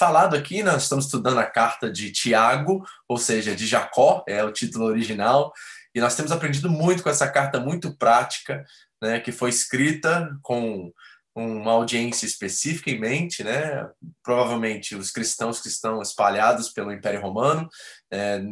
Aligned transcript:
falado 0.00 0.34
aqui, 0.34 0.62
nós 0.62 0.84
estamos 0.84 1.04
estudando 1.04 1.38
a 1.38 1.44
carta 1.44 1.92
de 1.92 2.10
Tiago, 2.10 2.82
ou 3.06 3.18
seja, 3.18 3.54
de 3.54 3.66
Jacó, 3.66 4.24
é 4.26 4.42
o 4.42 4.50
título 4.50 4.86
original, 4.86 5.52
e 5.94 6.00
nós 6.00 6.16
temos 6.16 6.32
aprendido 6.32 6.70
muito 6.70 7.02
com 7.02 7.10
essa 7.10 7.28
carta 7.28 7.60
muito 7.60 7.94
prática, 7.98 8.64
né, 9.02 9.20
que 9.20 9.30
foi 9.30 9.50
escrita 9.50 10.34
com 10.40 10.90
uma 11.34 11.72
audiência 11.72 12.24
específica 12.24 12.90
em 12.90 12.98
mente, 12.98 13.44
né? 13.44 13.86
Provavelmente 14.22 14.96
os 14.96 15.10
cristãos 15.10 15.60
que 15.60 15.68
estão 15.68 16.00
espalhados 16.00 16.70
pelo 16.70 16.92
Império 16.92 17.20
Romano, 17.20 17.68
é, 18.10 18.42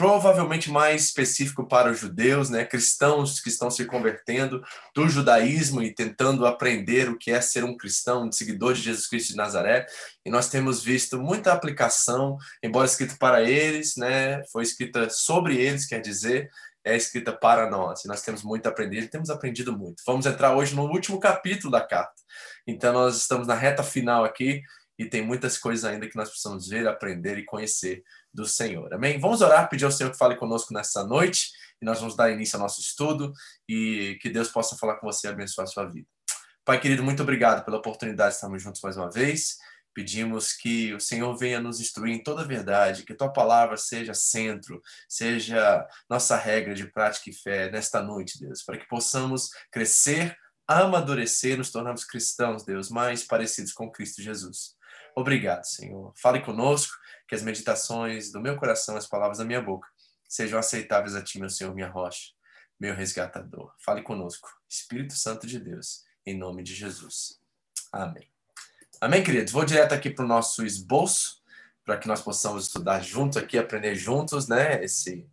provavelmente 0.00 0.70
mais 0.70 1.04
específico 1.04 1.68
para 1.68 1.90
os 1.90 1.98
judeus, 1.98 2.48
né? 2.48 2.64
Cristãos 2.64 3.38
que 3.38 3.50
estão 3.50 3.70
se 3.70 3.84
convertendo 3.84 4.64
do 4.94 5.06
judaísmo 5.06 5.82
e 5.82 5.94
tentando 5.94 6.46
aprender 6.46 7.10
o 7.10 7.18
que 7.18 7.30
é 7.30 7.38
ser 7.38 7.64
um 7.64 7.76
cristão, 7.76 8.26
um 8.26 8.32
seguidor 8.32 8.72
de 8.72 8.80
Jesus 8.80 9.06
Cristo 9.06 9.32
de 9.32 9.36
Nazaré. 9.36 9.84
E 10.24 10.30
nós 10.30 10.48
temos 10.48 10.82
visto 10.82 11.20
muita 11.20 11.52
aplicação, 11.52 12.38
embora 12.62 12.86
escrito 12.86 13.18
para 13.18 13.42
eles, 13.42 13.94
né? 13.98 14.42
Foi 14.50 14.62
escrita 14.62 15.10
sobre 15.10 15.58
eles, 15.58 15.84
quer 15.84 16.00
dizer, 16.00 16.48
é 16.82 16.96
escrita 16.96 17.30
para 17.30 17.68
nós. 17.68 18.02
E 18.02 18.08
nós 18.08 18.22
temos 18.22 18.42
muito 18.42 18.66
a 18.66 18.70
aprender, 18.70 19.10
temos 19.10 19.28
aprendido 19.28 19.76
muito. 19.76 20.02
Vamos 20.06 20.24
entrar 20.24 20.56
hoje 20.56 20.74
no 20.74 20.84
último 20.84 21.20
capítulo 21.20 21.70
da 21.70 21.82
carta. 21.82 22.14
Então, 22.66 22.94
nós 22.94 23.18
estamos 23.18 23.46
na 23.46 23.54
reta 23.54 23.82
final 23.82 24.24
aqui 24.24 24.62
e 24.98 25.04
tem 25.04 25.20
muitas 25.20 25.58
coisas 25.58 25.84
ainda 25.84 26.08
que 26.08 26.16
nós 26.16 26.30
precisamos 26.30 26.68
ver, 26.68 26.88
aprender 26.88 27.36
e 27.36 27.44
conhecer 27.44 28.02
do 28.32 28.46
Senhor. 28.46 28.92
Amém? 28.94 29.18
Vamos 29.18 29.40
orar, 29.40 29.68
pedir 29.68 29.84
ao 29.84 29.92
Senhor 29.92 30.10
que 30.10 30.18
fale 30.18 30.36
conosco 30.36 30.72
nessa 30.72 31.04
noite 31.04 31.50
e 31.80 31.84
nós 31.84 31.98
vamos 31.98 32.14
dar 32.14 32.30
início 32.30 32.56
ao 32.56 32.62
nosso 32.62 32.80
estudo 32.80 33.32
e 33.68 34.18
que 34.20 34.28
Deus 34.28 34.48
possa 34.48 34.76
falar 34.76 34.96
com 34.96 35.06
você 35.06 35.26
e 35.26 35.30
abençoar 35.30 35.66
a 35.66 35.70
sua 35.70 35.86
vida. 35.86 36.06
Pai 36.64 36.78
querido, 36.80 37.02
muito 37.02 37.22
obrigado 37.22 37.64
pela 37.64 37.78
oportunidade 37.78 38.30
de 38.30 38.34
estarmos 38.36 38.62
juntos 38.62 38.80
mais 38.82 38.96
uma 38.96 39.10
vez. 39.10 39.56
Pedimos 39.92 40.52
que 40.52 40.94
o 40.94 41.00
Senhor 41.00 41.36
venha 41.36 41.58
nos 41.58 41.80
instruir 41.80 42.14
em 42.14 42.22
toda 42.22 42.42
a 42.42 42.46
verdade, 42.46 43.02
que 43.02 43.14
tua 43.14 43.32
palavra 43.32 43.76
seja 43.76 44.14
centro, 44.14 44.80
seja 45.08 45.84
nossa 46.08 46.36
regra 46.36 46.74
de 46.74 46.86
prática 46.86 47.30
e 47.30 47.32
fé 47.32 47.70
nesta 47.70 48.00
noite, 48.00 48.38
Deus, 48.38 48.62
para 48.62 48.78
que 48.78 48.86
possamos 48.86 49.48
crescer, 49.72 50.36
amadurecer, 50.68 51.58
nos 51.58 51.72
tornarmos 51.72 52.04
cristãos, 52.04 52.64
Deus, 52.64 52.88
mais 52.88 53.24
parecidos 53.24 53.72
com 53.72 53.90
Cristo 53.90 54.22
Jesus. 54.22 54.76
Obrigado, 55.16 55.64
Senhor. 55.64 56.12
Fale 56.16 56.40
conosco, 56.40 56.94
que 57.30 57.34
as 57.36 57.42
meditações 57.42 58.32
do 58.32 58.40
meu 58.40 58.56
coração, 58.56 58.96
as 58.96 59.06
palavras 59.06 59.38
da 59.38 59.44
minha 59.44 59.62
boca, 59.62 59.86
sejam 60.28 60.58
aceitáveis 60.58 61.14
a 61.14 61.22
Ti, 61.22 61.38
meu 61.38 61.48
Senhor, 61.48 61.72
minha 61.72 61.88
rocha, 61.88 62.32
meu 62.78 62.92
resgatador. 62.92 63.72
Fale 63.78 64.02
conosco, 64.02 64.50
Espírito 64.68 65.14
Santo 65.14 65.46
de 65.46 65.60
Deus, 65.60 66.02
em 66.26 66.36
nome 66.36 66.64
de 66.64 66.74
Jesus. 66.74 67.38
Amém. 67.92 68.28
Amém, 69.00 69.22
queridos? 69.22 69.52
Vou 69.52 69.64
direto 69.64 69.92
aqui 69.92 70.10
para 70.10 70.24
o 70.24 70.28
nosso 70.28 70.66
esboço, 70.66 71.40
para 71.84 71.96
que 71.98 72.08
nós 72.08 72.20
possamos 72.20 72.64
estudar 72.64 73.00
juntos 73.00 73.36
aqui, 73.36 73.56
aprender 73.56 73.94
juntos, 73.94 74.48
né? 74.48 74.82
Esse 74.82 75.24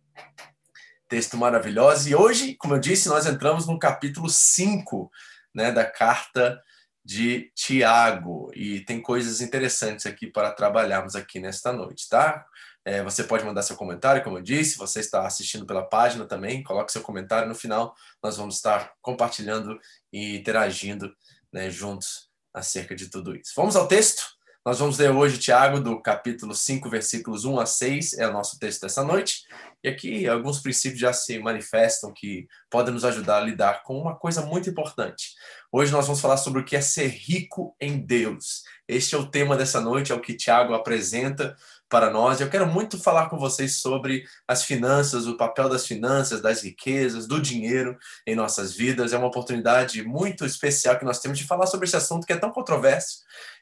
texto 1.08 1.36
maravilhoso. 1.36 2.08
E 2.08 2.14
hoje, 2.14 2.54
como 2.54 2.76
eu 2.76 2.78
disse, 2.78 3.08
nós 3.08 3.26
entramos 3.26 3.66
no 3.66 3.76
capítulo 3.76 4.28
5 4.28 5.10
né, 5.52 5.72
da 5.72 5.84
carta 5.84 6.62
de 7.08 7.50
Tiago. 7.54 8.50
E 8.54 8.80
tem 8.80 9.00
coisas 9.00 9.40
interessantes 9.40 10.04
aqui 10.04 10.26
para 10.26 10.52
trabalharmos 10.52 11.16
aqui 11.16 11.40
nesta 11.40 11.72
noite, 11.72 12.06
tá? 12.06 12.44
É, 12.84 13.02
você 13.02 13.24
pode 13.24 13.46
mandar 13.46 13.62
seu 13.62 13.76
comentário, 13.76 14.22
como 14.22 14.36
eu 14.36 14.42
disse. 14.42 14.76
Você 14.76 15.00
está 15.00 15.26
assistindo 15.26 15.64
pela 15.64 15.82
página 15.82 16.26
também, 16.26 16.62
coloque 16.62 16.92
seu 16.92 17.00
comentário. 17.00 17.48
No 17.48 17.54
final, 17.54 17.94
nós 18.22 18.36
vamos 18.36 18.56
estar 18.56 18.92
compartilhando 19.00 19.80
e 20.12 20.36
interagindo 20.36 21.10
né, 21.50 21.70
juntos 21.70 22.28
acerca 22.52 22.94
de 22.94 23.08
tudo 23.08 23.34
isso. 23.34 23.54
Vamos 23.56 23.74
ao 23.74 23.88
texto? 23.88 24.37
Nós 24.68 24.80
vamos 24.80 24.98
ler 24.98 25.10
hoje 25.10 25.38
Tiago, 25.38 25.80
do 25.80 25.98
capítulo 25.98 26.54
5, 26.54 26.90
versículos 26.90 27.46
1 27.46 27.58
a 27.58 27.64
6, 27.64 28.18
é 28.18 28.28
o 28.28 28.32
nosso 28.34 28.58
texto 28.58 28.82
dessa 28.82 29.02
noite. 29.02 29.46
E 29.82 29.88
aqui 29.88 30.28
alguns 30.28 30.60
princípios 30.60 31.00
já 31.00 31.10
se 31.10 31.38
manifestam 31.38 32.12
que 32.14 32.46
podem 32.68 32.92
nos 32.92 33.02
ajudar 33.02 33.38
a 33.38 33.46
lidar 33.46 33.82
com 33.82 33.98
uma 33.98 34.14
coisa 34.14 34.44
muito 34.44 34.68
importante. 34.68 35.30
Hoje 35.72 35.90
nós 35.90 36.04
vamos 36.04 36.20
falar 36.20 36.36
sobre 36.36 36.60
o 36.60 36.64
que 36.66 36.76
é 36.76 36.82
ser 36.82 37.06
rico 37.06 37.74
em 37.80 37.96
Deus. 37.96 38.62
Este 38.86 39.14
é 39.14 39.18
o 39.18 39.30
tema 39.30 39.56
dessa 39.56 39.80
noite, 39.80 40.12
é 40.12 40.14
o 40.14 40.20
que 40.20 40.36
Tiago 40.36 40.74
apresenta 40.74 41.56
para 41.88 42.10
nós. 42.10 42.40
Eu 42.40 42.50
quero 42.50 42.66
muito 42.66 42.98
falar 42.98 43.28
com 43.28 43.38
vocês 43.38 43.80
sobre 43.80 44.24
as 44.46 44.64
finanças, 44.64 45.26
o 45.26 45.36
papel 45.36 45.68
das 45.68 45.86
finanças, 45.86 46.40
das 46.40 46.62
riquezas, 46.62 47.26
do 47.26 47.40
dinheiro 47.40 47.96
em 48.26 48.34
nossas 48.34 48.74
vidas. 48.74 49.12
É 49.12 49.18
uma 49.18 49.28
oportunidade 49.28 50.02
muito 50.04 50.44
especial 50.44 50.98
que 50.98 51.04
nós 51.04 51.20
temos 51.20 51.38
de 51.38 51.44
falar 51.44 51.66
sobre 51.66 51.86
esse 51.86 51.96
assunto 51.96 52.26
que 52.26 52.32
é 52.32 52.36
tão 52.36 52.50
controverso 52.50 53.18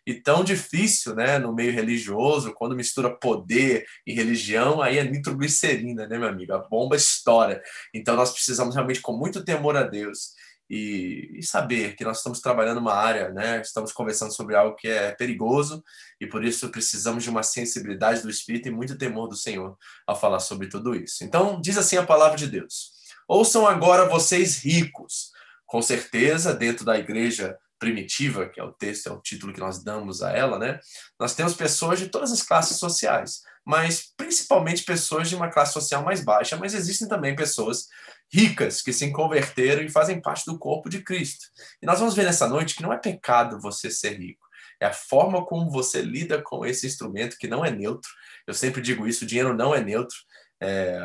e 0.06 0.14
tão 0.14 0.44
difícil, 0.44 1.14
né, 1.16 1.38
no 1.38 1.52
meio 1.52 1.72
religioso, 1.72 2.54
quando 2.54 2.76
mistura 2.76 3.10
poder 3.10 3.84
e 4.06 4.12
religião, 4.12 4.80
aí 4.80 4.98
é 4.98 5.04
nitroglicerina, 5.04 6.06
né, 6.06 6.16
meu 6.16 6.28
amigo? 6.28 6.52
A 6.52 6.58
bomba 6.58 6.94
estoura. 6.94 7.60
Então 7.92 8.14
nós 8.14 8.32
precisamos 8.32 8.74
realmente 8.74 9.00
com 9.00 9.12
muito 9.12 9.44
temor 9.44 9.76
a 9.76 9.82
Deus 9.82 10.34
e, 10.68 11.38
e, 11.38 11.42
saber 11.42 11.94
que 11.94 12.04
nós 12.04 12.18
estamos 12.18 12.40
trabalhando 12.40 12.78
uma 12.78 12.94
área, 12.94 13.30
né? 13.30 13.60
Estamos 13.60 13.92
conversando 13.92 14.34
sobre 14.34 14.56
algo 14.56 14.74
que 14.74 14.88
é 14.88 15.12
perigoso 15.12 15.82
e 16.20 16.26
por 16.26 16.44
isso 16.44 16.68
precisamos 16.70 17.22
de 17.22 17.30
uma 17.30 17.42
sensibilidade 17.42 18.22
do 18.22 18.30
Espírito 18.30 18.68
e 18.68 18.72
muito 18.72 18.98
temor 18.98 19.28
do 19.28 19.36
Senhor 19.36 19.76
ao 20.06 20.18
falar 20.18 20.40
sobre 20.40 20.68
tudo 20.68 20.94
isso. 20.94 21.22
Então, 21.22 21.60
diz 21.60 21.78
assim 21.78 21.96
a 21.96 22.06
palavra 22.06 22.36
de 22.36 22.48
Deus: 22.48 22.92
Ouçam 23.28 23.66
agora 23.66 24.08
vocês 24.08 24.64
ricos, 24.64 25.30
com 25.64 25.80
certeza 25.80 26.52
dentro 26.52 26.84
da 26.84 26.98
igreja 26.98 27.56
primitiva, 27.78 28.48
que 28.48 28.58
é 28.58 28.64
o 28.64 28.72
texto, 28.72 29.08
é 29.08 29.12
o 29.12 29.20
título 29.20 29.52
que 29.52 29.60
nós 29.60 29.82
damos 29.82 30.22
a 30.22 30.32
ela, 30.32 30.58
né? 30.58 30.80
Nós 31.18 31.34
temos 31.34 31.54
pessoas 31.54 31.98
de 31.98 32.08
todas 32.08 32.32
as 32.32 32.42
classes 32.42 32.78
sociais, 32.78 33.42
mas 33.66 34.12
principalmente 34.16 34.84
pessoas 34.84 35.28
de 35.28 35.34
uma 35.34 35.50
classe 35.50 35.72
social 35.72 36.04
mais 36.04 36.22
baixa, 36.22 36.56
mas 36.56 36.72
existem 36.72 37.08
também 37.08 37.34
pessoas 37.34 37.88
ricas 38.32 38.80
que 38.80 38.92
se 38.92 39.10
converteram 39.10 39.82
e 39.82 39.90
fazem 39.90 40.22
parte 40.22 40.44
do 40.46 40.56
corpo 40.56 40.88
de 40.88 41.02
Cristo. 41.02 41.46
E 41.82 41.86
nós 41.86 41.98
vamos 41.98 42.14
ver 42.14 42.24
nessa 42.24 42.46
noite 42.46 42.76
que 42.76 42.82
não 42.82 42.92
é 42.92 42.96
pecado 42.96 43.60
você 43.60 43.90
ser 43.90 44.20
rico. 44.20 44.46
É 44.80 44.86
a 44.86 44.92
forma 44.92 45.44
como 45.44 45.68
você 45.68 46.00
lida 46.00 46.40
com 46.40 46.64
esse 46.64 46.86
instrumento 46.86 47.36
que 47.38 47.48
não 47.48 47.64
é 47.64 47.70
neutro. 47.70 48.08
Eu 48.46 48.54
sempre 48.54 48.80
digo 48.80 49.06
isso: 49.06 49.24
o 49.24 49.26
dinheiro 49.26 49.52
não 49.52 49.74
é 49.74 49.80
neutro. 49.80 50.16
É, 50.60 51.00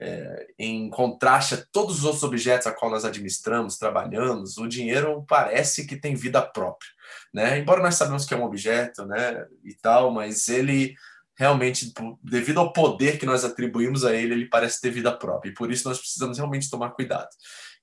é, 0.00 0.46
em 0.58 0.90
contraste 0.90 1.54
a 1.54 1.64
todos 1.70 1.98
os 1.98 2.04
outros 2.04 2.24
objetos 2.24 2.66
a 2.66 2.72
qual 2.72 2.90
nós 2.90 3.04
administramos, 3.04 3.78
trabalhamos, 3.78 4.58
o 4.58 4.66
dinheiro 4.66 5.24
parece 5.28 5.86
que 5.86 5.96
tem 5.96 6.16
vida 6.16 6.42
própria, 6.42 6.90
né? 7.32 7.58
Embora 7.58 7.82
nós 7.82 7.94
sabemos 7.94 8.24
que 8.24 8.34
é 8.34 8.36
um 8.36 8.44
objeto, 8.44 9.06
né, 9.06 9.46
e 9.62 9.72
tal, 9.74 10.10
mas 10.10 10.48
ele 10.48 10.96
realmente, 11.36 11.92
devido 12.22 12.60
ao 12.60 12.72
poder 12.72 13.18
que 13.18 13.26
nós 13.26 13.44
atribuímos 13.44 14.04
a 14.04 14.14
ele, 14.14 14.34
ele 14.34 14.48
parece 14.48 14.80
ter 14.80 14.90
vida 14.90 15.12
própria. 15.16 15.50
E 15.50 15.54
por 15.54 15.70
isso 15.70 15.88
nós 15.88 15.98
precisamos 15.98 16.38
realmente 16.38 16.70
tomar 16.70 16.90
cuidado. 16.90 17.28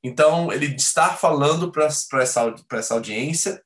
Então, 0.03 0.51
ele 0.51 0.67
está 0.75 1.09
falando 1.09 1.71
para 1.71 1.85
essa, 1.85 2.55
essa 2.71 2.93
audiência, 2.93 3.61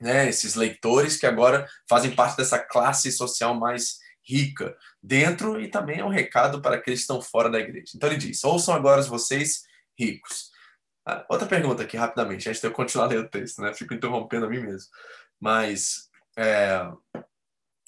né, 0.00 0.28
esses 0.28 0.54
leitores 0.54 1.16
que 1.16 1.26
agora 1.26 1.68
fazem 1.88 2.14
parte 2.14 2.36
dessa 2.36 2.58
classe 2.58 3.12
social 3.12 3.54
mais 3.54 3.98
rica 4.24 4.76
dentro, 5.02 5.60
e 5.60 5.68
também 5.68 5.98
é 5.98 6.04
um 6.04 6.08
recado 6.08 6.62
para 6.62 6.76
aqueles 6.76 7.00
que 7.00 7.04
estão 7.04 7.20
fora 7.20 7.50
da 7.50 7.58
igreja. 7.58 7.92
Então, 7.94 8.08
ele 8.08 8.18
diz: 8.18 8.42
ouçam 8.44 8.74
agora 8.74 9.02
vocês 9.02 9.62
ricos. 9.98 10.50
Ah, 11.04 11.24
outra 11.28 11.46
pergunta 11.46 11.82
aqui, 11.82 11.96
rapidamente, 11.96 12.48
antes 12.48 12.60
de 12.60 12.66
eu 12.66 12.72
continuar 12.72 13.06
lendo 13.06 13.24
o 13.24 13.28
texto, 13.28 13.60
né? 13.60 13.74
Fico 13.74 13.92
interrompendo 13.92 14.46
a 14.46 14.48
mim 14.48 14.60
mesmo. 14.60 14.88
Mas. 15.40 16.08
É, 16.38 16.88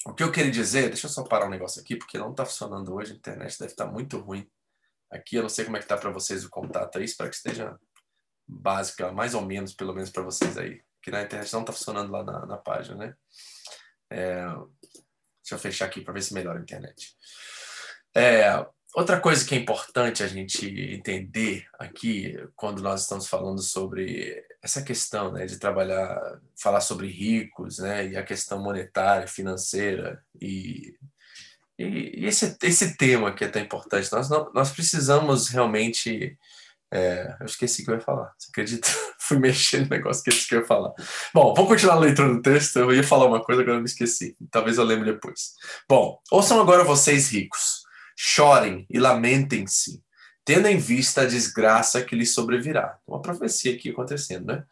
o 0.05 0.13
que 0.13 0.23
eu 0.23 0.31
queria 0.31 0.51
dizer, 0.51 0.89
deixa 0.89 1.07
eu 1.07 1.11
só 1.11 1.23
parar 1.23 1.47
um 1.47 1.49
negócio 1.49 1.81
aqui, 1.81 1.95
porque 1.95 2.17
não 2.17 2.31
está 2.31 2.45
funcionando 2.45 2.93
hoje, 2.93 3.13
a 3.13 3.15
internet 3.15 3.57
deve 3.57 3.71
estar 3.71 3.85
tá 3.85 3.91
muito 3.91 4.17
ruim. 4.19 4.49
Aqui 5.09 5.35
eu 5.35 5.43
não 5.43 5.49
sei 5.49 5.65
como 5.65 5.77
é 5.77 5.79
que 5.79 5.85
está 5.85 5.97
para 5.97 6.11
vocês 6.11 6.43
o 6.43 6.49
contato 6.49 6.97
aí, 6.97 7.05
espero 7.05 7.29
que 7.29 7.35
esteja 7.35 7.77
básico, 8.47 9.11
mais 9.13 9.33
ou 9.33 9.41
menos, 9.41 9.73
pelo 9.73 9.93
menos 9.93 10.09
para 10.09 10.23
vocês 10.23 10.57
aí. 10.57 10.81
Que 11.01 11.11
na 11.11 11.21
internet 11.21 11.51
não 11.53 11.61
está 11.61 11.73
funcionando 11.73 12.11
lá 12.11 12.23
na, 12.23 12.45
na 12.45 12.57
página, 12.57 12.95
né? 12.95 13.15
É, 14.09 14.45
deixa 14.45 15.53
eu 15.53 15.59
fechar 15.59 15.85
aqui 15.85 16.01
para 16.01 16.13
ver 16.13 16.21
se 16.21 16.33
melhora 16.33 16.59
a 16.59 16.61
internet. 16.61 17.15
É, 18.15 18.65
Outra 18.93 19.19
coisa 19.19 19.43
que 19.43 19.55
é 19.55 19.57
importante 19.57 20.21
a 20.21 20.27
gente 20.27 20.67
entender 20.93 21.65
aqui, 21.79 22.35
quando 22.55 22.79
nós 22.83 23.01
estamos 23.01 23.27
falando 23.27 23.59
sobre 23.59 24.45
essa 24.63 24.81
questão 24.81 25.33
né, 25.33 25.45
de 25.45 25.59
trabalhar, 25.59 26.39
falar 26.55 26.79
sobre 26.79 27.07
ricos, 27.07 27.79
né, 27.79 28.07
e 28.07 28.17
a 28.17 28.23
questão 28.23 28.61
monetária, 28.61 29.27
financeira, 29.27 30.23
e, 30.41 30.95
e 31.77 32.25
esse, 32.25 32.57
esse 32.63 32.95
tema 32.95 33.33
que 33.33 33.43
é 33.43 33.49
tão 33.49 33.61
importante, 33.61 34.11
nós, 34.11 34.29
nós 34.29 34.71
precisamos 34.71 35.49
realmente. 35.49 36.37
É, 36.95 37.37
eu 37.39 37.47
esqueci 37.47 37.81
o 37.81 37.85
que 37.85 37.91
eu 37.91 37.95
ia 37.95 38.01
falar, 38.01 38.31
você 38.37 38.49
acredita? 38.51 38.87
Fui 39.19 39.39
mexer 39.39 39.81
no 39.81 39.89
negócio 39.89 40.23
que 40.23 40.53
eu 40.53 40.59
ia 40.59 40.65
falar. 40.65 40.93
Bom, 41.33 41.53
vou 41.55 41.65
continuar 41.65 41.95
a 41.95 41.99
leitura 41.99 42.29
do 42.29 42.41
texto, 42.41 42.77
eu 42.77 42.93
ia 42.93 43.03
falar 43.03 43.25
uma 43.25 43.41
coisa, 43.41 43.61
agora 43.61 43.77
eu 43.77 43.81
me 43.81 43.87
esqueci. 43.87 44.37
Talvez 44.51 44.77
eu 44.77 44.83
lembre 44.83 45.11
depois. 45.11 45.53
Bom, 45.89 46.19
ouçam 46.31 46.61
agora 46.61 46.83
vocês 46.83 47.31
ricos 47.31 47.83
chorem 48.15 48.85
e 48.89 48.99
lamentem-se, 48.99 50.02
tendo 50.45 50.67
em 50.67 50.77
vista 50.77 51.21
a 51.21 51.25
desgraça 51.25 52.01
que 52.01 52.15
lhes 52.15 52.33
sobrevirá. 52.33 52.97
Uma 53.07 53.21
profecia 53.21 53.73
aqui 53.73 53.89
acontecendo, 53.89 54.47
né? 54.47 54.63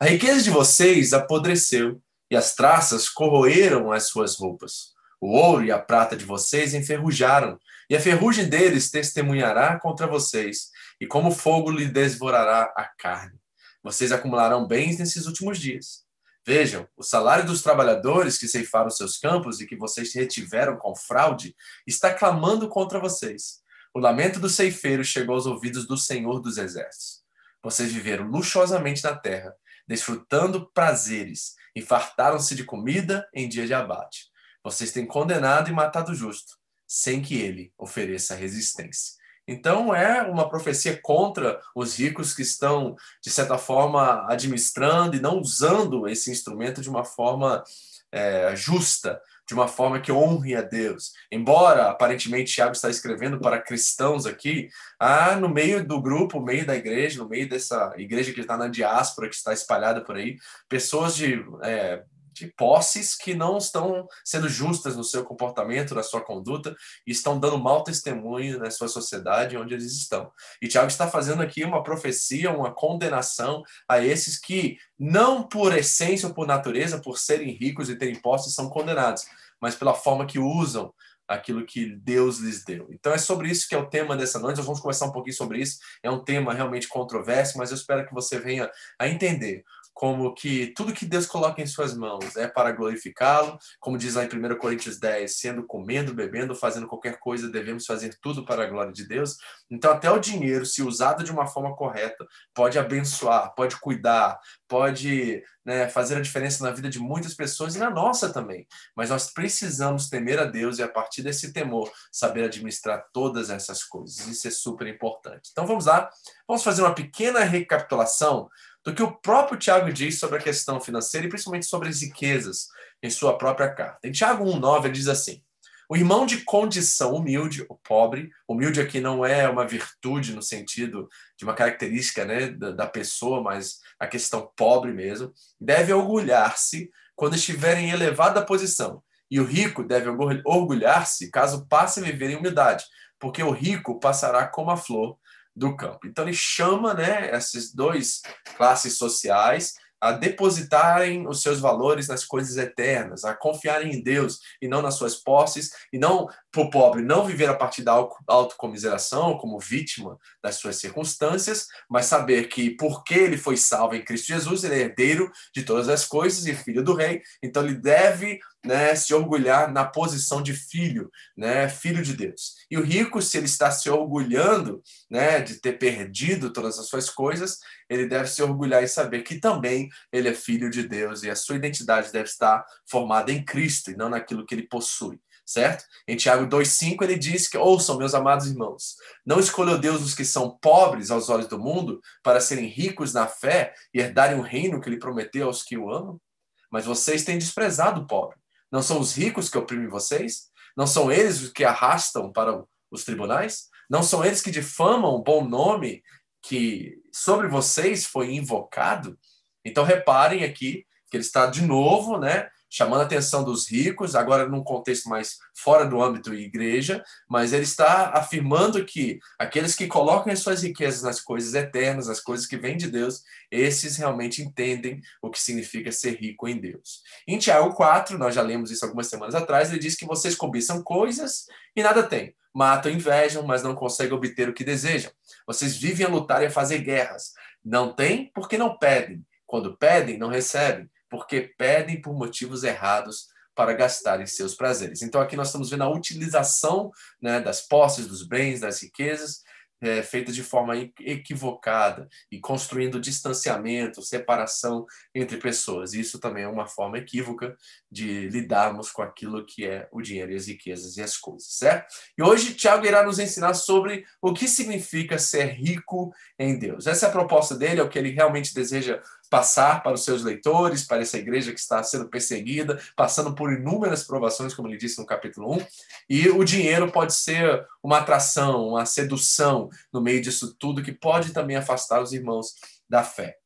A 0.00 0.06
riqueza 0.06 0.42
de 0.42 0.50
vocês 0.50 1.12
apodreceu 1.12 2.00
e 2.30 2.36
as 2.36 2.54
traças 2.54 3.08
corroeram 3.08 3.92
as 3.92 4.08
suas 4.08 4.36
roupas. 4.36 4.94
O 5.20 5.32
ouro 5.32 5.64
e 5.64 5.72
a 5.72 5.78
prata 5.78 6.16
de 6.16 6.24
vocês 6.24 6.74
enferrujaram, 6.74 7.58
e 7.88 7.96
a 7.96 8.00
ferrugem 8.00 8.48
deles 8.48 8.90
testemunhará 8.90 9.78
contra 9.80 10.06
vocês, 10.06 10.70
e 11.00 11.06
como 11.06 11.30
fogo 11.30 11.70
lhe 11.70 11.86
devorará 11.86 12.72
a 12.76 12.84
carne. 12.98 13.38
Vocês 13.82 14.12
acumularão 14.12 14.66
bens 14.66 14.98
nesses 14.98 15.26
últimos 15.26 15.58
dias. 15.58 16.04
Vejam, 16.46 16.86
o 16.96 17.02
salário 17.02 17.46
dos 17.46 17.62
trabalhadores 17.62 18.38
que 18.38 18.46
ceifaram 18.46 18.90
seus 18.90 19.16
campos 19.18 19.60
e 19.60 19.66
que 19.66 19.76
vocês 19.76 20.14
retiveram 20.14 20.76
com 20.76 20.94
fraude 20.94 21.56
está 21.86 22.12
clamando 22.12 22.68
contra 22.68 23.00
vocês. 23.00 23.60
O 23.96 23.98
lamento 23.98 24.38
do 24.38 24.50
ceifeiro 24.50 25.02
chegou 25.02 25.36
aos 25.36 25.46
ouvidos 25.46 25.86
do 25.86 25.96
Senhor 25.96 26.38
dos 26.38 26.58
Exércitos. 26.58 27.22
Vocês 27.62 27.90
viveram 27.90 28.26
luxuosamente 28.26 29.02
na 29.02 29.16
terra, 29.16 29.54
desfrutando 29.88 30.70
prazeres, 30.74 31.54
e 31.74 31.80
fartaram-se 31.80 32.54
de 32.54 32.62
comida 32.62 33.26
em 33.32 33.48
dia 33.48 33.66
de 33.66 33.72
abate. 33.72 34.26
Vocês 34.62 34.92
têm 34.92 35.06
condenado 35.06 35.70
e 35.70 35.72
matado 35.72 36.12
o 36.12 36.14
justo, 36.14 36.58
sem 36.86 37.22
que 37.22 37.40
ele 37.40 37.72
ofereça 37.78 38.34
resistência. 38.34 39.14
Então, 39.48 39.94
é 39.94 40.20
uma 40.24 40.46
profecia 40.46 41.00
contra 41.00 41.58
os 41.74 41.98
ricos 41.98 42.34
que 42.34 42.42
estão, 42.42 42.96
de 43.24 43.30
certa 43.30 43.56
forma, 43.56 44.30
administrando 44.30 45.16
e 45.16 45.20
não 45.20 45.38
usando 45.38 46.06
esse 46.06 46.30
instrumento 46.30 46.82
de 46.82 46.90
uma 46.90 47.02
forma 47.02 47.64
é, 48.12 48.54
justa, 48.54 49.18
de 49.46 49.54
uma 49.54 49.68
forma 49.68 50.00
que 50.00 50.10
honre 50.10 50.56
a 50.56 50.62
Deus. 50.62 51.12
Embora, 51.30 51.90
aparentemente, 51.90 52.52
Tiago 52.52 52.72
está 52.72 52.90
escrevendo 52.90 53.38
para 53.38 53.62
cristãos 53.62 54.26
aqui, 54.26 54.68
há 54.98 55.36
no 55.36 55.48
meio 55.48 55.86
do 55.86 56.00
grupo, 56.02 56.38
no 56.38 56.44
meio 56.44 56.66
da 56.66 56.74
igreja, 56.74 57.22
no 57.22 57.28
meio 57.28 57.48
dessa 57.48 57.94
igreja 57.96 58.32
que 58.32 58.40
está 58.40 58.56
na 58.56 58.68
diáspora, 58.68 59.28
que 59.28 59.36
está 59.36 59.52
espalhada 59.52 60.02
por 60.02 60.16
aí, 60.16 60.36
pessoas 60.68 61.14
de 61.14 61.44
é, 61.62 62.02
de 62.36 62.52
posses 62.52 63.16
que 63.16 63.34
não 63.34 63.56
estão 63.56 64.06
sendo 64.24 64.48
justas 64.48 64.94
no 64.94 65.02
seu 65.02 65.24
comportamento, 65.24 65.94
na 65.94 66.02
sua 66.02 66.20
conduta, 66.20 66.76
e 67.06 67.10
estão 67.10 67.40
dando 67.40 67.58
mau 67.58 67.82
testemunho 67.82 68.58
na 68.58 68.70
sua 68.70 68.88
sociedade 68.88 69.56
onde 69.56 69.72
eles 69.72 69.92
estão. 69.92 70.30
E 70.60 70.68
Tiago 70.68 70.88
está 70.88 71.08
fazendo 71.08 71.42
aqui 71.42 71.64
uma 71.64 71.82
profecia, 71.82 72.50
uma 72.50 72.72
condenação 72.72 73.62
a 73.88 74.04
esses 74.04 74.38
que, 74.38 74.76
não 74.98 75.42
por 75.42 75.76
essência 75.76 76.28
ou 76.28 76.34
por 76.34 76.46
natureza, 76.46 77.00
por 77.00 77.18
serem 77.18 77.52
ricos 77.52 77.88
e 77.88 77.96
terem 77.96 78.20
posses, 78.20 78.54
são 78.54 78.68
condenados, 78.68 79.24
mas 79.60 79.74
pela 79.74 79.94
forma 79.94 80.26
que 80.26 80.38
usam 80.38 80.92
aquilo 81.26 81.64
que 81.66 81.86
Deus 81.96 82.38
lhes 82.38 82.64
deu. 82.64 82.86
Então 82.90 83.12
é 83.12 83.18
sobre 83.18 83.48
isso 83.48 83.68
que 83.68 83.74
é 83.74 83.78
o 83.78 83.88
tema 83.88 84.16
dessa 84.16 84.38
noite. 84.38 84.58
Nós 84.58 84.66
vamos 84.66 84.80
conversar 84.80 85.06
um 85.06 85.12
pouquinho 85.12 85.34
sobre 85.34 85.60
isso. 85.60 85.78
É 86.02 86.10
um 86.10 86.22
tema 86.22 86.52
realmente 86.54 86.86
controverso, 86.86 87.58
mas 87.58 87.70
eu 87.70 87.76
espero 87.76 88.06
que 88.06 88.14
você 88.14 88.38
venha 88.38 88.70
a 88.98 89.08
entender 89.08 89.64
como 89.96 90.34
que 90.34 90.74
tudo 90.76 90.92
que 90.92 91.06
Deus 91.06 91.24
coloca 91.24 91.62
em 91.62 91.66
suas 91.66 91.96
mãos 91.96 92.36
é 92.36 92.46
para 92.46 92.70
glorificá-lo, 92.70 93.58
como 93.80 93.96
diz 93.96 94.14
lá 94.14 94.24
em 94.24 94.28
1 94.28 94.58
Coríntios 94.58 95.00
10, 95.00 95.38
sendo 95.38 95.66
comendo, 95.66 96.12
bebendo, 96.12 96.54
fazendo 96.54 96.86
qualquer 96.86 97.18
coisa, 97.18 97.48
devemos 97.48 97.86
fazer 97.86 98.14
tudo 98.20 98.44
para 98.44 98.64
a 98.64 98.66
glória 98.66 98.92
de 98.92 99.08
Deus. 99.08 99.38
Então, 99.70 99.90
até 99.90 100.10
o 100.10 100.18
dinheiro, 100.18 100.66
se 100.66 100.82
usado 100.82 101.24
de 101.24 101.32
uma 101.32 101.46
forma 101.46 101.74
correta, 101.74 102.26
pode 102.52 102.78
abençoar, 102.78 103.54
pode 103.54 103.80
cuidar, 103.80 104.38
pode 104.68 105.42
né, 105.64 105.88
fazer 105.88 106.16
a 106.16 106.20
diferença 106.20 106.62
na 106.62 106.72
vida 106.72 106.90
de 106.90 106.98
muitas 106.98 107.32
pessoas 107.32 107.74
e 107.74 107.78
na 107.78 107.88
nossa 107.88 108.30
também. 108.30 108.66
Mas 108.94 109.08
nós 109.08 109.32
precisamos 109.32 110.10
temer 110.10 110.38
a 110.38 110.44
Deus 110.44 110.78
e, 110.78 110.82
a 110.82 110.88
partir 110.88 111.22
desse 111.22 111.54
temor, 111.54 111.90
saber 112.12 112.44
administrar 112.44 113.02
todas 113.14 113.48
essas 113.48 113.82
coisas. 113.82 114.26
Isso 114.26 114.46
é 114.46 114.50
super 114.50 114.86
importante. 114.86 115.48
Então, 115.50 115.66
vamos 115.66 115.86
lá, 115.86 116.10
vamos 116.46 116.62
fazer 116.62 116.82
uma 116.82 116.94
pequena 116.94 117.40
recapitulação 117.40 118.50
do 118.86 118.94
que 118.94 119.02
o 119.02 119.10
próprio 119.10 119.58
Tiago 119.58 119.92
diz 119.92 120.16
sobre 120.16 120.38
a 120.38 120.40
questão 120.40 120.80
financeira 120.80 121.26
e 121.26 121.28
principalmente 121.28 121.66
sobre 121.66 121.88
as 121.88 122.00
riquezas 122.00 122.68
em 123.02 123.10
sua 123.10 123.36
própria 123.36 123.68
carta. 123.68 123.98
Em 124.04 124.12
Tiago 124.12 124.44
1,9 124.44 124.84
ele 124.84 124.92
diz 124.92 125.08
assim: 125.08 125.42
O 125.88 125.96
irmão 125.96 126.24
de 126.24 126.44
condição 126.44 127.12
humilde, 127.16 127.66
o 127.68 127.74
pobre, 127.74 128.30
humilde 128.46 128.80
aqui 128.80 129.00
não 129.00 129.26
é 129.26 129.48
uma 129.48 129.66
virtude 129.66 130.32
no 130.36 130.40
sentido 130.40 131.08
de 131.36 131.44
uma 131.44 131.52
característica 131.52 132.24
né, 132.24 132.46
da, 132.46 132.70
da 132.70 132.86
pessoa, 132.86 133.42
mas 133.42 133.80
a 133.98 134.06
questão 134.06 134.52
pobre 134.56 134.92
mesmo, 134.92 135.32
deve 135.60 135.92
orgulhar-se 135.92 136.88
quando 137.16 137.34
estiver 137.34 137.76
em 137.78 137.90
elevada 137.90 138.46
posição. 138.46 139.02
E 139.28 139.40
o 139.40 139.44
rico 139.44 139.82
deve 139.82 140.08
orgulhar-se 140.44 141.28
caso 141.32 141.66
passe 141.66 141.98
a 141.98 142.04
viver 142.04 142.30
em 142.30 142.36
humildade, 142.36 142.84
porque 143.18 143.42
o 143.42 143.50
rico 143.50 143.98
passará 143.98 144.46
como 144.46 144.70
a 144.70 144.76
flor 144.76 145.18
do 145.56 145.76
campo. 145.76 146.06
Então 146.06 146.24
ele 146.24 146.34
chama, 146.34 146.92
né, 146.92 147.30
essas 147.30 147.72
duas 147.72 148.20
classes 148.56 148.98
sociais 148.98 149.74
a 150.00 150.12
depositarem 150.12 151.26
os 151.26 151.42
seus 151.42 151.58
valores 151.58 152.08
nas 152.08 152.24
coisas 152.24 152.56
eternas, 152.56 153.24
a 153.24 153.34
confiarem 153.34 153.92
em 153.92 154.02
Deus 154.02 154.40
e 154.60 154.68
não 154.68 154.82
nas 154.82 154.94
suas 154.94 155.16
posses, 155.16 155.70
e 155.92 155.98
não 155.98 156.28
para 156.52 156.62
o 156.62 156.70
pobre 156.70 157.02
não 157.02 157.24
viver 157.24 157.48
a 157.48 157.54
partir 157.54 157.82
da 157.82 157.92
autocomiseração 158.26 159.38
como 159.38 159.58
vítima 159.58 160.18
das 160.42 160.56
suas 160.56 160.76
circunstâncias, 160.76 161.66
mas 161.88 162.06
saber 162.06 162.48
que 162.48 162.70
porque 162.70 163.14
ele 163.14 163.38
foi 163.38 163.56
salvo 163.56 163.94
em 163.94 164.04
Cristo 164.04 164.28
Jesus, 164.28 164.64
ele 164.64 164.74
é 164.74 164.78
herdeiro 164.80 165.30
de 165.54 165.62
todas 165.62 165.88
as 165.88 166.04
coisas 166.04 166.46
e 166.46 166.54
filho 166.54 166.84
do 166.84 166.94
rei, 166.94 167.22
então 167.42 167.64
ele 167.64 167.74
deve 167.74 168.38
né, 168.64 168.94
se 168.94 169.14
orgulhar 169.14 169.72
na 169.72 169.84
posição 169.84 170.42
de 170.42 170.52
filho, 170.52 171.10
né, 171.36 171.68
filho 171.68 172.02
de 172.02 172.14
Deus. 172.14 172.54
E 172.70 172.76
o 172.76 172.82
rico, 172.82 173.22
se 173.22 173.36
ele 173.36 173.46
está 173.46 173.70
se 173.70 173.88
orgulhando 173.88 174.82
né, 175.10 175.40
de 175.40 175.60
ter 175.60 175.78
perdido 175.78 176.52
todas 176.52 176.78
as 176.78 176.88
suas 176.88 177.08
coisas, 177.08 177.58
ele 177.88 178.06
deve 178.06 178.28
se 178.28 178.42
orgulhar 178.42 178.82
e 178.82 178.88
saber 178.88 179.22
que 179.22 179.38
também 179.38 179.88
ele 180.12 180.28
é 180.28 180.34
filho 180.34 180.70
de 180.70 180.86
Deus 180.86 181.22
e 181.22 181.30
a 181.30 181.36
sua 181.36 181.56
identidade 181.56 182.12
deve 182.12 182.28
estar 182.28 182.64
formada 182.88 183.30
em 183.30 183.44
Cristo 183.44 183.90
e 183.90 183.96
não 183.96 184.08
naquilo 184.08 184.44
que 184.44 184.54
ele 184.54 184.66
possui 184.66 185.20
certo? 185.46 185.84
Em 186.08 186.16
Tiago 186.16 186.44
2,5 186.46 187.02
ele 187.02 187.16
diz 187.16 187.46
que, 187.46 187.56
ouçam, 187.56 187.96
meus 187.96 188.14
amados 188.14 188.48
irmãos, 188.48 188.96
não 189.24 189.38
escolheu 189.38 189.78
Deus 189.78 190.02
os 190.02 190.12
que 190.12 190.24
são 190.24 190.58
pobres 190.58 191.10
aos 191.10 191.28
olhos 191.30 191.46
do 191.46 191.58
mundo 191.58 192.00
para 192.22 192.40
serem 192.40 192.66
ricos 192.66 193.14
na 193.14 193.28
fé 193.28 193.72
e 193.94 194.00
herdarem 194.00 194.38
o 194.38 194.42
reino 194.42 194.80
que 194.80 194.88
ele 194.88 194.98
prometeu 194.98 195.46
aos 195.46 195.62
que 195.62 195.78
o 195.78 195.90
amam? 195.90 196.20
Mas 196.68 196.84
vocês 196.84 197.24
têm 197.24 197.38
desprezado 197.38 198.00
o 198.00 198.06
pobre. 198.06 198.36
Não 198.70 198.82
são 198.82 199.00
os 199.00 199.14
ricos 199.14 199.48
que 199.48 199.58
oprimem 199.58 199.88
vocês? 199.88 200.48
Não 200.76 200.86
são 200.86 201.10
eles 201.10 201.40
os 201.40 201.52
que 201.52 201.64
arrastam 201.64 202.32
para 202.32 202.62
os 202.90 203.04
tribunais? 203.04 203.68
Não 203.88 204.02
são 204.02 204.24
eles 204.24 204.42
que 204.42 204.50
difamam 204.50 205.14
o 205.14 205.22
bom 205.22 205.44
nome 205.44 206.02
que 206.42 207.00
sobre 207.12 207.48
vocês 207.48 208.04
foi 208.04 208.34
invocado? 208.34 209.18
Então 209.64 209.84
reparem 209.84 210.44
aqui 210.44 210.86
que 211.10 211.16
ele 211.16 211.24
está 211.24 211.46
de 211.46 211.62
novo, 211.62 212.18
né, 212.18 212.48
chamando 212.68 213.00
a 213.02 213.04
atenção 213.04 213.44
dos 213.44 213.70
ricos, 213.70 214.14
agora 214.14 214.48
num 214.48 214.62
contexto 214.62 215.08
mais 215.08 215.38
fora 215.54 215.84
do 215.86 216.02
âmbito 216.02 216.34
igreja, 216.34 217.02
mas 217.28 217.52
ele 217.52 217.62
está 217.62 218.10
afirmando 218.10 218.84
que 218.84 219.18
aqueles 219.38 219.74
que 219.74 219.86
colocam 219.86 220.32
as 220.32 220.40
suas 220.40 220.62
riquezas 220.62 221.02
nas 221.02 221.20
coisas 221.20 221.54
eternas, 221.54 222.08
nas 222.08 222.20
coisas 222.20 222.46
que 222.46 222.56
vêm 222.56 222.76
de 222.76 222.90
Deus, 222.90 223.22
esses 223.50 223.96
realmente 223.96 224.42
entendem 224.42 225.00
o 225.22 225.30
que 225.30 225.40
significa 225.40 225.92
ser 225.92 226.16
rico 226.16 226.48
em 226.48 226.58
Deus. 226.58 227.02
Em 227.26 227.38
Tiago 227.38 227.74
4, 227.74 228.18
nós 228.18 228.34
já 228.34 228.42
lemos 228.42 228.70
isso 228.70 228.84
algumas 228.84 229.06
semanas 229.06 229.34
atrás, 229.34 229.70
ele 229.70 229.78
diz 229.78 229.94
que 229.94 230.06
vocês 230.06 230.34
cobiçam 230.34 230.82
coisas 230.82 231.46
e 231.74 231.82
nada 231.82 232.02
têm. 232.02 232.34
Matam, 232.52 232.90
invejam, 232.90 233.42
mas 233.42 233.62
não 233.62 233.74
conseguem 233.74 234.14
obter 234.14 234.48
o 234.48 234.54
que 234.54 234.64
desejam. 234.64 235.12
Vocês 235.46 235.76
vivem 235.76 236.06
a 236.06 236.08
lutar 236.08 236.42
e 236.42 236.46
a 236.46 236.50
fazer 236.50 236.78
guerras. 236.78 237.34
Não 237.62 237.92
têm 237.92 238.30
porque 238.34 238.56
não 238.56 238.78
pedem. 238.78 239.22
Quando 239.46 239.76
pedem, 239.76 240.16
não 240.16 240.28
recebem 240.28 240.88
porque 241.16 241.54
pedem 241.56 242.00
por 242.00 242.14
motivos 242.14 242.62
errados 242.62 243.28
para 243.54 243.72
gastarem 243.72 244.26
seus 244.26 244.54
prazeres. 244.54 245.00
Então 245.00 245.18
aqui 245.18 245.34
nós 245.34 245.48
estamos 245.48 245.70
vendo 245.70 245.82
a 245.84 245.90
utilização 245.90 246.90
né, 247.20 247.40
das 247.40 247.62
posses, 247.62 248.06
dos 248.06 248.26
bens, 248.26 248.60
das 248.60 248.82
riquezas 248.82 249.42
é, 249.80 250.02
feita 250.02 250.32
de 250.32 250.42
forma 250.42 250.74
equivocada 251.00 252.08
e 252.30 252.38
construindo 252.38 253.00
distanciamento, 253.00 254.02
separação 254.02 254.86
entre 255.14 255.36
pessoas. 255.36 255.92
Isso 255.92 256.18
também 256.18 256.44
é 256.44 256.48
uma 256.48 256.66
forma 256.66 256.98
equívoca 256.98 257.56
de 257.90 258.28
lidarmos 258.28 258.90
com 258.90 259.02
aquilo 259.02 259.44
que 259.44 259.66
é 259.66 259.88
o 259.92 260.00
dinheiro 260.00 260.32
e 260.32 260.36
as 260.36 260.46
riquezas 260.46 260.96
e 260.96 261.02
as 261.02 261.16
coisas, 261.16 261.48
certo? 261.52 261.94
E 262.16 262.22
hoje 262.22 262.54
Tiago 262.54 262.86
irá 262.86 263.04
nos 263.04 263.18
ensinar 263.18 263.54
sobre 263.54 264.04
o 264.20 264.32
que 264.32 264.48
significa 264.48 265.18
ser 265.18 265.46
rico 265.46 266.12
em 266.38 266.58
Deus. 266.58 266.86
Essa 266.86 267.06
é 267.06 267.08
a 267.08 267.12
proposta 267.12 267.54
dele, 267.54 267.80
é 267.80 267.82
o 267.82 267.88
que 267.88 267.98
ele 267.98 268.10
realmente 268.10 268.54
deseja 268.54 269.00
passar 269.36 269.82
para 269.82 269.92
os 269.92 270.02
seus 270.02 270.22
leitores, 270.22 270.86
para 270.86 271.02
essa 271.02 271.18
igreja 271.18 271.52
que 271.52 271.60
está 271.60 271.82
sendo 271.82 272.08
perseguida, 272.08 272.80
passando 272.96 273.34
por 273.34 273.52
inúmeras 273.52 274.02
provações, 274.02 274.54
como 274.54 274.66
ele 274.66 274.78
disse 274.78 274.98
no 274.98 275.04
capítulo 275.04 275.56
1. 275.56 275.66
E 276.08 276.28
o 276.30 276.42
dinheiro 276.42 276.90
pode 276.90 277.12
ser 277.12 277.66
uma 277.82 277.98
atração, 277.98 278.68
uma 278.68 278.86
sedução 278.86 279.68
no 279.92 280.00
meio 280.00 280.22
disso 280.22 280.56
tudo, 280.58 280.82
que 280.82 280.90
pode 280.90 281.34
também 281.34 281.54
afastar 281.54 282.00
os 282.00 282.14
irmãos 282.14 282.54
da 282.88 283.02
fé 283.02 283.36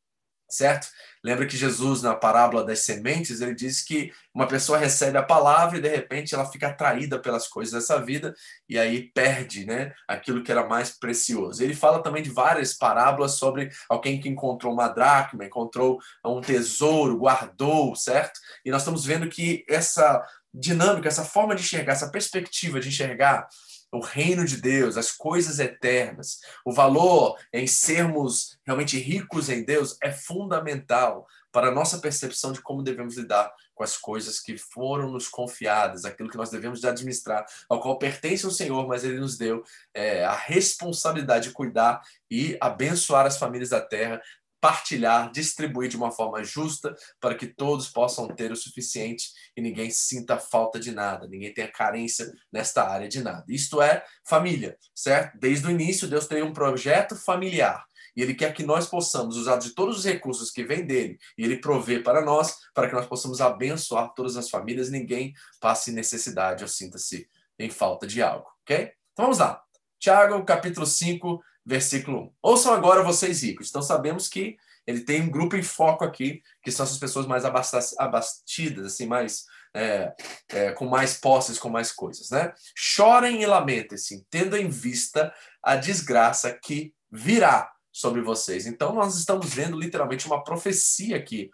certo? 0.50 0.88
Lembra 1.22 1.46
que 1.46 1.56
Jesus, 1.56 2.02
na 2.02 2.14
parábola 2.14 2.64
das 2.64 2.80
sementes, 2.80 3.42
ele 3.42 3.54
diz 3.54 3.82
que 3.82 4.10
uma 4.34 4.46
pessoa 4.46 4.78
recebe 4.78 5.18
a 5.18 5.22
palavra 5.22 5.76
e 5.76 5.80
de 5.80 5.88
repente 5.88 6.34
ela 6.34 6.50
fica 6.50 6.68
atraída 6.68 7.18
pelas 7.18 7.46
coisas 7.46 7.74
dessa 7.74 8.00
vida 8.00 8.34
e 8.66 8.78
aí 8.78 9.10
perde 9.12 9.66
né, 9.66 9.92
aquilo 10.08 10.42
que 10.42 10.50
era 10.50 10.66
mais 10.66 10.90
precioso. 10.98 11.62
Ele 11.62 11.74
fala 11.74 12.02
também 12.02 12.22
de 12.22 12.30
várias 12.30 12.72
parábolas 12.72 13.32
sobre 13.32 13.70
alguém 13.88 14.18
que 14.18 14.30
encontrou 14.30 14.72
uma 14.72 14.88
dracma, 14.88 15.44
encontrou 15.44 15.98
um 16.24 16.40
tesouro, 16.40 17.18
guardou, 17.18 17.94
certo? 17.94 18.40
E 18.64 18.70
nós 18.70 18.80
estamos 18.80 19.04
vendo 19.04 19.28
que 19.28 19.62
essa 19.68 20.26
dinâmica, 20.52 21.08
essa 21.08 21.24
forma 21.24 21.54
de 21.54 21.62
enxergar, 21.62 21.92
essa 21.92 22.10
perspectiva 22.10 22.80
de 22.80 22.88
enxergar 22.88 23.46
o 23.92 24.00
reino 24.00 24.44
de 24.44 24.56
Deus, 24.56 24.96
as 24.96 25.10
coisas 25.10 25.58
eternas, 25.58 26.38
o 26.64 26.72
valor 26.72 27.36
em 27.52 27.66
sermos 27.66 28.58
realmente 28.64 28.98
ricos 28.98 29.48
em 29.48 29.64
Deus 29.64 29.96
é 30.02 30.12
fundamental 30.12 31.26
para 31.52 31.68
a 31.68 31.74
nossa 31.74 31.98
percepção 31.98 32.52
de 32.52 32.62
como 32.62 32.82
devemos 32.82 33.16
lidar 33.16 33.52
com 33.74 33.82
as 33.82 33.96
coisas 33.96 34.38
que 34.38 34.56
foram 34.56 35.10
nos 35.10 35.26
confiadas, 35.26 36.04
aquilo 36.04 36.28
que 36.28 36.36
nós 36.36 36.50
devemos 36.50 36.84
administrar, 36.84 37.44
ao 37.68 37.80
qual 37.80 37.98
pertence 37.98 38.46
o 38.46 38.50
Senhor, 38.50 38.86
mas 38.86 39.04
Ele 39.04 39.18
nos 39.18 39.36
deu 39.36 39.64
é, 39.94 40.24
a 40.24 40.34
responsabilidade 40.34 41.48
de 41.48 41.54
cuidar 41.54 42.00
e 42.30 42.56
abençoar 42.60 43.26
as 43.26 43.38
famílias 43.38 43.70
da 43.70 43.80
terra, 43.80 44.20
partilhar, 44.60 45.30
distribuir 45.32 45.88
de 45.88 45.96
uma 45.96 46.10
forma 46.10 46.44
justa 46.44 46.94
para 47.18 47.34
que 47.34 47.46
todos 47.46 47.88
possam 47.88 48.28
ter 48.28 48.52
o 48.52 48.56
suficiente 48.56 49.30
e 49.56 49.60
ninguém 49.60 49.90
sinta 49.90 50.38
falta 50.38 50.78
de 50.78 50.92
nada, 50.92 51.26
ninguém 51.26 51.52
tenha 51.52 51.70
carência 51.70 52.30
nesta 52.52 52.86
área 52.86 53.08
de 53.08 53.22
nada. 53.22 53.44
Isto 53.48 53.80
é 53.80 54.04
família, 54.24 54.76
certo? 54.94 55.38
Desde 55.38 55.66
o 55.66 55.70
início, 55.70 56.08
Deus 56.08 56.26
tem 56.26 56.42
um 56.42 56.52
projeto 56.52 57.16
familiar 57.16 57.84
e 58.16 58.22
Ele 58.22 58.34
quer 58.34 58.52
que 58.52 58.62
nós 58.62 58.86
possamos 58.86 59.36
usar 59.36 59.56
de 59.56 59.70
todos 59.70 59.98
os 59.98 60.04
recursos 60.04 60.50
que 60.50 60.64
vêm 60.64 60.84
dele 60.84 61.18
e 61.38 61.44
Ele 61.44 61.58
provê 61.58 62.00
para 62.00 62.24
nós, 62.24 62.56
para 62.74 62.88
que 62.88 62.94
nós 62.94 63.06
possamos 63.06 63.40
abençoar 63.40 64.12
todas 64.14 64.36
as 64.36 64.50
famílias 64.50 64.88
e 64.88 64.92
ninguém 64.92 65.32
passe 65.60 65.92
necessidade 65.92 66.62
ou 66.62 66.68
sinta-se 66.68 67.28
em 67.58 67.70
falta 67.70 68.06
de 68.06 68.22
algo, 68.22 68.46
ok? 68.62 68.92
Então 69.12 69.26
vamos 69.26 69.38
lá. 69.38 69.62
Tiago, 69.98 70.42
capítulo 70.44 70.86
5, 70.86 71.42
versículo 71.64 72.24
1. 72.24 72.32
Ouçam 72.42 72.72
agora 72.72 73.02
vocês 73.02 73.42
ricos. 73.42 73.68
Então 73.68 73.82
sabemos 73.82 74.28
que 74.28 74.56
ele 74.86 75.00
tem 75.00 75.22
um 75.22 75.30
grupo 75.30 75.56
em 75.56 75.62
foco 75.62 76.04
aqui, 76.04 76.42
que 76.62 76.72
são 76.72 76.84
essas 76.84 76.98
pessoas 76.98 77.26
mais 77.26 77.44
abastidas, 77.44 78.86
assim, 78.86 79.06
mais 79.06 79.44
é, 79.74 80.12
é, 80.48 80.72
com 80.72 80.86
mais 80.86 81.18
posses, 81.18 81.58
com 81.58 81.68
mais 81.68 81.92
coisas, 81.92 82.30
né? 82.30 82.52
Chorem 82.74 83.42
e 83.42 83.46
lamentem-se, 83.46 84.26
tendo 84.28 84.56
em 84.56 84.68
vista 84.68 85.32
a 85.62 85.76
desgraça 85.76 86.52
que 86.52 86.92
virá 87.10 87.70
sobre 87.92 88.20
vocês. 88.22 88.66
Então 88.66 88.94
nós 88.94 89.16
estamos 89.16 89.52
vendo 89.52 89.78
literalmente 89.78 90.26
uma 90.26 90.42
profecia 90.42 91.16
aqui 91.16 91.50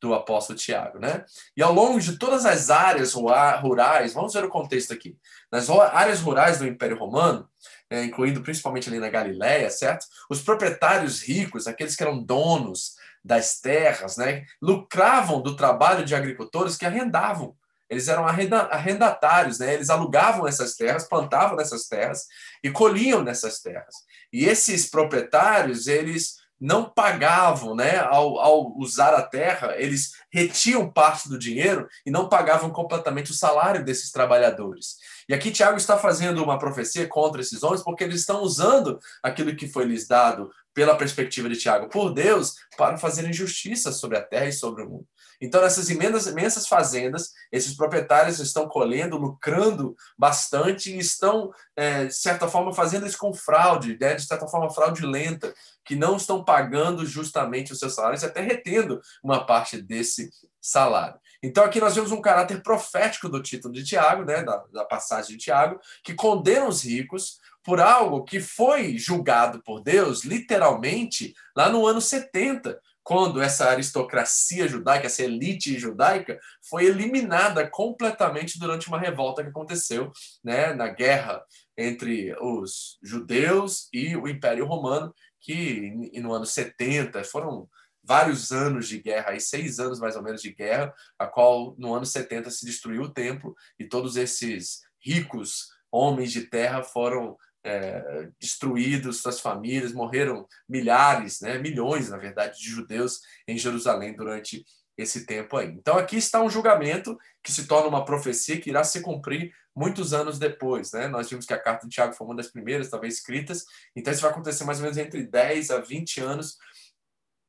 do 0.00 0.14
apóstolo 0.14 0.58
Tiago, 0.58 0.98
né? 0.98 1.24
E 1.54 1.62
ao 1.62 1.74
longo 1.74 2.00
de 2.00 2.16
todas 2.16 2.46
as 2.46 2.70
áreas 2.70 3.12
rurais, 3.12 4.14
vamos 4.14 4.32
ver 4.32 4.44
o 4.44 4.48
contexto 4.48 4.92
aqui. 4.92 5.16
Nas 5.52 5.68
áreas 5.68 6.20
rurais 6.20 6.58
do 6.58 6.66
Império 6.66 6.98
Romano, 6.98 7.46
é, 7.90 8.04
incluindo 8.04 8.40
principalmente 8.40 8.88
ali 8.88 9.00
na 9.00 9.10
Galiléia, 9.10 9.68
certo? 9.68 10.06
Os 10.30 10.40
proprietários 10.40 11.20
ricos, 11.22 11.66
aqueles 11.66 11.96
que 11.96 12.02
eram 12.02 12.22
donos 12.22 12.94
das 13.22 13.60
terras, 13.60 14.16
né, 14.16 14.44
lucravam 14.62 15.42
do 15.42 15.56
trabalho 15.56 16.04
de 16.04 16.14
agricultores 16.14 16.76
que 16.76 16.86
arrendavam. 16.86 17.54
Eles 17.90 18.06
eram 18.06 18.24
arrendatários, 18.24 19.58
né? 19.58 19.74
Eles 19.74 19.90
alugavam 19.90 20.46
essas 20.46 20.76
terras, 20.76 21.08
plantavam 21.08 21.56
nessas 21.56 21.88
terras 21.88 22.26
e 22.62 22.70
colhiam 22.70 23.20
nessas 23.20 23.58
terras. 23.60 23.96
E 24.32 24.44
esses 24.44 24.88
proprietários, 24.88 25.88
eles 25.88 26.36
não 26.60 26.84
pagavam, 26.84 27.74
né? 27.74 27.98
Ao, 27.98 28.38
ao, 28.38 28.78
usar 28.78 29.14
a 29.14 29.22
terra, 29.22 29.74
eles 29.78 30.12
retiam 30.30 30.90
parte 30.90 31.28
do 31.28 31.38
dinheiro 31.38 31.88
e 32.04 32.10
não 32.10 32.28
pagavam 32.28 32.70
completamente 32.70 33.30
o 33.30 33.34
salário 33.34 33.84
desses 33.84 34.10
trabalhadores. 34.10 34.96
E 35.28 35.32
aqui 35.32 35.50
Tiago 35.50 35.78
está 35.78 35.96
fazendo 35.96 36.42
uma 36.44 36.58
profecia 36.58 37.06
contra 37.08 37.40
esses 37.40 37.62
homens 37.62 37.82
porque 37.82 38.04
eles 38.04 38.20
estão 38.20 38.42
usando 38.42 38.98
aquilo 39.22 39.56
que 39.56 39.68
foi 39.68 39.84
lhes 39.84 40.06
dado 40.06 40.50
pela 40.74 40.96
perspectiva 40.96 41.48
de 41.48 41.56
Tiago 41.56 41.88
por 41.88 42.12
Deus 42.12 42.54
para 42.76 42.98
fazer 42.98 43.28
injustiça 43.28 43.90
sobre 43.90 44.18
a 44.18 44.22
terra 44.22 44.46
e 44.46 44.52
sobre 44.52 44.82
o 44.82 44.88
mundo. 44.88 45.06
Então, 45.40 45.62
nessas 45.62 45.88
imensas, 45.88 46.26
imensas 46.26 46.66
fazendas, 46.66 47.32
esses 47.50 47.74
proprietários 47.74 48.38
estão 48.38 48.68
colhendo, 48.68 49.16
lucrando 49.16 49.96
bastante 50.18 50.92
e 50.92 50.98
estão, 50.98 51.50
é, 51.74 52.06
de 52.06 52.14
certa 52.14 52.46
forma, 52.46 52.72
fazendo 52.72 53.06
isso 53.06 53.16
com 53.16 53.32
fraude, 53.32 53.96
né? 53.98 54.14
de 54.14 54.26
certa 54.26 54.46
forma 54.46 54.68
fraudulenta, 54.70 55.52
que 55.84 55.96
não 55.96 56.16
estão 56.16 56.44
pagando 56.44 57.06
justamente 57.06 57.72
os 57.72 57.78
seus 57.78 57.94
salários 57.94 58.22
e 58.22 58.26
até 58.26 58.42
retendo 58.42 59.00
uma 59.24 59.44
parte 59.46 59.80
desse 59.80 60.30
salário. 60.60 61.18
Então, 61.42 61.64
aqui 61.64 61.80
nós 61.80 61.94
vemos 61.94 62.12
um 62.12 62.20
caráter 62.20 62.62
profético 62.62 63.28
do 63.28 63.42
título 63.42 63.72
de 63.72 63.82
Tiago, 63.82 64.24
né? 64.24 64.42
da, 64.42 64.62
da 64.72 64.84
passagem 64.84 65.36
de 65.36 65.44
Tiago, 65.44 65.80
que 66.04 66.12
condena 66.12 66.68
os 66.68 66.84
ricos 66.84 67.38
por 67.62 67.80
algo 67.80 68.24
que 68.24 68.40
foi 68.40 68.96
julgado 68.98 69.62
por 69.62 69.82
Deus, 69.82 70.24
literalmente, 70.24 71.34
lá 71.56 71.68
no 71.68 71.86
ano 71.86 72.00
70, 72.00 72.78
quando 73.02 73.40
essa 73.40 73.68
aristocracia 73.68 74.68
judaica, 74.68 75.06
essa 75.06 75.22
elite 75.22 75.78
judaica, 75.78 76.38
foi 76.68 76.84
eliminada 76.84 77.68
completamente 77.68 78.58
durante 78.58 78.88
uma 78.88 78.98
revolta 78.98 79.42
que 79.42 79.48
aconteceu 79.48 80.12
né, 80.44 80.72
na 80.74 80.88
guerra 80.88 81.42
entre 81.76 82.34
os 82.40 82.98
judeus 83.02 83.88
e 83.92 84.16
o 84.16 84.28
Império 84.28 84.66
Romano, 84.66 85.14
que 85.40 85.90
no 86.20 86.32
ano 86.32 86.44
70 86.44 87.24
foram 87.24 87.68
vários 88.02 88.50
anos 88.50 88.88
de 88.88 88.98
guerra, 88.98 89.30
aí 89.30 89.40
seis 89.40 89.78
anos 89.78 89.98
mais 89.98 90.16
ou 90.16 90.22
menos 90.22 90.42
de 90.42 90.52
guerra, 90.52 90.92
a 91.18 91.26
qual 91.26 91.74
no 91.78 91.94
ano 91.94 92.06
70 92.06 92.50
se 92.50 92.66
destruiu 92.66 93.02
o 93.02 93.12
templo 93.12 93.54
e 93.78 93.84
todos 93.84 94.16
esses 94.16 94.80
ricos 94.98 95.68
homens 95.90 96.32
de 96.32 96.42
terra 96.42 96.82
foram 96.82 97.36
é, 97.64 98.28
destruídos, 98.40 99.20
suas 99.20 99.40
famílias, 99.40 99.92
morreram 99.92 100.46
milhares, 100.68 101.40
né, 101.40 101.58
milhões, 101.58 102.08
na 102.08 102.16
verdade, 102.16 102.58
de 102.58 102.68
judeus 102.68 103.20
em 103.46 103.58
Jerusalém 103.58 104.14
durante 104.14 104.64
esse 104.96 105.24
tempo 105.24 105.56
aí. 105.56 105.68
Então 105.68 105.96
aqui 105.96 106.16
está 106.16 106.42
um 106.42 106.50
julgamento 106.50 107.18
que 107.42 107.52
se 107.52 107.66
torna 107.66 107.88
uma 107.88 108.04
profecia 108.04 108.60
que 108.60 108.70
irá 108.70 108.84
se 108.84 109.00
cumprir 109.00 109.52
muitos 109.74 110.12
anos 110.12 110.38
depois, 110.38 110.92
né? 110.92 111.08
Nós 111.08 111.30
vimos 111.30 111.46
que 111.46 111.54
a 111.54 111.58
carta 111.58 111.86
de 111.86 111.94
Tiago 111.94 112.12
foi 112.12 112.26
uma 112.26 112.36
das 112.36 112.48
primeiras, 112.48 112.90
talvez 112.90 113.14
escritas, 113.14 113.64
então 113.96 114.12
isso 114.12 114.22
vai 114.22 114.30
acontecer 114.30 114.64
mais 114.64 114.78
ou 114.78 114.82
menos 114.82 114.98
entre 114.98 115.22
10 115.22 115.70
a 115.70 115.78
20 115.78 116.20
anos 116.20 116.58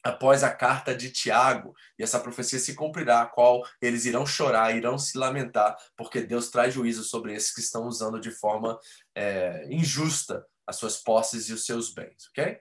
após 0.03 0.43
a 0.43 0.49
carta 0.49 0.95
de 0.95 1.11
Tiago, 1.11 1.75
e 1.97 2.03
essa 2.03 2.19
profecia 2.19 2.59
se 2.59 2.73
cumprirá, 2.73 3.21
a 3.21 3.25
qual 3.27 3.63
eles 3.81 4.05
irão 4.05 4.25
chorar, 4.25 4.75
irão 4.75 4.97
se 4.97 5.17
lamentar, 5.17 5.75
porque 5.95 6.21
Deus 6.21 6.49
traz 6.49 6.73
juízo 6.73 7.03
sobre 7.03 7.33
esses 7.33 7.53
que 7.53 7.61
estão 7.61 7.85
usando 7.85 8.19
de 8.19 8.31
forma 8.31 8.79
é, 9.15 9.67
injusta 9.69 10.45
as 10.65 10.77
suas 10.77 10.97
posses 10.97 11.49
e 11.49 11.53
os 11.53 11.65
seus 11.65 11.93
bens, 11.93 12.27
ok? 12.29 12.59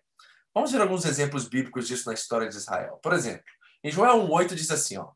Vamos 0.54 0.72
ver 0.72 0.80
alguns 0.80 1.04
exemplos 1.04 1.48
bíblicos 1.48 1.86
disso 1.86 2.08
na 2.08 2.14
história 2.14 2.48
de 2.48 2.56
Israel. 2.56 2.98
Por 3.02 3.12
exemplo, 3.12 3.44
em 3.84 3.90
Joel 3.90 4.26
1,8 4.28 4.54
diz 4.54 4.70
assim, 4.70 4.98
ó, 4.98 5.10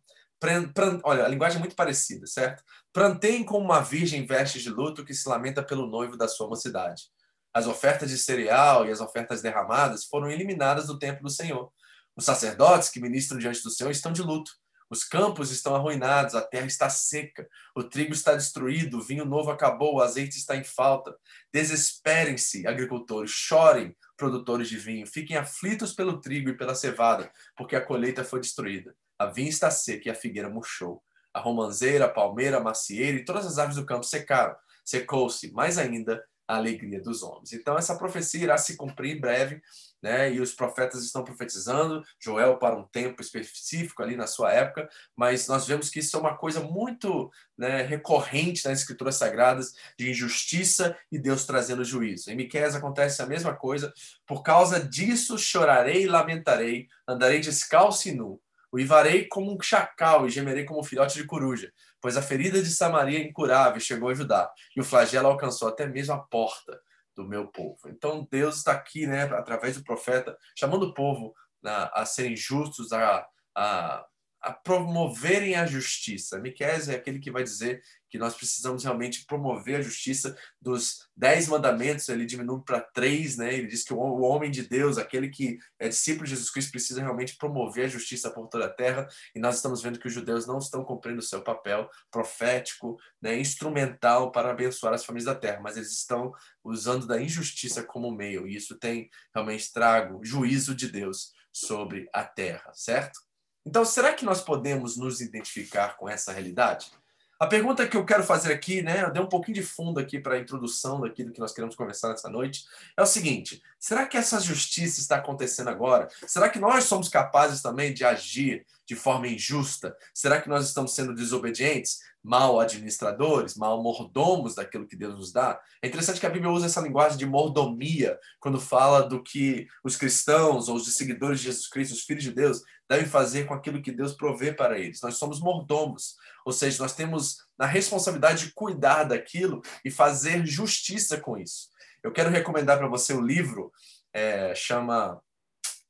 olha, 1.03 1.25
a 1.25 1.29
linguagem 1.29 1.57
é 1.57 1.61
muito 1.61 1.75
parecida, 1.75 2.27
certo? 2.27 2.63
Prantem 2.93 3.45
como 3.45 3.65
uma 3.65 3.81
virgem 3.81 4.27
vestes 4.27 4.63
de 4.63 4.71
luto 4.71 5.05
que 5.05 5.15
se 5.15 5.29
lamenta 5.29 5.63
pelo 5.63 5.87
noivo 5.87 6.17
da 6.17 6.29
sua 6.29 6.49
mocidade. 6.49 7.05
As 7.53 7.67
ofertas 7.67 8.11
de 8.11 8.19
cereal 8.19 8.87
e 8.87 8.91
as 8.91 9.01
ofertas 9.01 9.43
derramadas 9.43 10.05
foram 10.05 10.31
eliminadas 10.31 10.87
do 10.87 10.99
templo 10.99 11.25
do 11.25 11.31
Senhor 11.31 11.73
os 12.17 12.25
sacerdotes 12.25 12.89
que 12.89 13.01
ministram 13.01 13.39
diante 13.39 13.63
do 13.63 13.71
Senhor 13.71 13.91
estão 13.91 14.13
de 14.13 14.23
luto. 14.23 14.53
Os 14.91 15.03
campos 15.03 15.51
estão 15.51 15.75
arruinados, 15.75 16.35
a 16.35 16.43
terra 16.43 16.67
está 16.67 16.89
seca, 16.89 17.49
o 17.75 17.83
trigo 17.83 18.13
está 18.13 18.35
destruído, 18.35 18.99
o 18.99 19.03
vinho 19.03 19.25
novo 19.25 19.51
acabou, 19.51 19.97
o 19.97 20.03
azeite 20.03 20.37
está 20.37 20.57
em 20.57 20.63
falta. 20.63 21.17
Desesperem-se, 21.53 22.67
agricultores, 22.67 23.31
chorem, 23.31 23.97
produtores 24.17 24.69
de 24.69 24.77
vinho, 24.77 25.07
fiquem 25.07 25.37
aflitos 25.37 25.93
pelo 25.93 26.21
trigo 26.21 26.51
e 26.51 26.57
pela 26.57 26.75
cevada, 26.75 27.31
porque 27.57 27.75
a 27.75 27.81
colheita 27.81 28.23
foi 28.23 28.41
destruída. 28.41 28.95
A 29.19 29.27
vinha 29.27 29.49
está 29.49 29.71
seca 29.71 30.09
e 30.09 30.13
a 30.13 30.15
figueira 30.15 30.49
murchou. 30.49 31.03
A 31.33 31.41
romanzeira, 31.41 32.05
a 32.05 32.09
palmeira, 32.09 32.59
a 32.59 32.63
macieira 32.63 33.17
e 33.17 33.25
todas 33.25 33.47
as 33.47 33.59
árvores 33.59 33.77
do 33.77 33.87
campo 33.87 34.05
secaram. 34.05 34.55
Secou-se, 34.85 35.51
mais 35.53 35.79
ainda, 35.79 36.23
a 36.47 36.57
alegria 36.57 37.01
dos 37.01 37.23
homens. 37.23 37.53
Então, 37.53 37.77
essa 37.77 37.97
profecia 37.97 38.45
irá 38.45 38.59
se 38.59 38.77
cumprir 38.77 39.17
em 39.17 39.21
breve, 39.21 39.61
né? 40.05 40.31
E 40.31 40.39
os 40.39 40.53
profetas 40.53 41.03
estão 41.03 41.25
profetizando, 41.25 42.05
Joel 42.21 42.59
para 42.59 42.77
um 42.77 42.87
tempo 42.87 43.23
específico 43.23 44.03
ali 44.03 44.17
na 44.17 44.27
sua 44.27 44.53
época, 44.53 44.87
mas 45.17 45.49
nós 45.49 45.67
vemos 45.67 45.89
que 45.89 46.01
isso 46.01 46.15
é 46.15 46.21
uma 46.21 46.37
coisa 46.37 46.61
muito 46.61 47.33
né, 47.57 47.81
recorrente 47.81 48.69
nas 48.69 48.81
escrituras 48.81 49.15
sagradas 49.15 49.73
de 49.99 50.11
injustiça 50.11 50.95
e 51.11 51.19
Deus 51.19 51.47
trazendo 51.47 51.83
juízo. 51.83 52.31
Em 52.31 52.37
Miqueias 52.37 52.75
acontece 52.75 53.23
a 53.23 53.27
mesma 53.27 53.57
coisa. 53.57 53.95
Por 54.27 54.43
causa 54.43 54.79
disso 54.79 55.39
chorarei 55.39 56.03
e 56.03 56.07
lamentarei, 56.07 56.87
andarei 57.09 57.41
descalço 57.41 58.07
e 58.07 58.13
nu. 58.13 58.39
Uivarei 58.71 59.27
como 59.27 59.55
um 59.55 59.63
chacal 59.63 60.27
e 60.27 60.31
gemerei 60.31 60.67
como 60.67 60.81
um 60.81 60.85
filhote 60.85 61.17
de 61.17 61.25
coruja, 61.25 61.73
pois 61.99 62.19
a 62.19 62.23
ferida 62.23 62.61
de 62.61 62.69
Samaria 62.69 63.21
é 63.21 63.23
incurável 63.23 63.81
chegou 63.81 64.11
a 64.11 64.15
Judá, 64.15 64.51
e 64.77 64.81
o 64.81 64.85
flagelo 64.85 65.29
alcançou 65.29 65.69
até 65.69 65.87
mesmo 65.87 66.13
a 66.13 66.19
porta 66.19 66.79
do 67.15 67.27
meu 67.27 67.49
povo. 67.49 67.79
Então 67.87 68.27
Deus 68.31 68.57
está 68.57 68.73
aqui, 68.73 69.07
né, 69.07 69.25
através 69.25 69.77
do 69.77 69.85
profeta, 69.85 70.37
chamando 70.57 70.85
o 70.85 70.95
povo 70.95 71.35
a, 71.65 72.03
a 72.03 72.07
serem 72.07 72.37
justos, 72.37 72.93
a, 72.93 73.27
a, 73.55 74.07
a 74.45 74.53
promoverem 74.53 75.55
a 75.55 75.67
justiça. 75.67 76.39
Miqués 76.39 76.89
é 76.89 76.95
aquele 76.95 77.19
que 77.19 77.31
vai 77.31 77.43
dizer 77.43 77.83
que 78.11 78.19
nós 78.19 78.35
precisamos 78.35 78.85
realmente 78.85 79.25
promover 79.25 79.77
a 79.77 79.83
justiça 79.83 80.37
dos 80.63 81.09
dez 81.17 81.49
mandamentos, 81.49 82.09
ele 82.09 82.25
diminui 82.25 82.61
para 82.65 82.81
três, 82.81 83.37
né? 83.37 83.53
Ele 83.53 83.67
diz 83.67 83.83
que 83.83 83.93
o 83.93 84.21
homem 84.21 84.53
de 84.53 84.63
Deus, 84.63 84.99
aquele 84.99 85.31
que 85.31 85.59
é 85.81 85.89
discípulo 85.89 86.25
de 86.25 86.31
Jesus 86.31 86.49
Cristo, 86.51 86.71
precisa 86.71 87.01
realmente 87.01 87.37
promover 87.37 87.87
a 87.87 87.89
justiça 87.89 88.31
por 88.31 88.47
toda 88.47 88.67
a 88.67 88.73
terra, 88.73 89.09
e 89.35 89.41
nós 89.41 89.57
estamos 89.57 89.83
vendo 89.83 89.99
que 89.99 90.07
os 90.07 90.13
judeus 90.13 90.47
não 90.47 90.59
estão 90.59 90.85
cumprindo 90.85 91.19
o 91.19 91.23
seu 91.23 91.43
papel 91.43 91.91
profético, 92.09 92.97
né, 93.21 93.37
instrumental 93.37 94.31
para 94.31 94.51
abençoar 94.51 94.95
as 94.95 95.05
famílias 95.05 95.25
da 95.27 95.35
terra, 95.35 95.61
mas 95.61 95.77
eles 95.77 95.91
estão 95.91 96.33
usando 96.63 97.09
da 97.09 97.21
injustiça 97.21 97.83
como 97.83 98.13
meio, 98.13 98.47
e 98.47 98.55
isso 98.55 98.79
tem 98.79 99.11
realmente 99.35 99.73
trago 99.73 100.21
juízo 100.23 100.73
de 100.73 100.89
Deus 100.89 101.33
sobre 101.53 102.09
a 102.13 102.23
terra, 102.23 102.71
certo? 102.75 103.24
Então, 103.67 103.85
será 103.85 104.13
que 104.13 104.25
nós 104.25 104.43
podemos 104.43 104.97
nos 104.97 105.21
identificar 105.21 105.97
com 105.97 106.09
essa 106.09 106.33
realidade? 106.33 106.91
A 107.39 107.47
pergunta 107.47 107.87
que 107.87 107.97
eu 107.97 108.05
quero 108.05 108.23
fazer 108.23 108.53
aqui, 108.53 108.81
né, 108.81 109.03
eu 109.03 109.13
dei 109.13 109.21
um 109.21 109.29
pouquinho 109.29 109.57
de 109.57 109.63
fundo 109.63 109.99
aqui 109.99 110.21
para 110.21 110.37
a 110.37 110.39
introdução 110.39 111.01
daquilo 111.01 111.33
que 111.33 111.41
nós 111.41 111.53
queremos 111.53 111.75
conversar 111.75 112.11
nessa 112.11 112.29
noite, 112.29 112.65
é 112.97 113.03
o 113.03 113.07
seguinte: 113.07 113.61
será 113.79 114.07
que 114.07 114.17
essa 114.17 114.39
justiça 114.41 115.01
está 115.01 115.17
acontecendo 115.17 115.69
agora? 115.69 116.09
Será 116.27 116.49
que 116.49 116.61
nós 116.61 116.85
somos 116.85 117.09
capazes 117.09 117.61
também 117.61 117.93
de 117.93 118.05
agir 118.05 118.65
de 118.87 118.95
forma 118.95 119.27
injusta? 119.27 119.97
Será 120.13 120.41
que 120.41 120.49
nós 120.49 120.67
estamos 120.67 120.95
sendo 120.95 121.15
desobedientes? 121.15 121.99
mal 122.25 122.59
administradores, 122.59 123.55
mal 123.55 123.83
mordomos 123.83 124.55
daquilo 124.55 124.87
que 124.87 124.97
Deus 124.97 125.15
nos 125.15 125.31
dá. 125.31 125.61
É 125.83 125.87
interessante 125.87 126.19
que 126.19 126.27
a 126.27 126.31
Bíblia 126.31 126.51
usa 126.51 126.65
essa 126.65 126.81
linguagem 126.81 127.19
de 127.19 127.27
mordomia 127.27 128.19
quando 128.41 128.59
fala 128.59 129.03
do 129.03 129.23
que 129.23 129.69
os 129.85 129.95
cristãos 129.95 130.71
ou 130.71 130.77
os 130.77 130.97
seguidores 130.97 131.41
de 131.41 131.47
Jesus 131.47 131.69
Cristo, 131.69 131.93
os 131.93 132.03
filhos 132.03 132.25
de 132.25 132.33
Deus, 132.33 132.63
devem 132.89 133.05
fazer 133.05 133.45
com 133.45 133.53
aquilo 133.53 133.83
que 133.83 133.93
Deus 133.93 134.15
provê 134.15 134.53
para 134.53 134.79
eles. 134.79 135.03
Nós 135.03 135.17
somos 135.17 135.39
mordomos, 135.39 136.17
ou 136.45 136.53
seja, 136.53 136.83
nós 136.83 136.95
temos 136.95 137.39
a 137.59 137.67
responsabilidade 137.67 138.47
de 138.47 138.53
cuidar 138.53 139.05
daquilo 139.05 139.63
e 139.85 139.91
fazer 139.91 140.45
justiça 140.47 141.21
com 141.21 141.39
isso. 141.39 141.69
Eu 142.03 142.13
quero 142.13 142.31
recomendar 142.31 142.79
para 142.79 142.89
você 142.89 143.15
o 143.15 143.21
livro, 143.21 143.73
é, 144.13 144.55
chama 144.55 145.21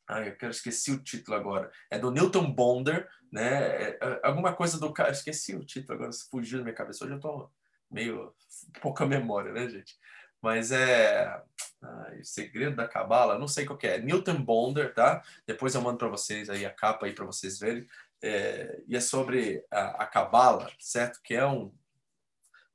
Ai, 0.06 0.28
eu 0.28 0.36
quero 0.36 0.52
esqueci 0.52 0.92
o 0.92 1.02
título 1.02 1.36
agora. 1.36 1.70
É 1.90 1.98
do 1.98 2.10
Newton 2.10 2.52
Bonder, 2.52 3.08
né? 3.32 3.64
É, 3.64 3.98
é, 4.00 4.20
alguma 4.22 4.52
coisa 4.52 4.78
do 4.78 4.92
cara. 4.92 5.10
Esqueci 5.10 5.54
o 5.54 5.64
título 5.64 5.94
agora, 5.94 6.10
fugiu 6.30 6.58
da 6.58 6.64
minha 6.64 6.76
cabeça. 6.76 7.04
Hoje 7.04 7.14
eu 7.14 7.20
tô 7.20 7.50
meio 7.90 8.34
pouca 8.82 9.06
memória, 9.06 9.52
né, 9.52 9.68
gente? 9.68 9.96
Mas 10.42 10.70
é 10.70 11.42
ai, 11.82 12.22
Segredo 12.22 12.76
da 12.76 12.86
Cabala, 12.86 13.38
não 13.38 13.48
sei 13.48 13.64
qual 13.64 13.78
é. 13.82 13.98
Newton 13.98 14.42
Bonder, 14.42 14.92
tá? 14.92 15.22
Depois 15.46 15.74
eu 15.74 15.80
mando 15.80 15.98
para 15.98 16.08
vocês 16.08 16.50
aí 16.50 16.66
a 16.66 16.70
capa 16.70 17.06
aí 17.06 17.14
para 17.14 17.24
vocês 17.24 17.58
verem. 17.58 17.86
É, 18.26 18.80
e 18.88 18.96
é 18.96 19.00
sobre 19.00 19.62
a, 19.70 20.06
Cabala, 20.06 20.70
certo? 20.80 21.20
Que 21.22 21.34
é 21.34 21.46
um 21.46 21.70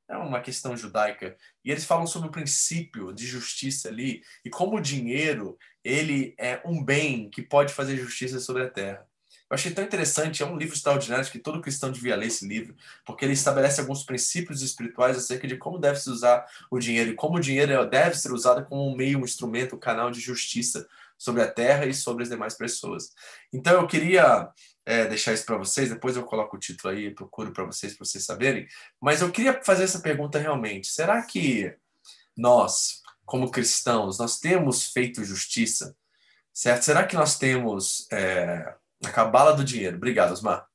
é 0.07 0.17
uma 0.17 0.41
questão 0.41 0.75
judaica. 0.75 1.37
E 1.63 1.71
eles 1.71 1.85
falam 1.85 2.07
sobre 2.07 2.29
o 2.29 2.31
princípio 2.31 3.13
de 3.13 3.27
justiça 3.27 3.89
ali 3.89 4.21
e 4.43 4.49
como 4.49 4.77
o 4.77 4.81
dinheiro 4.81 5.57
ele 5.83 6.35
é 6.37 6.59
um 6.65 6.83
bem 6.83 7.29
que 7.29 7.43
pode 7.43 7.73
fazer 7.73 7.95
justiça 7.95 8.39
sobre 8.39 8.63
a 8.63 8.69
terra. 8.69 9.07
Eu 9.49 9.55
achei 9.55 9.71
tão 9.71 9.83
interessante, 9.83 10.43
é 10.43 10.45
um 10.45 10.57
livro 10.57 10.75
extraordinário 10.75 11.29
que 11.31 11.39
todo 11.39 11.61
cristão 11.61 11.91
devia 11.91 12.15
ler 12.15 12.27
esse 12.27 12.47
livro, 12.47 12.75
porque 13.03 13.25
ele 13.25 13.33
estabelece 13.33 13.81
alguns 13.81 14.03
princípios 14.03 14.61
espirituais 14.61 15.17
acerca 15.17 15.47
de 15.47 15.57
como 15.57 15.79
deve 15.79 15.99
se 15.99 16.09
usar 16.09 16.45
o 16.69 16.77
dinheiro 16.77 17.11
e 17.11 17.15
como 17.15 17.37
o 17.37 17.39
dinheiro 17.39 17.87
deve 17.89 18.15
ser 18.15 18.31
usado 18.31 18.65
como 18.65 18.87
um 18.87 18.95
meio, 18.95 19.19
um 19.19 19.23
instrumento, 19.23 19.75
um 19.75 19.79
canal 19.79 20.11
de 20.11 20.19
justiça 20.19 20.87
sobre 21.17 21.41
a 21.41 21.51
terra 21.51 21.85
e 21.85 21.93
sobre 21.93 22.23
as 22.23 22.29
demais 22.29 22.55
pessoas. 22.55 23.11
Então 23.51 23.73
eu 23.73 23.87
queria 23.87 24.49
é, 24.89 25.05
deixar 25.05 25.33
isso 25.33 25.45
para 25.45 25.55
vocês, 25.55 25.89
depois 25.89 26.15
eu 26.15 26.23
coloco 26.23 26.57
o 26.57 26.59
título 26.59 26.91
aí, 26.91 27.13
procuro 27.13 27.51
para 27.51 27.63
vocês, 27.63 27.93
para 27.93 28.03
vocês 28.03 28.25
saberem, 28.25 28.67
mas 28.99 29.21
eu 29.21 29.31
queria 29.31 29.61
fazer 29.63 29.83
essa 29.83 29.99
pergunta 29.99 30.39
realmente. 30.39 30.87
Será 30.87 31.21
que 31.21 31.71
nós, 32.35 33.03
como 33.23 33.51
cristãos, 33.51 34.17
nós 34.17 34.39
temos 34.39 34.91
feito 34.91 35.23
justiça, 35.23 35.95
certo? 36.51 36.81
Será 36.85 37.05
que 37.05 37.15
nós 37.15 37.37
temos 37.37 38.07
é, 38.11 38.73
a 39.05 39.11
cabala 39.11 39.53
do 39.53 39.63
dinheiro? 39.63 39.97
Obrigado, 39.97 40.31
Osmar. 40.31 40.65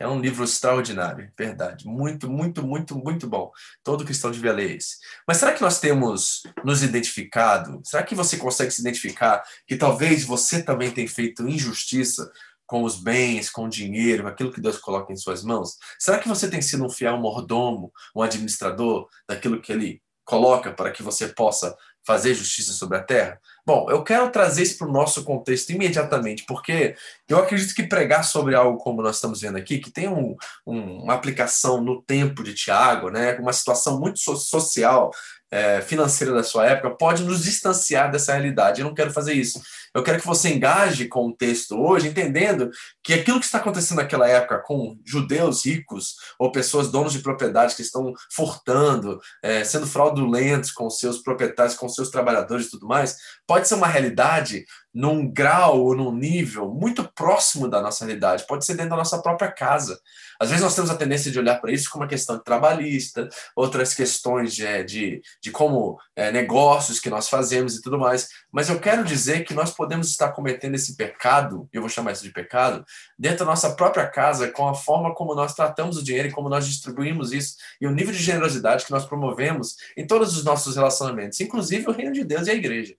É 0.00 0.08
um 0.08 0.18
livro 0.18 0.44
extraordinário, 0.44 1.30
verdade. 1.36 1.86
Muito, 1.86 2.30
muito, 2.30 2.66
muito, 2.66 2.96
muito 2.96 3.26
bom. 3.26 3.50
Todo 3.82 4.04
cristão 4.04 4.30
devia 4.30 4.52
ler 4.52 4.76
esse. 4.76 4.96
Mas 5.26 5.38
será 5.38 5.52
que 5.52 5.60
nós 5.60 5.78
temos 5.78 6.42
nos 6.64 6.82
identificado? 6.82 7.82
Será 7.84 8.02
que 8.02 8.14
você 8.14 8.38
consegue 8.38 8.70
se 8.70 8.80
identificar 8.80 9.42
que 9.66 9.76
talvez 9.76 10.24
você 10.24 10.62
também 10.62 10.90
tenha 10.90 11.08
feito 11.08 11.46
injustiça 11.46 12.32
com 12.68 12.84
os 12.84 13.00
bens, 13.00 13.48
com 13.48 13.64
o 13.64 13.68
dinheiro, 13.68 14.28
aquilo 14.28 14.52
que 14.52 14.60
Deus 14.60 14.76
coloca 14.76 15.10
em 15.10 15.16
suas 15.16 15.42
mãos? 15.42 15.78
Será 15.98 16.18
que 16.18 16.28
você 16.28 16.48
tem 16.48 16.60
sido 16.60 16.84
um 16.84 16.90
fiel 16.90 17.16
mordomo, 17.16 17.90
um 18.14 18.20
administrador 18.20 19.08
daquilo 19.26 19.60
que 19.60 19.72
Ele 19.72 20.02
coloca 20.22 20.70
para 20.70 20.92
que 20.92 21.02
você 21.02 21.28
possa 21.28 21.74
fazer 22.06 22.34
justiça 22.34 22.72
sobre 22.72 22.98
a 22.98 23.02
terra? 23.02 23.40
Bom, 23.68 23.86
eu 23.90 24.02
quero 24.02 24.30
trazer 24.30 24.62
isso 24.62 24.78
para 24.78 24.88
o 24.88 24.90
nosso 24.90 25.22
contexto 25.24 25.68
imediatamente, 25.68 26.42
porque 26.46 26.96
eu 27.28 27.36
acredito 27.36 27.74
que 27.74 27.82
pregar 27.82 28.24
sobre 28.24 28.54
algo 28.54 28.78
como 28.78 29.02
nós 29.02 29.16
estamos 29.16 29.42
vendo 29.42 29.58
aqui, 29.58 29.76
que 29.76 29.90
tem 29.90 30.08
um, 30.08 30.34
um, 30.66 31.02
uma 31.02 31.12
aplicação 31.12 31.78
no 31.78 32.00
tempo 32.00 32.42
de 32.42 32.54
Tiago, 32.54 33.10
né, 33.10 33.34
uma 33.34 33.52
situação 33.52 34.00
muito 34.00 34.20
so 34.20 34.36
social, 34.36 35.10
é, 35.50 35.80
financeira 35.80 36.32
da 36.32 36.42
sua 36.42 36.66
época, 36.66 36.90
pode 36.90 37.22
nos 37.24 37.42
distanciar 37.42 38.10
dessa 38.10 38.32
realidade. 38.32 38.80
Eu 38.80 38.86
não 38.86 38.94
quero 38.94 39.12
fazer 39.12 39.32
isso. 39.32 39.60
Eu 39.94 40.02
quero 40.02 40.20
que 40.20 40.26
você 40.26 40.50
engaje 40.50 41.06
com 41.06 41.26
o 41.26 41.34
texto 41.34 41.74
hoje, 41.80 42.08
entendendo 42.08 42.70
que 43.02 43.14
aquilo 43.14 43.40
que 43.40 43.46
está 43.46 43.58
acontecendo 43.58 43.98
naquela 43.98 44.28
época 44.28 44.58
com 44.58 44.98
judeus 45.04 45.64
ricos 45.64 46.16
ou 46.38 46.52
pessoas 46.52 46.90
donos 46.90 47.12
de 47.14 47.20
propriedade 47.20 47.74
que 47.74 47.82
estão 47.82 48.12
furtando, 48.30 49.18
é, 49.42 49.64
sendo 49.64 49.86
fraudulentos 49.86 50.70
com 50.70 50.90
seus 50.90 51.18
proprietários, 51.18 51.74
com 51.74 51.88
seus 51.88 52.10
trabalhadores 52.10 52.66
e 52.66 52.70
tudo 52.70 52.86
mais, 52.86 53.16
pode 53.46 53.57
ser 53.66 53.74
uma 53.74 53.88
realidade 53.88 54.64
num 54.92 55.30
grau 55.30 55.80
ou 55.84 55.94
num 55.94 56.12
nível 56.12 56.68
muito 56.68 57.04
próximo 57.14 57.68
da 57.68 57.80
nossa 57.80 58.04
realidade, 58.04 58.46
pode 58.46 58.64
ser 58.64 58.74
dentro 58.74 58.90
da 58.90 58.96
nossa 58.96 59.22
própria 59.22 59.50
casa. 59.50 60.00
Às 60.40 60.48
vezes 60.50 60.64
nós 60.64 60.74
temos 60.74 60.90
a 60.90 60.96
tendência 60.96 61.30
de 61.30 61.38
olhar 61.38 61.60
para 61.60 61.70
isso 61.70 61.90
como 61.90 62.02
uma 62.02 62.08
questão 62.08 62.38
trabalhista, 62.38 63.28
outras 63.54 63.92
questões 63.94 64.54
de, 64.54 64.84
de, 64.84 65.22
de 65.42 65.50
como 65.50 65.98
é, 66.16 66.32
negócios 66.32 66.98
que 67.00 67.10
nós 67.10 67.28
fazemos 67.28 67.76
e 67.76 67.82
tudo 67.82 67.98
mais, 67.98 68.28
mas 68.50 68.68
eu 68.68 68.80
quero 68.80 69.04
dizer 69.04 69.44
que 69.44 69.54
nós 69.54 69.70
podemos 69.72 70.08
estar 70.08 70.30
cometendo 70.32 70.74
esse 70.74 70.96
pecado, 70.96 71.68
eu 71.72 71.80
vou 71.80 71.90
chamar 71.90 72.12
isso 72.12 72.24
de 72.24 72.32
pecado, 72.32 72.84
dentro 73.18 73.40
da 73.40 73.46
nossa 73.46 73.74
própria 73.74 74.06
casa, 74.06 74.50
com 74.50 74.68
a 74.68 74.74
forma 74.74 75.14
como 75.14 75.34
nós 75.34 75.54
tratamos 75.54 75.96
o 75.96 76.02
dinheiro 76.02 76.28
e 76.28 76.32
como 76.32 76.48
nós 76.48 76.66
distribuímos 76.66 77.32
isso, 77.32 77.56
e 77.80 77.86
o 77.86 77.90
nível 77.90 78.12
de 78.12 78.22
generosidade 78.22 78.84
que 78.84 78.90
nós 78.90 79.04
promovemos 79.04 79.76
em 79.96 80.06
todos 80.06 80.36
os 80.36 80.44
nossos 80.44 80.76
relacionamentos, 80.76 81.40
inclusive 81.40 81.88
o 81.88 81.92
reino 81.92 82.12
de 82.12 82.24
Deus 82.24 82.46
e 82.46 82.50
a 82.50 82.54
igreja. 82.54 82.94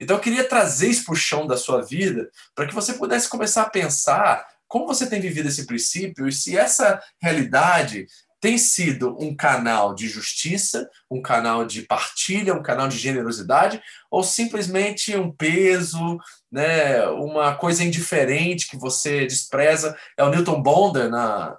Então 0.00 0.16
eu 0.16 0.22
queria 0.22 0.48
trazer 0.48 0.88
isso 0.88 1.04
para 1.04 1.14
o 1.14 1.16
chão 1.16 1.46
da 1.46 1.56
sua 1.56 1.82
vida, 1.82 2.30
para 2.54 2.66
que 2.66 2.74
você 2.74 2.92
pudesse 2.92 3.28
começar 3.28 3.62
a 3.62 3.70
pensar 3.70 4.46
como 4.66 4.86
você 4.86 5.06
tem 5.06 5.20
vivido 5.20 5.48
esse 5.48 5.66
princípio 5.66 6.28
e 6.28 6.32
se 6.32 6.56
essa 6.56 7.02
realidade 7.20 8.06
tem 8.40 8.56
sido 8.56 9.16
um 9.20 9.34
canal 9.34 9.94
de 9.94 10.08
justiça, 10.08 10.88
um 11.10 11.20
canal 11.20 11.64
de 11.64 11.82
partilha, 11.82 12.54
um 12.54 12.62
canal 12.62 12.86
de 12.86 12.96
generosidade, 12.96 13.82
ou 14.10 14.22
simplesmente 14.22 15.16
um 15.16 15.32
peso, 15.32 16.18
né, 16.50 17.04
uma 17.08 17.56
coisa 17.56 17.82
indiferente 17.82 18.68
que 18.68 18.76
você 18.76 19.26
despreza. 19.26 19.96
É 20.16 20.22
o 20.22 20.30
Newton 20.30 20.62
Bonder 20.62 21.10
na, 21.10 21.58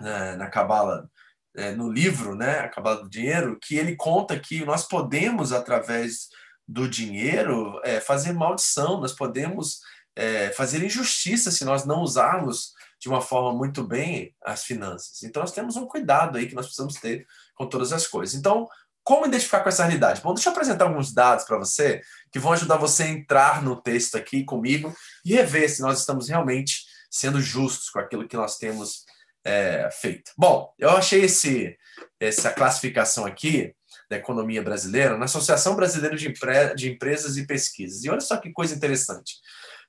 na, 0.00 0.36
na 0.36 0.50
Cabala, 0.50 1.08
é, 1.56 1.70
no 1.72 1.90
livro, 1.92 2.34
né, 2.34 2.60
A 2.60 2.68
Cabala 2.68 3.02
do 3.02 3.10
Dinheiro, 3.10 3.58
que 3.62 3.76
ele 3.76 3.94
conta 3.94 4.38
que 4.40 4.64
nós 4.64 4.88
podemos, 4.88 5.52
através 5.52 6.28
do 6.72 6.88
dinheiro, 6.88 7.80
é, 7.84 8.00
fazer 8.00 8.32
maldição, 8.32 9.00
nós 9.00 9.12
podemos 9.12 9.80
é, 10.16 10.50
fazer 10.50 10.82
injustiça 10.82 11.50
se 11.50 11.64
nós 11.64 11.84
não 11.84 12.00
usarmos 12.00 12.72
de 12.98 13.08
uma 13.08 13.20
forma 13.20 13.52
muito 13.52 13.82
bem 13.84 14.34
as 14.42 14.64
finanças. 14.64 15.22
Então, 15.22 15.42
nós 15.42 15.52
temos 15.52 15.76
um 15.76 15.86
cuidado 15.86 16.38
aí 16.38 16.46
que 16.46 16.54
nós 16.54 16.66
precisamos 16.66 16.94
ter 16.94 17.26
com 17.54 17.66
todas 17.66 17.92
as 17.92 18.06
coisas. 18.06 18.34
Então, 18.34 18.68
como 19.04 19.26
identificar 19.26 19.60
com 19.60 19.68
essa 19.68 19.84
realidade? 19.84 20.22
Bom, 20.22 20.32
deixa 20.32 20.48
eu 20.48 20.52
apresentar 20.52 20.84
alguns 20.86 21.12
dados 21.12 21.44
para 21.44 21.58
você 21.58 22.00
que 22.30 22.38
vão 22.38 22.52
ajudar 22.52 22.76
você 22.76 23.02
a 23.02 23.08
entrar 23.08 23.62
no 23.62 23.76
texto 23.76 24.16
aqui 24.16 24.44
comigo 24.44 24.94
e 25.24 25.34
rever 25.34 25.68
se 25.68 25.82
nós 25.82 25.98
estamos 25.98 26.28
realmente 26.28 26.84
sendo 27.10 27.40
justos 27.40 27.90
com 27.90 27.98
aquilo 27.98 28.26
que 28.26 28.36
nós 28.36 28.56
temos 28.56 29.04
é, 29.44 29.90
feito. 29.90 30.30
Bom, 30.38 30.72
eu 30.78 30.90
achei 30.90 31.24
esse, 31.24 31.76
essa 32.20 32.50
classificação 32.50 33.26
aqui 33.26 33.74
da 34.12 34.18
economia 34.18 34.62
brasileira 34.62 35.16
na 35.16 35.24
Associação 35.24 35.74
Brasileira 35.74 36.14
de, 36.14 36.28
Empre 36.28 36.74
de 36.76 36.90
Empresas 36.90 37.38
e 37.38 37.46
Pesquisas. 37.46 38.04
E 38.04 38.10
olha 38.10 38.20
só 38.20 38.36
que 38.36 38.52
coisa 38.52 38.74
interessante. 38.74 39.36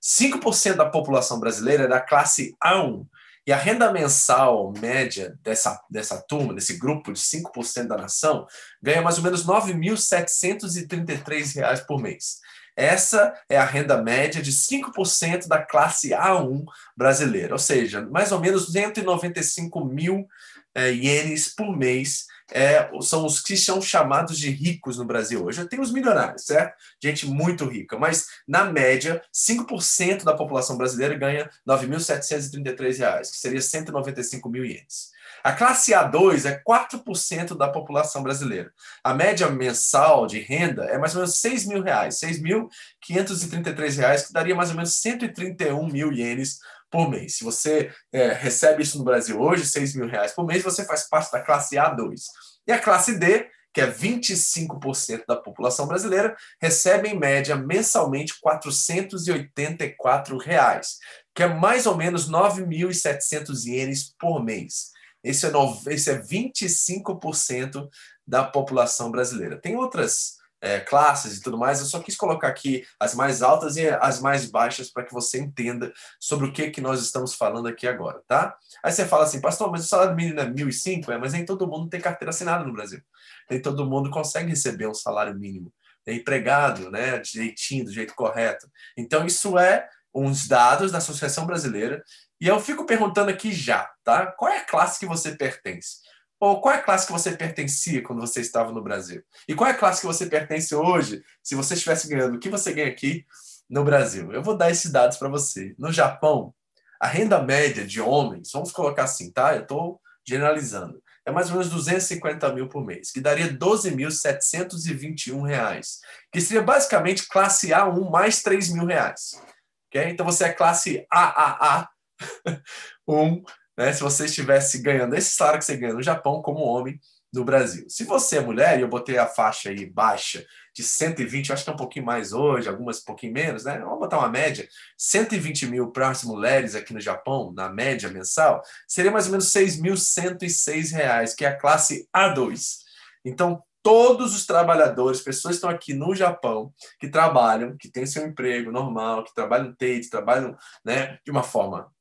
5% 0.01 0.75
da 0.75 0.89
população 0.89 1.37
brasileira 1.39 1.83
é 1.83 1.87
da 1.87 1.99
classe 1.99 2.55
A1. 2.63 3.05
E 3.45 3.51
a 3.51 3.57
renda 3.57 3.91
mensal 3.91 4.71
média 4.79 5.37
dessa, 5.43 5.77
dessa 5.89 6.21
turma, 6.21 6.53
desse 6.53 6.77
grupo 6.77 7.11
de 7.11 7.19
5% 7.19 7.87
da 7.87 7.97
nação, 7.97 8.47
ganha 8.81 9.01
mais 9.01 9.17
ou 9.17 9.23
menos 9.23 9.41
R$ 9.41 9.47
9.733 9.47 11.85
por 11.85 12.01
mês. 12.01 12.39
Essa 12.75 13.39
é 13.49 13.57
a 13.57 13.65
renda 13.65 14.01
média 14.01 14.41
de 14.41 14.53
5% 14.53 15.47
da 15.47 15.61
classe 15.61 16.11
A1 16.11 16.63
brasileira, 16.95 17.53
ou 17.53 17.59
seja, 17.59 18.01
mais 18.01 18.31
ou 18.31 18.39
menos 18.39 18.71
195 18.71 19.85
mil 19.85 20.25
é, 20.73 20.91
ienes 20.91 21.53
por 21.53 21.77
mês 21.77 22.25
é, 22.51 22.89
são 23.01 23.25
os 23.25 23.39
que 23.39 23.55
são 23.55 23.81
chamados 23.81 24.37
de 24.37 24.49
ricos 24.49 24.97
no 24.97 25.05
Brasil 25.05 25.43
hoje. 25.43 25.65
Tem 25.67 25.79
os 25.79 25.91
milionários, 25.91 26.45
certo? 26.45 26.75
Gente 27.01 27.25
muito 27.27 27.65
rica, 27.65 27.97
mas 27.97 28.27
na 28.47 28.65
média, 28.65 29.21
5% 29.33 30.23
da 30.23 30.33
população 30.33 30.77
brasileira 30.77 31.15
ganha 31.15 31.43
R$ 31.43 31.49
9.733, 31.67 33.21
que 33.21 33.37
seria 33.37 33.61
195 33.61 34.49
mil 34.49 34.65
ienes. 34.65 35.13
A 35.43 35.51
classe 35.51 35.91
A2 35.91 36.45
é 36.45 36.61
4% 36.65 37.57
da 37.57 37.67
população 37.67 38.23
brasileira. 38.23 38.71
A 39.03 39.13
média 39.13 39.49
mensal 39.49 40.25
de 40.25 40.39
renda 40.39 40.85
é 40.85 40.97
mais 40.97 41.13
ou 41.15 41.21
menos 41.21 41.37
6 41.39 41.65
mil 41.65 41.81
reais, 41.81 42.19
6.533 42.19 43.97
reais, 43.97 44.27
que 44.27 44.33
daria 44.33 44.55
mais 44.55 44.69
ou 44.69 44.75
menos 44.75 44.93
131 44.93 45.85
mil 45.87 46.13
ienes 46.13 46.59
por 46.93 47.09
mês. 47.09 47.37
Se 47.37 47.43
você 47.43 47.91
é, 48.11 48.31
recebe 48.33 48.83
isso 48.83 48.99
no 48.99 49.03
Brasil 49.03 49.41
hoje, 49.41 49.65
6 49.65 49.95
mil 49.95 50.07
reais 50.07 50.31
por 50.31 50.45
mês, 50.45 50.61
você 50.61 50.85
faz 50.85 51.09
parte 51.09 51.31
da 51.31 51.41
classe 51.41 51.75
A2. 51.75 52.19
E 52.67 52.71
a 52.71 52.77
classe 52.77 53.17
D, 53.17 53.49
que 53.73 53.81
é 53.81 53.89
25% 53.89 55.23
da 55.27 55.35
população 55.35 55.87
brasileira, 55.87 56.37
recebe 56.61 57.09
em 57.09 57.17
média 57.17 57.55
mensalmente 57.55 58.39
484 58.39 60.37
reais, 60.37 60.99
que 61.33 61.41
é 61.41 61.47
mais 61.47 61.87
ou 61.87 61.97
menos 61.97 62.29
9.700 62.29 63.65
ienes 63.65 64.13
por 64.19 64.43
mês. 64.43 64.91
Esse 65.23 65.47
é, 65.47 65.49
no, 65.49 65.75
esse 65.87 66.11
é 66.11 66.21
25% 66.21 67.89
da 68.27 68.43
população 68.43 69.09
brasileira. 69.09 69.59
Tem 69.59 69.75
outras 69.75 70.35
é, 70.63 70.79
classes 70.79 71.37
e 71.37 71.41
tudo 71.41 71.57
mais, 71.57 71.81
eu 71.81 71.85
só 71.85 71.99
quis 71.99 72.15
colocar 72.15 72.47
aqui 72.47 72.85
as 72.97 73.13
mais 73.13 73.41
altas 73.41 73.75
e 73.75 73.85
as 73.89 74.21
mais 74.21 74.49
baixas 74.49 74.89
para 74.89 75.03
que 75.03 75.11
você 75.11 75.37
entenda 75.37 75.91
sobre 76.17 76.47
o 76.47 76.53
que, 76.53 76.69
que 76.69 76.79
nós 76.79 77.01
estamos 77.01 77.33
falando 77.33 77.67
aqui 77.67 77.85
agora, 77.85 78.21
tá? 78.25 78.55
Aí 78.81 78.89
você 78.89 79.05
fala 79.05 79.25
assim, 79.25 79.41
pastor, 79.41 79.69
mas 79.69 79.83
o 79.83 79.87
salário 79.89 80.15
mínimo 80.15 80.39
é 80.39 80.45
1.005, 80.45 81.09
é, 81.09 81.17
mas 81.17 81.33
nem 81.33 81.43
todo 81.43 81.67
mundo 81.67 81.89
tem 81.89 81.99
carteira 81.99 82.29
assinada 82.29 82.63
no 82.63 82.71
Brasil. 82.71 83.01
Nem 83.49 83.61
todo 83.61 83.85
mundo 83.85 84.09
consegue 84.09 84.51
receber 84.51 84.87
um 84.87 84.93
salário 84.93 85.37
mínimo. 85.37 85.69
É 86.05 86.13
empregado, 86.13 86.89
né, 86.89 87.19
direitinho, 87.19 87.83
do 87.83 87.91
jeito 87.91 88.15
correto. 88.15 88.69
Então, 88.97 89.25
isso 89.25 89.59
é 89.59 89.85
uns 90.15 90.47
dados 90.47 90.93
da 90.93 90.99
Associação 90.99 91.45
Brasileira 91.45 92.01
e 92.39 92.47
eu 92.47 92.59
fico 92.61 92.85
perguntando 92.85 93.29
aqui 93.29 93.51
já, 93.51 93.89
tá? 94.01 94.27
Qual 94.27 94.49
é 94.49 94.59
a 94.59 94.65
classe 94.65 94.99
que 94.99 95.05
você 95.05 95.35
pertence? 95.35 95.97
Ou 96.43 96.59
qual 96.59 96.75
é 96.75 96.79
a 96.79 96.81
classe 96.81 97.05
que 97.05 97.13
você 97.13 97.31
pertencia 97.31 98.03
quando 98.03 98.19
você 98.19 98.41
estava 98.41 98.69
no 98.73 98.83
Brasil? 98.83 99.23
E 99.47 99.55
qual 99.55 99.69
é 99.69 99.71
a 99.71 99.77
classe 99.77 100.01
que 100.01 100.07
você 100.07 100.25
pertence 100.25 100.75
hoje, 100.75 101.23
se 101.41 101.55
você 101.55 101.73
estivesse 101.73 102.09
ganhando 102.09 102.35
o 102.35 102.39
que 102.39 102.49
você 102.49 102.73
ganha 102.73 102.89
aqui 102.89 103.25
no 103.69 103.81
Brasil? 103.81 104.29
Eu 104.33 104.43
vou 104.43 104.57
dar 104.57 104.69
esses 104.69 104.91
dados 104.91 105.15
para 105.15 105.29
você. 105.29 105.73
No 105.79 105.89
Japão, 105.89 106.53
a 106.99 107.07
renda 107.07 107.41
média 107.41 107.87
de 107.87 108.01
homens, 108.01 108.51
vamos 108.51 108.73
colocar 108.73 109.05
assim, 109.05 109.31
tá? 109.31 109.55
Eu 109.55 109.61
estou 109.61 110.01
generalizando, 110.27 111.01
é 111.25 111.31
mais 111.31 111.47
ou 111.47 111.53
menos 111.53 111.69
250 111.69 112.53
mil 112.53 112.67
por 112.67 112.85
mês, 112.85 113.09
que 113.09 113.21
daria 113.21 113.47
12.721 113.47 115.47
reais, 115.47 116.01
que 116.29 116.41
seria 116.41 116.61
basicamente 116.61 117.25
classe 117.25 117.69
A1 117.69 118.11
mais 118.11 118.43
3 118.43 118.67
mil 118.73 118.85
reais. 118.85 119.41
Okay? 119.87 120.09
Então 120.09 120.25
você 120.25 120.43
é 120.43 120.51
classe 120.51 121.07
AAA 121.09 121.87
um, 123.07 123.41
né, 123.77 123.91
se 123.93 124.01
você 124.01 124.25
estivesse 124.25 124.81
ganhando 124.81 125.15
esse 125.15 125.31
salário 125.31 125.59
que 125.59 125.65
você 125.65 125.77
ganha 125.77 125.93
no 125.93 126.03
Japão 126.03 126.41
como 126.41 126.59
homem 126.59 126.99
no 127.33 127.43
Brasil. 127.43 127.85
Se 127.89 128.03
você 128.03 128.37
é 128.37 128.41
mulher, 128.41 128.77
e 128.77 128.81
eu 128.83 128.87
botei 128.87 129.17
a 129.17 129.25
faixa 129.25 129.69
aí 129.69 129.85
baixa 129.87 130.45
de 130.75 130.83
120, 130.83 131.51
acho 131.51 131.63
que 131.63 131.69
é 131.69 131.73
um 131.73 131.77
pouquinho 131.77 132.05
mais 132.05 132.31
hoje, 132.31 132.69
algumas 132.69 132.99
um 133.01 133.05
pouquinho 133.05 133.33
menos, 133.33 133.63
né? 133.63 133.79
Vamos 133.79 133.99
botar 133.99 134.19
uma 134.19 134.29
média. 134.29 134.67
120 134.97 135.65
mil 135.67 135.91
para 135.91 136.09
as 136.09 136.23
mulheres 136.23 136.75
aqui 136.75 136.93
no 136.93 137.01
Japão, 137.01 137.51
na 137.55 137.69
média 137.69 138.09
mensal, 138.09 138.61
seria 138.87 139.11
mais 139.11 139.25
ou 139.25 139.31
menos 139.31 139.51
6.106 139.51 140.91
reais, 140.91 141.33
que 141.33 141.43
é 141.43 141.47
a 141.47 141.57
classe 141.57 142.07
A2. 142.15 142.77
Então, 143.25 143.63
todos 143.83 144.35
os 144.35 144.45
trabalhadores, 144.45 145.21
pessoas 145.21 145.55
que 145.55 145.57
estão 145.57 145.69
aqui 145.69 145.93
no 145.93 146.15
Japão, 146.15 146.71
que 146.99 147.09
trabalham, 147.09 147.75
que 147.77 147.89
têm 147.89 148.05
seu 148.05 148.25
emprego 148.25 148.71
normal, 148.71 149.23
que 149.23 149.33
trabalham 149.35 149.73
TATE, 149.73 150.09
trabalham 150.09 150.55
né, 150.85 151.19
de 151.25 151.31
uma 151.31 151.43
forma 151.43 151.91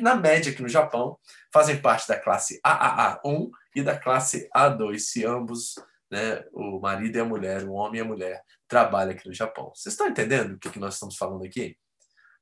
na 0.00 0.14
média 0.14 0.52
aqui 0.52 0.62
no 0.62 0.68
Japão, 0.68 1.18
fazem 1.52 1.80
parte 1.80 2.08
da 2.08 2.18
classe 2.18 2.60
AAA1 2.64 3.50
e 3.74 3.82
da 3.82 3.96
classe 3.98 4.48
A2, 4.54 4.98
se 4.98 5.24
ambos, 5.24 5.74
né, 6.10 6.44
o 6.52 6.80
marido 6.80 7.16
e 7.16 7.20
a 7.20 7.24
mulher, 7.24 7.64
o 7.64 7.72
homem 7.72 8.00
e 8.00 8.02
a 8.02 8.06
mulher, 8.06 8.42
trabalham 8.68 9.12
aqui 9.12 9.26
no 9.28 9.34
Japão. 9.34 9.72
Vocês 9.74 9.92
estão 9.92 10.08
entendendo 10.08 10.54
o 10.54 10.58
que, 10.58 10.70
que 10.70 10.78
nós 10.78 10.94
estamos 10.94 11.16
falando 11.16 11.44
aqui? 11.44 11.76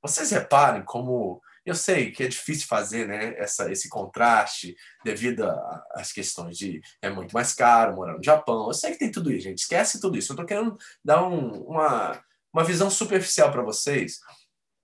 Vocês 0.02 0.30
reparem 0.30 0.84
como 0.84 1.40
eu 1.64 1.74
sei 1.74 2.10
que 2.10 2.22
é 2.22 2.28
difícil 2.28 2.66
fazer 2.66 3.08
né, 3.08 3.34
essa, 3.38 3.72
esse 3.72 3.88
contraste 3.88 4.76
devido 5.02 5.44
às 5.92 6.12
questões 6.12 6.58
de 6.58 6.80
é 7.00 7.08
muito 7.08 7.32
mais 7.32 7.54
caro 7.54 7.96
morar 7.96 8.14
no 8.14 8.22
Japão. 8.22 8.66
Eu 8.66 8.74
sei 8.74 8.92
que 8.92 8.98
tem 8.98 9.10
tudo 9.10 9.32
isso, 9.32 9.44
gente. 9.44 9.58
Esquece 9.58 9.98
tudo 9.98 10.18
isso. 10.18 10.32
Eu 10.32 10.34
estou 10.34 10.46
querendo 10.46 10.76
dar 11.02 11.26
um, 11.26 11.62
uma, 11.62 12.22
uma 12.52 12.64
visão 12.64 12.90
superficial 12.90 13.50
para 13.50 13.62
vocês 13.62 14.18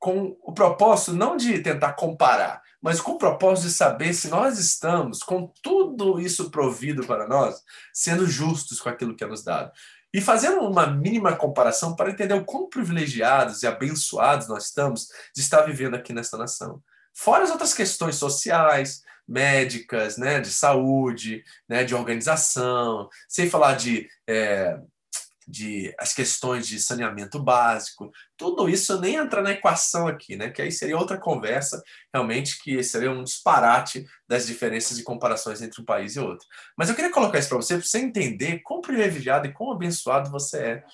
com 0.00 0.36
o 0.42 0.52
propósito 0.52 1.12
não 1.12 1.36
de 1.36 1.60
tentar 1.60 1.92
comparar, 1.92 2.62
mas 2.80 3.00
com 3.00 3.12
o 3.12 3.18
propósito 3.18 3.68
de 3.68 3.74
saber 3.74 4.14
se 4.14 4.28
nós 4.28 4.58
estamos, 4.58 5.22
com 5.22 5.52
tudo 5.62 6.18
isso 6.18 6.50
provido 6.50 7.06
para 7.06 7.28
nós, 7.28 7.62
sendo 7.92 8.26
justos 8.26 8.80
com 8.80 8.88
aquilo 8.88 9.14
que 9.14 9.22
é 9.22 9.26
nos 9.26 9.44
dado. 9.44 9.70
E 10.12 10.20
fazendo 10.20 10.62
uma 10.62 10.86
mínima 10.86 11.36
comparação 11.36 11.94
para 11.94 12.10
entender 12.10 12.34
o 12.34 12.44
quão 12.44 12.68
privilegiados 12.68 13.62
e 13.62 13.66
abençoados 13.66 14.48
nós 14.48 14.64
estamos 14.64 15.08
de 15.36 15.42
estar 15.42 15.62
vivendo 15.62 15.94
aqui 15.94 16.14
nesta 16.14 16.36
nação. 16.38 16.82
Fora 17.12 17.44
as 17.44 17.50
outras 17.50 17.74
questões 17.74 18.16
sociais, 18.16 19.02
médicas, 19.28 20.16
né, 20.16 20.40
de 20.40 20.50
saúde, 20.50 21.44
né, 21.68 21.84
de 21.84 21.94
organização, 21.94 23.08
sem 23.28 23.48
falar 23.48 23.74
de 23.74 24.08
é, 24.26 24.80
de 25.50 25.94
as 25.98 26.14
questões 26.14 26.66
de 26.66 26.78
saneamento 26.78 27.42
básico, 27.42 28.10
tudo 28.36 28.68
isso 28.68 29.00
nem 29.00 29.16
entra 29.16 29.42
na 29.42 29.50
equação 29.50 30.06
aqui, 30.06 30.36
né? 30.36 30.50
Que 30.50 30.62
aí 30.62 30.70
seria 30.70 30.96
outra 30.96 31.18
conversa, 31.18 31.82
realmente, 32.14 32.62
que 32.62 32.82
seria 32.82 33.10
um 33.10 33.24
disparate 33.24 34.06
das 34.28 34.46
diferenças 34.46 34.98
e 34.98 35.02
comparações 35.02 35.60
entre 35.60 35.82
um 35.82 35.84
país 35.84 36.16
e 36.16 36.20
outro. 36.20 36.46
Mas 36.76 36.88
eu 36.88 36.94
queria 36.94 37.10
colocar 37.10 37.38
isso 37.38 37.48
para 37.48 37.58
você, 37.58 37.76
para 37.76 37.84
você 37.84 37.98
entender 37.98 38.60
quão 38.60 38.80
privilegiado 38.80 39.46
e 39.46 39.52
quão 39.52 39.72
abençoado 39.72 40.30
você 40.30 40.58
é. 40.58 40.84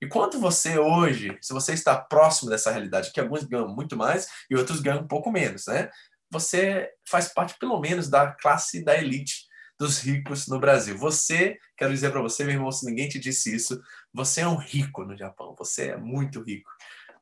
E 0.00 0.06
quanto 0.06 0.38
você 0.38 0.78
hoje, 0.78 1.36
se 1.40 1.52
você 1.52 1.72
está 1.72 1.96
próximo 1.96 2.50
dessa 2.50 2.70
realidade, 2.70 3.12
que 3.12 3.20
alguns 3.20 3.44
ganham 3.44 3.68
muito 3.68 3.96
mais 3.96 4.28
e 4.50 4.56
outros 4.56 4.80
ganham 4.80 5.00
um 5.00 5.08
pouco 5.08 5.30
menos, 5.30 5.66
né? 5.66 5.90
Você 6.30 6.90
faz 7.08 7.28
parte, 7.28 7.56
pelo 7.58 7.80
menos, 7.80 8.08
da 8.08 8.32
classe 8.32 8.84
da 8.84 8.96
elite 8.96 9.45
dos 9.78 9.98
ricos 9.98 10.46
no 10.46 10.58
Brasil. 10.58 10.96
Você, 10.98 11.58
quero 11.76 11.92
dizer 11.92 12.10
para 12.10 12.22
você, 12.22 12.44
meu 12.44 12.54
irmão, 12.54 12.72
se 12.72 12.86
ninguém 12.86 13.08
te 13.08 13.18
disse 13.18 13.54
isso, 13.54 13.80
você 14.12 14.40
é 14.40 14.48
um 14.48 14.56
rico 14.56 15.04
no 15.04 15.16
Japão. 15.16 15.54
Você 15.58 15.90
é 15.90 15.96
muito 15.96 16.42
rico 16.42 16.70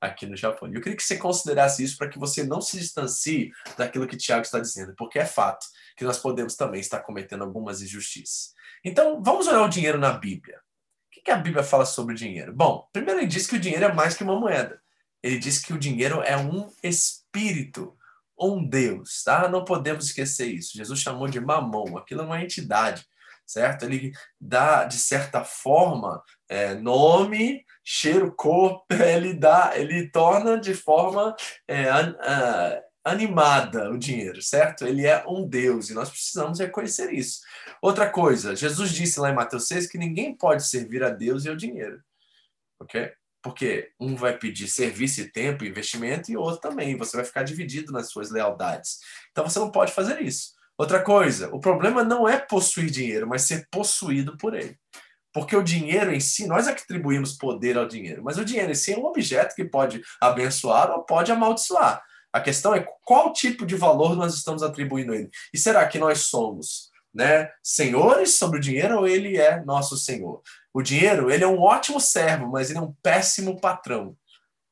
aqui 0.00 0.26
no 0.26 0.36
Japão. 0.36 0.68
Eu 0.72 0.80
queria 0.80 0.96
que 0.96 1.02
você 1.02 1.16
considerasse 1.16 1.82
isso 1.82 1.96
para 1.96 2.08
que 2.08 2.18
você 2.18 2.44
não 2.44 2.60
se 2.60 2.78
distancie 2.78 3.50
daquilo 3.76 4.06
que 4.06 4.16
Tiago 4.16 4.42
está 4.42 4.60
dizendo, 4.60 4.94
porque 4.96 5.18
é 5.18 5.26
fato 5.26 5.66
que 5.96 6.04
nós 6.04 6.18
podemos 6.18 6.54
também 6.54 6.80
estar 6.80 7.00
cometendo 7.00 7.42
algumas 7.42 7.82
injustiças. 7.82 8.54
Então, 8.84 9.22
vamos 9.22 9.46
olhar 9.46 9.62
o 9.62 9.68
dinheiro 9.68 9.98
na 9.98 10.12
Bíblia. 10.12 10.58
O 11.16 11.24
que 11.24 11.30
a 11.30 11.36
Bíblia 11.36 11.64
fala 11.64 11.86
sobre 11.86 12.14
o 12.14 12.16
dinheiro? 12.16 12.52
Bom, 12.52 12.86
primeiro 12.92 13.20
ele 13.20 13.26
diz 13.26 13.46
que 13.46 13.56
o 13.56 13.60
dinheiro 13.60 13.86
é 13.86 13.92
mais 13.92 14.14
que 14.14 14.22
uma 14.22 14.38
moeda. 14.38 14.80
Ele 15.22 15.38
diz 15.38 15.58
que 15.58 15.72
o 15.72 15.78
dinheiro 15.78 16.20
é 16.22 16.36
um 16.36 16.70
espírito 16.82 17.96
um 18.38 18.66
Deus, 18.66 19.22
tá? 19.22 19.48
Não 19.48 19.64
podemos 19.64 20.06
esquecer 20.06 20.46
isso. 20.46 20.76
Jesus 20.76 21.00
chamou 21.00 21.28
de 21.28 21.40
mamão, 21.40 21.96
aquilo 21.96 22.22
é 22.22 22.24
uma 22.24 22.42
entidade, 22.42 23.06
certo? 23.46 23.84
Ele 23.84 24.12
dá, 24.40 24.84
de 24.84 24.98
certa 24.98 25.44
forma, 25.44 26.22
é, 26.48 26.74
nome, 26.74 27.64
cheiro, 27.84 28.34
cor, 28.34 28.84
ele 28.90 29.34
dá, 29.34 29.72
ele 29.74 30.08
torna 30.10 30.58
de 30.58 30.74
forma 30.74 31.34
é, 31.68 31.88
an, 31.88 32.16
animada 33.04 33.90
o 33.90 33.98
dinheiro, 33.98 34.40
certo? 34.40 34.86
Ele 34.86 35.06
é 35.06 35.24
um 35.28 35.46
Deus 35.46 35.90
e 35.90 35.94
nós 35.94 36.08
precisamos 36.08 36.58
reconhecer 36.58 37.12
isso. 37.12 37.40
Outra 37.82 38.08
coisa, 38.10 38.56
Jesus 38.56 38.90
disse 38.92 39.20
lá 39.20 39.30
em 39.30 39.34
Mateus 39.34 39.68
6 39.68 39.86
que 39.88 39.98
ninguém 39.98 40.34
pode 40.34 40.66
servir 40.66 41.04
a 41.04 41.10
Deus 41.10 41.44
e 41.44 41.50
ao 41.50 41.56
dinheiro, 41.56 42.02
ok? 42.80 43.12
Porque 43.44 43.90
um 44.00 44.16
vai 44.16 44.38
pedir 44.38 44.66
serviço 44.68 45.20
e 45.20 45.30
tempo, 45.30 45.66
investimento, 45.66 46.32
e 46.32 46.36
outro 46.36 46.62
também. 46.62 46.96
Você 46.96 47.14
vai 47.14 47.26
ficar 47.26 47.42
dividido 47.42 47.92
nas 47.92 48.10
suas 48.10 48.30
lealdades. 48.30 49.00
Então 49.30 49.46
você 49.46 49.58
não 49.58 49.70
pode 49.70 49.92
fazer 49.92 50.22
isso. 50.22 50.54
Outra 50.78 51.02
coisa, 51.02 51.54
o 51.54 51.60
problema 51.60 52.02
não 52.02 52.26
é 52.26 52.38
possuir 52.38 52.90
dinheiro, 52.90 53.28
mas 53.28 53.42
ser 53.42 53.68
possuído 53.70 54.38
por 54.38 54.54
ele. 54.54 54.78
Porque 55.30 55.54
o 55.54 55.62
dinheiro 55.62 56.10
em 56.10 56.20
si, 56.20 56.46
nós 56.46 56.66
atribuímos 56.66 57.36
poder 57.36 57.76
ao 57.76 57.86
dinheiro, 57.86 58.24
mas 58.24 58.38
o 58.38 58.44
dinheiro 58.46 58.72
em 58.72 58.74
si 58.74 58.94
é 58.94 58.98
um 58.98 59.04
objeto 59.04 59.54
que 59.54 59.64
pode 59.64 60.00
abençoar 60.20 60.90
ou 60.90 61.04
pode 61.04 61.30
amaldiçoar. 61.30 62.02
A 62.32 62.40
questão 62.40 62.74
é 62.74 62.86
qual 63.04 63.32
tipo 63.32 63.66
de 63.66 63.76
valor 63.76 64.16
nós 64.16 64.34
estamos 64.34 64.62
atribuindo 64.62 65.12
a 65.12 65.16
ele. 65.16 65.30
E 65.52 65.58
será 65.58 65.86
que 65.86 65.98
nós 65.98 66.20
somos 66.20 66.93
né, 67.14 67.50
senhores 67.62 68.36
sobre 68.36 68.58
o 68.58 68.60
dinheiro 68.60 68.98
ou 68.98 69.06
ele 69.06 69.36
é 69.36 69.64
nosso 69.64 69.96
senhor? 69.96 70.42
O 70.72 70.82
dinheiro, 70.82 71.30
ele 71.30 71.44
é 71.44 71.46
um 71.46 71.60
ótimo 71.60 72.00
servo, 72.00 72.50
mas 72.50 72.70
ele 72.70 72.78
é 72.78 72.82
um 72.82 72.92
péssimo 73.02 73.60
patrão. 73.60 74.16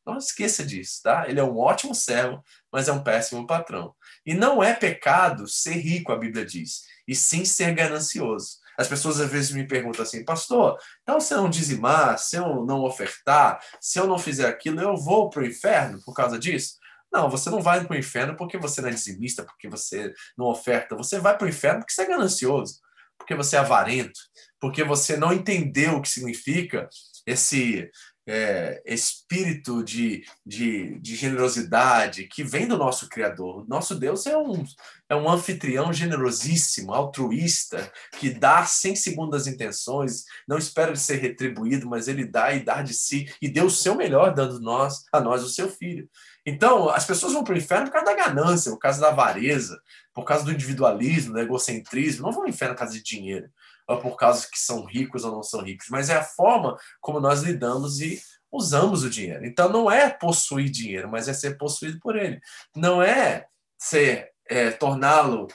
Não 0.05 0.19
esqueça 0.19 0.67
disso, 0.67 1.01
tá? 1.05 1.29
Ele 1.29 1.39
é 1.39 1.45
um 1.45 1.57
ótimo 1.57 1.95
servo, 1.95 2.43
mas 2.73 2.89
é 2.89 2.93
um 2.93 3.03
péssimo 3.03 3.47
patrão. 3.47 3.95
E 4.27 4.35
não 4.35 4.63
é 4.63 4.75
pecado 4.75 5.47
ser 5.47 5.75
rico, 5.75 6.11
a 6.11 6.19
Bíblia 6.19 6.45
diz, 6.45 6.83
e 7.07 7.15
sim 7.15 7.45
ser 7.45 7.73
ganancioso. 7.73 8.61
As 8.77 8.89
pessoas 8.89 9.21
às 9.21 9.31
vezes 9.31 9.53
me 9.53 9.67
perguntam 9.67 10.03
assim, 10.03 10.25
pastor, 10.25 10.79
então 11.03 11.21
se 11.21 11.35
eu 11.35 11.43
não 11.43 11.51
dizimar, 11.51 12.19
se 12.19 12.37
eu 12.37 12.65
não 12.65 12.83
ofertar, 12.83 13.61
se 13.81 13.99
eu 13.99 14.07
não 14.07 14.19
fizer 14.19 14.49
aquilo, 14.49 14.81
eu 14.81 14.97
vou 14.97 15.31
para 15.31 15.43
o 15.43 15.47
inferno 15.47 16.01
por 16.05 16.15
causa 16.15 16.39
disso? 16.39 16.82
Não, 17.13 17.29
você 17.29 17.51
não 17.51 17.61
vai 17.61 17.85
para 17.85 17.95
o 17.95 17.99
inferno 17.99 18.37
porque 18.37 18.57
você 18.57 18.81
não 18.81 18.89
é 18.89 18.93
dizimista, 18.93 19.45
porque 19.45 19.69
você 19.69 20.15
não 20.37 20.47
oferta. 20.47 20.97
Você 20.97 21.19
vai 21.19 21.37
para 21.37 21.45
o 21.45 21.49
inferno 21.49 21.81
porque 21.81 21.93
você 21.93 22.03
é 22.03 22.09
ganancioso, 22.09 22.81
porque 23.19 23.35
você 23.35 23.57
é 23.57 23.59
avarento, 23.59 24.19
porque 24.59 24.83
você 24.83 25.17
não 25.17 25.33
entendeu 25.33 25.97
o 25.97 26.03
que 26.03 26.09
significa 26.09 26.89
esse 27.27 27.91
é, 28.27 28.81
espírito 28.87 29.83
de, 29.83 30.25
de, 30.47 30.99
de, 31.01 31.17
generosidade 31.17 32.29
que 32.29 32.45
vem 32.45 32.69
do 32.69 32.79
nosso 32.79 33.09
Criador. 33.09 33.67
Nosso 33.69 33.97
Deus 33.97 34.27
é 34.27 34.37
um, 34.37 34.65
é 35.09 35.17
um 35.17 35.29
anfitrião 35.29 35.93
generosíssimo, 35.93 36.95
altruísta, 36.95 37.91
que 38.19 38.31
dá 38.31 38.65
sem 38.65 38.95
segundas 38.95 39.47
intenções, 39.47 40.25
não 40.47 40.57
espera 40.57 40.93
de 40.93 41.01
ser 41.01 41.17
retribuído, 41.17 41.89
mas 41.89 42.07
ele 42.07 42.25
dá 42.25 42.53
e 42.53 42.65
dá 42.65 42.81
de 42.83 42.95
si, 42.95 43.27
e 43.41 43.49
deu 43.49 43.67
o 43.67 43.71
seu 43.71 43.97
melhor, 43.97 44.33
dando 44.35 44.61
nós, 44.61 45.05
a 45.13 45.21
nós 45.21 45.43
o 45.43 45.49
seu 45.49 45.69
filho. 45.69 46.09
Então, 46.45 46.89
as 46.89 47.07
pessoas 47.07 47.33
vão 47.33 47.45
para 47.45 47.55
o 47.55 47.59
inferno 47.59 47.87
por 47.87 47.93
causa 47.93 48.07
da 48.07 48.15
ganância, 48.15 48.71
por 48.73 48.79
causa 48.79 49.01
da 49.01 49.09
avareza, 49.09 49.81
por 50.13 50.25
causa 50.25 50.45
do 50.45 50.53
individualismo, 50.53 51.35
do 51.35 51.41
egocentrismo, 51.41 52.25
não 52.25 52.33
vão 52.33 52.43
ao 52.43 52.49
inferno 52.49 52.75
por 52.75 52.81
causa 52.81 52.95
de 52.95 53.03
dinheiro 53.03 53.49
ou 53.87 53.99
por 54.01 54.17
causa 54.17 54.49
que 54.51 54.59
são 54.59 54.85
ricos 54.85 55.25
ou 55.25 55.33
não 55.33 55.43
são 55.43 55.63
ricos, 55.63 55.87
mas 55.91 56.09
é 56.09 56.17
a 56.17 56.23
forma 56.23 56.77
como 57.01 57.21
nós 57.21 57.43
lidamos 57.43 58.01
e 58.01 58.21
usamos 58.51 59.03
o 59.03 59.11
dinheiro. 59.11 59.45
Então 59.47 59.69
não 59.69 59.91
é 59.91 60.11
possuir 60.11 60.71
dinheiro, 60.71 61.09
mas 61.11 61.29
é 61.29 61.33
ser 61.33 61.57
possuído 61.57 61.99
por 62.01 62.17
ele. 62.17 62.41
Não 62.77 63.03
é 63.03 63.47
ser 63.79 64.31
é, 64.49 64.71
torná-lo, 64.71 65.49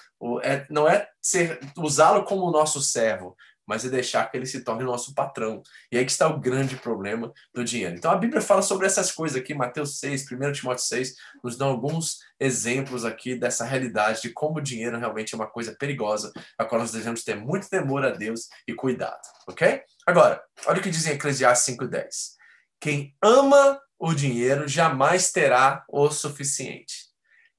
é, 0.44 0.66
não 0.70 0.88
é 0.88 1.08
ser 1.22 1.60
usá-lo 1.78 2.24
como 2.24 2.52
nosso 2.52 2.82
servo, 2.82 3.36
mas 3.68 3.84
é 3.84 3.90
deixar 3.90 4.26
que 4.32 4.38
ele 4.38 4.46
se 4.46 4.64
torne 4.64 4.84
nosso 4.84 5.14
patrão. 5.14 5.62
E 5.92 5.98
aí 5.98 6.06
que 6.06 6.12
está 6.12 6.28
o 6.28 6.40
grande 6.40 6.78
problema 6.78 7.32
do 7.54 7.64
dinheiro. 7.64 7.96
Então 7.96 8.10
a 8.10 8.16
Bíblia 8.16 8.42
fala 8.42 8.62
sobre 8.62 8.88
essas 8.88 9.12
coisas 9.12 9.38
aqui, 9.38 9.54
Mateus 9.54 10.00
6, 10.00 10.32
1 10.32 10.52
Timóteo 10.54 10.86
6, 10.86 11.16
nos 11.44 11.58
dá 11.58 11.66
alguns 11.66 12.20
exemplos 12.40 13.04
aqui 13.04 13.36
dessa 13.36 13.66
realidade 13.66 14.22
de 14.22 14.30
como 14.30 14.58
o 14.58 14.62
dinheiro 14.62 14.98
realmente 14.98 15.34
é 15.34 15.38
uma 15.38 15.48
coisa 15.48 15.76
perigosa, 15.78 16.32
a 16.58 16.64
qual 16.64 16.80
nós 16.82 16.92
devemos 16.92 17.24
ter 17.24 17.36
muito 17.36 17.70
temor 17.70 18.06
a 18.06 18.12
Deus 18.12 18.48
e 18.68 18.74
cuidado, 18.74 19.22
ok? 19.48 19.82
Agora, 20.06 20.42
olha 20.66 20.80
o 20.80 20.82
que 20.82 20.90
diz 20.90 21.06
em 21.06 21.12
Eclesiastes 21.12 21.76
5,10. 21.76 22.38
Quem 22.80 23.16
ama 23.22 23.82
o 24.00 24.14
dinheiro 24.14 24.68
jamais 24.68 25.32
terá 25.32 25.84
o 25.90 26.10
suficiente. 26.12 27.08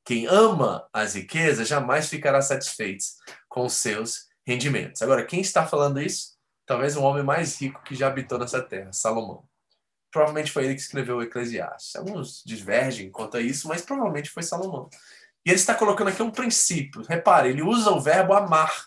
Quem 0.05 0.27
ama 0.27 0.89
as 0.93 1.15
riquezas 1.15 1.69
jamais 1.69 2.09
ficará 2.09 2.41
satisfeito 2.41 3.05
com 3.49 3.69
seus 3.69 4.28
rendimentos. 4.49 5.03
Agora, 5.03 5.27
quem 5.27 5.43
está 5.43 5.67
falando 5.67 6.01
isso? 6.01 6.39
Talvez 6.65 6.97
o 6.97 7.03
homem 7.03 7.23
mais 7.23 7.61
rico 7.61 7.83
que 7.83 7.95
já 7.95 8.07
habitou 8.07 8.39
nessa 8.39 8.63
terra, 8.63 8.91
Salomão. 8.95 9.47
Provavelmente 10.11 10.51
foi 10.51 10.65
ele 10.65 10.75
que 10.75 10.81
escreveu 10.81 11.19
o 11.19 11.23
Eclesiastes. 11.23 11.95
Alguns 11.95 12.43
divergem 12.47 13.11
quanto 13.11 13.37
a 13.37 13.43
isso, 13.43 13.69
mas 13.69 13.83
provavelmente 13.83 14.31
foi 14.31 14.43
Salomão. 14.43 14.89
E 15.45 15.51
ele 15.51 15.59
está 15.59 15.75
colocando 15.75 16.09
aqui 16.09 16.23
um 16.23 16.31
princípio. 16.31 17.03
Repare, 17.03 17.51
ele 17.51 17.63
usa 17.63 17.91
o 17.91 18.01
verbo 18.01 18.33
amar. 18.33 18.87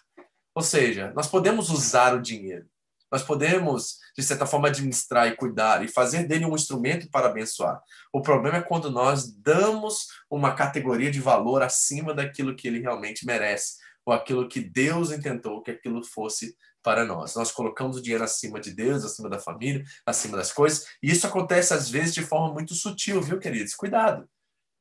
Ou 0.55 0.63
seja, 0.63 1.13
nós 1.15 1.27
podemos 1.27 1.69
usar 1.69 2.15
o 2.15 2.21
dinheiro. 2.21 2.65
Nós 3.11 3.21
podemos, 3.21 3.99
de 4.17 4.23
certa 4.23 4.47
forma, 4.47 4.67
administrar 4.67 5.27
e 5.27 5.35
cuidar 5.35 5.83
e 5.85 5.87
fazer 5.87 6.23
dele 6.23 6.45
um 6.45 6.55
instrumento 6.55 7.07
para 7.11 7.27
abençoar. 7.27 7.79
O 8.11 8.21
problema 8.21 8.57
é 8.57 8.61
quando 8.61 8.89
nós 8.89 9.31
damos 9.31 10.07
uma 10.27 10.55
categoria 10.55 11.11
de 11.11 11.19
valor 11.19 11.61
acima 11.61 12.15
daquilo 12.15 12.55
que 12.55 12.67
ele 12.67 12.79
realmente 12.79 13.27
merece 13.27 13.80
ou 14.05 14.13
aquilo 14.13 14.47
que 14.47 14.59
Deus 14.59 15.11
intentou 15.11 15.61
que 15.61 15.71
aquilo 15.71 16.03
fosse 16.03 16.55
para 16.83 17.05
nós. 17.05 17.35
Nós 17.35 17.51
colocamos 17.51 17.97
o 17.97 18.01
dinheiro 18.01 18.23
acima 18.23 18.59
de 18.59 18.71
Deus, 18.71 19.05
acima 19.05 19.29
da 19.29 19.39
família, 19.39 19.83
acima 20.05 20.37
das 20.37 20.51
coisas, 20.51 20.85
e 21.01 21.11
isso 21.11 21.27
acontece 21.27 21.73
às 21.73 21.89
vezes 21.89 22.13
de 22.13 22.23
forma 22.23 22.53
muito 22.53 22.73
sutil, 22.73 23.21
viu, 23.21 23.39
queridos? 23.39 23.75
Cuidado. 23.75 24.27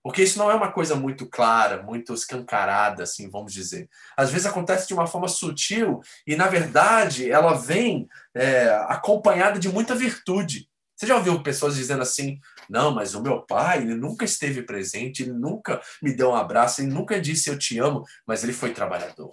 Porque 0.03 0.23
isso 0.23 0.39
não 0.39 0.51
é 0.51 0.55
uma 0.55 0.73
coisa 0.73 0.95
muito 0.95 1.29
clara, 1.29 1.83
muito 1.83 2.15
escancarada, 2.15 3.03
assim, 3.03 3.29
vamos 3.29 3.53
dizer. 3.53 3.89
Às 4.17 4.31
vezes 4.31 4.47
acontece 4.47 4.89
de 4.89 4.95
uma 4.95 5.07
forma 5.07 5.29
sutil 5.29 6.01
e, 6.27 6.35
na 6.37 6.47
verdade, 6.47 7.31
ela 7.31 7.53
vem 7.53 8.09
é, 8.35 8.69
acompanhada 8.89 9.59
de 9.59 9.69
muita 9.69 9.95
virtude. 9.95 10.70
Você 11.01 11.07
já 11.07 11.17
ouviu 11.17 11.43
pessoas 11.43 11.77
dizendo 11.77 12.03
assim: 12.03 12.39
não, 12.69 12.95
mas 12.95 13.15
o 13.15 13.23
meu 13.23 13.41
pai, 13.41 13.79
ele 13.79 13.95
nunca 13.95 14.23
esteve 14.23 14.63
presente, 14.63 15.23
ele 15.23 15.33
nunca 15.33 15.81
me 16.03 16.13
deu 16.13 16.33
um 16.33 16.35
abraço, 16.35 16.83
ele 16.83 16.93
nunca 16.93 17.19
disse 17.19 17.49
eu 17.49 17.59
te 17.59 17.79
amo, 17.79 18.05
mas 18.27 18.45
ele 18.45 18.53
foi 18.53 18.75
trabalhador. 18.75 19.31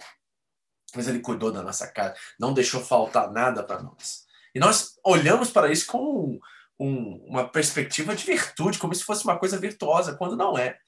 Mas 0.96 1.06
ele 1.06 1.20
cuidou 1.20 1.52
da 1.52 1.62
nossa 1.62 1.86
casa, 1.86 2.14
não 2.40 2.54
deixou 2.54 2.82
faltar 2.82 3.30
nada 3.30 3.62
para 3.62 3.82
nós. 3.82 4.24
E 4.54 4.58
nós 4.58 4.94
olhamos 5.04 5.50
para 5.50 5.70
isso 5.70 5.86
com 5.88 5.98
um, 5.98 6.40
um, 6.80 7.26
uma 7.28 7.46
perspectiva 7.46 8.16
de 8.16 8.24
virtude, 8.24 8.78
como 8.78 8.94
se 8.94 9.04
fosse 9.04 9.24
uma 9.24 9.38
coisa 9.38 9.58
virtuosa, 9.58 10.16
quando 10.16 10.38
não 10.38 10.56
é. 10.56 10.78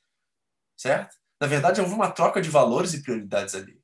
Certo? 0.78 1.14
Na 1.38 1.46
verdade, 1.46 1.82
houve 1.82 1.92
uma 1.92 2.10
troca 2.10 2.40
de 2.40 2.48
valores 2.48 2.94
e 2.94 3.02
prioridades 3.02 3.54
ali. 3.54 3.78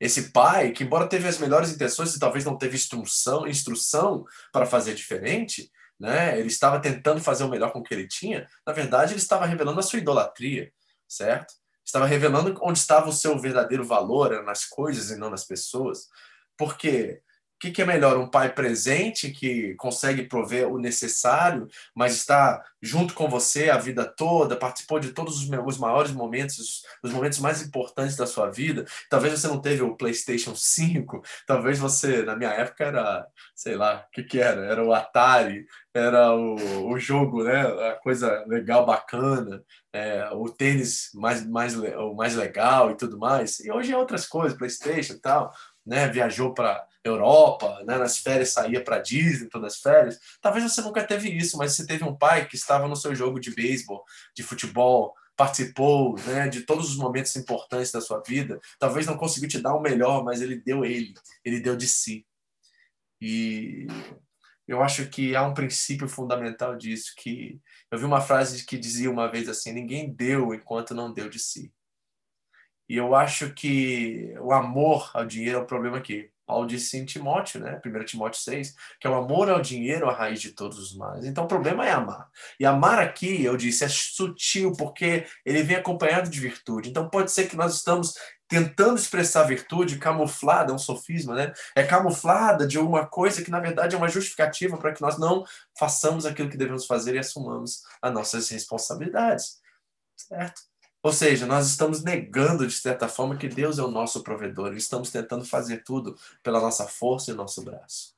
Esse 0.00 0.30
pai, 0.30 0.72
que 0.72 0.84
embora 0.84 1.06
teve 1.06 1.28
as 1.28 1.36
melhores 1.36 1.70
intenções 1.70 2.14
e 2.14 2.18
talvez 2.18 2.46
não 2.46 2.56
teve 2.56 2.76
instrução, 2.76 3.46
instrução 3.46 4.24
para 4.50 4.64
fazer 4.64 4.94
diferente, 4.94 5.70
né? 6.00 6.38
Ele 6.38 6.48
estava 6.48 6.80
tentando 6.80 7.20
fazer 7.20 7.44
o 7.44 7.48
melhor 7.48 7.70
com 7.72 7.80
o 7.80 7.82
que 7.82 7.92
ele 7.92 8.08
tinha. 8.08 8.48
Na 8.66 8.72
verdade, 8.72 9.12
ele 9.12 9.20
estava 9.20 9.44
revelando 9.44 9.78
a 9.78 9.82
sua 9.82 9.98
idolatria, 9.98 10.72
certo? 11.06 11.52
Estava 11.84 12.06
revelando 12.06 12.58
onde 12.62 12.78
estava 12.78 13.08
o 13.08 13.12
seu 13.12 13.38
verdadeiro 13.38 13.84
valor, 13.84 14.42
nas 14.42 14.64
coisas 14.64 15.10
e 15.10 15.16
não 15.16 15.28
nas 15.28 15.44
pessoas. 15.44 16.08
Porque 16.56 17.20
que, 17.60 17.70
que 17.70 17.82
é 17.82 17.84
melhor? 17.84 18.16
Um 18.16 18.26
pai 18.26 18.52
presente 18.54 19.30
que 19.30 19.74
consegue 19.74 20.22
prover 20.24 20.66
o 20.66 20.78
necessário, 20.78 21.68
mas 21.94 22.14
está 22.14 22.64
junto 22.80 23.12
com 23.12 23.28
você 23.28 23.68
a 23.68 23.76
vida 23.76 24.06
toda, 24.06 24.56
participou 24.56 24.98
de 24.98 25.12
todos 25.12 25.36
os, 25.36 25.50
os 25.66 25.78
maiores 25.78 26.10
momentos, 26.10 26.82
os 27.02 27.12
momentos 27.12 27.38
mais 27.38 27.60
importantes 27.60 28.16
da 28.16 28.26
sua 28.26 28.50
vida. 28.50 28.86
Talvez 29.10 29.38
você 29.38 29.46
não 29.46 29.60
teve 29.60 29.82
o 29.82 29.94
PlayStation 29.94 30.54
5, 30.54 31.22
talvez 31.46 31.78
você, 31.78 32.22
na 32.22 32.34
minha 32.34 32.50
época, 32.50 32.84
era, 32.84 33.26
sei 33.54 33.76
lá, 33.76 34.06
o 34.08 34.10
que, 34.10 34.22
que 34.22 34.40
era? 34.40 34.64
Era 34.64 34.82
o 34.82 34.94
Atari, 34.94 35.66
era 35.92 36.34
o, 36.34 36.90
o 36.90 36.98
jogo, 36.98 37.44
né? 37.44 37.60
A 37.90 37.92
coisa 37.96 38.42
legal, 38.46 38.86
bacana, 38.86 39.62
é, 39.92 40.30
o 40.32 40.48
tênis 40.48 41.10
mais, 41.14 41.46
mais, 41.46 41.76
o 41.76 42.14
mais 42.14 42.34
legal 42.34 42.90
e 42.90 42.96
tudo 42.96 43.18
mais. 43.18 43.60
E 43.60 43.70
hoje 43.70 43.92
é 43.92 43.98
outras 43.98 44.26
coisas, 44.26 44.56
PlayStation 44.56 45.12
e 45.12 45.20
tal, 45.20 45.52
né? 45.84 46.08
Viajou 46.08 46.54
para 46.54 46.88
Europa, 47.04 47.82
né? 47.86 47.96
nas 47.96 48.18
férias 48.18 48.50
saía 48.50 48.82
para 48.82 48.98
Disney 48.98 49.48
todas 49.48 49.74
as 49.74 49.80
férias. 49.80 50.18
Talvez 50.40 50.64
você 50.64 50.82
nunca 50.82 51.04
teve 51.04 51.30
isso, 51.30 51.56
mas 51.56 51.74
você 51.74 51.86
teve 51.86 52.04
um 52.04 52.14
pai 52.14 52.46
que 52.46 52.56
estava 52.56 52.86
no 52.86 52.96
seu 52.96 53.14
jogo 53.14 53.40
de 53.40 53.54
beisebol, 53.54 54.04
de 54.34 54.42
futebol, 54.42 55.14
participou 55.36 56.18
né, 56.26 56.48
de 56.48 56.62
todos 56.62 56.90
os 56.90 56.96
momentos 56.96 57.34
importantes 57.36 57.90
da 57.90 58.00
sua 58.00 58.20
vida. 58.20 58.60
Talvez 58.78 59.06
não 59.06 59.16
conseguiu 59.16 59.48
te 59.48 59.58
dar 59.58 59.74
o 59.74 59.80
melhor, 59.80 60.22
mas 60.22 60.42
ele 60.42 60.56
deu 60.56 60.84
ele, 60.84 61.14
ele 61.42 61.60
deu 61.60 61.74
de 61.74 61.88
si. 61.88 62.26
E 63.20 63.86
eu 64.68 64.82
acho 64.82 65.08
que 65.08 65.34
há 65.34 65.42
um 65.42 65.54
princípio 65.54 66.08
fundamental 66.08 66.76
disso 66.76 67.14
que 67.16 67.58
eu 67.90 67.98
vi 67.98 68.04
uma 68.04 68.20
frase 68.20 68.64
que 68.66 68.78
dizia 68.78 69.10
uma 69.10 69.30
vez 69.30 69.48
assim: 69.48 69.72
ninguém 69.72 70.12
deu 70.12 70.54
enquanto 70.54 70.94
não 70.94 71.12
deu 71.12 71.28
de 71.28 71.38
si. 71.38 71.72
E 72.88 72.96
eu 72.96 73.14
acho 73.14 73.54
que 73.54 74.34
o 74.40 74.52
amor 74.52 75.10
ao 75.14 75.24
dinheiro 75.24 75.58
é 75.58 75.62
o 75.62 75.66
problema 75.66 75.98
aqui. 75.98 76.30
Paulo 76.50 76.66
disse 76.66 76.98
em 76.98 77.04
Timóteo, 77.04 77.60
né? 77.60 77.80
1 77.86 78.04
Timóteo 78.04 78.40
6, 78.40 78.74
que 78.98 79.06
é 79.06 79.10
o 79.10 79.14
amor 79.14 79.48
ao 79.48 79.60
dinheiro 79.60 80.10
a 80.10 80.12
raiz 80.12 80.40
de 80.40 80.50
todos 80.50 80.80
os 80.80 80.96
males. 80.96 81.24
Então 81.24 81.44
o 81.44 81.46
problema 81.46 81.86
é 81.86 81.92
amar. 81.92 82.28
E 82.58 82.66
amar 82.66 82.98
aqui, 82.98 83.44
eu 83.44 83.56
disse, 83.56 83.84
é 83.84 83.88
sutil, 83.88 84.72
porque 84.76 85.24
ele 85.46 85.62
vem 85.62 85.76
acompanhado 85.76 86.28
de 86.28 86.40
virtude. 86.40 86.90
Então 86.90 87.08
pode 87.08 87.30
ser 87.30 87.48
que 87.48 87.54
nós 87.54 87.76
estamos 87.76 88.14
tentando 88.48 88.98
expressar 88.98 89.44
virtude 89.44 89.96
camuflada, 89.96 90.72
é 90.72 90.74
um 90.74 90.78
sofisma, 90.78 91.36
né? 91.36 91.52
É 91.76 91.84
camuflada 91.84 92.66
de 92.66 92.76
alguma 92.76 93.06
coisa 93.06 93.44
que 93.44 93.50
na 93.50 93.60
verdade 93.60 93.94
é 93.94 93.98
uma 93.98 94.08
justificativa 94.08 94.76
para 94.76 94.92
que 94.92 95.00
nós 95.00 95.16
não 95.20 95.44
façamos 95.78 96.26
aquilo 96.26 96.50
que 96.50 96.56
devemos 96.56 96.84
fazer 96.84 97.14
e 97.14 97.20
assumamos 97.20 97.82
as 98.02 98.12
nossas 98.12 98.48
responsabilidades. 98.48 99.60
Certo? 100.16 100.69
Ou 101.02 101.12
seja, 101.12 101.46
nós 101.46 101.66
estamos 101.66 102.02
negando, 102.02 102.66
de 102.66 102.74
certa 102.74 103.08
forma, 103.08 103.36
que 103.36 103.48
Deus 103.48 103.78
é 103.78 103.82
o 103.82 103.90
nosso 103.90 104.22
provedor. 104.22 104.74
Estamos 104.74 105.10
tentando 105.10 105.44
fazer 105.44 105.82
tudo 105.82 106.16
pela 106.42 106.60
nossa 106.60 106.86
força 106.86 107.30
e 107.30 107.34
nosso 107.34 107.64
braço. 107.64 108.14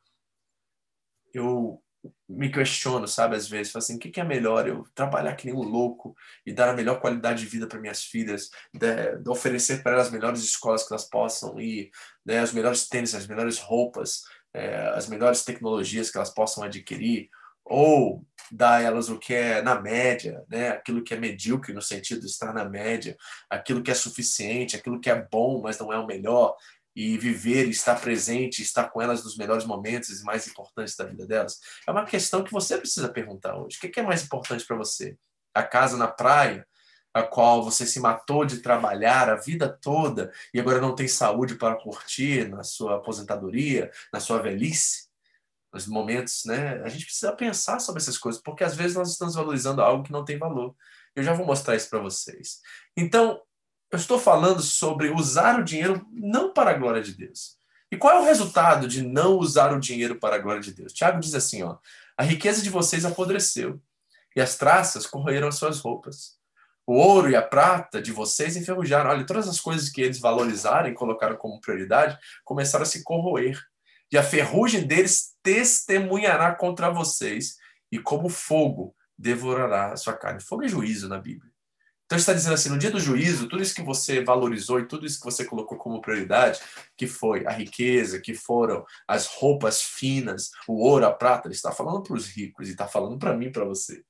Eu 1.33 1.83
me 2.29 2.51
questiono, 2.51 3.07
sabe, 3.07 3.37
às 3.37 3.49
vezes, 3.49 3.75
assim, 3.77 3.97
o 3.97 3.99
que 3.99 4.21
é 4.21 4.25
melhor? 4.25 4.67
Eu 4.67 4.85
trabalhar 4.95 5.37
que 5.37 5.47
nem 5.47 5.55
um 5.55 5.63
louco 5.63 6.17
e 6.45 6.53
dar 6.53 6.69
a 6.69 6.73
melhor 6.73 7.01
qualidade 7.01 7.41
de 7.41 7.47
vida 7.47 7.67
para 7.67 7.79
minhas 7.79 8.03
filhas, 8.03 8.51
de, 8.75 9.19
de 9.19 9.31
oferecer 9.31 9.83
para 9.83 9.93
elas 9.93 10.07
as 10.07 10.13
melhores 10.13 10.43
escolas 10.43 10.87
que 10.87 10.93
elas 10.93 11.09
possam 11.09 11.61
ir, 11.61 11.91
né, 12.25 12.43
os 12.43 12.53
melhores 12.53 12.89
tênis, 12.89 13.15
as 13.15 13.27
melhores 13.27 13.59
roupas, 13.59 14.23
é, 14.53 14.89
as 14.89 15.09
melhores 15.09 15.45
tecnologias 15.45 16.11
que 16.11 16.17
elas 16.17 16.31
possam 16.31 16.65
adquirir, 16.65 17.31
ou 17.73 18.23
dar 18.51 18.77
a 18.77 18.83
elas 18.83 19.09
o 19.09 19.19
que 19.19 19.33
é 19.33 19.63
na 19.63 19.81
média, 19.81 20.45
né? 20.47 20.69
aquilo 20.69 21.03
que 21.03 21.15
é 21.15 21.17
medíocre 21.17 21.73
no 21.73 21.81
sentido 21.81 22.21
de 22.21 22.27
estar 22.27 22.53
na 22.53 22.67
média, 22.67 23.17
aquilo 23.49 23.83
que 23.83 23.91
é 23.91 23.95
suficiente, 23.95 24.77
aquilo 24.77 25.01
que 25.01 25.09
é 25.09 25.27
bom, 25.31 25.63
mas 25.63 25.79
não 25.79 25.91
é 25.91 25.99
o 25.99 26.07
melhor. 26.07 26.55
e 26.95 27.17
viver, 27.17 27.67
estar 27.71 27.99
presente, 27.99 28.61
estar 28.61 28.91
com 28.91 29.01
elas 29.01 29.25
nos 29.25 29.39
melhores 29.39 29.65
momentos 29.65 30.11
e 30.11 30.25
mais 30.25 30.47
importantes 30.47 30.95
da 30.95 31.07
vida 31.07 31.27
delas? 31.27 31.59
É 31.89 31.91
uma 31.91 32.05
questão 32.05 32.45
que 32.45 32.53
você 32.53 32.77
precisa 32.77 33.09
perguntar 33.09 33.57
hoje. 33.57 33.79
O 33.79 33.81
que 33.91 33.99
é 33.99 34.03
mais 34.03 34.23
importante 34.23 34.67
para 34.67 34.77
você? 34.77 35.17
A 35.55 35.63
casa 35.63 35.97
na 35.97 36.07
praia, 36.07 36.67
a 37.15 37.23
qual 37.23 37.65
você 37.65 37.87
se 37.87 37.99
matou 37.99 38.45
de 38.45 38.59
trabalhar 38.59 39.31
a 39.31 39.37
vida 39.37 39.67
toda 39.81 40.31
e 40.53 40.61
agora 40.61 40.83
não 40.83 40.95
tem 40.95 41.09
saúde 41.09 41.55
para 41.55 41.77
curtir 41.77 42.51
na 42.51 42.63
sua 42.63 42.97
aposentadoria, 42.97 43.91
na 44.13 44.21
sua 44.21 44.43
velhice? 44.43 45.12
Nos 45.73 45.87
momentos, 45.87 46.43
né? 46.45 46.83
A 46.83 46.89
gente 46.89 47.07
precisa 47.07 47.33
pensar 47.33 47.81
sobre 47.81 48.03
essas 48.03 48.19
coisas, 48.19 48.41
porque 48.41 48.63
às 48.63 48.77
vezes 48.77 48.97
nós 48.97 49.11
estamos 49.11 49.35
valorizando 49.35 49.81
algo 49.81 50.05
que 50.05 50.13
não 50.13 50.25
tem 50.25 50.39
valor. 50.39 50.75
Eu 51.15 51.23
já 51.23 51.33
vou 51.33 51.47
mostrar 51.47 51.77
isso 51.77 51.89
para 51.89 52.01
vocês. 52.01 52.61
Então, 52.97 53.41
eu 53.91 53.97
estou 53.97 54.19
falando 54.19 54.63
sobre 54.63 55.11
usar 55.11 55.61
o 55.61 55.65
dinheiro 55.65 56.07
não 56.11 56.53
para 56.53 56.71
a 56.71 56.79
glória 56.79 57.03
de 57.03 57.15
Deus. 57.15 57.57
E 57.91 57.97
qual 57.97 58.17
é 58.17 58.21
o 58.21 58.25
resultado 58.25 58.89
de 58.89 59.03
não 59.03 59.37
usar 59.37 59.73
o 59.73 59.81
dinheiro 59.81 60.19
para 60.19 60.37
a 60.37 60.39
glória 60.39 60.63
de 60.63 60.73
Deus? 60.73 60.93
Tiago 60.93 61.21
diz 61.21 61.35
assim, 61.35 61.63
ó: 61.63 61.77
A 62.17 62.23
riqueza 62.23 62.63
de 62.63 62.71
vocês 62.71 63.05
apodreceu, 63.05 63.81
e 64.35 64.41
as 64.41 64.57
traças 64.57 65.07
corroeram 65.07 65.49
as 65.49 65.57
suas 65.57 65.81
roupas. 65.81 66.39
O 66.87 66.95
ouro 66.95 67.31
e 67.31 67.37
a 67.37 67.43
prata 67.43 68.03
de 68.03 68.11
vocês 68.11 68.57
enferrujaram. 68.57 69.11
Olha, 69.11 69.27
todas 69.27 69.49
as 69.49 69.61
coisas 69.61 69.89
que 69.89 70.01
eles 70.01 70.19
valorizaram 70.19 70.89
e 70.89 70.95
colocaram 70.95 71.37
como 71.37 71.61
prioridade 71.61 72.19
começaram 72.45 72.83
a 72.83 72.87
se 72.87 73.05
corroer. 73.05 73.63
E 74.13 74.19
a 74.19 74.23
ferrugem 74.23 74.87
deles 74.87 75.35
testemunhará 75.43 76.55
contra 76.55 76.91
vocês, 76.91 77.57
e 77.91 77.99
como 77.99 78.29
fogo 78.29 78.95
devorará 79.17 79.93
a 79.93 79.97
sua 79.97 80.13
carne. 80.13 80.43
Fogo 80.43 80.65
é 80.65 80.69
juízo 80.69 81.09
na 81.09 81.19
Bíblia. 81.19 81.51
Então 82.05 82.19
está 82.19 82.35
dizendo 82.35 82.53
assim, 82.53 82.69
no 82.69 82.77
dia 82.77 82.91
do 82.91 83.01
juízo, 83.01 83.49
tudo 83.49 83.63
isso 83.63 83.75
que 83.75 83.81
você 83.81 84.23
valorizou 84.23 84.79
e 84.79 84.87
tudo 84.87 85.07
isso 85.07 85.19
que 85.19 85.25
você 85.25 85.47
colocou 85.47 85.79
como 85.79 86.03
prioridade, 86.03 86.61
que 86.95 87.07
foi 87.07 87.47
a 87.47 87.51
riqueza, 87.51 88.21
que 88.21 88.35
foram 88.35 88.85
as 89.09 89.27
roupas 89.27 89.81
finas, 89.81 90.51
o 90.69 90.75
ouro, 90.87 91.07
a 91.07 91.11
prata, 91.11 91.49
ele 91.49 91.55
está 91.55 91.73
falando 91.73 92.03
para 92.03 92.15
os 92.15 92.27
ricos 92.27 92.69
e 92.69 92.73
está 92.73 92.87
falando 92.87 93.19
para 93.19 93.35
mim, 93.35 93.51
para 93.51 93.65
você. 93.65 94.05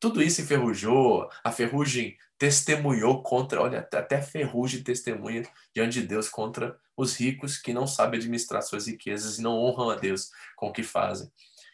Tudo 0.00 0.20
isso 0.20 0.40
enferrujou, 0.40 1.28
a 1.44 1.52
ferrugem 1.52 2.16
testemunhou 2.36 3.22
contra, 3.22 3.62
olha, 3.62 3.88
até 3.92 4.16
a 4.16 4.22
ferrugem 4.22 4.82
testemunha 4.82 5.44
diante 5.72 6.00
de 6.00 6.08
Deus 6.08 6.28
contra 6.28 6.76
os 6.96 7.16
ricos 7.16 7.58
que 7.58 7.72
não 7.72 7.86
sabem 7.86 8.18
administrar 8.18 8.62
suas 8.62 8.86
riquezas 8.86 9.38
e 9.38 9.42
não 9.42 9.58
honram 9.58 9.90
a 9.90 9.96
Deus 9.96 10.30
com 10.56 10.68
o 10.68 10.72
que 10.72 10.82
fazem. 10.82 11.30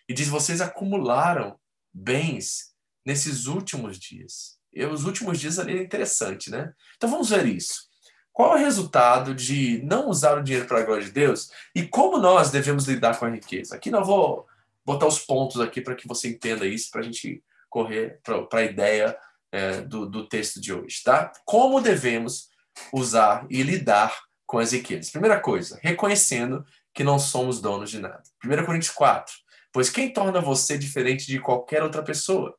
E 0.09 0.15
diz: 0.15 0.29
vocês 0.29 0.61
acumularam 0.61 1.59
bens 1.93 2.71
nesses 3.05 3.47
últimos 3.47 3.99
dias. 3.99 4.59
E 4.73 4.85
os 4.85 5.05
últimos 5.05 5.41
dias 5.41 5.59
ali 5.59 5.79
é 5.79 5.83
interessante, 5.83 6.51
né? 6.51 6.73
Então 6.97 7.11
vamos 7.11 7.31
ver 7.31 7.47
isso. 7.47 7.89
Qual 8.33 8.57
é 8.57 8.61
o 8.61 8.65
resultado 8.65 9.35
de 9.35 9.83
não 9.83 10.09
usar 10.09 10.39
o 10.39 10.43
dinheiro 10.43 10.67
para 10.67 10.81
a 10.81 10.85
glória 10.85 11.05
de 11.05 11.11
Deus 11.11 11.51
e 11.75 11.87
como 11.87 12.19
nós 12.19 12.51
devemos 12.51 12.87
lidar 12.87 13.19
com 13.19 13.27
a 13.27 13.31
riqueza? 13.31 13.75
Aqui 13.75 13.91
não 13.91 14.05
vou 14.05 14.47
botar 14.85 15.07
os 15.07 15.19
pontos 15.19 15.61
aqui 15.61 15.81
para 15.81 15.97
que 15.97 16.07
você 16.07 16.29
entenda 16.29 16.65
isso, 16.65 16.91
para 16.91 17.01
a 17.01 17.05
gente 17.05 17.43
correr 17.69 18.21
para 18.23 18.61
a 18.61 18.65
ideia 18.65 19.17
é, 19.53 19.81
do, 19.81 20.07
do 20.07 20.29
texto 20.29 20.61
de 20.61 20.73
hoje, 20.73 21.03
tá? 21.05 21.33
Como 21.45 21.81
devemos 21.81 22.49
usar 22.93 23.47
e 23.51 23.63
lidar 23.63 24.17
com 24.51 24.59
as? 24.59 24.73
Primeira 25.13 25.39
coisa, 25.39 25.79
reconhecendo 25.81 26.67
que 26.93 27.05
não 27.05 27.21
somos 27.21 27.61
donos 27.61 27.89
de 27.89 28.01
nada. 28.01 28.21
1 28.45 28.67
Coríntios 28.67 28.93
4. 28.93 29.33
Pois 29.73 29.89
quem 29.89 30.13
torna 30.13 30.41
você 30.41 30.77
diferente 30.77 31.25
de 31.29 31.39
qualquer 31.39 31.85
outra 31.85 32.03
pessoa? 32.03 32.57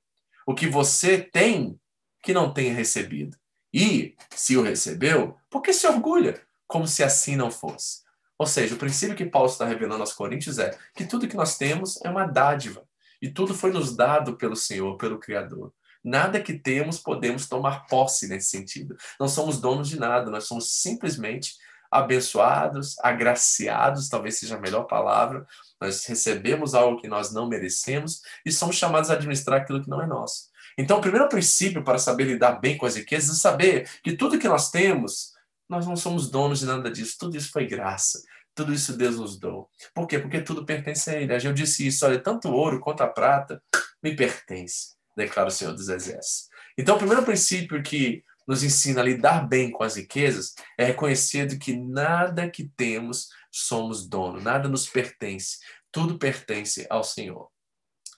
O 0.48 0.56
que 0.56 0.68
você 0.68 1.18
tem 1.18 1.78
que 2.24 2.34
não 2.34 2.54
tenha 2.54 2.74
recebido. 2.74 3.36
E, 3.74 4.16
se 4.34 4.56
o 4.56 4.62
recebeu, 4.62 5.36
por 5.50 5.62
que 5.62 5.74
se 5.74 5.86
orgulha? 5.86 6.42
Como 6.66 6.88
se 6.88 7.04
assim 7.04 7.36
não 7.36 7.52
fosse. 7.52 8.04
Ou 8.38 8.48
seja, 8.48 8.76
o 8.76 8.78
princípio 8.78 9.16
que 9.16 9.26
Paulo 9.26 9.50
está 9.50 9.66
revelando 9.66 10.02
aos 10.02 10.14
Coríntios 10.14 10.60
é 10.60 10.78
que 10.96 11.06
tudo 11.06 11.28
que 11.28 11.36
nós 11.36 11.58
temos 11.58 12.00
é 12.06 12.10
uma 12.10 12.26
dádiva. 12.26 12.86
E 13.22 13.30
tudo 13.30 13.54
foi 13.54 13.72
nos 13.74 13.98
dado 13.98 14.38
pelo 14.38 14.56
Senhor, 14.56 14.96
pelo 14.98 15.20
Criador. 15.20 15.74
Nada 16.02 16.42
que 16.42 16.58
temos 16.58 17.00
podemos 17.00 17.50
tomar 17.50 17.86
posse 17.88 18.30
nesse 18.30 18.50
sentido. 18.50 18.96
Não 19.20 19.28
somos 19.28 19.60
donos 19.60 19.90
de 19.90 20.00
nada, 20.00 20.32
nós 20.32 20.46
somos 20.46 20.72
simplesmente 20.72 21.56
abençoados, 21.92 22.98
agraciados, 23.00 24.08
talvez 24.08 24.40
seja 24.40 24.56
a 24.56 24.60
melhor 24.60 24.84
palavra. 24.86 25.46
Nós 25.80 26.06
recebemos 26.06 26.74
algo 26.74 27.02
que 27.02 27.08
nós 27.08 27.34
não 27.34 27.50
merecemos 27.50 28.22
e 28.46 28.52
somos 28.52 28.78
chamados 28.78 29.10
a 29.10 29.14
administrar 29.14 29.62
aquilo 29.62 29.84
que 29.84 29.90
não 29.90 30.02
é 30.02 30.08
nosso. 30.08 30.50
Então, 30.78 31.00
o 31.00 31.02
primeiro 31.02 31.28
princípio 31.28 31.84
para 31.84 31.98
saber 31.98 32.24
lidar 32.24 32.54
bem 32.54 32.78
com 32.78 32.86
as 32.86 32.96
riquezas 32.96 33.38
é 33.38 33.40
saber 33.40 33.90
que 34.02 34.16
tudo 34.16 34.40
que 34.40 34.48
nós 34.48 34.72
temos, 34.72 35.34
nós 35.68 35.86
não 35.86 35.98
somos 35.98 36.32
donos 36.32 36.60
de 36.60 36.66
nada 36.66 36.90
disso. 36.90 37.18
Tudo 37.20 37.36
isso 37.36 37.52
foi 37.52 37.68
graça. 37.68 38.22
Tudo 38.56 38.74
isso 38.74 38.96
Deus 38.96 39.18
nos 39.18 39.38
deu. 39.40 39.70
Por 39.94 40.08
quê? 40.08 40.20
Porque 40.20 40.42
tudo 40.42 40.66
pertence 40.66 41.10
a 41.10 41.20
Ele. 41.20 41.34
Eu 41.34 41.54
disse 41.54 41.86
isso, 41.86 42.06
olha, 42.06 42.20
tanto 42.20 42.50
ouro 42.50 42.80
quanto 42.80 43.02
a 43.02 43.08
prata 43.08 43.62
me 44.02 44.16
pertence, 44.16 44.96
declara 45.16 45.50
o 45.50 45.52
Senhor 45.52 45.74
dos 45.74 45.90
Exércitos. 45.90 46.50
Então, 46.78 46.96
o 46.96 46.98
primeiro 46.98 47.24
princípio 47.24 47.82
que 47.84 48.24
nos 48.48 48.64
ensina 48.64 49.02
a 49.02 49.04
lidar 49.04 49.48
bem 49.48 49.72
com 49.72 49.84
as 49.84 49.96
riquezas 49.96 50.54
é 50.78 50.86
reconhecer 50.86 51.58
que 51.58 51.76
nada 51.76 52.50
que 52.50 52.68
temos 52.76 53.30
somos 53.52 54.08
dono, 54.08 54.42
nada 54.42 54.68
nos 54.68 54.88
pertence, 54.88 55.60
tudo 55.92 56.18
pertence 56.18 56.86
ao 56.90 57.04
Senhor. 57.04 57.50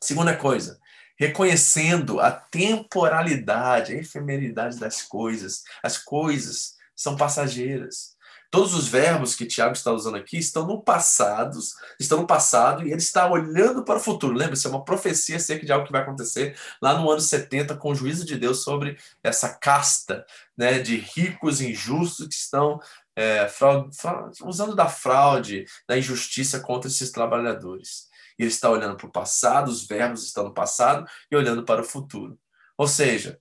Segunda 0.01 0.35
coisa, 0.35 0.79
reconhecendo 1.17 2.19
a 2.19 2.31
temporalidade, 2.31 3.93
a 3.93 3.97
efemeridade 3.97 4.79
das 4.79 5.01
coisas. 5.01 5.63
As 5.81 5.97
coisas 5.97 6.75
são 6.95 7.15
passageiras. 7.15 8.12
Todos 8.53 8.75
os 8.75 8.87
verbos 8.87 9.33
que 9.35 9.47
Tiago 9.47 9.73
está 9.73 9.91
usando 9.91 10.15
aqui 10.15 10.37
estão 10.37 10.67
no 10.67 10.79
passado, 10.79 11.57
estão 11.99 12.19
no 12.19 12.27
passado 12.27 12.83
e 12.83 12.91
ele 12.91 13.01
está 13.01 13.27
olhando 13.27 13.83
para 13.83 13.97
o 13.97 13.99
futuro. 13.99 14.37
Lembra-se, 14.37 14.67
é 14.67 14.69
uma 14.69 14.85
profecia 14.85 15.37
acerca 15.37 15.65
de 15.65 15.71
algo 15.71 15.87
que 15.87 15.91
vai 15.91 16.03
acontecer 16.03 16.55
lá 16.79 16.93
no 16.93 17.09
ano 17.09 17.19
70 17.19 17.75
com 17.77 17.89
o 17.89 17.95
juízo 17.95 18.23
de 18.23 18.37
Deus 18.37 18.63
sobre 18.63 18.95
essa 19.23 19.49
casta 19.49 20.23
né, 20.55 20.77
de 20.77 20.97
ricos 20.97 21.61
injustos 21.61 22.27
que 22.27 22.35
estão 22.35 22.79
é, 23.15 23.47
fraude, 23.47 23.97
fraude, 23.97 24.37
usando 24.43 24.75
da 24.75 24.87
fraude, 24.87 25.65
da 25.87 25.97
injustiça 25.97 26.59
contra 26.59 26.87
esses 26.87 27.11
trabalhadores. 27.11 28.07
Ele 28.37 28.49
está 28.49 28.69
olhando 28.69 28.95
para 28.97 29.07
o 29.07 29.11
passado, 29.11 29.69
os 29.69 29.87
verbos 29.87 30.23
estão 30.23 30.43
no 30.43 30.53
passado 30.53 31.09
e 31.31 31.35
olhando 31.35 31.63
para 31.63 31.81
o 31.81 31.83
futuro. 31.83 32.37
Ou 32.77 32.87
seja, 32.87 33.39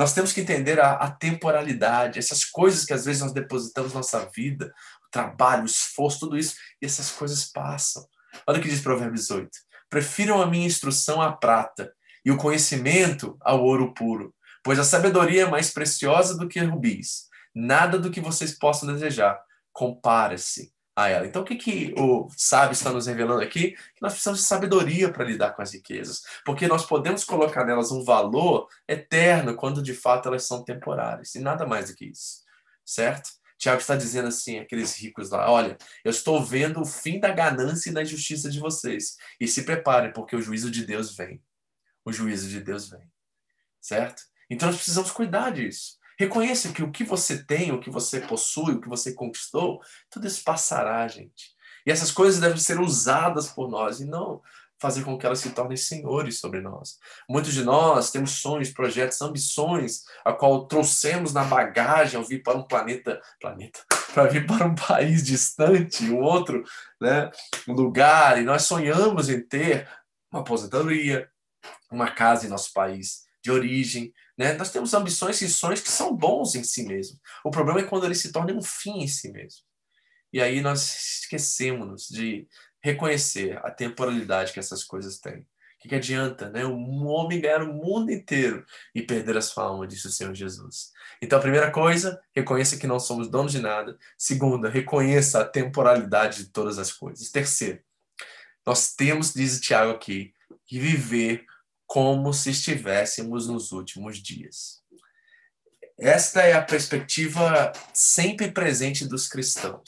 nós 0.00 0.14
temos 0.14 0.32
que 0.32 0.40
entender 0.40 0.80
a, 0.80 0.92
a 0.92 1.10
temporalidade, 1.10 2.18
essas 2.18 2.42
coisas 2.42 2.86
que 2.86 2.94
às 2.94 3.04
vezes 3.04 3.20
nós 3.20 3.34
depositamos 3.34 3.92
nossa 3.92 4.26
vida, 4.34 4.72
o 5.06 5.10
trabalho, 5.10 5.64
o 5.64 5.66
esforço, 5.66 6.20
tudo 6.20 6.38
isso, 6.38 6.54
e 6.80 6.86
essas 6.86 7.10
coisas 7.10 7.44
passam. 7.52 8.02
Olha 8.46 8.58
o 8.58 8.62
que 8.62 8.68
diz 8.70 8.80
Provérbios 8.80 9.30
8. 9.30 9.50
Prefiram 9.90 10.40
a 10.40 10.46
minha 10.46 10.66
instrução 10.66 11.20
à 11.20 11.30
prata 11.30 11.92
e 12.24 12.30
o 12.30 12.38
conhecimento 12.38 13.36
ao 13.42 13.62
ouro 13.62 13.92
puro, 13.92 14.34
pois 14.64 14.78
a 14.78 14.84
sabedoria 14.84 15.42
é 15.42 15.50
mais 15.50 15.70
preciosa 15.70 16.34
do 16.34 16.48
que 16.48 16.60
rubis. 16.60 17.26
Nada 17.54 17.98
do 17.98 18.10
que 18.10 18.22
vocês 18.22 18.58
possam 18.58 18.90
desejar 18.90 19.38
compara-se 19.70 20.72
a 21.04 21.08
ela. 21.08 21.26
Então, 21.26 21.42
o 21.42 21.44
que, 21.44 21.56
que 21.56 21.94
o 21.98 22.28
sábio 22.36 22.72
está 22.72 22.90
nos 22.90 23.06
revelando 23.06 23.42
aqui? 23.42 23.72
Que 23.72 24.02
nós 24.02 24.12
precisamos 24.12 24.40
de 24.40 24.46
sabedoria 24.46 25.12
para 25.12 25.24
lidar 25.24 25.52
com 25.52 25.62
as 25.62 25.72
riquezas, 25.72 26.22
porque 26.44 26.66
nós 26.66 26.84
podemos 26.84 27.24
colocar 27.24 27.64
nelas 27.64 27.90
um 27.90 28.04
valor 28.04 28.68
eterno 28.88 29.54
quando 29.56 29.82
de 29.82 29.94
fato 29.94 30.28
elas 30.28 30.46
são 30.46 30.64
temporárias, 30.64 31.34
e 31.34 31.40
nada 31.40 31.66
mais 31.66 31.90
do 31.90 31.96
que 31.96 32.06
isso, 32.06 32.42
certo? 32.84 33.30
Tiago 33.58 33.80
está 33.80 33.94
dizendo 33.94 34.28
assim, 34.28 34.58
aqueles 34.58 34.96
ricos 34.96 35.30
lá, 35.30 35.50
olha, 35.50 35.76
eu 36.02 36.10
estou 36.10 36.42
vendo 36.42 36.80
o 36.80 36.86
fim 36.86 37.20
da 37.20 37.30
ganância 37.30 37.90
e 37.90 37.92
da 37.92 38.02
injustiça 38.02 38.48
de 38.50 38.58
vocês, 38.58 39.16
e 39.38 39.46
se 39.46 39.64
preparem, 39.64 40.12
porque 40.12 40.34
o 40.34 40.40
juízo 40.40 40.70
de 40.70 40.84
Deus 40.86 41.14
vem. 41.14 41.42
O 42.04 42.12
juízo 42.12 42.48
de 42.48 42.60
Deus 42.60 42.88
vem, 42.88 43.06
certo? 43.80 44.22
Então 44.48 44.68
nós 44.68 44.76
precisamos 44.76 45.10
cuidar 45.10 45.50
disso. 45.50 45.99
Reconheça 46.20 46.70
que 46.70 46.82
o 46.82 46.90
que 46.90 47.02
você 47.02 47.42
tem, 47.42 47.72
o 47.72 47.80
que 47.80 47.88
você 47.88 48.20
possui, 48.20 48.74
o 48.74 48.80
que 48.82 48.90
você 48.90 49.14
conquistou, 49.14 49.80
tudo 50.10 50.26
isso 50.26 50.44
passará, 50.44 51.08
gente. 51.08 51.54
E 51.86 51.90
essas 51.90 52.12
coisas 52.12 52.38
devem 52.38 52.58
ser 52.58 52.78
usadas 52.78 53.48
por 53.48 53.70
nós 53.70 54.00
e 54.00 54.04
não 54.04 54.42
fazer 54.78 55.02
com 55.02 55.16
que 55.16 55.24
elas 55.24 55.38
se 55.38 55.48
tornem 55.48 55.78
senhores 55.78 56.38
sobre 56.38 56.60
nós. 56.60 56.98
Muitos 57.26 57.54
de 57.54 57.64
nós 57.64 58.10
temos 58.10 58.32
sonhos, 58.32 58.68
projetos, 58.68 59.22
ambições, 59.22 60.02
a 60.22 60.30
qual 60.30 60.66
trouxemos 60.66 61.32
na 61.32 61.42
bagagem 61.42 62.18
ao 62.20 62.26
vir 62.26 62.42
para 62.42 62.58
um 62.58 62.64
planeta, 62.64 63.18
planeta, 63.40 63.80
para 64.12 64.26
vir 64.26 64.46
para 64.46 64.66
um 64.66 64.74
país 64.74 65.24
distante, 65.24 66.04
um 66.04 66.20
outro, 66.20 66.62
né, 67.00 67.30
um 67.66 67.72
lugar, 67.72 68.38
e 68.38 68.44
nós 68.44 68.64
sonhamos 68.64 69.30
em 69.30 69.40
ter 69.40 69.88
uma 70.30 70.42
aposentadoria, 70.42 71.30
uma 71.90 72.10
casa 72.10 72.44
em 72.44 72.50
nosso 72.50 72.74
país 72.74 73.29
de 73.42 73.50
origem, 73.50 74.12
né? 74.36 74.52
Nós 74.54 74.70
temos 74.70 74.94
ambições 74.94 75.40
e 75.42 75.48
sonhos 75.48 75.80
que 75.80 75.90
são 75.90 76.16
bons 76.16 76.54
em 76.54 76.64
si 76.64 76.84
mesmo. 76.84 77.18
O 77.44 77.50
problema 77.50 77.80
é 77.80 77.84
quando 77.84 78.06
eles 78.06 78.20
se 78.20 78.32
tornam 78.32 78.56
um 78.56 78.62
fim 78.62 79.02
em 79.02 79.08
si 79.08 79.30
mesmo. 79.30 79.62
E 80.32 80.40
aí 80.40 80.60
nós 80.60 81.20
esquecemos 81.22 82.08
de 82.08 82.46
reconhecer 82.82 83.58
a 83.64 83.70
temporalidade 83.70 84.52
que 84.52 84.58
essas 84.58 84.84
coisas 84.84 85.18
têm. 85.18 85.46
que, 85.78 85.88
que 85.88 85.94
adianta, 85.94 86.50
né? 86.50 86.64
Um 86.64 87.06
homem 87.06 87.40
ganhar 87.40 87.62
o 87.62 87.72
mundo 87.72 88.10
inteiro 88.12 88.64
e 88.94 89.02
perder 89.02 89.36
a 89.36 89.42
sua 89.42 89.64
alma, 89.64 89.86
disse 89.86 90.06
o 90.06 90.10
Senhor 90.10 90.34
Jesus. 90.34 90.92
Então, 91.20 91.38
a 91.38 91.42
primeira 91.42 91.70
coisa, 91.70 92.20
reconheça 92.34 92.76
que 92.76 92.86
não 92.86 93.00
somos 93.00 93.28
donos 93.28 93.52
de 93.52 93.60
nada. 93.60 93.98
Segunda, 94.16 94.68
reconheça 94.68 95.40
a 95.40 95.44
temporalidade 95.44 96.44
de 96.44 96.50
todas 96.50 96.78
as 96.78 96.92
coisas. 96.92 97.30
Terceiro, 97.30 97.80
nós 98.66 98.94
temos, 98.94 99.34
diz 99.34 99.60
Tiago 99.60 99.90
aqui, 99.92 100.32
que 100.66 100.78
viver 100.78 101.44
como 101.90 102.32
se 102.32 102.50
estivéssemos 102.50 103.48
nos 103.48 103.72
últimos 103.72 104.22
dias. 104.22 104.80
Esta 105.98 106.42
é 106.42 106.52
a 106.52 106.62
perspectiva 106.62 107.72
sempre 107.92 108.52
presente 108.52 109.04
dos 109.08 109.26
cristãos. 109.26 109.82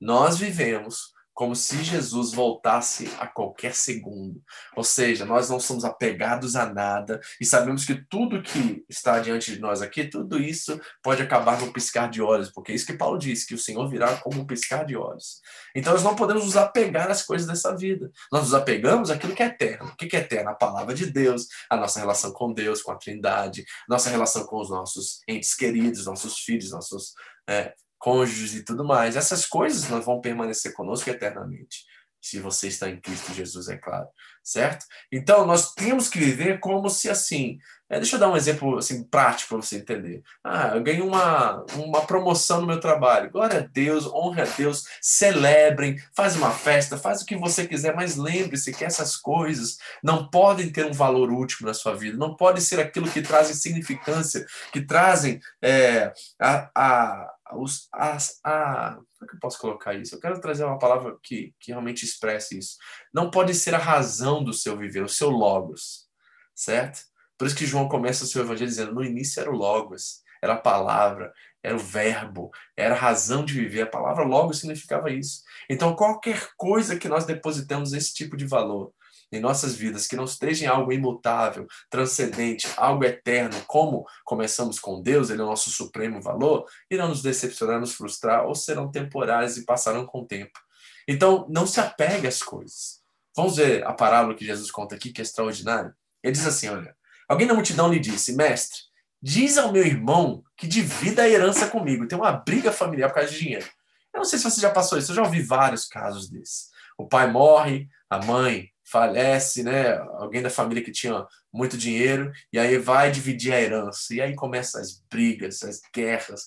Nós 0.00 0.38
vivemos 0.38 1.11
como 1.34 1.56
se 1.56 1.82
Jesus 1.82 2.32
voltasse 2.32 3.10
a 3.18 3.26
qualquer 3.26 3.74
segundo. 3.74 4.42
Ou 4.76 4.84
seja, 4.84 5.24
nós 5.24 5.48
não 5.48 5.58
somos 5.58 5.84
apegados 5.84 6.56
a 6.56 6.66
nada 6.66 7.20
e 7.40 7.44
sabemos 7.44 7.84
que 7.84 7.94
tudo 7.94 8.42
que 8.42 8.84
está 8.88 9.18
diante 9.18 9.52
de 9.54 9.60
nós 9.60 9.80
aqui, 9.80 10.04
tudo 10.04 10.38
isso 10.38 10.80
pode 11.02 11.22
acabar 11.22 11.60
no 11.60 11.72
piscar 11.72 12.10
de 12.10 12.20
olhos, 12.20 12.50
porque 12.50 12.72
é 12.72 12.74
isso 12.74 12.86
que 12.86 12.92
Paulo 12.92 13.18
diz, 13.18 13.44
que 13.44 13.54
o 13.54 13.58
Senhor 13.58 13.88
virá 13.88 14.16
como 14.18 14.42
um 14.42 14.46
piscar 14.46 14.84
de 14.84 14.96
olhos. 14.96 15.40
Então 15.74 15.92
nós 15.92 16.02
não 16.02 16.14
podemos 16.14 16.44
nos 16.44 16.56
apegar 16.56 17.10
às 17.10 17.22
coisas 17.22 17.46
dessa 17.46 17.74
vida. 17.74 18.10
Nós 18.30 18.42
nos 18.42 18.54
apegamos 18.54 19.10
àquilo 19.10 19.34
que 19.34 19.42
é 19.42 19.46
eterno. 19.46 19.88
O 19.88 19.96
que 19.96 20.14
é 20.14 20.20
eterno? 20.20 20.50
A 20.50 20.54
palavra 20.54 20.94
de 20.94 21.06
Deus, 21.06 21.46
a 21.68 21.76
nossa 21.76 21.98
relação 21.98 22.32
com 22.32 22.52
Deus, 22.52 22.82
com 22.82 22.92
a 22.92 22.96
Trindade, 22.96 23.64
nossa 23.88 24.10
relação 24.10 24.44
com 24.44 24.60
os 24.60 24.68
nossos 24.68 25.20
entes 25.26 25.54
queridos, 25.54 26.06
nossos 26.06 26.38
filhos, 26.38 26.70
nossos 26.70 27.14
é, 27.48 27.74
cônjuges 28.02 28.54
e 28.56 28.64
tudo 28.64 28.84
mais. 28.84 29.14
Essas 29.14 29.46
coisas 29.46 29.88
não 29.88 30.02
vão 30.02 30.20
permanecer 30.20 30.74
conosco 30.74 31.08
eternamente. 31.08 31.84
Se 32.20 32.38
você 32.38 32.68
está 32.68 32.88
em 32.88 33.00
Cristo 33.00 33.32
Jesus, 33.32 33.68
é 33.68 33.76
claro, 33.76 34.06
certo? 34.44 34.86
Então, 35.10 35.44
nós 35.44 35.72
temos 35.72 36.08
que 36.08 36.20
viver 36.20 36.60
como 36.60 36.88
se 36.88 37.08
assim. 37.08 37.58
É, 37.90 37.96
deixa 37.96 38.14
eu 38.16 38.20
dar 38.20 38.30
um 38.30 38.36
exemplo 38.36 38.78
assim, 38.78 39.02
prático 39.04 39.50
para 39.50 39.58
você 39.58 39.76
entender. 39.76 40.22
Ah, 40.42 40.72
eu 40.74 40.82
ganhei 40.82 41.02
uma, 41.02 41.64
uma 41.74 42.06
promoção 42.06 42.60
no 42.60 42.66
meu 42.66 42.78
trabalho. 42.80 43.30
Glória 43.30 43.58
a 43.58 43.66
Deus, 43.66 44.06
honre 44.06 44.42
a 44.42 44.44
Deus, 44.44 44.84
celebrem, 45.00 45.96
faz 46.16 46.36
uma 46.36 46.52
festa, 46.52 46.96
faz 46.96 47.22
o 47.22 47.26
que 47.26 47.36
você 47.36 47.66
quiser, 47.66 47.94
mas 47.94 48.16
lembre-se 48.16 48.72
que 48.72 48.84
essas 48.84 49.16
coisas 49.16 49.76
não 50.02 50.28
podem 50.30 50.70
ter 50.70 50.86
um 50.86 50.92
valor 50.92 51.30
último 51.30 51.66
na 51.66 51.74
sua 51.74 51.94
vida, 51.94 52.16
não 52.16 52.36
pode 52.36 52.62
ser 52.62 52.80
aquilo 52.80 53.10
que 53.10 53.20
trazem 53.20 53.54
significância, 53.54 54.46
que 54.72 54.80
trazem 54.80 55.40
é, 55.60 56.12
a, 56.40 56.70
a 56.74 57.32
os, 57.56 57.88
as, 57.92 58.40
a, 58.44 58.94
como 58.94 59.24
é 59.24 59.26
que 59.26 59.34
eu 59.36 59.40
posso 59.40 59.58
colocar 59.58 59.94
isso? 59.94 60.14
Eu 60.14 60.20
quero 60.20 60.40
trazer 60.40 60.64
uma 60.64 60.78
palavra 60.78 61.16
que, 61.22 61.54
que 61.60 61.70
realmente 61.72 62.04
expresse 62.04 62.58
isso. 62.58 62.76
Não 63.12 63.30
pode 63.30 63.54
ser 63.54 63.74
a 63.74 63.78
razão 63.78 64.42
do 64.42 64.52
seu 64.52 64.76
viver, 64.76 65.02
o 65.02 65.08
seu 65.08 65.30
logos, 65.30 66.08
certo? 66.54 67.00
Por 67.38 67.46
isso 67.46 67.56
que 67.56 67.66
João 67.66 67.88
começa 67.88 68.24
o 68.24 68.26
seu 68.26 68.42
evangelho 68.42 68.68
dizendo: 68.68 68.94
no 68.94 69.04
início 69.04 69.40
era 69.40 69.50
o 69.50 69.56
logos, 69.56 70.22
era 70.42 70.54
a 70.54 70.58
palavra, 70.58 71.32
era 71.62 71.76
o 71.76 71.78
verbo, 71.78 72.50
era 72.76 72.94
a 72.94 72.98
razão 72.98 73.44
de 73.44 73.54
viver. 73.54 73.82
A 73.82 73.86
palavra 73.86 74.24
logos 74.24 74.58
significava 74.58 75.10
isso. 75.10 75.42
Então, 75.68 75.94
qualquer 75.94 76.50
coisa 76.56 76.98
que 76.98 77.08
nós 77.08 77.24
depositamos 77.24 77.92
esse 77.92 78.12
tipo 78.12 78.36
de 78.36 78.44
valor, 78.44 78.92
em 79.32 79.40
nossas 79.40 79.74
vidas, 79.74 80.06
que 80.06 80.14
não 80.14 80.24
estejam 80.24 80.66
em 80.66 80.70
algo 80.70 80.92
imutável, 80.92 81.66
transcendente, 81.88 82.68
algo 82.76 83.04
eterno, 83.04 83.56
como 83.66 84.06
começamos 84.24 84.78
com 84.78 85.00
Deus, 85.00 85.30
Ele 85.30 85.40
é 85.40 85.44
o 85.44 85.48
nosso 85.48 85.70
supremo 85.70 86.20
valor, 86.20 86.66
irão 86.90 87.08
nos 87.08 87.22
decepcionar, 87.22 87.80
nos 87.80 87.94
frustrar, 87.94 88.46
ou 88.46 88.54
serão 88.54 88.90
temporários 88.90 89.56
e 89.56 89.64
passarão 89.64 90.04
com 90.04 90.20
o 90.20 90.26
tempo. 90.26 90.60
Então, 91.08 91.46
não 91.48 91.66
se 91.66 91.80
apegue 91.80 92.26
às 92.26 92.42
coisas. 92.42 93.00
Vamos 93.34 93.56
ver 93.56 93.84
a 93.86 93.92
parábola 93.92 94.34
que 94.34 94.44
Jesus 94.44 94.70
conta 94.70 94.94
aqui, 94.94 95.10
que 95.10 95.20
é 95.20 95.24
extraordinária. 95.24 95.96
Ele 96.22 96.32
diz 96.32 96.46
assim: 96.46 96.68
olha, 96.68 96.94
alguém 97.28 97.46
na 97.46 97.54
multidão 97.54 97.90
lhe 97.90 97.98
disse, 97.98 98.36
mestre, 98.36 98.78
diz 99.20 99.56
ao 99.56 99.72
meu 99.72 99.84
irmão 99.84 100.44
que 100.56 100.66
divida 100.66 101.22
a 101.22 101.28
herança 101.28 101.66
comigo. 101.68 102.06
Tem 102.06 102.18
uma 102.18 102.32
briga 102.32 102.70
familiar 102.70 103.08
por 103.08 103.16
causa 103.16 103.30
de 103.30 103.38
dinheiro. 103.38 103.66
Eu 104.12 104.18
não 104.18 104.24
sei 104.24 104.38
se 104.38 104.44
você 104.44 104.60
já 104.60 104.70
passou 104.70 104.98
isso, 104.98 105.10
eu 105.10 105.16
já 105.16 105.22
ouvi 105.22 105.40
vários 105.42 105.86
casos 105.86 106.28
desses. 106.28 106.70
O 106.98 107.08
pai 107.08 107.30
morre, 107.30 107.88
a 108.10 108.18
mãe 108.18 108.71
falece, 108.92 109.62
né? 109.62 109.96
Alguém 110.18 110.42
da 110.42 110.50
família 110.50 110.84
que 110.84 110.92
tinha 110.92 111.26
muito 111.50 111.78
dinheiro, 111.78 112.30
e 112.52 112.58
aí 112.58 112.76
vai 112.76 113.10
dividir 113.10 113.54
a 113.54 113.60
herança. 113.60 114.14
E 114.14 114.20
aí 114.20 114.34
começam 114.34 114.78
as 114.80 115.02
brigas, 115.10 115.62
as 115.62 115.80
guerras, 115.94 116.44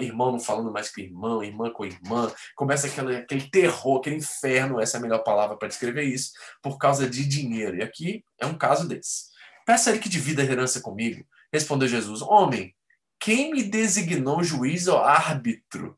irmão 0.00 0.32
não 0.32 0.40
falando 0.40 0.72
mais 0.72 0.90
com 0.90 1.00
irmão, 1.00 1.44
irmã 1.44 1.70
com 1.70 1.84
irmã, 1.84 2.32
começa 2.56 2.88
aquele, 2.88 3.18
aquele 3.18 3.48
terror, 3.48 3.98
aquele 3.98 4.16
inferno, 4.16 4.80
essa 4.80 4.96
é 4.96 4.98
a 4.98 5.02
melhor 5.02 5.22
palavra 5.22 5.56
para 5.56 5.68
descrever 5.68 6.02
isso, 6.02 6.32
por 6.60 6.76
causa 6.76 7.08
de 7.08 7.24
dinheiro. 7.24 7.76
E 7.76 7.82
aqui 7.82 8.24
é 8.40 8.46
um 8.46 8.58
caso 8.58 8.88
desse. 8.88 9.26
Peça 9.64 9.90
ele 9.90 10.00
que 10.00 10.08
divida 10.08 10.42
a 10.42 10.44
herança 10.44 10.80
comigo. 10.80 11.24
Respondeu 11.52 11.86
Jesus: 11.86 12.20
Homem, 12.20 12.74
quem 13.20 13.52
me 13.52 13.62
designou 13.62 14.42
juiz 14.42 14.88
ou 14.88 14.98
árbitro 14.98 15.96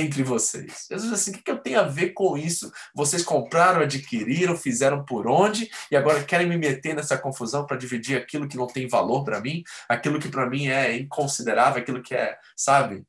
entre 0.00 0.22
vocês. 0.22 0.86
Jesus 0.90 1.12
assim, 1.12 1.30
o 1.32 1.42
que 1.42 1.50
eu 1.50 1.58
tenho 1.58 1.80
a 1.80 1.84
ver 1.84 2.10
com 2.10 2.36
isso? 2.36 2.72
Vocês 2.94 3.22
compraram, 3.22 3.80
adquiriram, 3.80 4.56
fizeram 4.56 5.04
por 5.04 5.26
onde 5.26 5.70
e 5.90 5.96
agora 5.96 6.24
querem 6.24 6.48
me 6.48 6.56
meter 6.56 6.94
nessa 6.94 7.16
confusão 7.16 7.66
para 7.66 7.76
dividir 7.76 8.16
aquilo 8.16 8.48
que 8.48 8.56
não 8.56 8.66
tem 8.66 8.88
valor 8.88 9.24
para 9.24 9.40
mim, 9.40 9.62
aquilo 9.88 10.18
que 10.18 10.28
para 10.28 10.48
mim 10.48 10.68
é 10.68 10.96
inconsiderável, 10.96 11.82
aquilo 11.82 12.02
que 12.02 12.14
é, 12.14 12.36
sabe, 12.56 13.04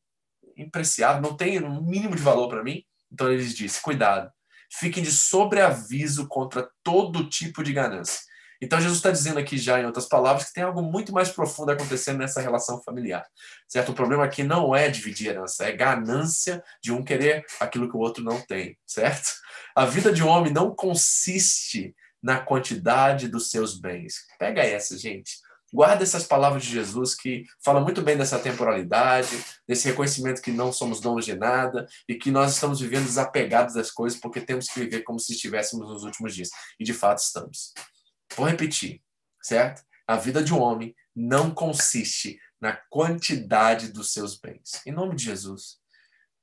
impreciável, 0.55 1.21
não 1.21 1.36
tem 1.36 1.63
um 1.63 1.81
mínimo 1.81 2.15
de 2.15 2.21
valor 2.21 2.47
para 2.47 2.63
mim? 2.63 2.83
Então 3.11 3.31
ele 3.31 3.45
disse: 3.45 3.81
cuidado, 3.81 4.31
fiquem 4.71 5.03
de 5.03 5.11
sobreaviso 5.11 6.27
contra 6.27 6.69
todo 6.83 7.29
tipo 7.29 7.63
de 7.63 7.73
ganância 7.73 8.21
então 8.66 8.82
Jesus 8.82 8.97
está 8.97 9.11
dizendo 9.11 9.38
aqui 9.38 9.59
já, 9.59 9.80
em 9.80 9.86
outras 9.86 10.07
palavras, 10.07 10.47
que 10.47 10.53
tem 10.53 10.63
algo 10.63 10.82
muito 10.82 11.13
mais 11.13 11.30
profundo 11.30 11.72
acontecendo 11.72 12.18
nessa 12.18 12.41
relação 12.41 12.82
familiar. 12.82 13.24
Certo? 13.68 13.91
O 13.91 13.95
problema 13.95 14.26
aqui 14.26 14.43
não 14.43 14.76
é 14.76 14.89
dividir 14.89 15.30
herança, 15.30 15.66
é 15.66 15.72
ganância 15.72 16.63
de 16.82 16.91
um 16.91 17.03
querer 17.03 17.45
aquilo 17.59 17.88
que 17.88 17.95
o 17.95 17.99
outro 17.99 18.24
não 18.24 18.41
tem, 18.41 18.76
certo? 18.86 19.30
A 19.76 19.86
vida 19.86 20.11
de 20.11 20.24
um 20.24 20.28
homem 20.28 20.51
não 20.51 20.74
consiste 20.74 21.95
na 22.24 22.39
quantidade 22.39 23.28
dos 23.28 23.51
seus 23.51 23.80
bens. 23.80 24.26
Pega 24.39 24.63
essa, 24.63 24.97
gente. 24.97 25.36
Guarda 25.72 26.01
essas 26.01 26.24
palavras 26.24 26.63
de 26.63 26.72
Jesus 26.72 27.13
que 27.13 27.43
falam 27.63 27.84
muito 27.84 28.01
bem 28.01 28.18
dessa 28.18 28.39
temporalidade, 28.39 29.38
desse 29.68 29.88
reconhecimento 29.88 30.41
que 30.41 30.51
não 30.51 30.74
somos 30.74 30.99
donos 30.99 31.26
de 31.26 31.36
nada 31.36 31.88
e 32.09 32.16
que 32.16 32.32
nós 32.32 32.53
estamos 32.53 32.80
vivendo 32.80 33.05
desapegados 33.05 33.76
das 33.76 33.91
coisas 33.91 34.20
porque 34.20 34.41
temos 34.41 34.68
que 34.68 34.80
viver 34.80 35.01
como 35.01 35.20
se 35.20 35.34
estivéssemos 35.34 35.88
nos 35.88 36.03
últimos 36.03 36.34
dias. 36.34 36.49
E 36.80 36.84
de 36.84 36.93
fato 36.93 37.20
estamos. 37.20 37.74
Vou 38.36 38.45
repetir, 38.45 39.01
certo? 39.41 39.83
A 40.05 40.17
vida 40.17 40.43
de 40.43 40.53
um 40.53 40.59
homem 40.59 40.93
não 41.15 41.51
consiste 41.51 42.39
na 42.59 42.73
quantidade 42.73 43.91
dos 43.91 44.11
seus 44.11 44.38
bens. 44.38 44.81
Em 44.86 44.91
nome 44.91 45.15
de 45.15 45.23
Jesus. 45.23 45.77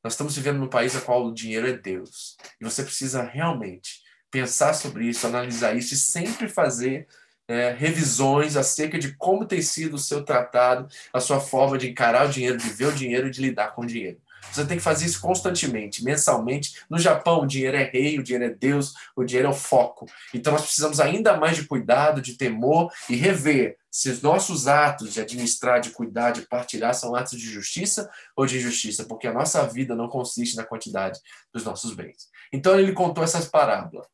Nós 0.03 0.15
estamos 0.15 0.35
vivendo 0.35 0.59
num 0.59 0.69
país 0.69 0.95
no 0.95 1.03
qual 1.03 1.27
o 1.27 1.35
dinheiro 1.35 1.69
é 1.69 1.73
Deus. 1.73 2.37
E 2.61 2.65
você 2.65 2.83
precisa 2.83 3.23
realmente 3.23 4.01
pensar 4.31 4.73
sobre 4.73 5.07
isso, 5.07 5.27
analisar 5.27 5.77
isso 5.77 5.95
e 5.95 5.97
sempre 5.97 6.49
fazer 6.49 7.07
é, 7.47 7.71
revisões 7.71 8.57
acerca 8.57 8.99
de 8.99 9.15
como 9.17 9.45
tem 9.45 9.61
sido 9.61 9.95
o 9.95 9.99
seu 9.99 10.25
tratado, 10.25 10.89
a 11.13 11.21
sua 11.21 11.39
forma 11.39 11.77
de 11.77 11.91
encarar 11.91 12.27
o 12.27 12.31
dinheiro, 12.31 12.57
de 12.57 12.71
ver 12.71 12.87
o 12.87 12.95
dinheiro 12.95 13.29
e 13.29 13.31
de 13.31 13.43
lidar 13.43 13.75
com 13.75 13.83
o 13.83 13.87
dinheiro. 13.87 14.21
Você 14.51 14.67
tem 14.67 14.77
que 14.77 14.83
fazer 14.83 15.07
isso 15.07 15.21
constantemente, 15.21 16.05
mensalmente. 16.05 16.83
No 16.91 16.99
Japão, 16.99 17.43
o 17.43 17.47
dinheiro 17.47 17.77
é 17.77 17.85
rei, 17.85 18.19
o 18.19 18.23
dinheiro 18.23 18.45
é 18.45 18.55
Deus, 18.55 18.95
o 19.17 19.25
dinheiro 19.25 19.49
é 19.49 19.51
o 19.51 19.55
foco. 19.55 20.07
Então, 20.35 20.53
nós 20.53 20.63
precisamos 20.63 21.01
ainda 21.01 21.37
mais 21.37 21.57
de 21.57 21.67
cuidado, 21.67 22.21
de 22.21 22.35
temor 22.35 22.93
e 23.09 23.15
rever 23.15 23.79
se 23.91 24.09
os 24.09 24.23
nossos 24.23 24.67
atos 24.67 25.13
de 25.13 25.21
administrar, 25.21 25.81
de 25.81 25.91
cuidar, 25.91 26.31
de 26.31 26.43
partilhar 26.43 26.95
são 26.95 27.15
atos 27.15 27.39
de 27.39 27.47
justiça 27.47 28.11
ou 28.35 28.47
de 28.47 28.57
injustiça, 28.57 29.05
porque 29.05 29.27
a 29.27 29.33
nossa 29.35 29.67
vida 29.67 29.95
não 29.95 30.09
consiste 30.09 30.57
na 30.57 30.65
quantidade 30.65 31.21
dos 31.53 31.65
nossos 31.65 31.95
bens. 31.95 32.29
Então, 32.53 32.79
ele 32.79 32.93
contou 32.93 33.23
essas 33.23 33.47
parábolas. 33.47 34.07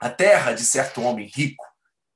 A 0.00 0.08
terra 0.08 0.52
de 0.52 0.64
certo 0.64 1.02
homem 1.02 1.30
rico, 1.32 1.64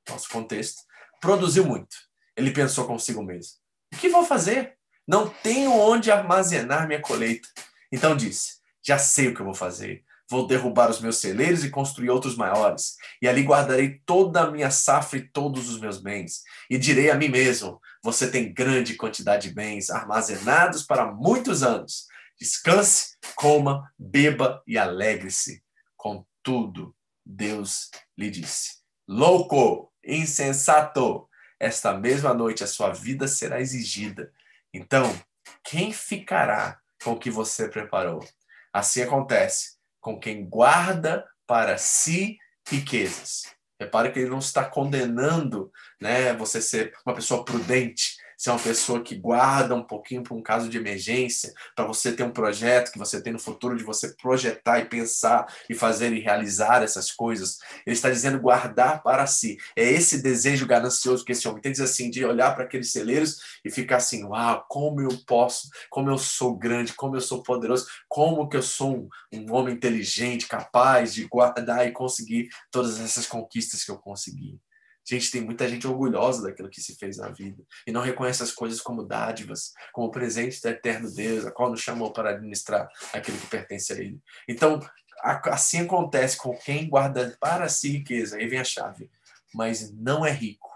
nosso 0.08 0.28
contexto, 0.30 0.82
produziu 1.20 1.64
muito. 1.64 1.94
Ele 2.34 2.50
pensou 2.50 2.86
consigo 2.86 3.22
mesmo: 3.22 3.52
o 3.92 3.96
que 3.98 4.08
vou 4.08 4.24
fazer? 4.24 4.73
Não 5.06 5.28
tenho 5.28 5.72
onde 5.72 6.10
armazenar 6.10 6.86
minha 6.86 7.00
colheita. 7.00 7.48
Então 7.92 8.16
disse: 8.16 8.54
Já 8.82 8.98
sei 8.98 9.28
o 9.28 9.34
que 9.34 9.40
eu 9.40 9.46
vou 9.46 9.54
fazer. 9.54 10.02
Vou 10.30 10.46
derrubar 10.46 10.90
os 10.90 11.00
meus 11.00 11.18
celeiros 11.18 11.64
e 11.64 11.70
construir 11.70 12.08
outros 12.08 12.34
maiores. 12.34 12.96
E 13.20 13.28
ali 13.28 13.42
guardarei 13.42 14.00
toda 14.06 14.40
a 14.40 14.50
minha 14.50 14.70
safra 14.70 15.18
e 15.18 15.28
todos 15.28 15.68
os 15.68 15.78
meus 15.78 16.00
bens. 16.00 16.42
E 16.70 16.78
direi 16.78 17.10
a 17.10 17.14
mim 17.14 17.28
mesmo: 17.28 17.80
Você 18.02 18.30
tem 18.30 18.52
grande 18.52 18.94
quantidade 18.94 19.48
de 19.48 19.54
bens 19.54 19.90
armazenados 19.90 20.82
para 20.82 21.12
muitos 21.12 21.62
anos. 21.62 22.06
Descanse, 22.40 23.16
coma, 23.36 23.92
beba 23.98 24.62
e 24.66 24.78
alegre-se. 24.78 25.62
Contudo, 25.96 26.96
Deus 27.24 27.90
lhe 28.16 28.30
disse: 28.30 28.78
Louco, 29.06 29.92
insensato, 30.02 31.28
esta 31.60 31.92
mesma 31.92 32.32
noite 32.32 32.64
a 32.64 32.66
sua 32.66 32.90
vida 32.90 33.28
será 33.28 33.60
exigida 33.60 34.32
então, 34.74 35.16
quem 35.62 35.92
ficará 35.92 36.80
com 37.02 37.12
o 37.12 37.18
que 37.18 37.30
você 37.30 37.68
preparou? 37.68 38.26
Assim 38.72 39.02
acontece 39.02 39.76
com 40.00 40.18
quem 40.18 40.44
guarda 40.44 41.24
para 41.46 41.78
si 41.78 42.36
riquezas. 42.68 43.54
Repare 43.80 44.10
que 44.10 44.18
ele 44.18 44.30
não 44.30 44.40
está 44.40 44.64
condenando 44.64 45.70
né, 46.00 46.34
você 46.34 46.60
ser 46.60 46.92
uma 47.06 47.14
pessoa 47.14 47.44
prudente, 47.44 48.13
ser 48.36 48.50
uma 48.50 48.58
pessoa 48.58 49.02
que 49.02 49.14
guarda 49.14 49.74
um 49.74 49.82
pouquinho 49.82 50.22
para 50.22 50.34
um 50.34 50.42
caso 50.42 50.68
de 50.68 50.78
emergência, 50.78 51.52
para 51.74 51.86
você 51.86 52.12
ter 52.12 52.22
um 52.22 52.30
projeto 52.30 52.92
que 52.92 52.98
você 52.98 53.22
tem 53.22 53.32
no 53.32 53.38
futuro 53.38 53.76
de 53.76 53.84
você 53.84 54.14
projetar 54.14 54.80
e 54.80 54.86
pensar 54.86 55.46
e 55.68 55.74
fazer 55.74 56.12
e 56.12 56.20
realizar 56.20 56.82
essas 56.82 57.10
coisas. 57.10 57.58
Ele 57.86 57.94
está 57.94 58.10
dizendo 58.10 58.40
guardar 58.40 59.02
para 59.02 59.26
si. 59.26 59.56
É 59.76 59.84
esse 59.84 60.22
desejo 60.22 60.66
ganancioso 60.66 61.24
que 61.24 61.32
esse 61.32 61.46
homem 61.48 61.62
tem, 61.62 61.72
diz 61.72 61.80
assim, 61.80 62.10
de 62.10 62.24
olhar 62.24 62.54
para 62.54 62.64
aqueles 62.64 62.92
celeiros 62.92 63.38
e 63.64 63.70
ficar 63.70 63.96
assim, 63.96 64.24
uau, 64.24 64.64
como 64.68 65.00
eu 65.00 65.16
posso, 65.26 65.68
como 65.90 66.10
eu 66.10 66.18
sou 66.18 66.56
grande, 66.56 66.92
como 66.94 67.16
eu 67.16 67.20
sou 67.20 67.42
poderoso, 67.42 67.86
como 68.08 68.48
que 68.48 68.56
eu 68.56 68.62
sou 68.62 68.96
um, 68.96 69.08
um 69.32 69.54
homem 69.54 69.74
inteligente, 69.74 70.46
capaz 70.46 71.14
de 71.14 71.26
guardar 71.26 71.86
e 71.86 71.92
conseguir 71.92 72.48
todas 72.70 73.00
essas 73.00 73.26
conquistas 73.26 73.84
que 73.84 73.90
eu 73.90 73.98
consegui. 73.98 74.58
Gente, 75.06 75.30
tem 75.30 75.42
muita 75.42 75.68
gente 75.68 75.86
orgulhosa 75.86 76.42
daquilo 76.42 76.70
que 76.70 76.80
se 76.80 76.96
fez 76.96 77.18
na 77.18 77.28
vida 77.28 77.62
e 77.86 77.92
não 77.92 78.00
reconhece 78.00 78.42
as 78.42 78.50
coisas 78.50 78.80
como 78.80 79.04
dádivas, 79.04 79.74
como 79.92 80.10
presente 80.10 80.62
do 80.62 80.68
eterno 80.68 81.12
Deus, 81.12 81.44
a 81.44 81.50
qual 81.50 81.70
nos 81.70 81.80
chamou 81.80 82.10
para 82.10 82.30
administrar 82.30 82.88
aquilo 83.12 83.36
que 83.36 83.46
pertence 83.46 83.92
a 83.92 83.96
Ele. 83.96 84.18
Então, 84.48 84.80
assim 85.22 85.80
acontece 85.80 86.38
com 86.38 86.56
quem 86.56 86.88
guarda 86.88 87.36
para 87.38 87.68
si 87.68 87.90
riqueza, 87.90 88.36
aí 88.36 88.48
vem 88.48 88.58
a 88.58 88.64
chave, 88.64 89.10
mas 89.52 89.92
não 89.92 90.24
é 90.24 90.32
rico 90.32 90.70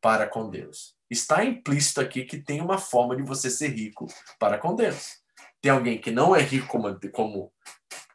para 0.00 0.28
com 0.28 0.48
Deus. 0.48 0.94
Está 1.10 1.44
implícito 1.44 2.00
aqui 2.00 2.24
que 2.24 2.38
tem 2.38 2.60
uma 2.60 2.78
forma 2.78 3.16
de 3.16 3.24
você 3.24 3.50
ser 3.50 3.68
rico 3.68 4.06
para 4.38 4.56
com 4.56 4.76
Deus. 4.76 5.18
Tem 5.60 5.72
alguém 5.72 6.00
que 6.00 6.12
não 6.12 6.34
é 6.34 6.40
rico 6.40 6.68
como, 6.68 6.96
como 7.10 7.52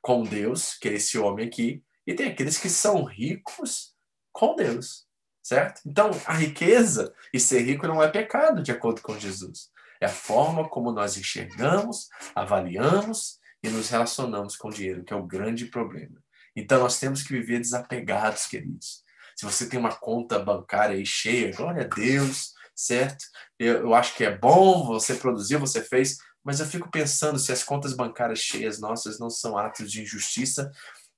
com 0.02 0.24
Deus, 0.24 0.76
que 0.76 0.88
é 0.88 0.94
esse 0.94 1.18
homem 1.18 1.48
aqui, 1.48 1.84
e 2.08 2.14
tem 2.14 2.28
aqueles 2.28 2.58
que 2.58 2.70
são 2.70 3.04
ricos 3.04 3.94
com 4.32 4.56
Deus 4.56 5.09
certo? 5.50 5.82
Então, 5.84 6.12
a 6.28 6.34
riqueza 6.34 7.12
e 7.34 7.40
ser 7.40 7.62
rico 7.62 7.88
não 7.88 8.04
é 8.04 8.08
pecado, 8.08 8.62
de 8.62 8.72
acordo 8.72 9.02
com 9.02 9.18
Jesus. 9.18 9.72
É 10.00 10.06
a 10.06 10.10
forma 10.10 10.70
como 10.70 10.92
nós 10.92 11.18
enxergamos, 11.18 12.08
avaliamos 12.36 13.40
e 13.64 13.68
nos 13.68 13.90
relacionamos 13.90 14.56
com 14.56 14.68
o 14.68 14.72
dinheiro, 14.72 15.04
que 15.04 15.12
é 15.12 15.16
o 15.16 15.26
grande 15.26 15.66
problema. 15.66 16.22
Então, 16.56 16.80
nós 16.80 17.00
temos 17.00 17.24
que 17.24 17.34
viver 17.34 17.60
desapegados, 17.60 18.46
queridos. 18.46 19.04
Se 19.36 19.44
você 19.44 19.68
tem 19.68 19.80
uma 19.80 19.96
conta 19.96 20.38
bancária 20.38 20.96
aí 20.96 21.06
cheia, 21.06 21.52
glória 21.52 21.84
a 21.84 21.88
Deus, 21.88 22.54
certo? 22.76 23.26
Eu, 23.58 23.78
eu 23.78 23.96
acho 23.96 24.16
que 24.16 24.24
é 24.24 24.38
bom, 24.38 24.86
você 24.86 25.16
produziu, 25.16 25.60
você 25.60 25.82
fez, 25.82 26.18
mas 26.44 26.60
eu 26.60 26.68
fico 26.68 26.92
pensando 26.92 27.40
se 27.40 27.52
as 27.52 27.64
contas 27.64 27.94
bancárias 27.94 28.40
cheias 28.40 28.80
nossas 28.80 29.18
não 29.18 29.32
são 29.32 29.58
atos 29.58 29.92
de 29.92 30.04
injustiça 30.04 30.72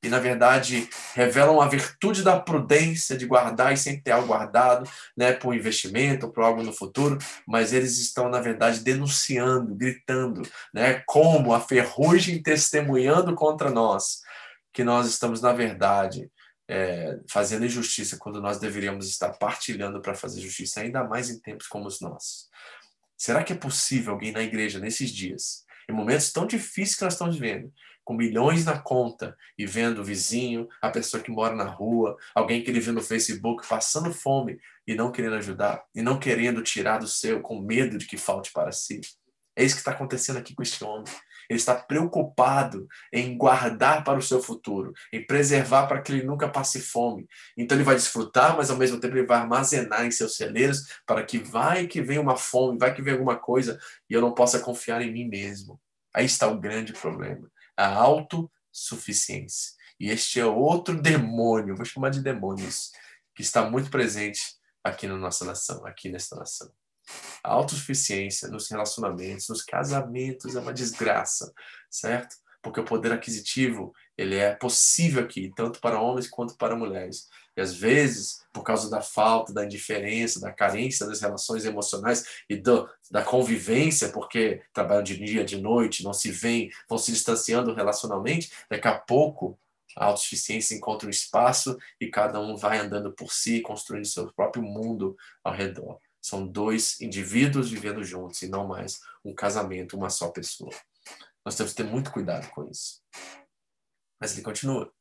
e, 0.03 0.09
na 0.09 0.19
verdade, 0.19 0.89
revelam 1.13 1.61
a 1.61 1.67
virtude 1.67 2.23
da 2.23 2.39
prudência 2.39 3.15
de 3.15 3.27
guardar 3.27 3.71
e 3.71 3.77
sempre 3.77 4.01
ter 4.01 4.11
algo 4.11 4.27
guardado 4.27 4.89
né, 5.15 5.31
para 5.31 5.47
um 5.47 5.53
investimento 5.53 6.31
para 6.31 6.45
algo 6.45 6.63
no 6.63 6.73
futuro, 6.73 7.19
mas 7.47 7.71
eles 7.71 7.99
estão, 7.99 8.27
na 8.27 8.39
verdade, 8.39 8.79
denunciando, 8.79 9.75
gritando, 9.75 10.41
né, 10.73 11.03
como 11.05 11.53
a 11.53 11.59
ferrugem 11.59 12.41
testemunhando 12.41 13.35
contra 13.35 13.69
nós, 13.69 14.21
que 14.73 14.83
nós 14.83 15.07
estamos, 15.07 15.39
na 15.39 15.53
verdade, 15.53 16.31
é, 16.67 17.19
fazendo 17.29 17.65
injustiça 17.65 18.17
quando 18.17 18.41
nós 18.41 18.57
deveríamos 18.57 19.07
estar 19.07 19.29
partilhando 19.33 20.01
para 20.01 20.15
fazer 20.15 20.41
justiça, 20.41 20.81
ainda 20.81 21.03
mais 21.03 21.29
em 21.29 21.39
tempos 21.39 21.67
como 21.67 21.85
os 21.85 22.01
nossos. 22.01 22.49
Será 23.15 23.43
que 23.43 23.53
é 23.53 23.55
possível 23.55 24.13
alguém 24.13 24.31
na 24.31 24.41
igreja, 24.41 24.79
nesses 24.79 25.11
dias, 25.11 25.63
em 25.87 25.93
momentos 25.93 26.31
tão 26.31 26.47
difíceis 26.47 26.95
que 26.95 27.03
nós 27.03 27.13
estamos 27.13 27.37
vivendo, 27.37 27.71
com 28.03 28.13
milhões 28.13 28.65
na 28.65 28.79
conta 28.79 29.35
e 29.57 29.65
vendo 29.65 30.01
o 30.01 30.03
vizinho, 30.03 30.67
a 30.81 30.89
pessoa 30.89 31.21
que 31.21 31.31
mora 31.31 31.55
na 31.55 31.65
rua, 31.65 32.17
alguém 32.33 32.63
que 32.63 32.69
ele 32.69 32.79
viu 32.79 32.93
no 32.93 33.01
Facebook 33.01 33.67
passando 33.67 34.13
fome 34.13 34.59
e 34.87 34.95
não 34.95 35.11
querendo 35.11 35.35
ajudar, 35.35 35.83
e 35.93 36.01
não 36.01 36.19
querendo 36.19 36.61
tirar 36.61 36.97
do 36.97 37.07
seu, 37.07 37.41
com 37.41 37.61
medo 37.61 37.97
de 37.97 38.05
que 38.05 38.17
falte 38.17 38.51
para 38.51 38.71
si. 38.71 39.01
É 39.55 39.63
isso 39.63 39.75
que 39.75 39.81
está 39.81 39.91
acontecendo 39.91 40.37
aqui 40.37 40.55
com 40.55 40.63
este 40.63 40.83
homem. 40.83 41.05
Ele 41.49 41.59
está 41.59 41.75
preocupado 41.75 42.87
em 43.11 43.37
guardar 43.37 44.03
para 44.03 44.17
o 44.17 44.21
seu 44.21 44.41
futuro, 44.41 44.93
em 45.11 45.25
preservar 45.25 45.85
para 45.87 46.01
que 46.01 46.11
ele 46.11 46.23
nunca 46.23 46.47
passe 46.47 46.79
fome. 46.79 47.27
Então 47.57 47.77
ele 47.77 47.83
vai 47.83 47.95
desfrutar, 47.95 48.55
mas 48.55 48.69
ao 48.69 48.77
mesmo 48.77 48.99
tempo 48.99 49.15
ele 49.15 49.27
vai 49.27 49.39
armazenar 49.39 50.05
em 50.05 50.11
seus 50.11 50.37
celeiros 50.37 51.01
para 51.05 51.23
que 51.23 51.37
vai 51.37 51.87
que 51.87 52.01
venha 52.01 52.21
uma 52.21 52.37
fome, 52.37 52.79
vai 52.79 52.93
que 52.93 53.01
venha 53.01 53.15
alguma 53.15 53.35
coisa 53.35 53.77
e 54.09 54.13
eu 54.13 54.21
não 54.21 54.33
possa 54.33 54.59
confiar 54.59 55.01
em 55.01 55.11
mim 55.11 55.27
mesmo. 55.27 55.79
Aí 56.13 56.25
está 56.25 56.47
o 56.47 56.59
grande 56.59 56.93
problema 56.93 57.51
a 57.81 57.93
autossuficiência. 57.93 59.73
E 59.99 60.09
este 60.09 60.39
é 60.39 60.45
outro 60.45 60.99
demônio, 61.01 61.75
vou 61.75 61.85
chamar 61.85 62.09
de 62.09 62.21
demônios, 62.21 62.91
que 63.35 63.41
está 63.41 63.69
muito 63.69 63.89
presente 63.89 64.41
aqui 64.83 65.07
na 65.07 65.17
nossa 65.17 65.45
nação, 65.45 65.85
aqui 65.85 66.09
nesta 66.09 66.35
nação. 66.35 66.71
A 67.43 67.51
autossuficiência 67.51 68.47
nos 68.47 68.69
relacionamentos, 68.69 69.49
nos 69.49 69.63
casamentos 69.63 70.55
é 70.55 70.59
uma 70.59 70.73
desgraça, 70.73 71.53
certo? 71.89 72.35
Porque 72.61 72.79
o 72.79 72.85
poder 72.85 73.11
aquisitivo, 73.11 73.93
ele 74.17 74.35
é 74.35 74.53
possível 74.55 75.23
aqui, 75.23 75.51
tanto 75.55 75.79
para 75.79 75.99
homens 75.99 76.27
quanto 76.27 76.55
para 76.57 76.75
mulheres. 76.75 77.27
E 77.55 77.61
às 77.61 77.73
vezes, 77.73 78.43
por 78.53 78.63
causa 78.63 78.89
da 78.89 79.01
falta, 79.01 79.53
da 79.53 79.65
indiferença, 79.65 80.39
da 80.39 80.51
carência 80.51 81.05
das 81.05 81.21
relações 81.21 81.65
emocionais 81.65 82.25
e 82.49 82.55
do, 82.55 82.89
da 83.09 83.23
convivência, 83.23 84.09
porque 84.09 84.61
trabalham 84.73 85.03
de 85.03 85.17
dia, 85.17 85.43
de 85.43 85.59
noite, 85.59 86.03
não 86.03 86.13
se 86.13 86.31
veem, 86.31 86.71
vão 86.87 86.97
se 86.97 87.11
distanciando 87.11 87.73
relacionalmente, 87.73 88.51
daqui 88.69 88.87
a 88.87 88.97
pouco 88.97 89.59
a 89.97 90.05
autossuficiência 90.05 90.75
encontra 90.75 91.07
um 91.07 91.11
espaço 91.11 91.77
e 91.99 92.07
cada 92.07 92.39
um 92.39 92.55
vai 92.55 92.77
andando 92.77 93.11
por 93.11 93.33
si, 93.33 93.61
construindo 93.61 94.05
seu 94.05 94.31
próprio 94.31 94.63
mundo 94.63 95.17
ao 95.43 95.53
redor. 95.53 95.99
São 96.21 96.47
dois 96.47 97.01
indivíduos 97.01 97.71
vivendo 97.71 98.03
juntos 98.03 98.41
e 98.41 98.47
não 98.47 98.67
mais 98.67 99.01
um 99.25 99.33
casamento, 99.33 99.97
uma 99.97 100.09
só 100.09 100.29
pessoa. 100.29 100.71
Nós 101.43 101.55
temos 101.55 101.73
que 101.73 101.83
ter 101.83 101.89
muito 101.89 102.11
cuidado 102.11 102.49
com 102.51 102.69
isso. 102.69 103.01
Mas 104.19 104.33
ele 104.33 104.43
continua. 104.43 104.93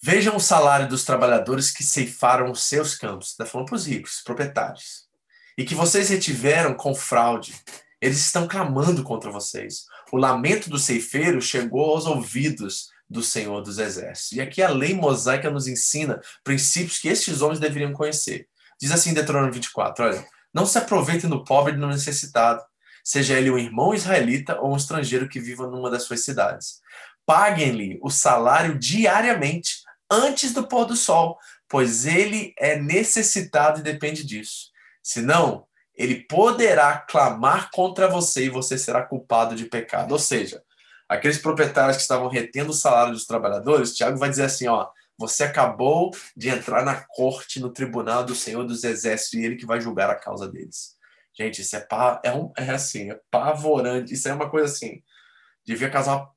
Vejam 0.00 0.36
o 0.36 0.40
salário 0.40 0.88
dos 0.88 1.04
trabalhadores 1.04 1.72
que 1.72 1.82
ceifaram 1.82 2.50
os 2.50 2.62
seus 2.64 2.94
campos. 2.94 3.30
Está 3.30 3.44
falando 3.44 3.66
para 3.66 3.76
os 3.76 3.86
ricos, 3.86 4.22
proprietários. 4.24 5.08
E 5.56 5.64
que 5.64 5.74
vocês 5.74 6.08
retiveram 6.08 6.74
com 6.74 6.94
fraude. 6.94 7.54
Eles 8.00 8.18
estão 8.18 8.46
clamando 8.46 9.02
contra 9.02 9.30
vocês. 9.30 9.86
O 10.12 10.16
lamento 10.16 10.70
do 10.70 10.78
ceifeiro 10.78 11.42
chegou 11.42 11.90
aos 11.90 12.06
ouvidos 12.06 12.90
do 13.10 13.22
Senhor 13.22 13.60
dos 13.60 13.78
Exércitos. 13.78 14.32
E 14.32 14.40
aqui 14.40 14.62
a 14.62 14.68
lei 14.68 14.94
mosaica 14.94 15.50
nos 15.50 15.66
ensina 15.66 16.20
princípios 16.44 16.98
que 16.98 17.08
estes 17.08 17.42
homens 17.42 17.58
deveriam 17.58 17.92
conhecer. 17.92 18.46
Diz 18.80 18.92
assim 18.92 19.10
em 19.10 19.14
Deuteronômio 19.14 19.52
24: 19.52 20.04
olha, 20.04 20.26
não 20.54 20.64
se 20.64 20.78
aproveitem 20.78 21.28
do 21.28 21.42
pobre 21.42 21.72
e 21.72 21.76
do 21.76 21.86
necessitado, 21.88 22.62
seja 23.02 23.36
ele 23.36 23.50
um 23.50 23.58
irmão 23.58 23.92
israelita 23.92 24.60
ou 24.60 24.72
um 24.72 24.76
estrangeiro 24.76 25.28
que 25.28 25.40
viva 25.40 25.66
numa 25.66 25.90
das 25.90 26.04
suas 26.04 26.24
cidades. 26.24 26.80
Paguem-lhe 27.26 27.98
o 28.02 28.10
salário 28.10 28.78
diariamente, 28.78 29.82
antes 30.10 30.52
do 30.52 30.66
pôr 30.66 30.84
do 30.84 30.96
sol, 30.96 31.38
pois 31.68 32.06
ele 32.06 32.54
é 32.58 32.80
necessitado 32.80 33.80
e 33.80 33.82
depende 33.82 34.24
disso. 34.24 34.70
Senão, 35.02 35.66
ele 35.94 36.26
poderá 36.26 36.98
clamar 36.98 37.70
contra 37.72 38.08
você 38.08 38.44
e 38.44 38.50
você 38.50 38.78
será 38.78 39.02
culpado 39.02 39.54
de 39.54 39.64
pecado. 39.64 40.12
Ou 40.12 40.18
seja, 40.18 40.62
aqueles 41.08 41.38
proprietários 41.38 41.96
que 41.96 42.02
estavam 42.02 42.28
retendo 42.28 42.70
o 42.70 42.74
salário 42.74 43.12
dos 43.12 43.26
trabalhadores, 43.26 43.94
Tiago 43.94 44.18
vai 44.18 44.30
dizer 44.30 44.44
assim, 44.44 44.68
ó, 44.68 44.88
você 45.18 45.42
acabou 45.42 46.12
de 46.36 46.48
entrar 46.48 46.84
na 46.84 46.94
corte, 46.94 47.58
no 47.58 47.72
tribunal 47.72 48.24
do 48.24 48.34
Senhor 48.34 48.64
dos 48.64 48.84
Exércitos, 48.84 49.34
e 49.34 49.44
ele 49.44 49.56
que 49.56 49.66
vai 49.66 49.80
julgar 49.80 50.08
a 50.08 50.14
causa 50.14 50.48
deles. 50.48 50.96
Gente, 51.36 51.62
isso 51.62 51.74
é, 51.74 51.80
pa, 51.80 52.20
é, 52.24 52.32
um, 52.32 52.52
é 52.56 52.70
assim, 52.70 53.10
é 53.10 53.20
pavorante. 53.30 54.14
Isso 54.14 54.28
é 54.28 54.34
uma 54.34 54.48
coisa 54.48 54.72
assim, 54.72 55.02
devia 55.66 55.90
causar 55.90 56.30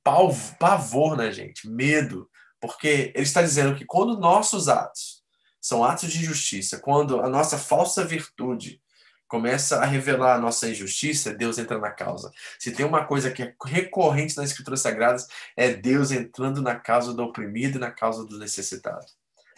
pavor 0.60 1.16
na 1.16 1.30
gente, 1.32 1.70
medo. 1.70 2.28
Porque 2.62 3.12
ele 3.16 3.24
está 3.24 3.42
dizendo 3.42 3.76
que 3.76 3.86
quando 3.86 4.20
nossos 4.20 4.70
atos 4.70 5.24
são 5.60 5.84
atos 5.84 6.12
de 6.12 6.24
justiça, 6.24 6.80
quando 6.80 7.20
a 7.20 7.28
nossa 7.28 7.58
falsa 7.58 8.06
virtude 8.06 8.82
começa 9.28 9.78
a 9.78 9.86
revelar 9.86 10.36
a 10.36 10.40
nossa 10.40 10.70
injustiça, 10.70 11.34
Deus 11.34 11.58
entra 11.58 11.80
na 11.80 11.90
causa. 11.90 12.32
Se 12.60 12.72
tem 12.72 12.86
uma 12.86 13.06
coisa 13.06 13.32
que 13.32 13.42
é 13.42 13.56
recorrente 13.66 14.36
nas 14.38 14.50
Escrituras 14.50 14.82
Sagradas, 14.82 15.26
é 15.56 15.74
Deus 15.74 16.12
entrando 16.12 16.62
na 16.62 16.76
causa 16.76 17.14
do 17.14 17.24
oprimido 17.24 17.78
e 17.78 17.80
na 17.80 17.90
causa 17.90 18.26
do 18.26 18.38
necessitado. 18.38 19.06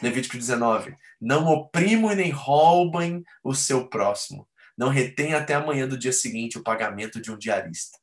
Levítico 0.01 0.37
19: 0.37 0.95
Não 1.19 1.47
oprimam 1.47 2.11
e 2.11 2.15
nem 2.15 2.29
roubem 2.29 3.23
o 3.43 3.53
seu 3.53 3.87
próximo. 3.87 4.47
Não 4.77 4.89
retém 4.89 5.33
até 5.33 5.55
amanhã 5.55 5.87
do 5.87 5.97
dia 5.97 6.13
seguinte 6.13 6.57
o 6.57 6.63
pagamento 6.63 7.19
de 7.19 7.31
um 7.31 7.37
diarista. 7.37 7.97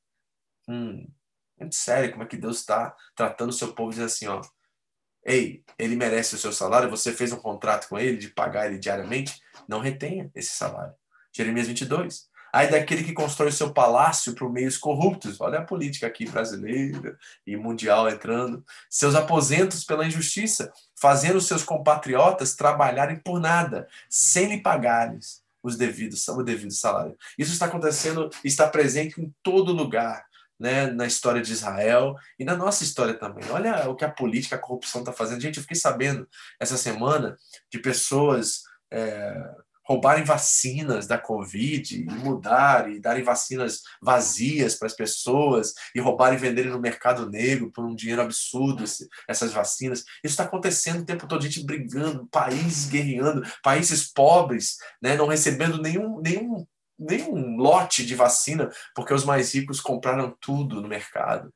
Hum, 0.69 1.07
muito 1.59 1.75
sério 1.75 2.11
como 2.11 2.25
é 2.25 2.27
que 2.27 2.37
Deus 2.37 2.59
está 2.59 2.97
tratando 3.15 3.51
o 3.51 3.53
seu 3.53 3.75
povo, 3.75 3.91
dizendo 3.91 4.07
assim, 4.07 4.27
ó, 4.27 4.41
Ei, 5.25 5.63
ele 5.79 5.97
merece 5.97 6.35
o 6.35 6.39
seu 6.39 6.53
salário, 6.53 6.91
você 6.91 7.13
fez 7.13 7.33
um 7.33 7.37
contrato 7.37 7.89
com 7.89 7.99
ele 7.99 8.17
de 8.17 8.29
pagar 8.29 8.67
ele 8.67 8.79
diariamente, 8.79 9.41
não 9.69 9.81
retenha 9.81 10.31
esse 10.35 10.51
salário. 10.51 10.95
Jeremias 11.33 11.67
22. 11.67 12.31
Ai 12.53 12.69
daquele 12.69 13.05
que 13.05 13.13
constrói 13.13 13.53
seu 13.53 13.73
palácio 13.73 14.35
por 14.35 14.53
meios 14.53 14.77
corruptos. 14.77 15.41
Olha 15.41 15.61
a 15.61 15.65
política 15.65 16.07
aqui 16.07 16.29
brasileira 16.29 17.17
e 17.47 17.57
mundial 17.57 18.09
entrando. 18.09 18.65
Seus 18.89 19.15
aposentos 19.15 19.85
pela 19.85 20.05
injustiça, 20.05 20.73
fazendo 20.97 21.41
seus 21.41 21.63
compatriotas 21.63 22.57
trabalharem 22.57 23.21
por 23.21 23.39
nada, 23.39 23.87
sem 24.09 24.49
lhe 24.49 24.61
pagarem 24.61 25.21
os 25.63 25.77
devidos, 25.77 26.27
o 26.27 26.43
devido 26.43 26.73
salário. 26.73 27.17
Isso 27.39 27.53
está 27.53 27.67
acontecendo, 27.67 28.31
está 28.43 28.67
presente 28.67 29.21
em 29.21 29.33
todo 29.43 29.73
lugar. 29.73 30.25
Né, 30.61 30.89
na 30.89 31.07
história 31.07 31.41
de 31.41 31.55
Israel 31.55 32.15
e 32.39 32.45
na 32.45 32.55
nossa 32.55 32.85
história 32.85 33.15
também. 33.15 33.49
Olha 33.49 33.89
o 33.89 33.97
que 33.97 34.05
a 34.05 34.11
política, 34.11 34.57
a 34.57 34.59
corrupção 34.59 35.01
está 35.01 35.11
fazendo. 35.11 35.41
Gente, 35.41 35.57
eu 35.57 35.63
fiquei 35.63 35.75
sabendo 35.75 36.29
essa 36.61 36.77
semana 36.77 37.35
de 37.73 37.79
pessoas 37.79 38.61
é, 38.93 39.43
roubarem 39.91 40.23
vacinas 40.23 41.09
da 41.09 41.19
Covid 41.19 42.01
e 42.01 42.05
mudar 42.05 42.89
e 42.89 43.01
darem 43.01 43.25
vacinas 43.25 43.81
vazias 44.01 44.77
para 44.77 44.87
as 44.87 44.95
pessoas 44.95 45.75
e 45.93 46.01
roubarem 46.01 46.39
e 46.39 46.41
venderem 46.41 46.71
no 46.71 46.81
mercado 46.81 47.29
negro 47.29 47.73
por 47.73 47.85
um 47.85 47.97
dinheiro 47.97 48.23
absurdo 48.23 48.85
essas 49.27 49.53
vacinas. 49.53 50.05
Isso 50.23 50.35
está 50.35 50.45
acontecendo 50.45 51.01
o 51.01 51.05
tempo 51.05 51.27
todo, 51.27 51.43
gente 51.43 51.67
brigando, 51.67 52.29
países 52.29 52.89
guerreando, 52.89 53.43
países 53.65 54.13
pobres, 54.13 54.77
né, 55.03 55.17
não 55.17 55.27
recebendo 55.27 55.83
nenhum, 55.83 56.21
nenhum, 56.21 56.65
nenhum 57.01 57.57
lote 57.57 58.05
de 58.05 58.15
vacina 58.15 58.71
porque 58.95 59.15
os 59.15 59.25
mais 59.25 59.55
ricos 59.55 59.81
compraram 59.81 60.37
tudo 60.41 60.81
no 60.81 60.89
mercado. 60.89 61.53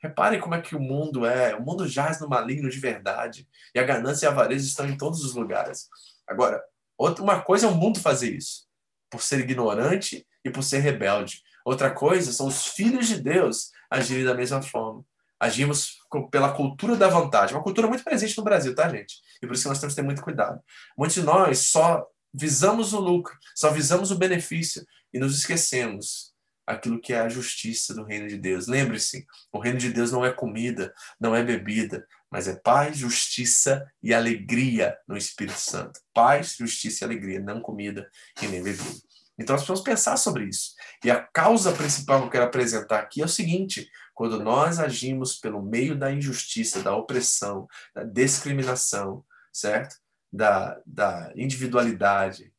Reparem 0.00 0.40
como 0.40 0.54
é 0.54 0.60
que 0.60 0.74
o 0.74 0.80
mundo 0.80 1.26
é. 1.26 1.54
O 1.54 1.62
mundo 1.62 1.86
jaz 1.86 2.20
no 2.20 2.28
maligno 2.28 2.70
de 2.70 2.78
verdade. 2.78 3.46
E 3.74 3.78
a 3.78 3.84
ganância 3.84 4.26
e 4.26 4.28
a 4.28 4.32
avareza 4.32 4.66
estão 4.66 4.88
em 4.88 4.96
todos 4.96 5.24
os 5.24 5.34
lugares. 5.34 5.88
Agora, 6.26 6.62
Outra, 6.98 7.22
uma 7.22 7.40
coisa 7.40 7.66
é 7.66 7.70
o 7.70 7.74
mundo 7.74 8.00
fazer 8.00 8.34
isso, 8.34 8.66
por 9.08 9.22
ser 9.22 9.38
ignorante 9.38 10.26
e 10.44 10.50
por 10.50 10.64
ser 10.64 10.80
rebelde. 10.80 11.42
Outra 11.64 11.92
coisa 11.92 12.32
são 12.32 12.48
os 12.48 12.66
filhos 12.66 13.06
de 13.06 13.20
Deus 13.20 13.70
agirem 13.88 14.24
da 14.24 14.34
mesma 14.34 14.60
forma. 14.60 15.04
Agimos 15.38 15.98
pela 16.32 16.52
cultura 16.52 16.96
da 16.96 17.06
vantagem, 17.06 17.54
uma 17.54 17.62
cultura 17.62 17.86
muito 17.86 18.02
presente 18.02 18.36
no 18.36 18.42
Brasil, 18.42 18.74
tá, 18.74 18.88
gente? 18.88 19.20
E 19.40 19.46
por 19.46 19.54
isso 19.54 19.62
que 19.62 19.68
nós 19.68 19.78
temos 19.78 19.94
que 19.94 20.00
ter 20.00 20.04
muito 20.04 20.20
cuidado. 20.20 20.60
Muitos 20.96 21.14
de 21.14 21.22
nós 21.22 21.70
só 21.70 22.04
visamos 22.38 22.92
o 22.92 23.00
lucro, 23.00 23.36
só 23.54 23.70
visamos 23.70 24.10
o 24.10 24.18
benefício 24.18 24.84
e 25.12 25.18
nos 25.18 25.38
esquecemos 25.38 26.32
aquilo 26.66 27.00
que 27.00 27.14
é 27.14 27.20
a 27.20 27.28
justiça 27.28 27.94
do 27.94 28.04
reino 28.04 28.28
de 28.28 28.36
Deus. 28.36 28.66
Lembre-se, 28.66 29.26
o 29.50 29.58
reino 29.58 29.78
de 29.78 29.90
Deus 29.90 30.12
não 30.12 30.24
é 30.24 30.30
comida, 30.30 30.92
não 31.18 31.34
é 31.34 31.42
bebida, 31.42 32.06
mas 32.30 32.46
é 32.46 32.56
paz, 32.56 32.98
justiça 32.98 33.90
e 34.02 34.12
alegria 34.12 34.96
no 35.08 35.16
Espírito 35.16 35.58
Santo. 35.58 35.98
Paz, 36.12 36.56
justiça 36.58 37.04
e 37.04 37.06
alegria, 37.06 37.40
não 37.40 37.60
comida 37.60 38.08
e 38.42 38.46
nem 38.46 38.62
bebida. 38.62 39.08
Então 39.38 39.54
nós 39.54 39.62
precisamos 39.62 39.80
pensar 39.80 40.16
sobre 40.16 40.44
isso. 40.44 40.72
E 41.02 41.10
a 41.10 41.22
causa 41.22 41.72
principal 41.72 42.20
que 42.20 42.26
eu 42.26 42.30
quero 42.30 42.44
apresentar 42.44 42.98
aqui 42.98 43.22
é 43.22 43.24
o 43.24 43.28
seguinte: 43.28 43.88
quando 44.12 44.42
nós 44.42 44.78
agimos 44.78 45.38
pelo 45.38 45.62
meio 45.62 45.96
da 45.96 46.12
injustiça, 46.12 46.82
da 46.82 46.94
opressão, 46.94 47.66
da 47.94 48.02
discriminação, 48.02 49.24
certo? 49.52 49.96
Da, 50.30 50.80
da 50.84 51.32
individualidade, 51.34 52.52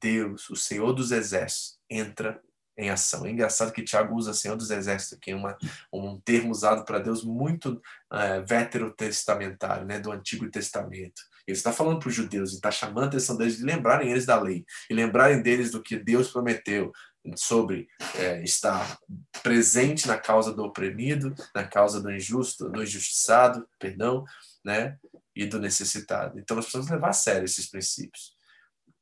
Deus, 0.00 0.48
o 0.48 0.56
Senhor 0.56 0.92
dos 0.92 1.10
Exércitos, 1.10 1.78
entra 1.90 2.40
em 2.78 2.90
ação. 2.90 3.24
É 3.24 3.30
engraçado 3.30 3.72
que 3.72 3.82
Tiago 3.82 4.14
usa 4.14 4.34
Senhor 4.34 4.56
dos 4.56 4.70
Exércitos, 4.70 5.18
que 5.20 5.30
é 5.30 5.34
uma, 5.34 5.56
um 5.92 6.20
termo 6.20 6.50
usado 6.50 6.84
para 6.84 6.98
Deus 6.98 7.24
muito 7.24 7.80
é, 8.12 8.40
veterotestamentário, 8.42 9.86
né, 9.86 9.98
do 9.98 10.12
Antigo 10.12 10.48
Testamento. 10.50 11.22
Ele 11.46 11.56
está 11.56 11.72
falando 11.72 12.00
para 12.00 12.08
os 12.08 12.14
judeus 12.14 12.52
e 12.52 12.56
está 12.56 12.70
chamando 12.70 13.04
a 13.04 13.06
atenção 13.06 13.36
deles 13.36 13.56
de 13.56 13.64
lembrarem 13.64 14.10
eles 14.10 14.26
da 14.26 14.40
lei 14.40 14.64
e 14.90 14.94
lembrarem 14.94 15.40
deles 15.40 15.70
do 15.70 15.82
que 15.82 15.96
Deus 15.96 16.30
prometeu 16.30 16.92
sobre 17.34 17.88
é, 18.16 18.42
estar 18.42 18.98
presente 19.42 20.06
na 20.06 20.18
causa 20.18 20.52
do 20.52 20.62
oprimido, 20.62 21.34
na 21.54 21.64
causa 21.64 22.00
do 22.00 22.10
injusto, 22.10 22.68
do 22.68 22.82
injustiçado, 22.82 23.66
perdão, 23.78 24.24
né, 24.64 24.96
e 25.36 25.46
do 25.46 25.60
necessitado. 25.60 26.40
Então 26.40 26.56
nós 26.56 26.64
precisamos 26.64 26.90
levar 26.90 27.10
a 27.10 27.12
sério 27.12 27.44
esses 27.44 27.70
princípios. 27.70 28.34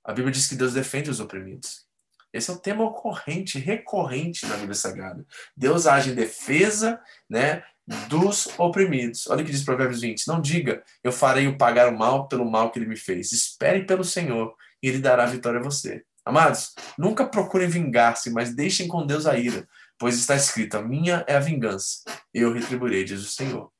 A 0.04 0.12
Bíblia 0.12 0.32
diz 0.32 0.46
que 0.46 0.56
Deus 0.56 0.74
defende 0.74 1.08
os 1.08 1.20
oprimidos. 1.20 1.86
Esse 2.32 2.50
é 2.50 2.52
um 2.52 2.58
tema 2.58 2.84
ocorrente, 2.84 3.60
recorrente 3.60 4.44
na 4.46 4.56
Bíblia 4.56 4.74
Sagrada. 4.74 5.24
Deus 5.56 5.86
age 5.86 6.10
em 6.10 6.14
defesa 6.14 7.00
né, 7.30 7.62
dos 8.08 8.48
oprimidos. 8.58 9.28
Olha 9.28 9.42
o 9.42 9.46
que 9.46 9.52
diz 9.52 9.62
Provérbios 9.62 10.00
20. 10.00 10.26
Não 10.26 10.40
diga, 10.40 10.82
eu 11.02 11.12
farei 11.12 11.46
o 11.46 11.56
pagar 11.56 11.88
o 11.88 11.96
mal 11.96 12.26
pelo 12.26 12.44
mal 12.44 12.72
que 12.72 12.78
ele 12.80 12.86
me 12.86 12.96
fez. 12.96 13.30
Espere 13.30 13.86
pelo 13.86 14.02
Senhor 14.02 14.52
e 14.82 14.88
ele 14.88 14.98
dará 14.98 15.24
vitória 15.26 15.60
a 15.60 15.62
você. 15.62 16.04
Amados, 16.24 16.74
nunca 16.98 17.24
procurem 17.24 17.68
vingar-se, 17.68 18.30
mas 18.30 18.54
deixem 18.54 18.88
com 18.88 19.06
Deus 19.06 19.26
a 19.26 19.36
ira, 19.38 19.68
pois 19.98 20.18
está 20.18 20.34
escrito: 20.34 20.76
a 20.76 20.82
minha 20.82 21.24
é 21.28 21.36
a 21.36 21.40
vingança, 21.40 22.02
eu 22.32 22.52
retribuirei, 22.52 23.04
diz 23.04 23.20
o 23.20 23.28
Senhor. 23.28 23.70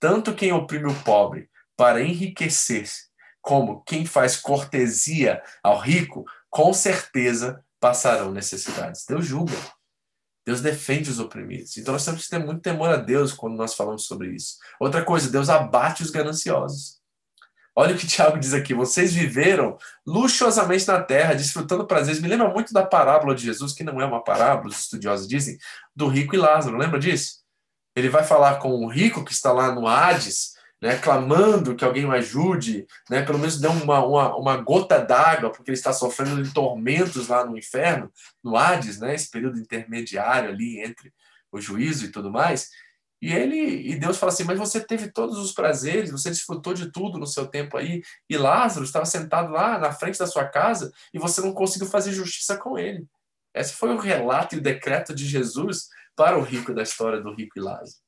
Tanto 0.00 0.34
quem 0.34 0.52
oprime 0.52 0.90
o 0.90 1.02
pobre 1.02 1.48
para 1.76 2.02
enriquecer-se, 2.02 3.06
como 3.40 3.82
quem 3.82 4.06
faz 4.06 4.36
cortesia 4.36 5.42
ao 5.62 5.78
rico, 5.78 6.24
com 6.50 6.72
certeza 6.72 7.62
passarão 7.78 8.32
necessidades. 8.32 9.04
Deus 9.06 9.24
julga. 9.24 9.56
Deus 10.46 10.60
defende 10.60 11.10
os 11.10 11.18
oprimidos. 11.18 11.76
Então 11.76 11.92
nós 11.92 12.04
temos 12.04 12.24
que 12.24 12.30
ter 12.30 12.38
muito 12.38 12.60
temor 12.60 12.88
a 12.90 12.96
Deus 12.96 13.32
quando 13.32 13.56
nós 13.56 13.74
falamos 13.74 14.06
sobre 14.06 14.34
isso. 14.34 14.56
Outra 14.80 15.04
coisa, 15.04 15.30
Deus 15.30 15.48
abate 15.48 16.02
os 16.02 16.10
gananciosos. 16.10 17.00
Olha 17.74 17.94
o 17.94 17.98
que 17.98 18.06
Tiago 18.08 18.38
diz 18.38 18.54
aqui: 18.54 18.72
vocês 18.72 19.12
viveram 19.12 19.76
luxuosamente 20.06 20.86
na 20.86 21.02
terra, 21.02 21.34
desfrutando 21.34 21.86
prazeres. 21.86 22.20
Me 22.20 22.28
lembra 22.28 22.48
muito 22.48 22.72
da 22.72 22.86
parábola 22.86 23.34
de 23.34 23.44
Jesus, 23.44 23.72
que 23.72 23.84
não 23.84 24.00
é 24.00 24.06
uma 24.06 24.22
parábola, 24.22 24.68
os 24.68 24.80
estudiosos 24.80 25.28
dizem, 25.28 25.58
do 25.94 26.08
rico 26.08 26.34
e 26.34 26.38
Lázaro. 26.38 26.78
Lembra 26.78 26.98
disso? 26.98 27.44
Ele 27.94 28.08
vai 28.08 28.24
falar 28.24 28.56
com 28.56 28.84
o 28.84 28.88
rico 28.88 29.24
que 29.24 29.32
está 29.32 29.52
lá 29.52 29.74
no 29.74 29.86
Hades, 29.86 30.52
né, 30.80 30.98
clamando 30.98 31.74
que 31.74 31.84
alguém 31.84 32.04
o 32.04 32.12
ajude, 32.12 32.86
né, 33.08 33.22
pelo 33.22 33.38
menos 33.38 33.58
dê 33.58 33.66
uma, 33.66 34.04
uma, 34.04 34.36
uma 34.36 34.56
gota 34.58 34.98
d'água, 34.98 35.50
porque 35.50 35.70
ele 35.70 35.78
está 35.78 35.92
sofrendo 35.92 36.42
de 36.42 36.52
tormentos 36.52 37.28
lá 37.28 37.44
no 37.44 37.56
inferno, 37.56 38.12
no 38.42 38.56
Hades, 38.56 38.98
né, 38.98 39.14
esse 39.14 39.30
período 39.30 39.58
intermediário 39.58 40.50
ali 40.50 40.80
entre 40.80 41.12
o 41.50 41.60
juízo 41.60 42.04
e 42.04 42.12
tudo 42.12 42.30
mais. 42.30 42.68
E 43.20 43.32
ele 43.32 43.90
e 43.90 43.98
Deus 43.98 44.18
fala 44.18 44.30
assim: 44.30 44.44
Mas 44.44 44.58
você 44.58 44.78
teve 44.78 45.10
todos 45.10 45.38
os 45.38 45.52
prazeres, 45.52 46.10
você 46.10 46.28
desfrutou 46.28 46.74
de 46.74 46.92
tudo 46.92 47.18
no 47.18 47.26
seu 47.26 47.46
tempo 47.46 47.76
aí, 47.78 48.02
e 48.28 48.36
Lázaro 48.36 48.84
estava 48.84 49.06
sentado 49.06 49.50
lá 49.50 49.78
na 49.78 49.90
frente 49.90 50.18
da 50.18 50.26
sua 50.26 50.44
casa 50.44 50.92
e 51.14 51.18
você 51.18 51.40
não 51.40 51.52
conseguiu 51.54 51.88
fazer 51.88 52.12
justiça 52.12 52.58
com 52.58 52.78
ele. 52.78 53.06
Esse 53.54 53.72
foi 53.72 53.94
o 53.94 53.98
relato 53.98 54.54
e 54.54 54.58
o 54.58 54.62
decreto 54.62 55.14
de 55.14 55.26
Jesus 55.26 55.88
para 56.14 56.38
o 56.38 56.42
rico 56.42 56.74
da 56.74 56.82
história 56.82 57.20
do 57.20 57.34
rico 57.34 57.58
e 57.58 57.62
Lázaro. 57.62 57.98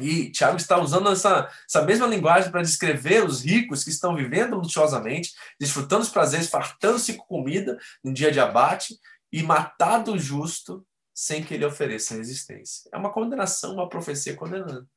E 0.00 0.30
Tiago 0.30 0.56
está 0.56 0.78
usando 0.78 1.10
essa, 1.10 1.50
essa 1.68 1.82
mesma 1.82 2.06
linguagem 2.06 2.50
para 2.50 2.62
descrever 2.62 3.24
os 3.24 3.42
ricos 3.42 3.84
que 3.84 3.90
estão 3.90 4.16
vivendo 4.16 4.56
luxuosamente, 4.56 5.34
desfrutando 5.60 6.02
os 6.02 6.08
prazeres, 6.08 6.48
fartando-se 6.48 7.14
com 7.14 7.24
comida 7.24 7.78
em 8.02 8.12
dia 8.12 8.32
de 8.32 8.40
abate 8.40 8.98
e 9.30 9.42
matado 9.42 10.12
o 10.12 10.18
justo 10.18 10.86
sem 11.14 11.44
que 11.44 11.54
ele 11.54 11.64
ofereça 11.64 12.14
resistência. 12.14 12.88
É 12.92 12.96
uma 12.96 13.12
condenação, 13.12 13.74
uma 13.74 13.88
profecia 13.88 14.34
condenando 14.34 14.88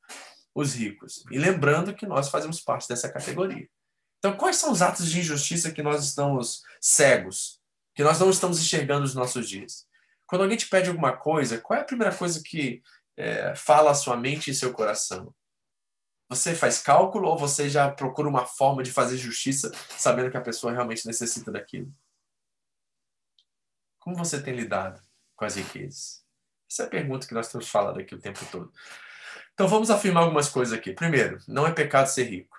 os 0.54 0.74
ricos. 0.74 1.24
E 1.30 1.38
lembrando 1.38 1.94
que 1.94 2.06
nós 2.06 2.30
fazemos 2.30 2.60
parte 2.60 2.88
dessa 2.88 3.12
categoria. 3.12 3.68
Então, 4.18 4.36
quais 4.36 4.56
são 4.56 4.72
os 4.72 4.80
atos 4.80 5.10
de 5.10 5.20
injustiça 5.20 5.70
que 5.70 5.82
nós 5.82 6.02
estamos 6.02 6.62
cegos, 6.80 7.60
que 7.94 8.02
nós 8.02 8.18
não 8.18 8.30
estamos 8.30 8.58
enxergando 8.58 9.02
nos 9.02 9.14
nossos 9.14 9.48
dias? 9.48 9.86
Quando 10.26 10.42
alguém 10.42 10.56
te 10.56 10.68
pede 10.68 10.88
alguma 10.88 11.16
coisa, 11.16 11.58
qual 11.58 11.78
é 11.78 11.82
a 11.82 11.86
primeira 11.86 12.14
coisa 12.14 12.42
que 12.42 12.82
é, 13.16 13.54
fala 13.54 13.90
a 13.90 13.94
sua 13.94 14.16
mente 14.16 14.50
e 14.50 14.54
seu 14.54 14.72
coração? 14.72 15.34
Você 16.28 16.54
faz 16.54 16.78
cálculo 16.78 17.28
ou 17.28 17.38
você 17.38 17.68
já 17.68 17.90
procura 17.90 18.28
uma 18.28 18.44
forma 18.44 18.82
de 18.82 18.92
fazer 18.92 19.16
justiça 19.16 19.70
sabendo 19.96 20.30
que 20.30 20.36
a 20.36 20.40
pessoa 20.40 20.72
realmente 20.72 21.06
necessita 21.06 21.52
daquilo? 21.52 21.92
Como 24.00 24.16
você 24.16 24.42
tem 24.42 24.54
lidado 24.54 25.00
com 25.36 25.44
as 25.44 25.54
riquezas? 25.54 26.24
Essa 26.70 26.82
é 26.82 26.86
a 26.86 26.90
pergunta 26.90 27.26
que 27.26 27.34
nós 27.34 27.50
temos 27.50 27.68
falado 27.68 28.00
aqui 28.00 28.14
o 28.14 28.20
tempo 28.20 28.44
todo. 28.50 28.72
Então 29.54 29.68
vamos 29.68 29.90
afirmar 29.90 30.24
algumas 30.24 30.48
coisas 30.48 30.76
aqui. 30.76 30.92
Primeiro, 30.92 31.38
não 31.46 31.66
é 31.66 31.72
pecado 31.72 32.08
ser 32.08 32.24
rico. 32.24 32.56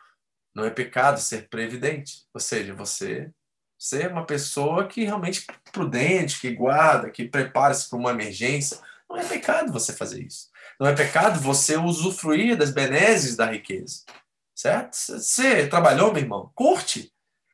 Não 0.55 0.65
é 0.65 0.69
pecado 0.69 1.19
ser 1.19 1.47
previdente. 1.49 2.25
Ou 2.33 2.39
seja, 2.39 2.73
você 2.73 3.31
ser 3.77 4.11
uma 4.11 4.25
pessoa 4.25 4.87
que 4.87 5.03
realmente 5.03 5.45
prudente, 5.71 6.39
que 6.39 6.51
guarda, 6.51 7.11
que 7.11 7.27
prepara-se 7.27 7.89
para 7.89 7.99
uma 7.99 8.11
emergência, 8.11 8.79
não 9.09 9.17
é 9.17 9.25
pecado 9.25 9.71
você 9.71 9.93
fazer 9.93 10.23
isso. 10.23 10.49
Não 10.79 10.87
é 10.87 10.95
pecado 10.95 11.39
você 11.39 11.77
usufruir 11.77 12.57
das 12.57 12.71
benesses 12.71 13.35
da 13.35 13.45
riqueza. 13.45 14.03
Certo? 14.55 14.95
Você 14.95 15.67
trabalhou, 15.67 16.11
meu 16.11 16.21
irmão? 16.21 16.51
Curte. 16.53 17.13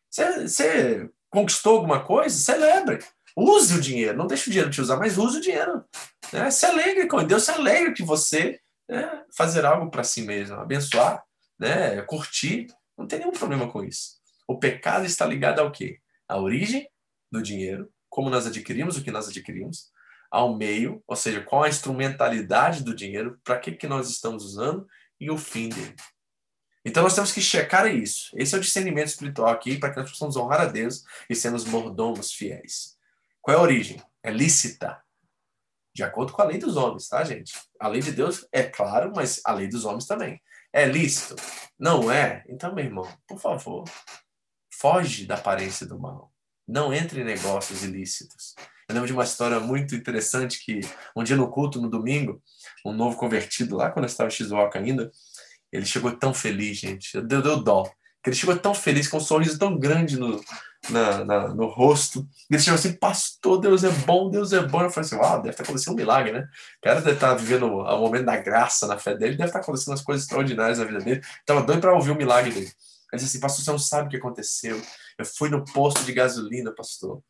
Você, 0.10 1.10
conquistou 1.30 1.78
alguma 1.78 2.04
coisa? 2.04 2.36
Celebre. 2.36 3.00
Use 3.36 3.76
o 3.78 3.82
dinheiro. 3.82 4.18
Não 4.18 4.28
deixe 4.28 4.50
o 4.50 4.52
dinheiro 4.52 4.72
te 4.72 4.82
usar, 4.82 4.98
mas 4.98 5.18
use 5.18 5.38
o 5.38 5.42
dinheiro. 5.42 5.84
Né? 6.32 6.50
Se 6.50 6.66
alegre 6.66 7.08
com 7.08 7.24
Deus. 7.24 7.44
Se 7.44 7.52
alegre 7.52 7.94
que 7.94 8.04
você 8.04 8.60
né, 8.90 9.24
fazer 9.36 9.66
algo 9.66 9.90
para 9.90 10.04
si 10.04 10.22
mesmo. 10.22 10.56
Abençoar, 10.56 11.24
né, 11.60 12.02
curtir. 12.04 12.68
Não 12.98 13.08
tem 13.08 13.20
nenhum 13.20 13.32
problema 13.32 13.72
com 13.72 13.84
isso. 13.84 14.18
O 14.48 14.60
pecado 14.60 15.06
está 15.06 15.26
ligado 15.26 15.60
ao 15.60 15.72
quê? 15.72 16.00
À 16.28 16.38
origem 16.38 16.88
do 17.32 17.42
dinheiro, 17.42 17.92
como 18.10 18.30
nós 18.30 18.46
adquirimos 18.46 18.98
o 18.98 19.04
que 19.04 19.12
nós 19.12 19.28
adquirimos, 19.28 19.92
ao 20.34 20.58
meio, 20.58 21.04
ou 21.06 21.16
seja, 21.16 21.42
qual 21.42 21.62
a 21.62 21.70
instrumentalidade 21.70 22.84
do 22.84 22.96
dinheiro, 22.96 23.40
para 23.44 23.60
que, 23.60 23.74
que 23.74 23.88
nós 23.88 24.10
estamos 24.10 24.44
usando 24.44 24.88
e 25.20 25.30
o 25.30 25.38
fim 25.38 25.70
dele. 25.70 25.96
Então 26.84 27.04
nós 27.04 27.14
temos 27.14 27.32
que 27.32 27.40
checar 27.40 27.86
isso. 27.86 28.32
Esse 28.36 28.56
é 28.56 28.58
o 28.58 28.62
discernimento 28.62 29.10
espiritual 29.10 29.50
aqui 29.50 29.78
para 29.78 29.92
que 29.92 30.00
nós 30.00 30.10
possamos 30.10 30.36
honrar 30.36 30.62
a 30.62 30.66
Deus 30.66 31.04
e 31.30 31.36
sermos 31.36 31.66
mordomos 31.66 32.34
fiéis. 32.34 32.98
Qual 33.44 33.56
é 33.56 33.60
a 33.60 33.62
origem? 33.62 34.02
É 34.24 34.32
lícita. 34.32 35.00
De 35.94 36.02
acordo 36.02 36.34
com 36.34 36.42
a 36.42 36.46
lei 36.46 36.58
dos 36.58 36.78
homens, 36.78 37.08
tá, 37.08 37.24
gente? 37.24 37.54
A 37.80 37.88
lei 37.88 38.02
de 38.02 38.12
Deus 38.12 38.48
é 38.52 38.64
claro, 38.64 39.14
mas 39.16 39.40
a 39.46 39.54
lei 39.54 39.68
dos 39.68 39.86
homens 39.86 40.08
também. 40.08 40.42
É 40.74 40.84
lícito? 40.86 41.36
Não 41.78 42.12
é? 42.12 42.44
Então, 42.50 42.74
meu 42.74 42.84
irmão, 42.84 43.08
por 43.28 43.40
favor, 43.40 43.84
foge 44.74 45.28
da 45.28 45.36
aparência 45.36 45.86
do 45.86 46.00
mal. 46.00 46.34
Não 46.68 46.92
entre 46.92 47.22
em 47.22 47.24
negócios 47.24 47.84
ilícitos. 47.84 48.56
Eu 48.88 48.96
lembro 48.96 49.08
de 49.08 49.14
uma 49.14 49.24
história 49.24 49.60
muito 49.60 49.96
interessante 49.96 50.64
que 50.64 50.82
um 51.16 51.24
dia 51.24 51.36
no 51.36 51.50
culto, 51.50 51.82
no 51.82 51.90
domingo, 51.90 52.42
um 52.86 52.94
novo 52.94 53.18
convertido 53.18 53.76
lá, 53.76 53.90
quando 53.90 54.06
eu 54.06 54.10
estava 54.10 54.28
em 54.28 54.32
Shizuoka 54.32 54.80
ainda, 54.80 55.12
ele 55.72 55.86
chegou 55.86 56.12
tão 56.12 56.34
feliz, 56.34 56.78
gente. 56.78 57.20
Deu, 57.22 57.42
deu 57.42 57.64
dó. 57.64 57.90
Ele 58.26 58.36
chegou 58.36 58.56
tão 58.58 58.74
feliz, 58.74 59.08
com 59.08 59.18
um 59.18 59.20
sorriso 59.20 59.60
tão 59.60 59.78
grande 59.78 60.18
no, 60.18 60.42
na, 60.90 61.26
na, 61.26 61.48
no 61.50 61.66
rosto. 61.66 62.26
Ele 62.50 62.62
chegou 62.62 62.76
assim, 62.76 62.94
pastor, 62.94 63.60
Deus 63.60 63.84
é 63.84 63.90
bom, 63.90 64.30
Deus 64.30 64.54
é 64.54 64.62
bom. 64.62 64.82
Eu 64.82 64.90
falei 64.90 65.08
assim, 65.08 65.16
uau, 65.18 65.38
deve 65.38 65.50
estar 65.50 65.64
acontecendo 65.64 65.94
um 65.94 65.98
milagre, 65.98 66.32
né? 66.32 66.48
O 66.78 66.82
cara 66.82 67.02
deve 67.02 67.16
estar 67.16 67.34
vivendo 67.34 67.66
o 67.66 68.00
momento 68.00 68.26
da 68.26 68.38
graça 68.38 68.88
na 68.88 68.98
fé 68.98 69.16
dele, 69.16 69.36
deve 69.36 69.50
estar 69.50 69.60
acontecendo 69.60 69.94
as 69.94 70.02
coisas 70.02 70.24
extraordinárias 70.24 70.80
na 70.80 70.86
vida 70.86 71.00
dele. 71.00 71.22
Estava 71.40 71.62
doido 71.64 71.82
para 71.82 71.94
ouvir 71.94 72.12
o 72.12 72.16
milagre 72.16 72.52
dele. 72.52 72.72
Ele 73.12 73.22
disse 73.22 73.26
assim, 73.26 73.40
pastor, 73.40 73.66
você 73.66 73.72
não 73.72 73.80
sabe 73.80 74.08
o 74.08 74.10
que 74.10 74.18
aconteceu. 74.18 74.82
Eu 75.18 75.26
fui 75.26 75.50
no 75.50 75.64
posto 75.66 76.04
de 76.04 76.14
gasolina, 76.14 76.74
pastor. 76.74 77.22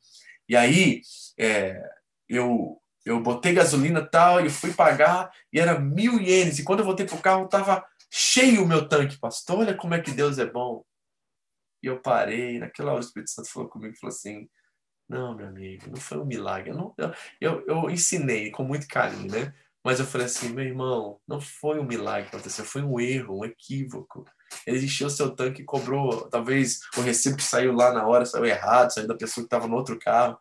E 0.47 0.55
aí, 0.55 1.01
é, 1.37 1.81
eu, 2.27 2.81
eu 3.05 3.19
botei 3.21 3.53
gasolina 3.53 4.05
tal, 4.05 4.45
e 4.45 4.49
fui 4.49 4.73
pagar, 4.73 5.31
e 5.51 5.59
era 5.59 5.79
mil 5.79 6.19
ienes. 6.19 6.59
E 6.59 6.63
quando 6.63 6.79
eu 6.79 6.85
voltei 6.85 7.05
pro 7.05 7.17
carro, 7.17 7.47
tava 7.47 7.85
cheio 8.11 8.63
o 8.63 8.67
meu 8.67 8.87
tanque, 8.87 9.19
pastor. 9.19 9.59
Olha 9.59 9.75
como 9.75 9.93
é 9.93 10.01
que 10.01 10.11
Deus 10.11 10.37
é 10.37 10.45
bom. 10.45 10.83
E 11.81 11.87
eu 11.87 11.99
parei, 11.99 12.59
naquela 12.59 12.91
hora 12.91 13.01
o 13.01 13.05
Espírito 13.05 13.31
Santo 13.31 13.49
falou 13.49 13.67
comigo, 13.67 13.97
falou 13.99 14.13
assim, 14.13 14.47
não, 15.09 15.35
meu 15.35 15.47
amigo, 15.47 15.89
não 15.89 15.97
foi 15.97 16.17
um 16.17 16.25
milagre. 16.25 16.69
Eu, 16.69 16.75
não, 16.75 16.95
eu, 17.41 17.65
eu 17.67 17.89
ensinei 17.89 18.51
com 18.51 18.63
muito 18.63 18.87
carinho, 18.87 19.29
né? 19.29 19.53
Mas 19.83 19.99
eu 19.99 20.05
falei 20.05 20.27
assim, 20.27 20.49
meu 20.49 20.63
irmão, 20.63 21.19
não 21.27 21.41
foi 21.41 21.77
um 21.77 21.83
milagre 21.83 22.29
que 22.29 22.35
aconteceu, 22.35 22.63
foi 22.63 22.81
um 22.81 22.99
erro, 22.99 23.39
um 23.39 23.45
equívoco. 23.45 24.25
Ele 24.65 24.85
encheu 24.85 25.09
seu 25.09 25.35
tanque 25.35 25.61
e 25.61 25.65
cobrou, 25.65 26.29
talvez 26.29 26.79
o 26.97 27.01
recibo 27.01 27.35
que 27.35 27.43
saiu 27.43 27.73
lá 27.73 27.91
na 27.91 28.07
hora 28.07 28.25
saiu 28.25 28.45
errado, 28.45 28.93
saiu 28.93 29.07
da 29.07 29.17
pessoa 29.17 29.43
que 29.43 29.47
estava 29.47 29.67
no 29.67 29.75
outro 29.75 29.99
carro. 29.99 30.37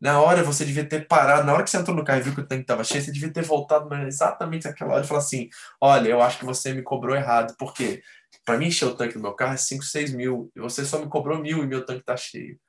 Na 0.00 0.20
hora 0.20 0.42
você 0.42 0.64
devia 0.64 0.86
ter 0.86 1.06
parado, 1.08 1.46
na 1.46 1.54
hora 1.54 1.64
que 1.64 1.70
você 1.70 1.78
entrou 1.78 1.96
no 1.96 2.04
carro 2.04 2.20
e 2.20 2.22
viu 2.22 2.34
que 2.34 2.40
o 2.42 2.46
tanque 2.46 2.62
estava 2.62 2.84
cheio, 2.84 3.02
você 3.02 3.10
devia 3.10 3.32
ter 3.32 3.42
voltado 3.42 3.92
exatamente 4.06 4.66
naquela 4.66 4.94
hora 4.94 5.04
e 5.04 5.08
falar 5.08 5.20
assim: 5.20 5.48
Olha, 5.80 6.08
eu 6.08 6.20
acho 6.22 6.38
que 6.38 6.44
você 6.44 6.72
me 6.74 6.82
cobrou 6.82 7.16
errado, 7.16 7.54
porque 7.58 8.02
para 8.44 8.58
mim 8.58 8.66
encher 8.66 8.86
o 8.86 8.94
tanque 8.94 9.14
do 9.14 9.20
meu 9.20 9.34
carro 9.34 9.54
é 9.54 9.56
5, 9.56 9.82
6 9.84 10.12
mil, 10.12 10.50
e 10.54 10.60
você 10.60 10.84
só 10.84 10.98
me 10.98 11.08
cobrou 11.08 11.38
mil 11.38 11.62
e 11.62 11.66
meu 11.66 11.84
tanque 11.84 12.00
está 12.00 12.16
cheio. 12.16 12.60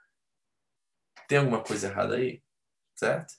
Tem 1.28 1.38
alguma 1.40 1.62
coisa 1.62 1.88
errada 1.88 2.16
aí? 2.16 2.42
Certo? 2.96 3.34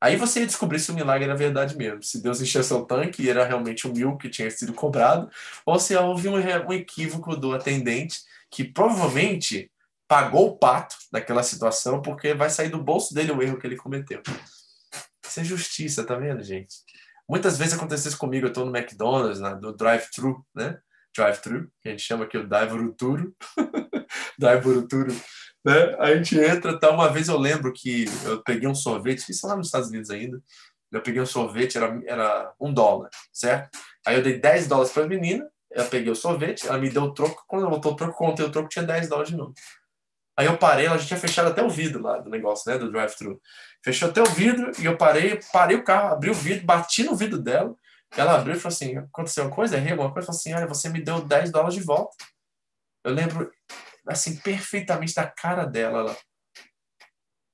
Aí 0.00 0.16
você 0.16 0.40
ia 0.40 0.46
descobrir 0.46 0.78
se 0.78 0.90
o 0.92 0.94
milagre 0.94 1.24
era 1.24 1.36
verdade 1.36 1.76
mesmo. 1.76 2.02
Se 2.02 2.22
Deus 2.22 2.40
encheu 2.40 2.62
seu 2.62 2.84
tanque 2.84 3.22
e 3.22 3.30
era 3.30 3.44
realmente 3.44 3.86
o 3.86 3.92
mil 3.92 4.16
que 4.16 4.28
tinha 4.28 4.50
sido 4.50 4.72
cobrado, 4.72 5.28
ou 5.66 5.78
se 5.78 5.96
houve 5.96 6.28
um, 6.28 6.34
um 6.34 6.72
equívoco 6.72 7.36
do 7.36 7.52
atendente 7.52 8.20
que 8.50 8.64
provavelmente 8.64 9.70
pagou 10.08 10.48
o 10.48 10.58
pato 10.58 10.96
daquela 11.12 11.42
situação 11.42 12.00
porque 12.00 12.32
vai 12.32 12.48
sair 12.48 12.70
do 12.70 12.82
bolso 12.82 13.14
dele 13.14 13.30
o 13.30 13.42
erro 13.42 13.58
que 13.58 13.66
ele 13.66 13.76
cometeu. 13.76 14.22
Isso 15.24 15.40
é 15.40 15.44
justiça, 15.44 16.04
tá 16.04 16.16
vendo, 16.16 16.42
gente? 16.42 16.76
Muitas 17.28 17.58
vezes 17.58 17.74
acontece 17.74 18.08
isso 18.08 18.16
comigo, 18.16 18.46
eu 18.46 18.52
tô 18.52 18.64
no 18.64 18.74
McDonald's, 18.74 19.38
né, 19.38 19.54
do 19.54 19.76
drive-thru, 19.76 20.42
né? 20.54 20.78
Drive-thru, 21.14 21.70
que 21.82 21.88
a 21.88 21.90
gente 21.90 22.02
chama 22.02 22.24
aqui 22.24 22.38
o 22.38 22.48
drive-ruturo. 22.48 23.36
drive-ruturo, 24.38 25.14
né? 25.62 25.94
A 25.98 26.14
gente 26.14 26.38
entra, 26.38 26.80
tá? 26.80 26.90
Uma 26.90 27.12
vez 27.12 27.28
eu 27.28 27.36
lembro 27.36 27.70
que 27.74 28.06
eu 28.24 28.42
peguei 28.42 28.66
um 28.66 28.74
sorvete, 28.74 29.26
fiz 29.26 29.42
lá 29.42 29.54
nos 29.54 29.66
Estados 29.66 29.90
Unidos 29.90 30.08
ainda, 30.08 30.40
eu 30.90 31.02
peguei 31.02 31.20
um 31.20 31.26
sorvete, 31.26 31.76
era, 31.76 32.00
era 32.06 32.54
um 32.58 32.72
dólar, 32.72 33.10
certo? 33.30 33.78
Aí 34.06 34.16
eu 34.16 34.22
dei 34.22 34.40
10 34.40 34.66
dólares 34.66 34.90
para 34.90 35.04
a 35.04 35.08
menina, 35.08 35.46
eu 35.70 35.84
peguei 35.84 36.10
o 36.10 36.16
sorvete, 36.16 36.66
ela 36.66 36.78
me 36.78 36.88
deu 36.88 37.02
o 37.02 37.12
troco, 37.12 37.44
quando 37.46 37.62
ela 37.62 37.70
voltou 37.70 37.92
o 37.92 37.96
troco, 37.96 38.16
contei 38.16 38.46
o 38.46 38.50
troco, 38.50 38.70
tinha 38.70 38.84
10 38.84 39.08
dólares 39.08 39.30
de 39.30 39.36
novo. 39.36 39.52
Aí 40.38 40.46
eu 40.46 40.56
parei, 40.56 40.86
ela 40.86 40.96
já 40.96 41.04
tinha 41.04 41.18
fechado 41.18 41.48
até 41.48 41.60
o 41.64 41.68
vidro 41.68 42.00
lá 42.00 42.18
do 42.18 42.30
negócio, 42.30 42.70
né, 42.70 42.78
do 42.78 42.92
drive-thru. 42.92 43.42
Fechou 43.84 44.08
até 44.08 44.22
o 44.22 44.26
vidro 44.26 44.70
e 44.78 44.84
eu 44.84 44.96
parei, 44.96 45.40
parei 45.52 45.76
o 45.76 45.82
carro, 45.82 46.12
abri 46.12 46.30
o 46.30 46.34
vidro, 46.34 46.64
bati 46.64 47.02
no 47.02 47.16
vidro 47.16 47.42
dela. 47.42 47.74
Ela 48.16 48.36
abriu 48.36 48.54
e 48.54 48.58
falou 48.58 48.72
assim: 48.72 48.96
aconteceu 48.98 49.42
uma 49.44 49.50
coisa? 49.50 49.76
Errei 49.76 49.90
alguma 49.90 50.12
coisa? 50.12 50.26
Falou 50.26 50.38
assim: 50.38 50.54
olha, 50.54 50.68
você 50.68 50.88
me 50.90 51.02
deu 51.02 51.20
10 51.20 51.50
dólares 51.50 51.74
de 51.74 51.82
volta. 51.82 52.16
Eu 53.02 53.12
lembro, 53.14 53.50
assim, 54.06 54.36
perfeitamente 54.36 55.12
da 55.12 55.26
cara 55.26 55.64
dela. 55.64 55.98
Ela... 55.98 56.16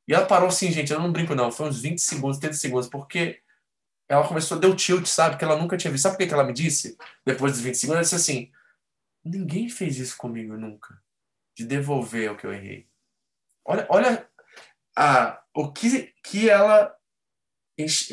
E 0.06 0.12
ela 0.12 0.26
parou 0.26 0.48
assim, 0.48 0.70
gente, 0.70 0.92
eu 0.92 1.00
não 1.00 1.10
brinco 1.10 1.34
não, 1.34 1.50
foi 1.50 1.66
uns 1.66 1.80
20 1.80 1.98
segundos, 1.98 2.38
30 2.38 2.54
segundos, 2.54 2.88
porque 2.88 3.40
ela 4.06 4.28
começou, 4.28 4.58
deu 4.58 4.76
tilt, 4.76 5.06
sabe? 5.06 5.38
Que 5.38 5.44
ela 5.44 5.56
nunca 5.56 5.78
tinha 5.78 5.90
visto. 5.90 6.02
Sabe 6.02 6.18
por 6.18 6.26
que 6.26 6.34
ela 6.34 6.44
me 6.44 6.52
disse? 6.52 6.98
Depois 7.24 7.52
dos 7.52 7.62
20 7.62 7.74
segundos, 7.76 7.96
ela 7.96 8.02
disse 8.02 8.14
assim: 8.14 8.52
ninguém 9.24 9.70
fez 9.70 9.98
isso 9.98 10.18
comigo 10.18 10.54
nunca 10.58 11.02
de 11.56 11.64
devolver 11.64 12.30
o 12.30 12.36
que 12.36 12.46
eu 12.46 12.52
errei. 12.52 12.86
Olha, 13.64 13.86
olha 13.88 14.28
a, 14.96 15.42
o 15.54 15.72
que, 15.72 16.12
que 16.22 16.48
ela 16.48 16.94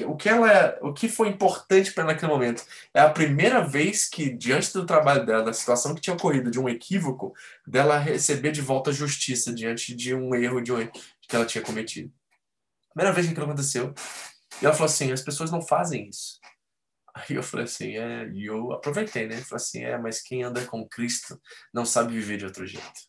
o 0.07 0.15
que 0.15 0.27
ela 0.27 0.75
o 0.81 0.91
que 0.91 1.07
foi 1.07 1.27
importante 1.27 1.93
para 1.93 2.03
naquele 2.03 2.31
momento. 2.31 2.65
É 2.93 3.01
a 3.01 3.09
primeira 3.09 3.61
vez 3.61 4.09
que 4.09 4.29
diante 4.33 4.73
do 4.73 4.87
trabalho 4.87 5.23
dela 5.23 5.43
da 5.43 5.53
situação 5.53 5.93
que 5.93 6.01
tinha 6.01 6.15
ocorrido 6.15 6.49
de 6.49 6.59
um 6.59 6.67
equívoco 6.67 7.33
dela 7.67 7.99
receber 7.99 8.51
de 8.51 8.61
volta 8.61 8.91
justiça 8.91 9.53
diante 9.53 9.95
de 9.95 10.15
um 10.15 10.33
erro 10.33 10.61
de 10.61 10.73
um, 10.73 10.87
que 10.87 11.35
ela 11.35 11.45
tinha 11.45 11.63
cometido. 11.63 12.11
Primeira 12.91 13.13
vez 13.13 13.27
que 13.27 13.33
aquilo 13.33 13.45
aconteceu 13.45 13.93
e 14.59 14.65
ela 14.65 14.73
falou 14.73 14.87
assim 14.87 15.11
as 15.11 15.21
pessoas 15.21 15.51
não 15.51 15.61
fazem 15.61 16.09
isso 16.09 16.40
aí 17.15 17.35
eu 17.35 17.43
falei 17.43 17.65
assim 17.65 17.97
é 17.97 18.29
e 18.29 18.45
eu 18.45 18.71
aproveitei 18.73 19.27
né 19.27 19.37
falei 19.37 19.63
assim 19.63 19.83
é 19.83 19.97
mas 19.97 20.21
quem 20.21 20.43
anda 20.43 20.65
com 20.65 20.87
Cristo 20.87 21.39
não 21.73 21.85
sabe 21.85 22.13
viver 22.13 22.37
de 22.37 22.45
outro 22.45 22.65
jeito 22.65 23.01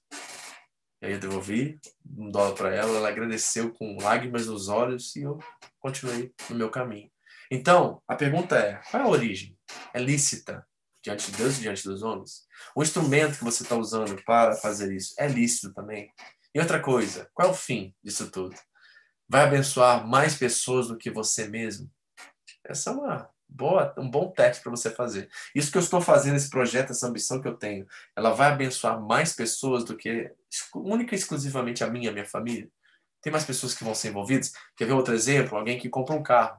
e 1.02 1.06
aí 1.06 1.12
eu 1.14 1.18
devolvi 1.18 1.80
um 2.16 2.30
dólar 2.30 2.54
para 2.54 2.72
ela, 2.72 2.96
ela 2.96 3.08
agradeceu 3.08 3.72
com 3.72 4.00
lágrimas 4.00 4.46
nos 4.46 4.68
olhos 4.68 5.16
e 5.16 5.22
eu 5.22 5.36
continuei 5.80 6.32
no 6.48 6.54
meu 6.54 6.70
caminho. 6.70 7.10
Então, 7.50 8.00
a 8.06 8.14
pergunta 8.14 8.56
é: 8.56 8.80
qual 8.88 9.02
é 9.02 9.06
a 9.06 9.08
origem? 9.08 9.58
É 9.92 9.98
lícita 9.98 10.64
diante 11.02 11.32
de 11.32 11.36
Deus 11.36 11.58
e 11.58 11.62
diante 11.62 11.82
dos 11.84 12.04
homens? 12.04 12.46
O 12.76 12.84
instrumento 12.84 13.36
que 13.36 13.44
você 13.44 13.64
está 13.64 13.74
usando 13.74 14.22
para 14.24 14.54
fazer 14.54 14.94
isso 14.94 15.12
é 15.18 15.26
lícito 15.26 15.74
também? 15.74 16.08
E 16.54 16.60
outra 16.60 16.80
coisa, 16.80 17.28
qual 17.34 17.48
é 17.48 17.50
o 17.50 17.54
fim 17.54 17.92
disso 18.00 18.30
tudo? 18.30 18.54
Vai 19.28 19.42
abençoar 19.42 20.06
mais 20.06 20.36
pessoas 20.36 20.86
do 20.86 20.96
que 20.96 21.10
você 21.10 21.48
mesmo? 21.48 21.90
Essa 22.64 22.90
é 22.90 22.92
uma 22.92 23.30
boa, 23.54 23.94
um 23.98 24.08
bom 24.08 24.30
teste 24.30 24.62
para 24.62 24.70
você 24.70 24.90
fazer. 24.90 25.28
Isso 25.54 25.70
que 25.70 25.78
eu 25.78 25.82
estou 25.82 26.00
fazendo, 26.00 26.36
esse 26.36 26.50
projeto, 26.50 26.90
essa 26.90 27.06
ambição 27.06 27.40
que 27.40 27.48
eu 27.48 27.54
tenho, 27.54 27.86
ela 28.16 28.30
vai 28.30 28.50
abençoar 28.50 29.00
mais 29.00 29.32
pessoas 29.32 29.84
do 29.84 29.96
que 29.96 30.30
única 30.74 31.14
e 31.14 31.18
exclusivamente 31.18 31.84
a 31.84 31.88
minha, 31.88 32.10
a 32.10 32.12
minha 32.12 32.26
família? 32.26 32.68
Tem 33.22 33.30
mais 33.30 33.44
pessoas 33.44 33.72
que 33.72 33.84
vão 33.84 33.94
ser 33.94 34.08
envolvidas? 34.08 34.52
Quer 34.76 34.86
ver 34.86 34.94
outro 34.94 35.14
exemplo? 35.14 35.56
Alguém 35.56 35.78
que 35.78 35.88
compra 35.88 36.16
um 36.16 36.22
carro. 36.24 36.58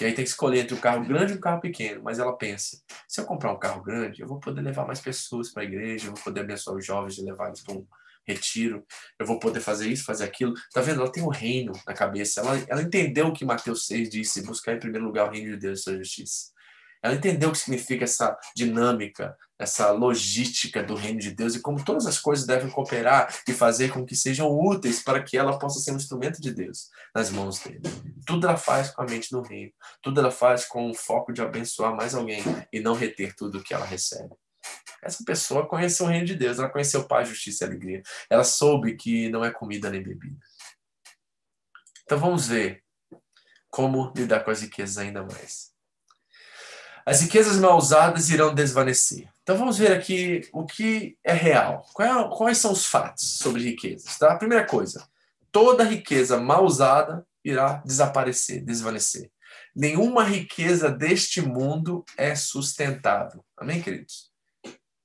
E 0.00 0.04
aí 0.04 0.14
tem 0.14 0.24
que 0.24 0.30
escolher 0.30 0.60
entre 0.60 0.74
um 0.74 0.80
carro 0.80 1.04
grande 1.04 1.32
e 1.32 1.36
um 1.36 1.40
carro 1.40 1.60
pequeno. 1.60 2.02
Mas 2.04 2.20
ela 2.20 2.36
pensa: 2.36 2.80
se 3.08 3.20
eu 3.20 3.24
comprar 3.24 3.52
um 3.52 3.58
carro 3.58 3.82
grande, 3.82 4.22
eu 4.22 4.28
vou 4.28 4.38
poder 4.38 4.60
levar 4.60 4.86
mais 4.86 5.00
pessoas 5.00 5.52
para 5.52 5.64
a 5.64 5.66
igreja, 5.66 6.06
eu 6.06 6.14
vou 6.14 6.22
poder 6.22 6.42
abençoar 6.42 6.76
os 6.76 6.86
jovens 6.86 7.18
e 7.18 7.22
levar 7.24 7.48
eles 7.48 7.62
para 7.62 7.74
um 7.74 7.84
retiro, 8.26 8.84
eu 9.18 9.26
vou 9.26 9.38
poder 9.38 9.60
fazer 9.60 9.88
isso, 9.88 10.04
fazer 10.04 10.24
aquilo. 10.24 10.54
Tá 10.72 10.80
vendo? 10.80 11.00
Ela 11.00 11.12
tem 11.12 11.22
o 11.22 11.26
um 11.26 11.30
reino 11.30 11.72
na 11.86 11.94
cabeça. 11.94 12.40
Ela, 12.40 12.64
ela 12.68 12.82
entendeu 12.82 13.28
o 13.28 13.32
que 13.32 13.44
Mateus 13.44 13.86
6 13.86 14.10
disse: 14.10 14.42
buscar 14.42 14.74
em 14.74 14.78
primeiro 14.80 15.06
lugar 15.06 15.28
o 15.28 15.32
reino 15.32 15.50
de 15.52 15.56
Deus 15.56 15.80
e 15.80 15.82
sua 15.82 15.96
justiça. 15.96 16.54
Ela 17.04 17.16
entendeu 17.16 17.50
o 17.50 17.52
que 17.52 17.58
significa 17.58 18.04
essa 18.04 18.34
dinâmica, 18.56 19.36
essa 19.58 19.90
logística 19.90 20.82
do 20.82 20.94
reino 20.94 21.20
de 21.20 21.32
Deus 21.32 21.54
e 21.54 21.60
como 21.60 21.84
todas 21.84 22.06
as 22.06 22.18
coisas 22.18 22.46
devem 22.46 22.70
cooperar 22.70 23.28
e 23.46 23.52
fazer 23.52 23.92
com 23.92 24.06
que 24.06 24.16
sejam 24.16 24.50
úteis 24.50 25.02
para 25.02 25.22
que 25.22 25.36
ela 25.36 25.58
possa 25.58 25.80
ser 25.80 25.92
um 25.92 25.96
instrumento 25.96 26.40
de 26.40 26.50
Deus 26.50 26.88
nas 27.14 27.28
mãos 27.28 27.58
dele. 27.58 27.82
Tudo 28.26 28.46
ela 28.46 28.56
faz 28.56 28.88
com 28.88 29.02
a 29.02 29.04
mente 29.04 29.30
no 29.32 29.42
reino. 29.42 29.70
Tudo 30.00 30.18
ela 30.18 30.30
faz 30.30 30.64
com 30.64 30.90
o 30.90 30.94
foco 30.94 31.30
de 31.30 31.42
abençoar 31.42 31.94
mais 31.94 32.14
alguém 32.14 32.42
e 32.72 32.80
não 32.80 32.94
reter 32.94 33.36
tudo 33.36 33.62
que 33.62 33.74
ela 33.74 33.84
recebe. 33.84 34.34
Essa 35.02 35.22
pessoa 35.24 35.68
conheceu 35.68 36.06
o 36.06 36.08
reino 36.08 36.26
de 36.26 36.34
Deus, 36.34 36.58
ela 36.58 36.70
conheceu 36.70 37.04
paz, 37.04 37.28
justiça 37.28 37.64
e 37.64 37.68
alegria. 37.68 38.02
Ela 38.30 38.44
soube 38.44 38.96
que 38.96 39.28
não 39.28 39.44
é 39.44 39.50
comida 39.50 39.90
nem 39.90 40.02
bebida. 40.02 40.38
Então 42.04 42.18
vamos 42.18 42.48
ver 42.48 42.82
como 43.70 44.12
lidar 44.16 44.44
com 44.44 44.50
as 44.50 44.62
riquezas 44.62 44.98
ainda 44.98 45.22
mais. 45.22 45.72
As 47.06 47.20
riquezas 47.20 47.58
mal 47.58 47.76
usadas 47.76 48.30
irão 48.30 48.54
desvanecer. 48.54 49.28
Então 49.42 49.58
vamos 49.58 49.76
ver 49.76 49.92
aqui 49.92 50.48
o 50.52 50.64
que 50.64 51.18
é 51.22 51.34
real. 51.34 51.84
É, 52.00 52.36
quais 52.36 52.56
são 52.56 52.72
os 52.72 52.86
fatos 52.86 53.38
sobre 53.38 53.62
riquezas? 53.62 54.16
Tá? 54.18 54.32
A 54.32 54.38
primeira 54.38 54.66
coisa, 54.66 55.06
toda 55.52 55.84
riqueza 55.84 56.40
mal 56.40 56.64
usada 56.64 57.26
irá 57.44 57.82
desaparecer, 57.84 58.64
desvanecer. 58.64 59.30
Nenhuma 59.76 60.24
riqueza 60.24 60.90
deste 60.90 61.42
mundo 61.42 62.04
é 62.16 62.34
sustentável. 62.34 63.44
Amém, 63.56 63.82
queridos? 63.82 64.33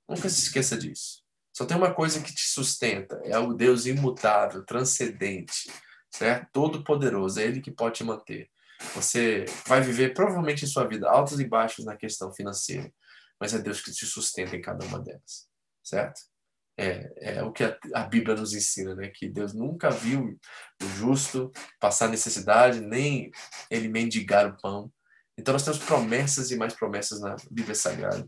Nunca 0.09 0.27
se 0.27 0.41
esqueça 0.41 0.75
disso. 0.75 1.23
Só 1.55 1.65
tem 1.65 1.77
uma 1.77 1.93
coisa 1.93 2.21
que 2.21 2.33
te 2.33 2.41
sustenta: 2.41 3.21
é 3.23 3.37
o 3.37 3.53
Deus 3.53 3.85
imutável, 3.85 4.65
transcendente, 4.65 5.71
certo? 6.09 6.47
Todo-poderoso. 6.51 7.39
É 7.39 7.43
Ele 7.43 7.61
que 7.61 7.71
pode 7.71 7.95
te 7.95 8.03
manter. 8.03 8.49
Você 8.95 9.45
vai 9.67 9.81
viver 9.81 10.13
provavelmente 10.13 10.63
em 10.63 10.67
sua 10.67 10.87
vida 10.87 11.09
altos 11.09 11.39
e 11.39 11.45
baixos 11.45 11.85
na 11.85 11.97
questão 11.97 12.33
financeira, 12.33 12.91
mas 13.39 13.53
é 13.53 13.59
Deus 13.59 13.81
que 13.81 13.91
te 13.91 14.05
sustenta 14.05 14.55
em 14.55 14.61
cada 14.61 14.85
uma 14.85 14.99
delas, 14.99 15.49
certo? 15.83 16.21
É, 16.77 17.11
é 17.17 17.43
o 17.43 17.51
que 17.51 17.65
a, 17.65 17.77
a, 17.93 18.03
Bíblia 18.05 18.37
nos 18.37 18.53
ensina, 18.53 18.95
né? 18.95 19.09
Que 19.09 19.27
Deus 19.27 19.53
nunca 19.53 19.89
viu 19.89 20.39
o 20.81 20.87
justo 20.95 21.51
passar 21.77 22.07
necessidade, 22.07 22.79
nem 22.79 23.31
ele 23.69 23.89
mendigar 23.89 24.47
o 24.47 24.55
pão. 24.55 24.89
Então 25.37 25.51
nós 25.51 25.65
temos 25.65 25.79
promessas 25.79 26.51
e 26.51 26.55
mais 26.55 26.73
promessas 26.73 27.19
na 27.19 27.35
Bíblia 27.51 27.75
Sagrada 27.75 28.25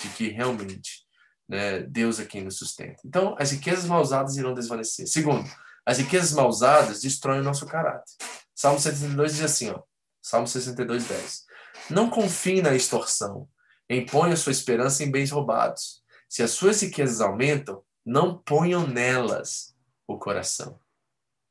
de 0.00 0.08
que 0.10 0.28
realmente 0.28 1.07
né, 1.48 1.80
Deus 1.80 2.20
é 2.20 2.24
quem 2.24 2.44
nos 2.44 2.58
sustenta. 2.58 3.00
Então 3.04 3.34
as 3.38 3.50
riquezas 3.50 3.84
mal 3.86 4.02
usadas 4.02 4.36
irão 4.36 4.54
desvanecer. 4.54 5.06
Segundo, 5.06 5.48
as 5.86 5.98
riquezas 5.98 6.32
mal 6.32 6.48
usadas 6.48 7.00
destroem 7.00 7.40
o 7.40 7.44
nosso 7.44 7.66
caráter. 7.66 8.12
Salmo 8.54 8.78
62 8.78 9.36
diz 9.36 9.42
assim, 9.42 9.70
ó, 9.70 9.80
Salmo 10.20 10.46
62, 10.46 11.06
10. 11.06 11.44
Não 11.90 12.10
confie 12.10 12.60
na 12.60 12.74
extorsão, 12.74 13.48
impõe 13.88 14.32
a 14.32 14.36
sua 14.36 14.52
esperança 14.52 15.02
em 15.02 15.10
bens 15.10 15.30
roubados. 15.30 16.02
Se 16.28 16.42
as 16.42 16.50
suas 16.50 16.80
riquezas 16.82 17.20
aumentam, 17.20 17.82
não 18.04 18.36
ponham 18.36 18.86
nelas 18.86 19.74
o 20.06 20.18
coração. 20.18 20.78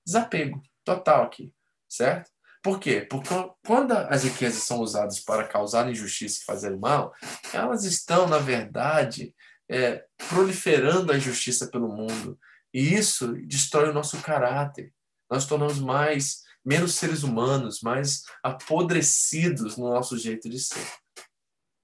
Desapego 0.05 0.61
total 0.83 1.23
aqui, 1.23 1.51
certo? 1.89 2.29
Por 2.61 2.79
quê? 2.79 3.01
Porque 3.09 3.33
quando 3.65 3.93
as 3.93 4.23
riquezas 4.23 4.63
são 4.63 4.79
usadas 4.79 5.19
para 5.19 5.47
causar 5.47 5.89
injustiça 5.89 6.39
e 6.41 6.45
fazer 6.45 6.77
mal, 6.77 7.13
elas 7.53 7.83
estão, 7.85 8.27
na 8.27 8.39
verdade, 8.39 9.33
é, 9.70 10.05
proliferando 10.30 11.11
a 11.11 11.18
injustiça 11.18 11.68
pelo 11.68 11.88
mundo. 11.88 12.39
E 12.74 12.93
isso 12.93 13.34
destrói 13.45 13.89
o 13.89 13.93
nosso 13.93 14.22
caráter. 14.22 14.93
Nós 15.30 15.45
tornamos 15.45 15.80
mais 15.80 16.43
menos 16.63 16.95
seres 16.95 17.24
humanos, 17.24 17.82
mais 17.82 18.24
apodrecidos 18.43 19.78
no 19.78 19.89
nosso 19.89 20.18
jeito 20.18 20.49
de 20.49 20.59
ser. 20.59 20.86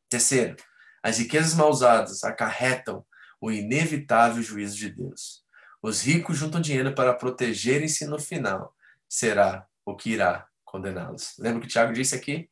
Terceiro, 0.09 0.57
as 1.01 1.17
riquezas 1.19 1.53
mal 1.55 1.69
usadas 1.69 2.23
acarretam 2.23 3.05
o 3.39 3.51
inevitável 3.51 4.43
juízo 4.43 4.75
de 4.75 4.89
Deus. 4.89 5.43
Os 5.81 6.01
ricos 6.01 6.37
juntam 6.37 6.61
dinheiro 6.61 6.93
para 6.93 7.13
protegerem-se 7.13 8.05
no 8.05 8.19
final. 8.19 8.75
Será 9.09 9.65
o 9.85 9.95
que 9.95 10.11
irá 10.11 10.47
condená-los. 10.63 11.33
Lembra 11.37 11.61
que 11.61 11.67
o 11.67 11.69
Tiago 11.69 11.93
disse 11.93 12.15
aqui? 12.15 12.49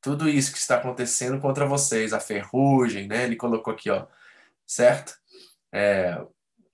Tudo 0.00 0.28
isso 0.28 0.52
que 0.52 0.58
está 0.58 0.76
acontecendo 0.76 1.40
contra 1.40 1.66
vocês, 1.66 2.12
a 2.12 2.20
ferrugem, 2.20 3.08
né? 3.08 3.24
Ele 3.24 3.36
colocou 3.36 3.72
aqui, 3.72 3.90
ó, 3.90 4.06
certo? 4.68 5.14
É, 5.72 6.20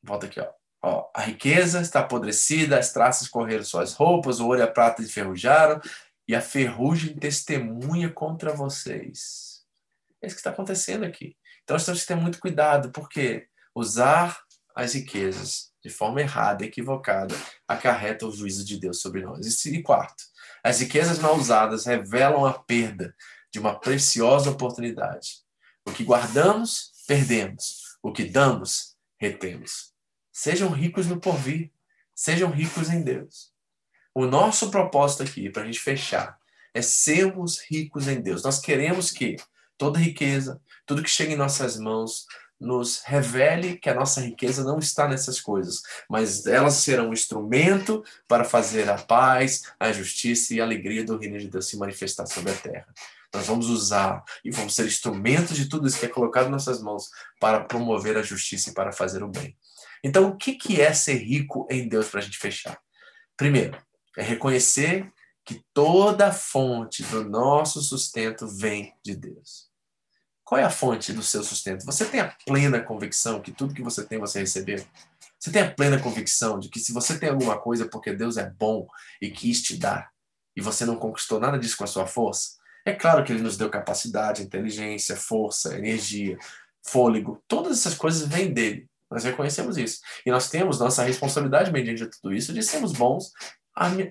volta 0.03 0.26
aqui, 0.26 0.40
ó. 0.40 0.51
ó. 0.82 1.11
A 1.14 1.22
riqueza 1.22 1.80
está 1.80 2.01
apodrecida, 2.01 2.78
as 2.78 2.92
traças 2.92 3.28
correram 3.28 3.64
suas 3.64 3.95
roupas, 3.95 4.40
o 4.40 4.47
ouro 4.47 4.59
e 4.59 4.62
a 4.62 4.66
prata 4.66 5.03
enferrujaram, 5.03 5.80
e 6.26 6.34
a 6.34 6.40
ferrugem 6.40 7.14
testemunha 7.14 8.11
contra 8.11 8.53
vocês. 8.53 9.62
É 10.20 10.26
isso 10.26 10.36
que 10.36 10.40
está 10.40 10.51
acontecendo 10.51 11.05
aqui. 11.05 11.36
Então 11.62 11.74
nós 11.74 11.84
temos 11.84 12.01
que 12.01 12.07
ter 12.07 12.16
muito 12.16 12.40
cuidado, 12.40 12.90
porque 12.90 13.47
usar 13.74 14.42
as 14.74 14.95
riquezas 14.95 15.72
de 15.82 15.90
forma 15.90 16.20
errada, 16.20 16.64
equivocada, 16.64 17.34
acarreta 17.68 18.26
o 18.26 18.32
juízo 18.32 18.64
de 18.64 18.78
Deus 18.78 19.01
sobre 19.01 19.20
nós. 19.20 19.64
E 19.66 19.82
quarto, 19.82 20.24
as 20.62 20.80
riquezas 20.80 21.18
mal 21.18 21.36
usadas 21.36 21.84
revelam 21.84 22.47
a 22.47 22.55
perda 22.55 23.14
de 23.53 23.59
uma 23.59 23.78
preciosa 23.78 24.51
oportunidade. 24.51 25.45
O 25.86 25.92
que 25.92 26.03
guardamos, 26.03 26.90
perdemos. 27.07 27.84
O 28.05 28.12
que 28.12 28.22
damos, 28.22 28.94
retemos. 29.18 29.94
Sejam 30.30 30.68
ricos 30.68 31.07
no 31.07 31.18
porvir. 31.18 31.72
Sejam 32.14 32.50
ricos 32.50 32.90
em 32.90 33.02
Deus. 33.02 33.50
O 34.14 34.26
nosso 34.26 34.70
propósito 34.70 35.22
aqui, 35.22 35.48
para 35.48 35.62
a 35.62 35.64
gente 35.64 35.80
fechar, 35.80 36.38
é 36.74 36.82
sermos 36.82 37.62
ricos 37.62 38.07
em 38.07 38.20
Deus. 38.20 38.42
Nós 38.42 38.61
queremos 38.61 39.11
que 39.11 39.36
toda 39.78 39.98
riqueza, 39.98 40.61
tudo 40.84 41.02
que 41.02 41.09
chega 41.09 41.32
em 41.32 41.36
nossas 41.36 41.78
mãos, 41.78 42.26
nos 42.61 43.00
revele 43.00 43.78
que 43.78 43.88
a 43.88 43.94
nossa 43.94 44.20
riqueza 44.20 44.62
não 44.62 44.78
está 44.78 45.09
nessas 45.09 45.40
coisas, 45.40 45.80
mas 46.09 46.46
elas 46.46 46.74
serão 46.74 47.09
um 47.09 47.12
instrumento 47.12 48.05
para 48.28 48.44
fazer 48.44 48.88
a 48.90 48.98
paz, 48.98 49.62
a 49.80 49.90
justiça 49.92 50.52
e 50.52 50.61
a 50.61 50.64
alegria 50.64 51.05
do 51.05 51.16
reino 51.16 51.38
de 51.38 51.48
Deus 51.48 51.66
se 51.66 51.78
manifestar 51.78 52.26
sobre 52.26 52.52
a 52.52 52.57
terra. 52.57 52.86
Nós 53.35 53.47
vamos 53.47 53.68
usar 53.68 54.22
e 54.45 54.51
vamos 54.51 54.74
ser 54.74 54.87
instrumentos 54.87 55.57
de 55.57 55.68
tudo 55.68 55.89
isso 55.89 55.99
que 55.99 56.07
é 56.07 56.09
colocado 56.09 56.47
em 56.47 56.51
nossas 56.51 56.80
mãos 56.80 57.09
para 57.41 57.64
promover 57.64 58.16
a 58.16 58.22
justiça 58.22 58.70
e 58.70 58.74
para 58.74 58.93
fazer 58.93 59.22
o 59.24 59.28
bem. 59.28 59.57
Então, 60.05 60.28
o 60.28 60.37
que 60.37 60.80
é 60.80 60.95
ser 60.95 61.16
rico 61.16 61.66
em 61.70 61.89
Deus 61.89 62.09
para 62.09 62.20
a 62.20 62.22
gente 62.22 62.39
fechar? 62.39 62.78
Primeiro, 63.37 63.76
é 64.16 64.22
reconhecer 64.22 65.12
que 65.45 65.62
toda 65.74 66.28
a 66.28 66.32
fonte 66.32 67.03
do 67.03 67.24
nosso 67.28 67.82
sustento 67.82 68.47
vem 68.47 68.95
de 69.05 69.14
Deus. 69.16 69.68
Qual 70.45 70.61
é 70.61 70.64
a 70.64 70.70
fonte 70.70 71.12
do 71.12 71.22
seu 71.22 71.43
sustento? 71.43 71.85
Você 71.85 72.05
tem 72.05 72.20
a 72.20 72.37
plena 72.47 72.80
convicção 72.80 73.41
que 73.41 73.51
tudo 73.51 73.74
que 73.74 73.82
você 73.82 74.05
tem 74.05 74.18
você 74.18 74.41
recebeu? 74.41 74.85
Você 75.39 75.51
tem 75.51 75.62
a 75.62 75.70
plena 75.70 75.99
convicção 75.99 76.59
de 76.59 76.68
que 76.68 76.78
se 76.78 76.93
você 76.93 77.18
tem 77.18 77.30
alguma 77.30 77.59
coisa 77.59 77.85
é 77.85 77.89
porque 77.89 78.12
Deus 78.12 78.37
é 78.37 78.49
bom 78.49 78.87
e 79.20 79.30
quis 79.30 79.62
te 79.62 79.76
dar 79.76 80.11
e 80.57 80.61
você 80.61 80.85
não 80.85 80.97
conquistou 80.97 81.41
nada 81.41 81.59
disso 81.59 81.76
com 81.76 81.85
a 81.85 81.89
sua 81.89 82.07
força? 82.07 82.62
É 82.85 82.93
claro 82.93 83.24
que 83.24 83.32
ele 83.32 83.43
nos 83.43 83.57
deu 83.57 83.70
capacidade, 83.70 84.43
inteligência, 84.43 85.16
força, 85.16 85.76
energia, 85.76 86.37
fôlego. 86.87 87.43
Todas 87.49 87.78
essas 87.78 87.95
coisas 87.95 88.28
vêm 88.28 88.53
dele. 88.53 88.87
Nós 89.11 89.24
reconhecemos 89.24 89.78
isso. 89.78 90.01
E 90.26 90.30
nós 90.30 90.51
temos 90.51 90.78
nossa 90.78 91.03
responsabilidade 91.03 91.72
mediante 91.72 92.09
tudo 92.11 92.35
isso 92.35 92.53
de 92.53 92.62
sermos 92.62 92.93
bons 92.93 93.32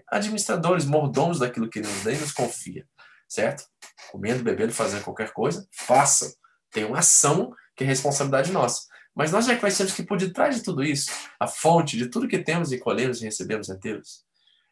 administradores, 0.07 0.85
mordomos 0.85 1.39
daquilo 1.39 1.69
que 1.69 1.79
nos 1.79 2.03
dá 2.03 2.11
e 2.11 2.17
nos 2.17 2.31
confia 2.31 2.85
certo? 3.33 3.63
Comendo, 4.11 4.43
bebendo, 4.43 4.71
fazendo 4.71 5.03
qualquer 5.03 5.31
coisa, 5.33 5.67
façam. 5.71 6.31
Tem 6.71 6.85
uma 6.85 6.99
ação 6.99 7.51
que 7.75 7.83
é 7.83 7.87
responsabilidade 7.87 8.51
nossa. 8.51 8.87
Mas 9.15 9.31
nós 9.31 9.45
já 9.45 9.57
conhecemos 9.57 9.93
que 9.93 10.03
por 10.03 10.17
detrás 10.17 10.55
de 10.55 10.63
tudo 10.63 10.83
isso, 10.83 11.11
a 11.39 11.47
fonte 11.47 11.97
de 11.97 12.07
tudo 12.07 12.27
que 12.27 12.39
temos 12.39 12.71
e 12.71 12.79
colhemos 12.79 13.21
e 13.21 13.25
recebemos 13.25 13.69
é 13.69 13.75
Deus. 13.75 14.23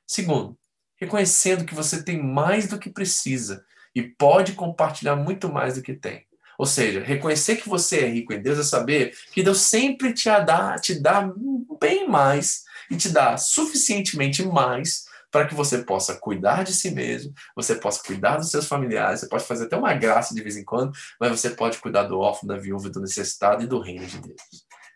Segundo, 0.05 0.57
reconhecendo 0.95 1.65
que 1.65 1.73
você 1.73 2.03
tem 2.03 2.21
mais 2.21 2.67
do 2.67 2.77
que 2.77 2.89
precisa 2.89 3.63
e 3.95 4.01
pode 4.01 4.53
compartilhar 4.53 5.15
muito 5.15 5.51
mais 5.51 5.75
do 5.75 5.81
que 5.81 5.93
tem. 5.93 6.25
Ou 6.57 6.65
seja, 6.65 7.01
reconhecer 7.01 7.55
que 7.55 7.67
você 7.67 8.01
é 8.01 8.07
rico 8.07 8.33
em 8.33 8.41
Deus 8.41 8.59
é 8.59 8.63
saber 8.63 9.15
que 9.31 9.41
Deus 9.41 9.61
sempre 9.61 10.13
te 10.13 10.29
dá, 10.29 10.75
te 10.75 10.99
dá 10.99 11.31
bem 11.79 12.07
mais 12.07 12.63
e 12.89 12.95
te 12.95 13.09
dá 13.09 13.35
suficientemente 13.37 14.43
mais 14.45 15.05
para 15.31 15.47
que 15.47 15.55
você 15.55 15.79
possa 15.79 16.15
cuidar 16.15 16.63
de 16.63 16.73
si 16.73 16.91
mesmo, 16.91 17.33
você 17.55 17.75
possa 17.75 18.03
cuidar 18.03 18.35
dos 18.37 18.51
seus 18.51 18.67
familiares, 18.67 19.21
você 19.21 19.29
pode 19.29 19.45
fazer 19.45 19.65
até 19.65 19.77
uma 19.77 19.93
graça 19.93 20.35
de 20.35 20.43
vez 20.43 20.57
em 20.57 20.65
quando, 20.65 20.91
mas 21.19 21.31
você 21.31 21.49
pode 21.51 21.79
cuidar 21.79 22.03
do 22.03 22.19
órfão, 22.19 22.47
da 22.47 22.57
viúva, 22.57 22.89
do 22.89 22.99
necessitado 22.99 23.63
e 23.63 23.67
do 23.67 23.79
reino 23.79 24.05
de 24.05 24.19
Deus. 24.19 24.41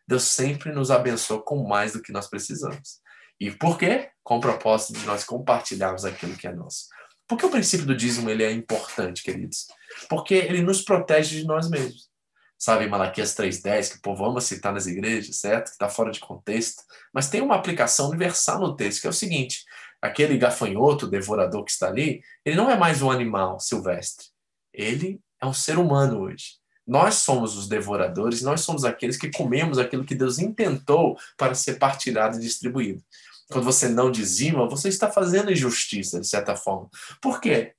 Deus 0.08 0.24
sempre 0.24 0.72
nos 0.72 0.92
abençoa 0.92 1.42
com 1.42 1.66
mais 1.66 1.94
do 1.94 2.02
que 2.02 2.12
nós 2.12 2.28
precisamos. 2.28 3.00
E 3.40 3.50
por 3.50 3.78
quê? 3.78 4.10
Com 4.24 4.38
o 4.38 4.42
propósito 4.42 4.94
de 4.94 5.06
nós 5.06 5.24
compartilharmos 5.24 6.06
aquilo 6.06 6.36
que 6.36 6.48
é 6.48 6.54
nosso. 6.54 6.88
Por 7.28 7.38
que 7.38 7.46
o 7.46 7.50
princípio 7.50 7.86
do 7.86 7.96
dízimo 7.96 8.30
ele 8.30 8.44
é 8.44 8.52
importante, 8.52 9.24
queridos? 9.24 9.68
Porque 10.08 10.36
ele 10.36 10.62
nos 10.62 10.82
protege 10.82 11.40
de 11.40 11.46
nós 11.46 11.70
mesmos. 11.70 12.10
Sabe, 12.58 12.88
Malaquias 12.88 13.36
3.10, 13.36 13.92
que 13.92 13.98
o 13.98 14.02
povo 14.02 14.26
ama 14.26 14.40
citar 14.40 14.74
nas 14.74 14.88
igrejas, 14.88 15.36
certo? 15.38 15.66
Que 15.66 15.72
está 15.72 15.90
fora 15.90 16.12
de 16.12 16.20
contexto. 16.20 16.84
Mas 17.14 17.30
tem 17.30 17.42
uma 17.42 17.56
aplicação 17.56 18.10
universal 18.10 18.60
no 18.60 18.76
texto, 18.76 19.02
que 19.02 19.08
é 19.08 19.10
o 19.10 19.14
seguinte: 19.14 19.66
aquele 20.02 20.38
gafanhoto, 20.38 21.08
devorador 21.08 21.64
que 21.66 21.72
está 21.72 21.88
ali, 21.88 22.22
ele 22.46 22.56
não 22.56 22.70
é 22.70 22.78
mais 22.78 23.02
um 23.02 23.12
animal 23.12 23.60
silvestre. 23.60 24.28
Ele 24.74 25.20
é 25.42 25.46
um 25.46 25.54
ser 25.54 25.78
humano 25.78 26.22
hoje. 26.22 26.58
Nós 26.88 27.16
somos 27.16 27.58
os 27.58 27.68
devoradores, 27.68 28.42
nós 28.42 28.62
somos 28.62 28.86
aqueles 28.86 29.18
que 29.18 29.32
comemos 29.32 29.80
aquilo 29.80 30.06
que 30.06 30.14
Deus 30.14 30.38
intentou 30.38 31.18
para 31.36 31.56
ser 31.56 31.80
partilhado 31.80 32.38
e 32.38 32.42
distribuído. 32.42 33.04
Quando 33.52 33.64
você 33.64 33.88
não 33.88 34.12
dizima, 34.12 34.68
você 34.68 34.90
está 34.90 35.12
fazendo 35.12 35.52
injustiça, 35.52 36.20
de 36.20 36.28
certa 36.28 36.56
forma. 36.56 36.90
Por 37.22 37.40
quê? 37.40 37.74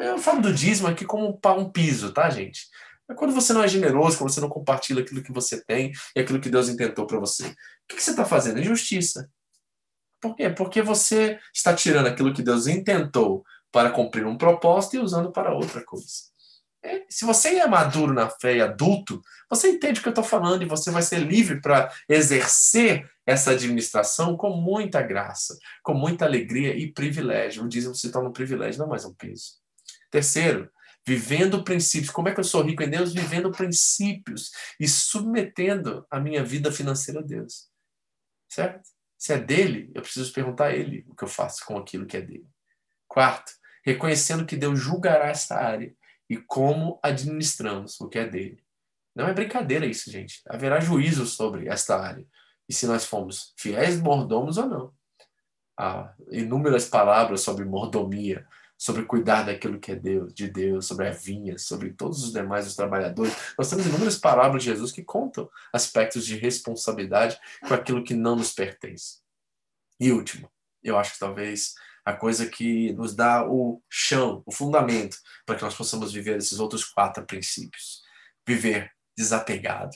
Eu 0.00 0.18
falo 0.18 0.42
do 0.42 0.52
dízimo 0.52 0.88
aqui 0.88 1.04
como 1.04 1.40
um 1.44 1.70
piso, 1.70 2.12
tá, 2.12 2.28
gente? 2.30 2.68
É 3.10 3.14
quando 3.14 3.32
você 3.32 3.52
não 3.52 3.62
é 3.62 3.68
generoso, 3.68 4.18
quando 4.18 4.30
você 4.30 4.40
não 4.40 4.48
compartilha 4.48 5.02
aquilo 5.02 5.22
que 5.22 5.32
você 5.32 5.64
tem 5.64 5.92
e 6.14 6.20
aquilo 6.20 6.40
que 6.40 6.48
Deus 6.48 6.68
intentou 6.68 7.06
para 7.06 7.18
você. 7.18 7.46
O 7.46 7.54
que 7.88 8.00
você 8.00 8.10
está 8.10 8.24
fazendo? 8.24 8.60
Injustiça. 8.60 9.28
Por 10.20 10.36
quê? 10.36 10.50
Porque 10.50 10.82
você 10.82 11.40
está 11.52 11.74
tirando 11.74 12.06
aquilo 12.06 12.32
que 12.32 12.42
Deus 12.42 12.66
intentou 12.66 13.42
para 13.72 13.90
cumprir 13.90 14.26
um 14.26 14.36
propósito 14.36 14.96
e 14.96 14.98
usando 15.00 15.32
para 15.32 15.54
outra 15.54 15.82
coisa. 15.84 16.30
É, 16.82 17.04
se 17.08 17.24
você 17.24 17.56
é 17.56 17.66
maduro 17.66 18.14
na 18.14 18.28
fé 18.28 18.56
e 18.56 18.62
adulto, 18.62 19.20
você 19.48 19.70
entende 19.70 20.00
o 20.00 20.02
que 20.02 20.08
eu 20.08 20.12
estou 20.12 20.24
falando 20.24 20.62
e 20.62 20.66
você 20.66 20.90
vai 20.90 21.02
ser 21.02 21.18
livre 21.18 21.60
para 21.60 21.92
exercer 22.08 23.10
essa 23.30 23.52
administração 23.52 24.36
com 24.36 24.50
muita 24.56 25.00
graça, 25.00 25.56
com 25.84 25.94
muita 25.94 26.24
alegria 26.24 26.76
e 26.76 26.92
privilégio. 26.92 27.62
O 27.62 27.68
dízimo 27.68 27.94
se 27.94 28.10
torna 28.10 28.28
um 28.28 28.32
privilégio, 28.32 28.80
não 28.80 28.88
mais 28.88 29.04
um 29.04 29.14
peso. 29.14 29.52
Terceiro, 30.10 30.68
vivendo 31.06 31.62
princípios. 31.62 32.10
Como 32.10 32.28
é 32.28 32.34
que 32.34 32.40
eu 32.40 32.44
sou 32.44 32.60
rico 32.60 32.82
em 32.82 32.90
Deus? 32.90 33.14
Vivendo 33.14 33.52
princípios 33.52 34.50
e 34.80 34.88
submetendo 34.88 36.04
a 36.10 36.18
minha 36.18 36.42
vida 36.42 36.72
financeira 36.72 37.20
a 37.20 37.22
Deus. 37.22 37.68
Certo? 38.48 38.82
Se 39.16 39.32
é 39.32 39.38
dele, 39.38 39.92
eu 39.94 40.02
preciso 40.02 40.32
perguntar 40.32 40.66
a 40.66 40.74
ele 40.74 41.06
o 41.08 41.14
que 41.14 41.22
eu 41.22 41.28
faço 41.28 41.64
com 41.64 41.78
aquilo 41.78 42.06
que 42.06 42.16
é 42.16 42.20
dele. 42.20 42.48
Quarto, 43.06 43.52
reconhecendo 43.84 44.44
que 44.44 44.56
Deus 44.56 44.80
julgará 44.80 45.28
esta 45.28 45.54
área 45.54 45.94
e 46.28 46.36
como 46.36 46.98
administramos 47.00 48.00
o 48.00 48.08
que 48.08 48.18
é 48.18 48.26
dele. 48.26 48.60
Não 49.14 49.28
é 49.28 49.32
brincadeira 49.32 49.86
isso, 49.86 50.10
gente. 50.10 50.40
Haverá 50.48 50.80
juízo 50.80 51.26
sobre 51.26 51.68
esta 51.68 51.96
área. 51.96 52.26
E 52.70 52.72
se 52.72 52.86
nós 52.86 53.04
fomos 53.04 53.52
fiéis 53.56 54.00
mordomos 54.00 54.56
ou 54.56 54.68
não. 54.68 54.94
Há 55.76 56.14
inúmeras 56.30 56.88
palavras 56.88 57.40
sobre 57.40 57.64
mordomia, 57.64 58.46
sobre 58.78 59.04
cuidar 59.06 59.42
daquilo 59.42 59.80
que 59.80 59.90
é 59.90 59.96
Deus, 59.96 60.32
de 60.32 60.48
Deus, 60.48 60.86
sobre 60.86 61.08
a 61.08 61.10
vinha, 61.10 61.58
sobre 61.58 61.92
todos 61.92 62.22
os 62.22 62.32
demais 62.32 62.68
os 62.68 62.76
trabalhadores. 62.76 63.34
Nós 63.58 63.68
temos 63.68 63.86
inúmeras 63.86 64.16
palavras 64.16 64.62
de 64.62 64.70
Jesus 64.70 64.92
que 64.92 65.02
contam 65.02 65.50
aspectos 65.72 66.24
de 66.24 66.36
responsabilidade 66.36 67.36
com 67.66 67.74
aquilo 67.74 68.04
que 68.04 68.14
não 68.14 68.36
nos 68.36 68.52
pertence. 68.52 69.18
E 69.98 70.12
último, 70.12 70.48
eu 70.80 70.96
acho 70.96 71.14
que 71.14 71.18
talvez 71.18 71.74
a 72.04 72.12
coisa 72.12 72.46
que 72.46 72.92
nos 72.92 73.16
dá 73.16 73.44
o 73.50 73.82
chão, 73.90 74.44
o 74.46 74.52
fundamento, 74.52 75.16
para 75.44 75.56
que 75.56 75.64
nós 75.64 75.74
possamos 75.74 76.12
viver 76.12 76.38
esses 76.38 76.60
outros 76.60 76.84
quatro 76.84 77.26
princípios. 77.26 78.04
Viver 78.46 78.92
desapegado, 79.16 79.90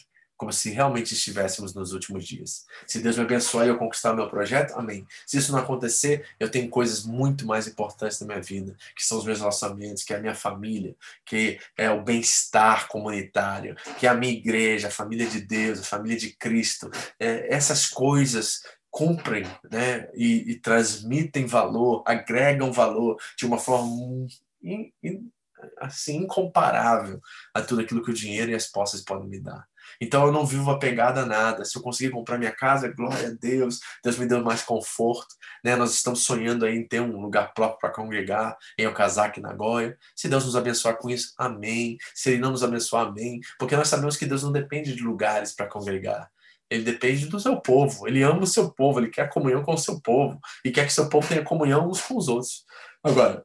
como 0.44 0.52
se 0.52 0.70
realmente 0.70 1.14
estivéssemos 1.14 1.72
nos 1.72 1.94
últimos 1.94 2.26
dias. 2.26 2.66
Se 2.86 3.00
Deus 3.00 3.16
me 3.16 3.22
abençoar 3.22 3.64
e 3.64 3.70
eu 3.70 3.78
conquistar 3.78 4.12
o 4.12 4.16
meu 4.16 4.28
projeto, 4.28 4.74
amém. 4.74 5.06
Se 5.26 5.38
isso 5.38 5.50
não 5.50 5.58
acontecer, 5.58 6.26
eu 6.38 6.50
tenho 6.50 6.68
coisas 6.68 7.02
muito 7.02 7.46
mais 7.46 7.66
importantes 7.66 8.20
na 8.20 8.26
minha 8.26 8.42
vida, 8.42 8.76
que 8.94 9.02
são 9.02 9.16
os 9.16 9.24
meus 9.24 9.38
relacionamentos, 9.38 10.02
que 10.02 10.12
é 10.12 10.18
a 10.18 10.20
minha 10.20 10.34
família, 10.34 10.94
que 11.24 11.58
é 11.78 11.90
o 11.90 12.02
bem-estar 12.02 12.88
comunitário, 12.88 13.74
que 13.98 14.06
é 14.06 14.10
a 14.10 14.14
minha 14.14 14.34
igreja, 14.34 14.88
a 14.88 14.90
família 14.90 15.26
de 15.26 15.40
Deus, 15.40 15.80
a 15.80 15.84
família 15.84 16.18
de 16.18 16.36
Cristo. 16.36 16.90
É, 17.18 17.54
essas 17.54 17.88
coisas 17.88 18.64
cumprem 18.90 19.44
né, 19.70 20.10
e, 20.12 20.50
e, 20.50 20.56
transmitem 20.56 21.46
valor, 21.46 22.02
agregam 22.06 22.70
valor 22.70 23.16
de 23.34 23.46
uma 23.46 23.56
forma 23.56 24.28
in, 24.62 24.92
in, 25.02 25.30
assim 25.78 26.18
incomparável 26.18 27.18
a 27.54 27.62
tudo 27.62 27.80
aquilo 27.80 28.04
que 28.04 28.10
o 28.10 28.14
dinheiro 28.14 28.50
e 28.50 28.54
as 28.54 28.66
posses 28.66 29.00
podem 29.00 29.26
me 29.26 29.40
dar. 29.40 29.66
Então 30.00 30.26
eu 30.26 30.32
não 30.32 30.44
vivo 30.44 30.70
apegado 30.70 31.18
a 31.18 31.26
nada. 31.26 31.64
Se 31.64 31.76
eu 31.76 31.82
conseguir 31.82 32.10
comprar 32.10 32.38
minha 32.38 32.52
casa, 32.52 32.88
glória 32.88 33.28
a 33.28 33.30
Deus. 33.30 33.80
Deus 34.02 34.18
me 34.18 34.26
deu 34.26 34.42
mais 34.42 34.62
conforto. 34.62 35.34
Né? 35.62 35.76
Nós 35.76 35.92
estamos 35.94 36.22
sonhando 36.22 36.64
aí 36.64 36.76
em 36.76 36.86
ter 36.86 37.00
um 37.00 37.20
lugar 37.20 37.52
próprio 37.54 37.78
para 37.78 37.90
congregar 37.90 38.56
em 38.78 38.86
Okazaki, 38.86 39.40
Nagoya. 39.40 39.96
Se 40.14 40.28
Deus 40.28 40.44
nos 40.44 40.56
abençoar 40.56 40.96
com 40.98 41.10
isso, 41.10 41.32
amém. 41.38 41.96
Se 42.14 42.30
Ele 42.30 42.40
não 42.40 42.50
nos 42.50 42.62
abençoar, 42.62 43.06
amém. 43.06 43.40
Porque 43.58 43.76
nós 43.76 43.88
sabemos 43.88 44.16
que 44.16 44.26
Deus 44.26 44.42
não 44.42 44.52
depende 44.52 44.94
de 44.94 45.02
lugares 45.02 45.52
para 45.52 45.66
congregar. 45.66 46.30
Ele 46.70 46.82
depende 46.82 47.26
do 47.26 47.38
seu 47.38 47.60
povo. 47.60 48.08
Ele 48.08 48.22
ama 48.22 48.42
o 48.42 48.46
seu 48.46 48.70
povo. 48.70 48.98
Ele 48.98 49.08
quer 49.08 49.28
comunhão 49.28 49.62
com 49.62 49.74
o 49.74 49.78
seu 49.78 50.00
povo. 50.00 50.40
E 50.64 50.70
quer 50.70 50.86
que 50.86 50.92
seu 50.92 51.08
povo 51.08 51.28
tenha 51.28 51.44
comunhão 51.44 51.88
uns 51.88 52.00
com 52.00 52.16
os 52.16 52.28
outros. 52.28 52.64
Agora, 53.02 53.44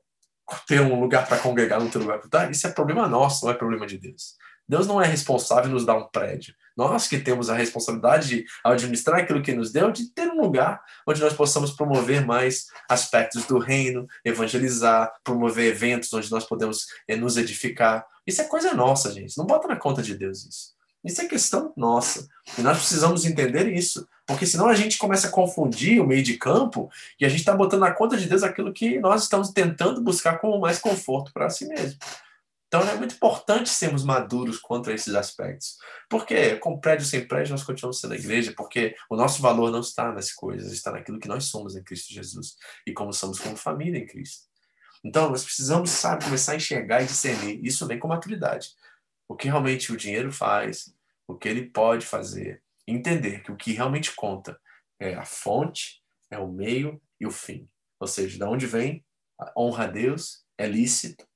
ter 0.68 0.82
um 0.82 1.00
lugar 1.00 1.28
para 1.28 1.40
congregar, 1.40 1.80
não 1.80 1.90
ter 1.90 2.00
lugar 2.00 2.18
para 2.18 2.28
estar, 2.28 2.52
isso 2.52 2.66
é 2.66 2.72
problema 2.72 3.08
nosso, 3.08 3.46
não 3.46 3.52
é 3.52 3.56
problema 3.56 3.86
de 3.86 3.98
Deus. 3.98 4.36
Deus 4.70 4.86
não 4.86 5.02
é 5.02 5.08
responsável 5.08 5.70
em 5.70 5.74
nos 5.74 5.84
dar 5.84 5.98
um 5.98 6.08
prédio. 6.08 6.54
Nós 6.78 7.08
que 7.08 7.18
temos 7.18 7.50
a 7.50 7.56
responsabilidade 7.56 8.30
de 8.30 8.46
administrar 8.64 9.20
aquilo 9.20 9.42
que 9.42 9.52
nos 9.52 9.72
deu, 9.72 9.92
de 9.92 10.12
ter 10.12 10.30
um 10.30 10.40
lugar 10.40 10.80
onde 11.08 11.20
nós 11.20 11.34
possamos 11.34 11.72
promover 11.72 12.24
mais 12.24 12.68
aspectos 12.88 13.46
do 13.46 13.58
reino, 13.58 14.08
evangelizar, 14.24 15.12
promover 15.24 15.66
eventos 15.66 16.14
onde 16.14 16.30
nós 16.30 16.46
podemos 16.46 16.86
é, 17.08 17.16
nos 17.16 17.36
edificar. 17.36 18.06
Isso 18.26 18.42
é 18.42 18.46
coisa 18.46 18.74
nossa, 18.76 19.12
gente. 19.12 19.36
Não 19.38 19.46
bota 19.46 19.68
na 19.68 19.76
conta 19.76 20.04
de 20.04 20.16
Deus 20.16 20.46
isso. 20.46 20.80
Isso 21.04 21.22
é 21.22 21.26
questão 21.26 21.74
nossa. 21.76 22.28
E 22.58 22.62
nós 22.62 22.78
precisamos 22.78 23.26
entender 23.26 23.68
isso. 23.74 24.08
Porque 24.28 24.46
senão 24.46 24.68
a 24.68 24.76
gente 24.76 25.00
começa 25.00 25.28
a 25.28 25.32
confundir 25.32 26.00
o 26.00 26.06
meio 26.06 26.22
de 26.22 26.38
campo 26.38 26.92
e 27.20 27.26
a 27.26 27.30
gente 27.30 27.40
está 27.40 27.56
botando 27.56 27.80
na 27.80 27.92
conta 27.92 28.16
de 28.16 28.28
Deus 28.28 28.44
aquilo 28.44 28.72
que 28.72 29.00
nós 29.00 29.24
estamos 29.24 29.50
tentando 29.50 30.02
buscar 30.02 30.38
como 30.38 30.60
mais 30.60 30.78
conforto 30.78 31.34
para 31.34 31.50
si 31.50 31.68
mesmo. 31.68 31.98
Então 32.70 32.88
é 32.88 32.96
muito 32.96 33.16
importante 33.16 33.68
sermos 33.68 34.04
maduros 34.04 34.60
contra 34.60 34.94
esses 34.94 35.16
aspectos. 35.16 35.78
Porque 36.08 36.56
com 36.58 36.80
prédio 36.80 37.04
sem 37.04 37.28
prédio 37.28 37.52
nós 37.52 37.64
continuamos 37.64 38.00
sendo 38.00 38.14
a 38.14 38.18
igreja, 38.18 38.54
porque 38.56 38.96
o 39.10 39.16
nosso 39.16 39.42
valor 39.42 39.72
não 39.72 39.80
está 39.80 40.12
nas 40.12 40.32
coisas, 40.32 40.72
está 40.72 40.92
naquilo 40.92 41.20
que 41.20 41.28
nós 41.28 41.46
somos 41.46 41.76
em 41.76 41.84
Cristo 41.84 42.14
Jesus 42.14 42.56
e 42.86 42.94
como 42.94 43.12
somos 43.12 43.40
como 43.40 43.58
família 43.58 43.98
em 43.98 44.06
Cristo. 44.06 44.48
Então 45.04 45.32
nós 45.32 45.44
precisamos, 45.44 45.90
sabe, 45.90 46.26
começar 46.26 46.52
a 46.52 46.56
enxergar 46.58 47.02
e 47.02 47.08
discernir. 47.08 47.60
Isso 47.66 47.88
vem 47.88 47.98
com 47.98 48.08
maturidade. 48.08 48.70
O 49.28 49.36
que 49.36 49.48
realmente 49.48 49.92
o 49.92 49.98
dinheiro 49.98 50.32
faz, 50.32 50.94
o 51.28 51.36
que 51.36 51.50
ele 51.50 51.72
pode 51.72 52.06
fazer. 52.06 52.62
Entender 52.88 53.42
que 53.42 53.52
o 53.52 53.58
que 53.58 53.72
realmente 53.72 54.14
conta 54.14 54.60
é 55.00 55.16
a 55.16 55.26
fonte, 55.26 56.04
é 56.30 56.38
o 56.38 56.48
meio 56.48 57.02
e 57.20 57.26
o 57.26 57.32
fim. 57.32 57.68
Ou 58.00 58.06
seja, 58.06 58.38
de 58.38 58.44
onde 58.44 58.68
vem, 58.68 59.04
honra 59.58 59.86
a 59.86 59.88
Deus, 59.88 60.44
é 60.56 60.68
lícito, 60.68 61.29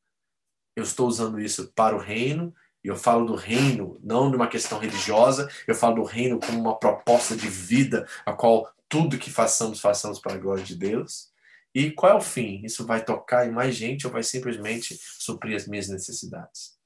eu 0.75 0.83
estou 0.83 1.07
usando 1.07 1.39
isso 1.39 1.71
para 1.73 1.95
o 1.95 1.99
reino, 1.99 2.53
e 2.83 2.87
eu 2.87 2.95
falo 2.95 3.25
do 3.25 3.35
reino 3.35 3.99
não 4.03 4.29
de 4.29 4.35
uma 4.35 4.47
questão 4.47 4.77
religiosa, 4.77 5.49
eu 5.67 5.73
falo 5.73 5.95
do 5.95 6.03
reino 6.03 6.39
como 6.39 6.59
uma 6.59 6.77
proposta 6.77 7.35
de 7.35 7.47
vida, 7.47 8.07
a 8.25 8.33
qual 8.33 8.69
tudo 8.89 9.17
que 9.17 9.31
façamos, 9.31 9.79
façamos 9.79 10.19
para 10.19 10.33
a 10.33 10.37
glória 10.37 10.63
de 10.63 10.75
Deus. 10.75 11.31
E 11.73 11.89
qual 11.91 12.11
é 12.11 12.15
o 12.15 12.21
fim? 12.21 12.61
Isso 12.63 12.85
vai 12.85 13.03
tocar 13.03 13.47
em 13.47 13.51
mais 13.51 13.75
gente 13.75 14.05
ou 14.05 14.13
vai 14.13 14.21
simplesmente 14.21 14.99
suprir 15.17 15.55
as 15.55 15.67
minhas 15.67 15.87
necessidades? 15.87 16.77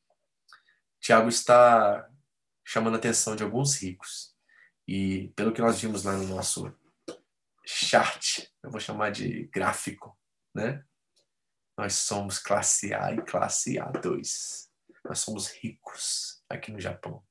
Tiago 1.02 1.28
está 1.28 2.08
chamando 2.66 2.96
a 2.96 2.98
atenção 2.98 3.36
de 3.36 3.44
alguns 3.44 3.76
ricos. 3.76 4.34
E 4.88 5.30
pelo 5.36 5.52
que 5.52 5.62
nós 5.62 5.82
vimos 5.82 6.04
lá 6.04 6.14
no 6.14 6.28
nosso 6.28 6.74
chart, 7.66 8.46
eu 8.64 8.72
vou 8.72 8.80
chamar 8.80 9.12
de 9.12 9.48
gráfico, 9.48 10.18
né? 10.56 10.84
Nós 11.78 11.94
somos 11.94 12.40
classe 12.40 12.94
A 12.94 13.14
e 13.14 13.22
classe 13.22 13.76
A2. 13.76 14.68
Nós 15.06 15.20
somos 15.20 15.48
ricos 15.48 16.42
aqui 16.50 16.72
no 16.72 16.80
Japão. 16.80 17.22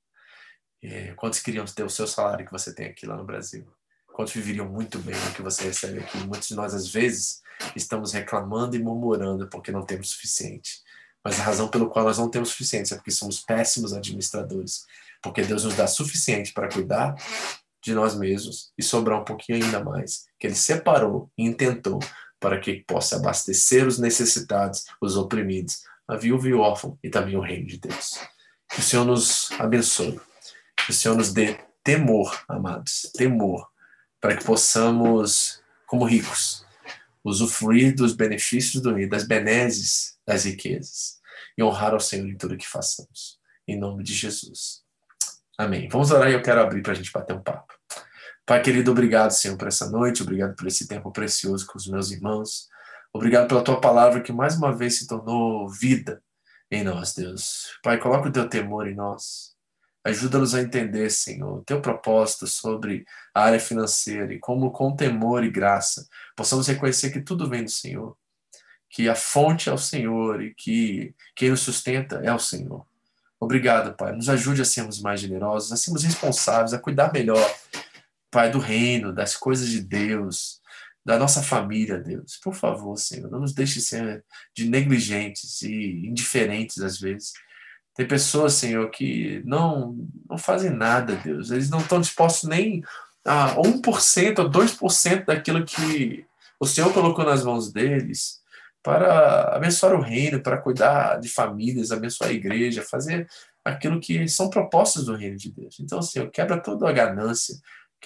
É, 0.82 1.12
quantos 1.14 1.40
queriam 1.40 1.64
ter 1.64 1.82
o 1.82 1.90
seu 1.90 2.06
salário 2.06 2.46
que 2.46 2.52
você 2.52 2.72
tem 2.72 2.86
aqui 2.86 3.06
lá 3.06 3.16
no 3.16 3.24
Brasil? 3.24 3.66
Quantos 4.06 4.32
viveriam 4.32 4.68
muito 4.68 4.98
bem 5.00 5.14
o 5.14 5.34
que 5.34 5.42
você 5.42 5.64
recebe 5.64 5.98
aqui? 5.98 6.16
Muitos 6.18 6.48
de 6.48 6.54
nós, 6.54 6.72
às 6.72 6.88
vezes, 6.88 7.42
estamos 7.74 8.12
reclamando 8.12 8.76
e 8.76 8.78
murmurando 8.78 9.48
porque 9.48 9.72
não 9.72 9.84
temos 9.84 10.10
suficiente. 10.10 10.80
Mas 11.24 11.40
a 11.40 11.42
razão 11.42 11.68
pelo 11.68 11.90
qual 11.90 12.04
nós 12.04 12.18
não 12.18 12.30
temos 12.30 12.50
suficiente 12.50 12.94
é 12.94 12.96
porque 12.96 13.10
somos 13.10 13.40
péssimos 13.40 13.92
administradores. 13.92 14.86
Porque 15.20 15.42
Deus 15.42 15.64
nos 15.64 15.74
dá 15.74 15.88
suficiente 15.88 16.52
para 16.52 16.70
cuidar 16.70 17.16
de 17.82 17.94
nós 17.94 18.16
mesmos 18.16 18.72
e 18.78 18.82
sobrar 18.82 19.20
um 19.20 19.24
pouquinho 19.24 19.64
ainda 19.64 19.82
mais, 19.82 20.26
que 20.38 20.46
Ele 20.46 20.54
separou 20.54 21.30
e 21.36 21.44
intentou 21.44 21.98
para 22.40 22.60
que 22.60 22.84
possa 22.86 23.16
abastecer 23.16 23.86
os 23.86 23.98
necessitados, 23.98 24.84
os 25.00 25.16
oprimidos, 25.16 25.82
a 26.06 26.16
viúva 26.16 26.48
e 26.48 26.54
o 26.54 26.60
órfão 26.60 26.98
e 27.02 27.08
também 27.08 27.36
o 27.36 27.40
reino 27.40 27.66
de 27.66 27.78
Deus. 27.78 28.18
Que 28.70 28.80
o 28.80 28.82
Senhor 28.82 29.04
nos 29.04 29.50
abençoe. 29.58 30.20
Que 30.76 30.90
o 30.90 30.94
Senhor 30.94 31.16
nos 31.16 31.32
dê 31.32 31.58
temor, 31.82 32.44
amados, 32.48 33.10
temor, 33.14 33.68
para 34.20 34.36
que 34.36 34.44
possamos, 34.44 35.62
como 35.86 36.04
ricos, 36.04 36.64
usufruir 37.24 37.94
dos 37.94 38.12
benefícios 38.12 38.82
do 38.82 38.94
reino, 38.94 39.10
das 39.10 39.26
benesses 39.26 40.16
das 40.26 40.44
riquezas 40.44 41.20
e 41.56 41.62
honrar 41.62 41.92
ao 41.92 42.00
Senhor 42.00 42.28
em 42.28 42.36
tudo 42.36 42.56
que 42.56 42.66
façamos. 42.66 43.38
Em 43.66 43.78
nome 43.78 44.02
de 44.02 44.12
Jesus. 44.14 44.82
Amém. 45.56 45.88
Vamos 45.88 46.10
orar 46.10 46.30
e 46.30 46.34
eu 46.34 46.42
quero 46.42 46.60
abrir 46.60 46.82
para 46.82 46.92
a 46.92 46.94
gente 46.94 47.10
bater 47.10 47.34
um 47.34 47.42
papo. 47.42 47.75
Pai 48.46 48.62
querido, 48.62 48.92
obrigado, 48.92 49.32
Senhor, 49.32 49.56
por 49.56 49.66
essa 49.66 49.90
noite, 49.90 50.22
obrigado 50.22 50.54
por 50.54 50.68
esse 50.68 50.86
tempo 50.86 51.10
precioso 51.10 51.66
com 51.66 51.76
os 51.76 51.88
meus 51.88 52.12
irmãos. 52.12 52.68
Obrigado 53.12 53.48
pela 53.48 53.64
tua 53.64 53.80
palavra 53.80 54.20
que 54.20 54.32
mais 54.32 54.56
uma 54.56 54.72
vez 54.72 54.98
se 54.98 55.08
tornou 55.08 55.68
vida 55.68 56.22
em 56.70 56.84
nós, 56.84 57.12
Deus. 57.12 57.76
Pai, 57.82 57.98
coloca 57.98 58.28
o 58.28 58.32
teu 58.32 58.48
temor 58.48 58.86
em 58.86 58.94
nós. 58.94 59.56
Ajuda-nos 60.04 60.54
a 60.54 60.62
entender, 60.62 61.10
Senhor, 61.10 61.58
o 61.58 61.64
teu 61.64 61.82
propósito 61.82 62.46
sobre 62.46 63.04
a 63.34 63.42
área 63.42 63.58
financeira 63.58 64.32
e 64.32 64.38
como, 64.38 64.70
com 64.70 64.94
temor 64.94 65.42
e 65.42 65.50
graça, 65.50 66.06
possamos 66.36 66.68
reconhecer 66.68 67.10
que 67.10 67.20
tudo 67.20 67.50
vem 67.50 67.64
do 67.64 67.70
Senhor, 67.70 68.16
que 68.88 69.08
a 69.08 69.16
fonte 69.16 69.68
é 69.68 69.72
o 69.72 69.78
Senhor 69.78 70.40
e 70.40 70.54
que 70.54 71.12
quem 71.34 71.50
nos 71.50 71.62
sustenta 71.62 72.20
é 72.22 72.32
o 72.32 72.38
Senhor. 72.38 72.86
Obrigado, 73.40 73.96
Pai. 73.96 74.12
Nos 74.12 74.28
ajude 74.28 74.62
a 74.62 74.64
sermos 74.64 75.00
mais 75.02 75.18
generosos, 75.18 75.72
a 75.72 75.76
sermos 75.76 76.04
responsáveis, 76.04 76.72
a 76.72 76.78
cuidar 76.78 77.12
melhor 77.12 77.44
Pai, 78.36 78.50
do 78.50 78.58
reino, 78.58 79.14
das 79.14 79.34
coisas 79.34 79.66
de 79.66 79.80
Deus, 79.80 80.60
da 81.02 81.18
nossa 81.18 81.42
família, 81.42 81.96
Deus. 81.96 82.36
Por 82.36 82.54
favor, 82.54 82.94
Senhor, 82.98 83.30
não 83.30 83.40
nos 83.40 83.54
deixe 83.54 83.80
ser 83.80 84.22
de 84.54 84.68
negligentes 84.68 85.62
e 85.62 86.06
indiferentes 86.06 86.82
às 86.82 87.00
vezes. 87.00 87.32
Tem 87.94 88.06
pessoas, 88.06 88.52
Senhor, 88.52 88.90
que 88.90 89.42
não, 89.46 89.96
não 90.28 90.36
fazem 90.36 90.70
nada, 90.70 91.16
Deus. 91.16 91.50
Eles 91.50 91.70
não 91.70 91.78
estão 91.78 91.98
dispostos 91.98 92.46
nem 92.46 92.82
a 93.24 93.54
1% 93.54 94.38
ou 94.38 94.50
2% 94.50 95.24
daquilo 95.24 95.64
que 95.64 96.26
o 96.60 96.66
Senhor 96.66 96.92
colocou 96.92 97.24
nas 97.24 97.42
mãos 97.42 97.72
deles 97.72 98.42
para 98.82 99.56
abençoar 99.56 99.94
o 99.94 100.02
reino, 100.02 100.42
para 100.42 100.58
cuidar 100.58 101.18
de 101.20 101.30
famílias, 101.30 101.90
abençoar 101.90 102.28
a 102.28 102.34
igreja, 102.34 102.82
fazer 102.82 103.26
aquilo 103.64 103.98
que 103.98 104.28
são 104.28 104.50
propostas 104.50 105.06
do 105.06 105.16
reino 105.16 105.38
de 105.38 105.50
Deus. 105.50 105.80
Então, 105.80 106.02
Senhor, 106.02 106.30
quebra 106.30 106.60
toda 106.60 106.86
a 106.86 106.92
ganância, 106.92 107.56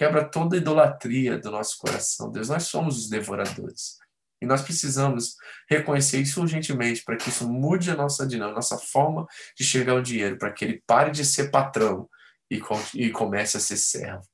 quebra 0.01 0.27
toda 0.27 0.57
idolatria 0.57 1.37
do 1.37 1.51
nosso 1.51 1.77
coração. 1.77 2.31
Deus, 2.31 2.49
nós 2.49 2.63
somos 2.63 2.97
os 2.97 3.07
devoradores. 3.07 3.99
E 4.41 4.47
nós 4.47 4.63
precisamos 4.63 5.35
reconhecer 5.69 6.19
isso 6.19 6.41
urgentemente 6.41 7.03
para 7.03 7.15
que 7.15 7.29
isso 7.29 7.47
mude 7.47 7.91
a 7.91 7.95
nossa 7.95 8.25
dinâmica, 8.25 8.55
a 8.55 8.55
nossa 8.55 8.79
forma 8.79 9.27
de 9.55 9.63
chegar 9.63 9.93
ao 9.93 10.01
dinheiro, 10.01 10.39
para 10.39 10.51
que 10.51 10.65
ele 10.65 10.81
pare 10.87 11.11
de 11.11 11.23
ser 11.23 11.51
patrão 11.51 12.09
e, 12.49 12.59
e 12.95 13.11
comece 13.11 13.57
a 13.57 13.59
ser 13.59 13.77
servo. 13.77 14.27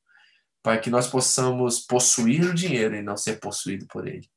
Para 0.63 0.79
que 0.79 0.89
nós 0.89 1.09
possamos 1.09 1.81
possuir 1.81 2.45
o 2.45 2.55
dinheiro 2.55 2.95
e 2.95 3.01
não 3.01 3.17
ser 3.17 3.37
possuído 3.37 3.85
por 3.87 4.07
ele. 4.07 4.29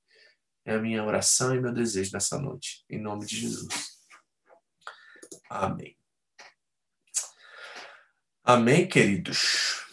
É 0.64 0.74
a 0.74 0.80
minha 0.80 1.04
oração 1.04 1.54
e 1.54 1.60
meu 1.60 1.72
desejo 1.72 2.10
nessa 2.12 2.40
noite. 2.40 2.84
Em 2.90 3.00
nome 3.00 3.24
de 3.24 3.36
Jesus. 3.36 3.68
Amém. 5.48 5.96
Amém, 8.42 8.88
queridos. 8.88 9.89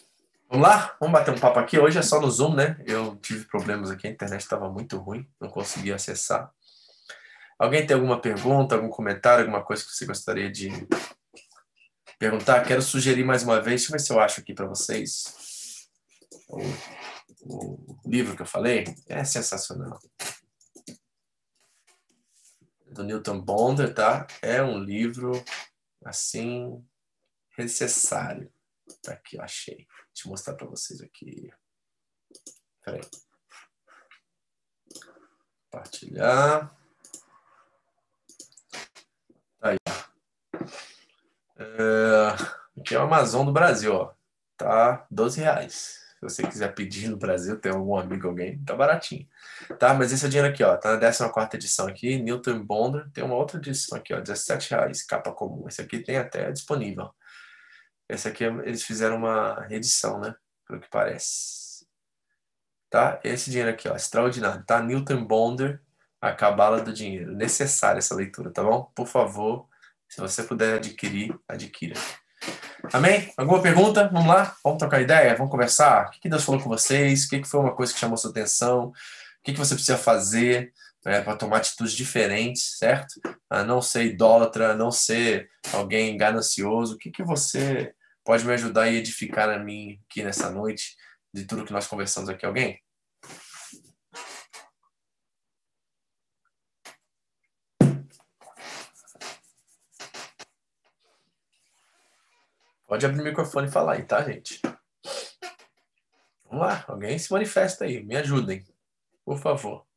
Vamos 0.49 0.65
lá? 0.65 0.95
Vamos 0.99 1.11
bater 1.11 1.33
um 1.33 1.39
papo 1.39 1.59
aqui. 1.59 1.77
Hoje 1.77 1.99
é 1.99 2.01
só 2.01 2.21
no 2.21 2.31
Zoom, 2.31 2.55
né? 2.55 2.81
Eu 2.85 3.17
tive 3.17 3.43
problemas 3.45 3.91
aqui, 3.91 4.07
a 4.07 4.11
internet 4.11 4.39
estava 4.39 4.69
muito 4.69 4.97
ruim, 4.97 5.29
não 5.41 5.49
conseguia 5.49 5.95
acessar. 5.95 6.53
Alguém 7.59 7.85
tem 7.85 7.95
alguma 7.95 8.21
pergunta, 8.21 8.75
algum 8.75 8.89
comentário, 8.89 9.43
alguma 9.43 9.63
coisa 9.63 9.83
que 9.83 9.91
você 9.91 10.05
gostaria 10.05 10.49
de 10.49 10.69
perguntar? 12.17 12.63
Quero 12.63 12.81
sugerir 12.81 13.25
mais 13.25 13.43
uma 13.43 13.61
vez, 13.61 13.81
deixa 13.81 13.87
eu 13.87 13.97
ver 13.97 13.99
se 13.99 14.13
eu 14.13 14.19
acho 14.21 14.39
aqui 14.39 14.53
para 14.53 14.67
vocês. 14.67 15.89
O, 16.47 16.61
o 17.41 18.01
livro 18.05 18.35
que 18.35 18.41
eu 18.41 18.45
falei 18.45 18.85
é 19.09 19.23
sensacional 19.25 19.99
do 22.89 23.03
Newton 23.03 23.39
Bonder, 23.39 23.93
tá? 23.93 24.25
É 24.41 24.61
um 24.63 24.79
livro, 24.79 25.43
assim, 26.05 26.83
necessário. 27.57 28.51
Tá 29.03 29.13
aqui, 29.13 29.37
eu 29.37 29.41
achei. 29.41 29.85
Deixa 30.17 30.27
eu 30.27 30.31
mostrar 30.31 30.55
para 30.55 30.65
vocês 30.65 30.99
aqui. 30.99 31.53
Peraí. 32.83 33.01
Compartilhar. 35.69 36.75
Tá 39.59 39.69
aí. 39.69 39.77
É, 41.55 42.79
aqui 42.79 42.95
é 42.95 42.97
o 42.97 43.03
Amazon 43.03 43.45
do 43.45 43.53
Brasil, 43.53 43.93
ó. 43.93 44.11
Tá 44.57 45.05
12 45.11 45.39
reais. 45.39 45.99
Se 46.15 46.21
você 46.21 46.47
quiser 46.47 46.73
pedir 46.73 47.09
no 47.09 47.17
Brasil, 47.17 47.59
tem 47.59 47.71
algum 47.71 47.95
amigo, 47.95 48.27
alguém, 48.27 48.57
tá 48.63 48.75
baratinho. 48.75 49.27
Tá, 49.77 49.93
mas 49.93 50.11
esse 50.11 50.25
é 50.25 50.29
dinheiro 50.29 50.51
aqui, 50.51 50.63
ó, 50.63 50.75
tá 50.75 50.93
na 50.93 50.99
14 50.99 51.49
edição 51.53 51.87
aqui, 51.87 52.17
Newton 52.17 52.65
Bonder, 52.65 53.07
tem 53.11 53.23
uma 53.23 53.35
outra 53.35 53.59
edição 53.59 53.95
aqui, 53.95 54.15
ó, 54.15 54.19
17 54.19 54.71
reais, 54.71 55.03
capa 55.03 55.31
comum. 55.31 55.67
Esse 55.67 55.83
aqui 55.83 55.99
tem 55.99 56.17
até 56.17 56.51
disponível. 56.51 57.13
Esse 58.09 58.27
aqui 58.27 58.43
eles 58.43 58.83
fizeram 58.83 59.17
uma 59.17 59.61
reedição, 59.61 60.19
né, 60.19 60.35
pelo 60.67 60.79
que 60.79 60.89
parece. 60.89 61.85
Tá, 62.89 63.19
esse 63.23 63.49
dinheiro 63.49 63.69
aqui, 63.69 63.89
ó, 63.89 63.95
extraordinário, 63.95 64.63
tá? 64.65 64.81
Newton 64.81 65.25
Bonder, 65.25 65.81
a 66.21 66.31
cabala 66.31 66.81
do 66.81 66.93
dinheiro. 66.93 67.35
Necessária 67.35 67.99
essa 67.99 68.15
leitura, 68.15 68.49
tá 68.49 68.63
bom? 68.63 68.89
Por 68.95 69.07
favor, 69.07 69.67
se 70.07 70.21
você 70.21 70.41
puder 70.41 70.75
adquirir, 70.75 71.37
adquira. 71.47 71.95
Amém? 72.93 73.33
Alguma 73.35 73.61
pergunta? 73.61 74.07
Vamos 74.07 74.27
lá? 74.27 74.55
Vamos 74.63 74.79
trocar 74.79 75.01
ideia? 75.01 75.35
Vamos 75.35 75.51
conversar? 75.51 76.07
O 76.07 76.11
que 76.11 76.29
Deus 76.29 76.45
falou 76.45 76.61
com 76.61 76.69
vocês? 76.69 77.25
O 77.25 77.29
que 77.29 77.43
foi 77.43 77.59
uma 77.59 77.75
coisa 77.75 77.93
que 77.93 77.99
chamou 77.99 78.15
sua 78.15 78.31
atenção? 78.31 78.85
O 78.85 78.93
que 79.43 79.51
você 79.53 79.75
precisa 79.75 79.97
fazer 79.97 80.71
né, 81.05 81.21
para 81.21 81.35
tomar 81.35 81.57
atitudes 81.57 81.93
diferentes, 81.93 82.77
certo? 82.77 83.19
A 83.49 83.63
não 83.63 83.81
ser 83.81 84.05
idólatra, 84.05 84.71
a 84.71 84.75
não 84.75 84.91
ser 84.91 85.49
alguém 85.73 86.15
ganancioso. 86.17 86.95
O 86.95 86.97
que, 86.97 87.11
que 87.11 87.23
você 87.23 87.93
pode 88.27 88.45
me 88.45 88.51
ajudar 88.51 88.89
e 88.89 88.97
edificar 88.97 89.49
a 89.49 89.57
mim 89.57 90.01
aqui 90.03 90.21
nessa 90.21 90.51
noite 90.51 90.97
de 91.33 91.45
tudo 91.45 91.63
que 91.63 91.71
nós 91.71 91.87
conversamos 91.87 92.29
aqui? 92.29 92.45
Alguém? 92.45 92.83
Pode 102.85 103.05
abrir 103.05 103.21
o 103.21 103.23
microfone 103.23 103.69
e 103.69 103.71
falar 103.71 103.93
aí, 103.93 104.03
tá, 104.03 104.21
gente? 104.21 104.59
Vamos 106.49 106.67
lá, 106.67 106.83
alguém 106.85 107.17
se 107.17 107.31
manifesta 107.31 107.85
aí, 107.85 108.03
me 108.03 108.17
ajudem, 108.17 108.65
por 109.23 109.39
favor. 109.39 109.87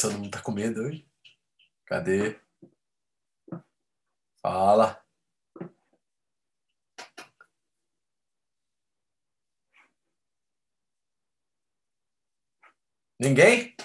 Todo 0.00 0.14
mundo 0.14 0.30
tá 0.30 0.40
com 0.40 0.50
medo 0.50 0.80
hoje? 0.80 1.06
Cadê? 1.84 2.40
Fala. 4.40 4.98
Ninguém? 13.18 13.76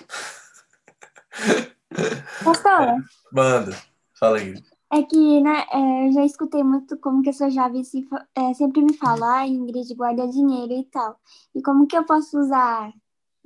Falar? 2.41 2.95
Manda, 3.33 3.73
fala 4.17 4.37
aí. 4.37 4.53
É 4.93 5.03
que, 5.03 5.41
né, 5.41 5.65
é, 5.69 6.07
eu 6.07 6.13
já 6.13 6.23
escutei 6.23 6.63
muito 6.63 6.97
como 6.99 7.21
que 7.21 7.29
a 7.29 7.33
sua 7.33 7.49
Jave 7.49 7.83
se, 7.83 8.07
é, 8.33 8.53
sempre 8.53 8.81
me 8.81 8.95
fala, 8.95 9.39
ah, 9.39 9.47
Ingrid, 9.47 9.93
guarda 9.95 10.25
dinheiro 10.29 10.71
e 10.71 10.85
tal. 10.85 11.19
E 11.53 11.61
como 11.61 11.85
que 11.85 11.97
eu 11.97 12.05
posso 12.05 12.39
usar, 12.39 12.93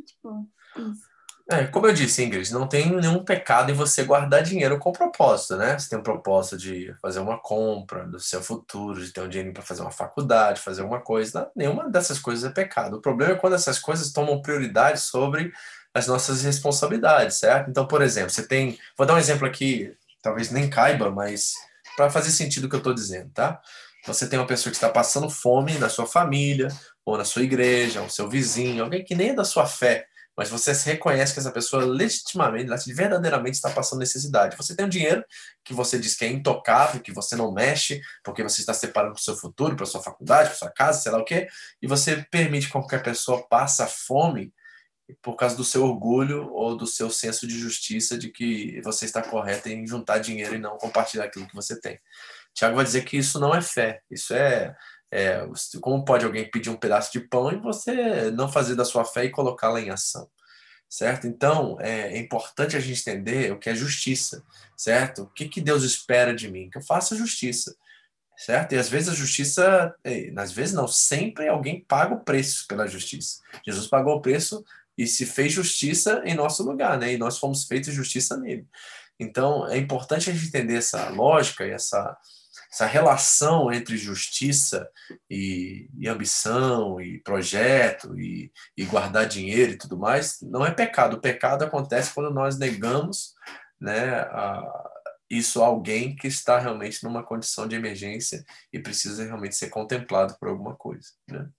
tipo, 0.05 0.47
isso? 0.77 1.08
É, 1.51 1.65
como 1.65 1.87
eu 1.87 1.93
disse, 1.93 2.23
Ingrid, 2.23 2.53
não 2.53 2.67
tem 2.67 2.95
nenhum 2.95 3.23
pecado 3.23 3.71
em 3.71 3.73
você 3.73 4.03
guardar 4.03 4.43
dinheiro 4.43 4.77
com 4.77 4.91
propósito, 4.91 5.57
né? 5.57 5.79
Você 5.79 5.89
tem 5.89 5.97
um 5.97 6.03
propósito 6.03 6.55
de 6.57 6.93
fazer 7.01 7.19
uma 7.19 7.39
compra 7.39 8.05
do 8.05 8.19
seu 8.19 8.43
futuro, 8.43 9.03
de 9.03 9.11
ter 9.11 9.21
um 9.21 9.27
dinheiro 9.27 9.51
para 9.51 9.63
fazer 9.63 9.81
uma 9.81 9.89
faculdade, 9.89 10.61
fazer 10.61 10.81
alguma 10.81 11.01
coisa. 11.01 11.49
Nenhuma 11.55 11.89
dessas 11.89 12.19
coisas 12.19 12.47
é 12.47 12.53
pecado. 12.53 12.97
O 12.97 13.01
problema 13.01 13.33
é 13.33 13.35
quando 13.35 13.55
essas 13.55 13.79
coisas 13.79 14.11
tomam 14.11 14.43
prioridade 14.43 14.99
sobre 14.99 15.51
as 15.91 16.05
nossas 16.05 16.43
responsabilidades, 16.43 17.37
certo? 17.37 17.67
Então, 17.71 17.87
por 17.87 18.03
exemplo, 18.03 18.29
você 18.29 18.45
tem. 18.45 18.77
Vou 18.95 19.07
dar 19.07 19.15
um 19.15 19.17
exemplo 19.19 19.47
aqui, 19.47 19.91
talvez 20.21 20.51
nem 20.51 20.69
caiba, 20.69 21.09
mas 21.09 21.53
para 21.97 22.11
fazer 22.11 22.29
sentido 22.29 22.65
o 22.65 22.69
que 22.69 22.75
eu 22.75 22.79
estou 22.79 22.93
dizendo, 22.93 23.31
tá? 23.33 23.59
Você 24.05 24.29
tem 24.29 24.37
uma 24.37 24.45
pessoa 24.45 24.69
que 24.69 24.77
está 24.77 24.89
passando 24.89 25.27
fome 25.29 25.79
na 25.79 25.89
sua 25.89 26.05
família, 26.05 26.67
ou 27.03 27.17
na 27.17 27.25
sua 27.25 27.41
igreja, 27.41 28.01
ou 28.03 28.09
seu 28.09 28.29
vizinho, 28.29 28.83
alguém 28.83 29.03
que 29.03 29.15
nem 29.15 29.29
é 29.29 29.33
da 29.33 29.43
sua 29.43 29.65
fé, 29.65 30.05
mas 30.39 30.47
você 30.47 30.71
reconhece 30.89 31.33
que 31.33 31.39
essa 31.41 31.51
pessoa 31.51 31.83
legitimamente, 31.83 32.93
verdadeiramente 32.93 33.55
está 33.55 33.69
passando 33.69 33.99
necessidade. 33.99 34.55
Você 34.55 34.73
tem 34.73 34.85
um 34.85 34.89
dinheiro 34.89 35.21
que 35.65 35.73
você 35.73 35.99
diz 35.99 36.15
que 36.15 36.23
é 36.23 36.29
intocável, 36.29 37.01
que 37.01 37.11
você 37.11 37.35
não 37.35 37.51
mexe, 37.51 37.99
porque 38.23 38.41
você 38.41 38.61
está 38.61 38.73
separando 38.73 39.15
para 39.15 39.19
o 39.19 39.23
seu 39.23 39.35
futuro, 39.35 39.75
para 39.75 39.85
sua 39.85 40.01
faculdade, 40.01 40.47
para 40.47 40.57
sua 40.57 40.71
casa, 40.71 41.01
sei 41.01 41.11
lá 41.11 41.17
o 41.17 41.25
quê, 41.25 41.49
e 41.81 41.87
você 41.87 42.25
permite 42.31 42.67
que 42.67 42.71
qualquer 42.71 43.03
pessoa 43.03 43.45
passe 43.49 43.85
fome 43.85 44.53
por 45.21 45.35
causa 45.35 45.57
do 45.57 45.65
seu 45.65 45.83
orgulho 45.83 46.49
ou 46.53 46.77
do 46.77 46.87
seu 46.87 47.09
senso 47.09 47.45
de 47.45 47.59
justiça 47.59 48.17
de 48.17 48.29
que 48.29 48.79
você 48.81 49.03
está 49.03 49.21
correto 49.21 49.67
em 49.67 49.85
juntar 49.85 50.19
dinheiro 50.19 50.55
e 50.55 50.59
não 50.59 50.77
compartilhar 50.77 51.25
aquilo 51.25 51.49
que 51.49 51.55
você 51.55 51.77
tem. 51.77 51.99
Tiago 52.53 52.77
vai 52.77 52.85
dizer 52.85 53.03
que 53.03 53.17
isso 53.17 53.41
não 53.41 53.53
é 53.53 53.61
fé, 53.61 53.99
isso 54.09 54.33
é, 54.33 54.73
é 55.11 55.47
como 55.81 56.05
pode 56.05 56.25
alguém 56.25 56.49
pedir 56.49 56.69
um 56.69 56.75
pedaço 56.75 57.11
de 57.11 57.19
pão 57.19 57.51
e 57.51 57.57
você 57.57 58.29
não 58.31 58.51
fazer 58.51 58.75
da 58.75 58.85
sua 58.85 59.03
fé 59.03 59.25
e 59.25 59.31
colocá-la 59.31 59.81
em 59.81 59.89
ação, 59.89 60.29
certo? 60.87 61.27
Então 61.27 61.77
é, 61.79 62.13
é, 62.13 62.17
importante 62.17 62.77
a 62.77 62.79
gente 62.79 63.01
entender 63.01 63.51
o 63.51 63.57
que 63.57 63.69
é 63.69 63.75
justiça, 63.75 64.43
certo? 64.77 65.23
O 65.23 65.27
que, 65.27 65.47
que 65.47 65.61
Deus 65.61 65.83
espera 65.83 66.33
de 66.33 66.49
mim? 66.49 66.69
Que 66.69 66.77
eu 66.77 66.83
faça 66.83 67.15
justiça, 67.15 67.75
certo? 68.37 68.73
E 68.73 68.77
às 68.77 68.87
vezes 68.87 69.09
a 69.09 69.15
justiça, 69.15 69.95
é, 70.03 70.31
às 70.37 70.51
vezes 70.51 70.73
não, 70.73 70.87
sempre 70.87 71.47
alguém 71.47 71.81
paga 71.81 72.13
o 72.13 72.23
preço 72.23 72.67
pela 72.67 72.87
justiça. 72.87 73.41
Jesus 73.65 73.87
pagou 73.87 74.15
o 74.15 74.21
preço 74.21 74.63
e 74.97 75.07
se 75.07 75.25
fez 75.25 75.53
justiça 75.53 76.21
em 76.25 76.35
nosso 76.35 76.61
lugar, 76.61 76.97
né? 76.99 77.13
E 77.13 77.17
nós 77.17 77.39
fomos 77.39 77.63
feitos 77.63 77.93
justiça 77.93 78.37
nele. 78.37 78.67
Então, 79.19 79.67
é 79.67 79.77
importante 79.77 80.29
a 80.29 80.33
gente 80.33 80.47
entender 80.47 80.75
essa 80.75 81.09
lógica 81.09 81.65
e 81.65 81.71
essa, 81.71 82.17
essa 82.71 82.85
relação 82.85 83.71
entre 83.71 83.97
justiça 83.97 84.89
e, 85.29 85.89
e 85.97 86.07
ambição 86.07 87.01
e 87.01 87.19
projeto 87.19 88.17
e, 88.19 88.51
e, 88.77 88.85
guardar 88.85 89.27
dinheiro 89.27 89.71
e 89.71 89.77
tudo 89.77 89.97
mais. 89.97 90.39
Não 90.41 90.65
é 90.65 90.71
pecado. 90.71 91.15
O 91.15 91.21
pecado 91.21 91.63
acontece 91.65 92.13
quando 92.13 92.31
nós 92.31 92.59
negamos 92.59 93.33
né, 93.81 94.19
a, 94.19 94.89
isso 95.29 95.63
a 95.63 95.67
alguém 95.67 96.15
que 96.15 96.27
está 96.27 96.59
realmente 96.59 97.03
numa 97.03 97.23
condição 97.23 97.67
de 97.67 97.75
emergência 97.75 98.43
e 98.71 98.79
precisa 98.79 99.23
realmente 99.23 99.55
ser 99.55 99.69
contemplado 99.69 100.37
por 100.39 100.49
alguma 100.49 100.75
coisa. 100.75 101.09
Né? 101.27 101.49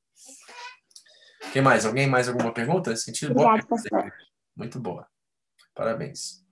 Quem 1.52 1.60
mais? 1.60 1.84
Alguém 1.84 2.06
mais 2.06 2.28
alguma 2.28 2.54
pergunta 2.54 2.90
nesse 2.90 3.04
sentido? 3.04 3.34
Boa 3.34 3.58
pastor. 3.66 4.12
Muito 4.56 4.78
boa. 4.78 5.06
Parabéns. 5.74 6.44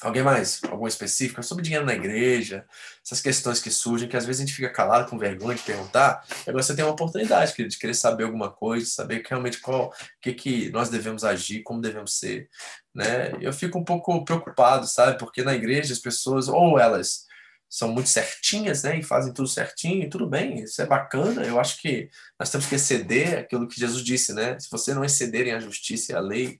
Alguém 0.00 0.22
mais? 0.22 0.60
Algum 0.70 0.86
específico? 0.86 1.42
Sobre 1.42 1.64
dinheiro 1.64 1.84
na 1.84 1.94
igreja, 1.94 2.64
essas 3.04 3.20
questões 3.20 3.60
que 3.60 3.70
surgem, 3.70 4.08
que 4.08 4.16
às 4.16 4.24
vezes 4.24 4.40
a 4.40 4.44
gente 4.44 4.54
fica 4.54 4.70
calado 4.70 5.10
com 5.10 5.18
vergonha 5.18 5.56
de 5.56 5.62
perguntar, 5.62 6.24
agora 6.46 6.62
você 6.62 6.74
tem 6.74 6.84
uma 6.84 6.92
oportunidade, 6.92 7.52
querido, 7.52 7.72
de 7.72 7.78
querer 7.78 7.94
saber 7.94 8.24
alguma 8.24 8.50
coisa, 8.50 8.86
saber 8.86 9.24
realmente 9.28 9.58
qual, 9.60 9.88
o 9.88 9.92
que, 10.20 10.32
que 10.32 10.70
nós 10.70 10.88
devemos 10.88 11.24
agir, 11.24 11.62
como 11.62 11.80
devemos 11.80 12.18
ser, 12.18 12.48
né? 12.94 13.32
Eu 13.40 13.52
fico 13.52 13.78
um 13.78 13.84
pouco 13.84 14.24
preocupado, 14.24 14.86
sabe? 14.86 15.18
Porque 15.18 15.42
na 15.42 15.54
igreja 15.54 15.92
as 15.92 15.98
pessoas, 15.98 16.48
ou 16.48 16.78
elas 16.78 17.26
são 17.68 17.92
muito 17.92 18.08
certinhas, 18.08 18.82
né? 18.82 18.98
E 18.98 19.02
fazem 19.02 19.32
tudo 19.32 19.48
certinho, 19.48 20.04
e 20.04 20.08
tudo 20.08 20.26
bem, 20.26 20.62
isso 20.62 20.80
é 20.80 20.86
bacana. 20.86 21.42
Eu 21.44 21.60
acho 21.60 21.80
que 21.80 22.08
nós 22.38 22.50
temos 22.50 22.66
que 22.66 22.74
exceder 22.76 23.38
aquilo 23.38 23.68
que 23.68 23.78
Jesus 23.78 24.02
disse, 24.02 24.32
né? 24.32 24.58
Se 24.58 24.70
você 24.70 24.94
não 24.94 25.04
excederem 25.04 25.52
a 25.52 25.60
justiça 25.60 26.12
e 26.12 26.14
a 26.14 26.20
lei, 26.20 26.58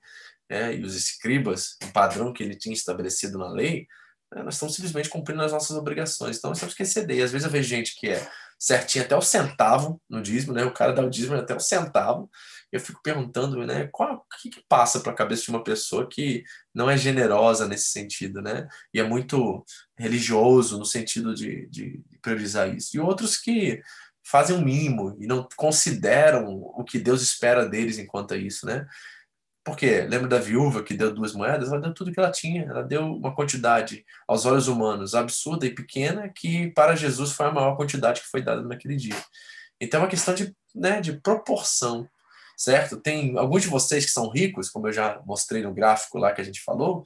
né, 0.49 0.75
e 0.75 0.85
os 0.85 0.95
escribas, 0.95 1.77
o 1.85 1.93
padrão 1.93 2.33
que 2.33 2.43
ele 2.43 2.55
tinha 2.55 2.75
estabelecido 2.75 3.39
na 3.39 3.51
lei, 3.51 3.87
né, 4.33 4.43
nós 4.43 4.55
estamos 4.55 4.75
simplesmente 4.75 5.09
cumprindo 5.09 5.43
as 5.43 5.53
nossas 5.53 5.77
obrigações. 5.77 6.39
Então 6.39 6.51
nós 6.51 6.61
temos 6.61 6.75
que 6.75 6.83
exceder. 6.83 7.19
E 7.19 7.23
às 7.23 7.33
vezes 7.33 7.45
eu 7.45 7.51
vejo 7.51 7.69
gente 7.69 7.95
que 7.99 8.09
é 8.09 8.29
certinho 8.59 9.05
até 9.05 9.17
o 9.17 9.23
centavo 9.23 10.01
no 10.09 10.21
dízimo, 10.21 10.53
né? 10.53 10.65
O 10.65 10.73
cara 10.73 10.93
dá 10.93 11.03
o 11.03 11.11
dízimo 11.11 11.37
até 11.37 11.55
o 11.55 11.61
centavo. 11.61 12.29
E 12.73 12.77
eu 12.77 12.81
fico 12.81 13.01
perguntando, 13.03 13.65
né? 13.65 13.89
Qual, 13.93 14.17
o 14.17 14.43
que, 14.43 14.51
que 14.51 14.65
passa 14.69 15.01
para 15.01 15.13
a 15.13 15.15
cabeça 15.15 15.45
de 15.45 15.51
uma 15.51 15.63
pessoa 15.63 16.09
que 16.09 16.43
não 16.75 16.91
é 16.91 16.97
generosa 16.97 17.69
nesse 17.69 17.89
sentido, 17.89 18.43
né? 18.43 18.69
E 18.93 18.99
é 18.99 19.05
muito 19.05 19.65
religioso 19.97 20.79
no 20.79 20.85
sentido 20.85 21.35
de, 21.35 21.67
de 21.69 22.03
priorizar 22.21 22.69
isso. 22.75 22.97
E 22.97 23.01
outros 23.01 23.37
que 23.37 23.81
fazem 24.25 24.57
um 24.57 24.65
mínimo 24.65 25.17
e 25.21 25.27
não 25.27 25.49
consideram 25.57 26.49
o 26.49 26.85
que 26.85 26.99
Deus 26.99 27.23
espera 27.23 27.67
deles 27.67 27.97
enquanto 27.97 28.35
é 28.35 28.39
isso, 28.39 28.67
né? 28.67 28.87
Porque 29.69 30.01
lembra 30.03 30.29
da 30.29 30.39
viúva 30.39 30.83
que 30.83 30.95
deu 30.95 31.13
duas 31.13 31.33
moedas? 31.35 31.69
Ela 31.71 31.81
deu 31.81 31.95
tudo 31.95 32.13
que 32.13 32.19
ela 32.19 32.31
tinha. 32.31 32.65
Ela 32.65 32.83
deu 32.83 33.03
uma 33.03 33.35
quantidade, 33.35 34.05
aos 34.27 34.47
olhos 34.47 34.69
humanos, 34.69 35.15
absurda 35.15 35.67
e 35.67 35.75
pequena, 35.75 36.29
que 36.29 36.71
para 36.73 36.97
Jesus 36.97 37.33
foi 37.33 37.47
a 37.47 37.53
maior 37.53 37.77
quantidade 37.77 38.21
que 38.21 38.29
foi 38.29 38.43
dada 38.43 38.63
naquele 38.63 38.97
dia. 38.97 39.17
Então 39.81 40.01
é 40.01 40.03
uma 40.05 40.09
questão 40.09 40.35
de, 40.35 40.55
né, 40.75 41.01
de 41.01 41.21
proporção, 41.21 42.09
certo? 42.57 42.97
Tem 42.97 43.39
alguns 43.39 43.63
de 43.63 43.69
vocês 43.69 44.05
que 44.05 44.11
são 44.11 44.31
ricos, 44.31 44.71
como 44.71 44.89
eu 44.89 44.93
já 44.93 45.21
mostrei 45.25 45.63
no 45.63 45.73
gráfico 45.73 46.19
lá 46.19 46.33
que 46.33 46.41
a 46.41 46.45
gente 46.45 46.63
falou, 46.63 47.05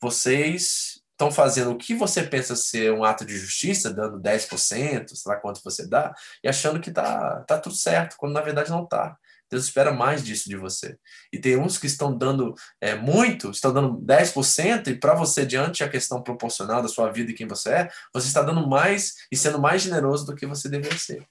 vocês 0.00 1.02
estão 1.12 1.30
fazendo 1.30 1.72
o 1.72 1.78
que 1.78 1.94
você 1.94 2.22
pensa 2.22 2.54
ser 2.54 2.92
um 2.92 3.02
ato 3.02 3.24
de 3.24 3.36
justiça, 3.36 3.92
dando 3.92 4.20
10%, 4.20 5.08
sei 5.08 5.32
lá 5.32 5.36
quanto 5.36 5.62
você 5.64 5.88
dá, 5.88 6.14
e 6.44 6.48
achando 6.48 6.78
que 6.78 6.90
tá, 6.90 7.42
tá 7.46 7.58
tudo 7.58 7.74
certo, 7.74 8.16
quando 8.18 8.32
na 8.32 8.42
verdade 8.42 8.70
não 8.70 8.86
tá. 8.86 9.16
Deus 9.50 9.64
espera 9.64 9.92
mais 9.92 10.24
disso 10.24 10.48
de 10.48 10.56
você. 10.56 10.96
E 11.32 11.38
tem 11.38 11.56
uns 11.56 11.78
que 11.78 11.86
estão 11.86 12.16
dando 12.16 12.54
é, 12.80 12.94
muito, 12.94 13.50
estão 13.50 13.72
dando 13.72 13.98
10%, 14.00 14.88
e 14.88 14.94
para 14.94 15.14
você, 15.14 15.46
diante 15.46 15.84
da 15.84 15.90
questão 15.90 16.22
proporcional 16.22 16.82
da 16.82 16.88
sua 16.88 17.10
vida 17.10 17.30
e 17.30 17.34
quem 17.34 17.46
você 17.46 17.70
é, 17.70 17.88
você 18.12 18.26
está 18.26 18.42
dando 18.42 18.66
mais 18.66 19.14
e 19.30 19.36
sendo 19.36 19.60
mais 19.60 19.82
generoso 19.82 20.26
do 20.26 20.34
que 20.34 20.46
você 20.46 20.68
deveria 20.68 20.98
ser. 20.98 21.26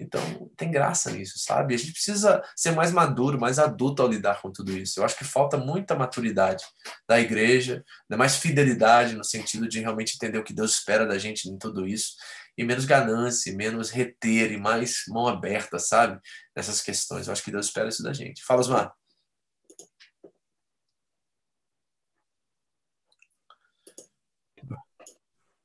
Então, 0.00 0.20
tem 0.56 0.70
graça 0.70 1.10
nisso, 1.10 1.40
sabe? 1.40 1.74
A 1.74 1.76
gente 1.76 1.92
precisa 1.92 2.40
ser 2.54 2.70
mais 2.70 2.92
maduro, 2.92 3.40
mais 3.40 3.58
adulto 3.58 4.00
ao 4.00 4.08
lidar 4.08 4.40
com 4.40 4.52
tudo 4.52 4.70
isso. 4.70 5.00
Eu 5.00 5.04
acho 5.04 5.18
que 5.18 5.24
falta 5.24 5.56
muita 5.56 5.96
maturidade 5.96 6.64
da 7.08 7.20
igreja, 7.20 7.84
né? 8.08 8.16
mais 8.16 8.36
fidelidade 8.36 9.16
no 9.16 9.24
sentido 9.24 9.68
de 9.68 9.80
realmente 9.80 10.14
entender 10.14 10.38
o 10.38 10.44
que 10.44 10.54
Deus 10.54 10.74
espera 10.74 11.04
da 11.04 11.18
gente 11.18 11.48
em 11.48 11.58
tudo 11.58 11.84
isso 11.84 12.12
e 12.58 12.64
menos 12.64 12.84
ganância, 12.84 13.54
menos 13.54 13.90
reter 13.90 14.50
e 14.52 14.58
mais 14.58 15.04
mão 15.08 15.28
aberta, 15.28 15.78
sabe? 15.78 16.20
Nessas 16.54 16.82
questões. 16.82 17.26
Eu 17.26 17.32
acho 17.32 17.42
que 17.44 17.52
Deus 17.52 17.66
espera 17.66 17.88
isso 17.88 18.02
da 18.02 18.12
gente. 18.12 18.44
Fala, 18.44 18.60
Osmar. 18.60 18.92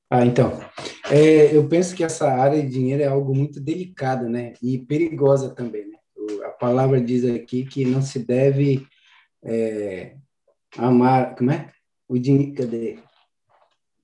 Ah, 0.09 0.23
então, 0.23 0.59
é, 1.09 1.55
eu 1.55 1.67
penso 1.67 1.95
que 1.95 2.03
essa 2.03 2.31
área 2.31 2.61
de 2.61 2.69
dinheiro 2.69 3.01
é 3.01 3.07
algo 3.07 3.33
muito 3.33 3.59
delicado, 3.59 4.29
né, 4.29 4.53
e 4.61 4.77
perigosa 4.77 5.55
também, 5.55 5.89
né? 5.89 5.97
A 6.45 6.51
palavra 6.51 7.01
diz 7.01 7.25
aqui 7.25 7.65
que 7.65 7.83
não 7.83 7.99
se 7.99 8.19
deve 8.19 8.87
é, 9.43 10.15
amar, 10.77 11.35
como 11.35 11.49
é? 11.49 11.73
O 12.07 12.19
dinheiro, 12.19 12.53
cadê? 12.53 12.99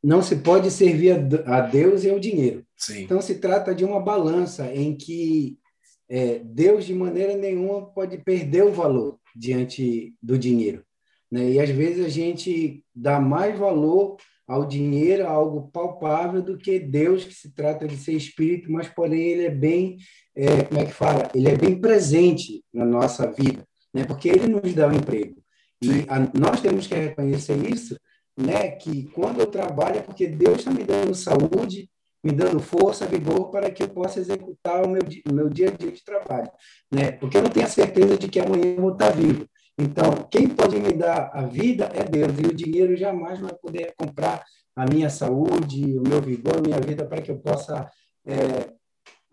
não 0.03 0.21
se 0.21 0.37
pode 0.37 0.71
servir 0.71 1.11
a 1.45 1.61
Deus 1.61 2.03
e 2.03 2.09
ao 2.09 2.19
dinheiro. 2.19 2.65
Sim. 2.79 3.01
Então, 3.03 3.21
se 3.21 3.35
trata 3.35 3.75
de 3.75 3.83
uma 3.83 3.99
balança 3.99 4.73
em 4.73 4.95
que 4.95 5.59
é, 6.09 6.39
Deus, 6.39 6.85
de 6.85 6.93
maneira 6.93 7.35
nenhuma, 7.35 7.85
pode 7.85 8.17
perder 8.17 8.63
o 8.63 8.71
valor 8.71 9.19
diante 9.35 10.15
do 10.23 10.39
dinheiro. 10.39 10.83
Né? 11.29 11.51
E, 11.51 11.59
às 11.59 11.69
vezes, 11.69 12.05
a 12.05 12.09
gente 12.09 12.83
dá 12.95 13.19
mais 13.19 13.59
valor 13.59 14.15
ao 14.47 14.65
dinheiro, 14.65 15.27
a 15.27 15.29
algo 15.29 15.69
palpável, 15.69 16.41
do 16.41 16.57
que 16.57 16.79
Deus, 16.79 17.25
que 17.25 17.33
se 17.33 17.53
trata 17.53 17.87
de 17.87 17.97
ser 17.97 18.13
espírito, 18.13 18.71
mas, 18.71 18.87
porém, 18.87 19.21
ele 19.21 19.45
é 19.45 19.51
bem, 19.51 19.97
é, 20.35 20.63
como 20.63 20.79
é 20.79 20.85
que 20.85 20.93
fala? 20.93 21.29
Ele 21.35 21.49
é 21.49 21.55
bem 21.55 21.79
presente 21.79 22.63
na 22.73 22.85
nossa 22.85 23.29
vida, 23.31 23.63
né? 23.93 24.05
porque 24.05 24.29
ele 24.29 24.47
nos 24.47 24.73
dá 24.73 24.87
o 24.87 24.91
um 24.91 24.95
emprego. 24.95 25.35
E 25.81 26.05
a, 26.07 26.19
nós 26.33 26.61
temos 26.61 26.87
que 26.87 26.95
reconhecer 26.95 27.57
isso, 27.71 27.95
né, 28.35 28.69
que 28.71 29.03
quando 29.11 29.41
eu 29.41 29.47
trabalho 29.47 29.97
é 29.97 30.01
porque 30.01 30.25
Deus 30.27 30.59
está 30.59 30.71
me 30.71 30.83
dando 30.83 31.13
saúde, 31.13 31.89
me 32.23 32.31
dando 32.31 32.59
força, 32.59 33.05
vigor 33.05 33.49
para 33.49 33.71
que 33.71 33.83
eu 33.83 33.89
possa 33.89 34.19
executar 34.19 34.85
o 34.85 34.89
meu, 34.89 35.01
o 35.29 35.33
meu 35.33 35.49
dia 35.49 35.69
a 35.69 35.71
dia 35.71 35.91
de 35.91 36.03
trabalho, 36.03 36.51
né? 36.91 37.11
Porque 37.13 37.37
eu 37.37 37.43
não 37.43 37.49
tenho 37.49 37.65
a 37.65 37.69
certeza 37.69 38.17
de 38.17 38.27
que 38.27 38.39
amanhã 38.39 38.75
eu 38.75 38.81
vou 38.81 38.93
estar 38.93 39.11
vivo. 39.11 39.47
Então, 39.77 40.27
quem 40.29 40.47
pode 40.49 40.77
me 40.77 40.91
dar 40.91 41.31
a 41.33 41.43
vida 41.43 41.89
é 41.93 42.03
Deus, 42.03 42.37
e 42.37 42.47
o 42.47 42.53
dinheiro 42.53 42.97
jamais 42.97 43.39
vai 43.39 43.53
poder 43.53 43.93
comprar 43.97 44.43
a 44.75 44.85
minha 44.85 45.09
saúde, 45.09 45.97
o 45.97 46.03
meu 46.07 46.21
vigor, 46.21 46.57
a 46.57 46.61
minha 46.61 46.79
vida 46.79 47.05
para 47.05 47.21
que 47.21 47.31
eu 47.31 47.39
possa 47.39 47.89
é, 48.25 48.73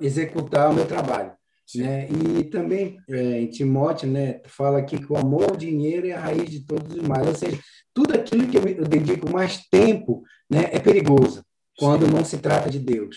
executar 0.01 0.71
o 0.71 0.75
meu 0.75 0.87
trabalho. 0.87 1.33
Né? 1.75 2.07
E 2.09 2.45
também 2.45 2.97
é, 3.11 3.41
em 3.41 3.51
Timóteo, 3.51 4.09
né, 4.09 4.41
fala 4.47 4.79
aqui 4.79 4.99
que 4.99 5.13
o 5.13 5.17
amor 5.17 5.51
ao 5.51 5.57
dinheiro 5.57 6.07
é 6.07 6.13
a 6.13 6.21
raiz 6.21 6.49
de 6.49 6.65
todos 6.65 6.97
os 6.97 7.03
males. 7.03 7.27
Ou 7.27 7.35
seja, 7.35 7.59
tudo 7.93 8.15
aquilo 8.15 8.47
que 8.47 8.57
eu 8.57 8.85
dedico 8.85 9.29
mais 9.29 9.67
tempo 9.69 10.23
né, 10.49 10.69
é 10.71 10.79
perigoso 10.79 11.45
quando 11.79 12.07
Sim. 12.07 12.13
não 12.13 12.25
se 12.25 12.39
trata 12.39 12.71
de 12.71 12.79
Deus. 12.79 13.17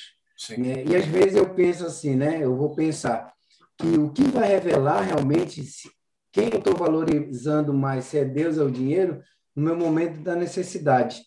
Né? 0.58 0.84
E 0.86 0.96
às 0.96 1.06
vezes 1.06 1.36
eu 1.36 1.54
penso 1.54 1.86
assim, 1.86 2.16
né, 2.16 2.44
eu 2.44 2.56
vou 2.56 2.74
pensar 2.74 3.34
que 3.78 3.88
o 3.88 4.10
que 4.12 4.24
vai 4.24 4.48
revelar 4.48 5.02
realmente 5.02 5.64
se, 5.64 5.90
quem 6.32 6.50
eu 6.50 6.60
estou 6.60 6.76
valorizando 6.76 7.74
mais, 7.74 8.06
se 8.06 8.18
é 8.18 8.26
Deus 8.26 8.58
ou 8.58 8.68
o 8.68 8.72
dinheiro, 8.72 9.22
no 9.56 9.64
meu 9.64 9.76
momento 9.76 10.20
da 10.20 10.36
necessidade. 10.36 11.22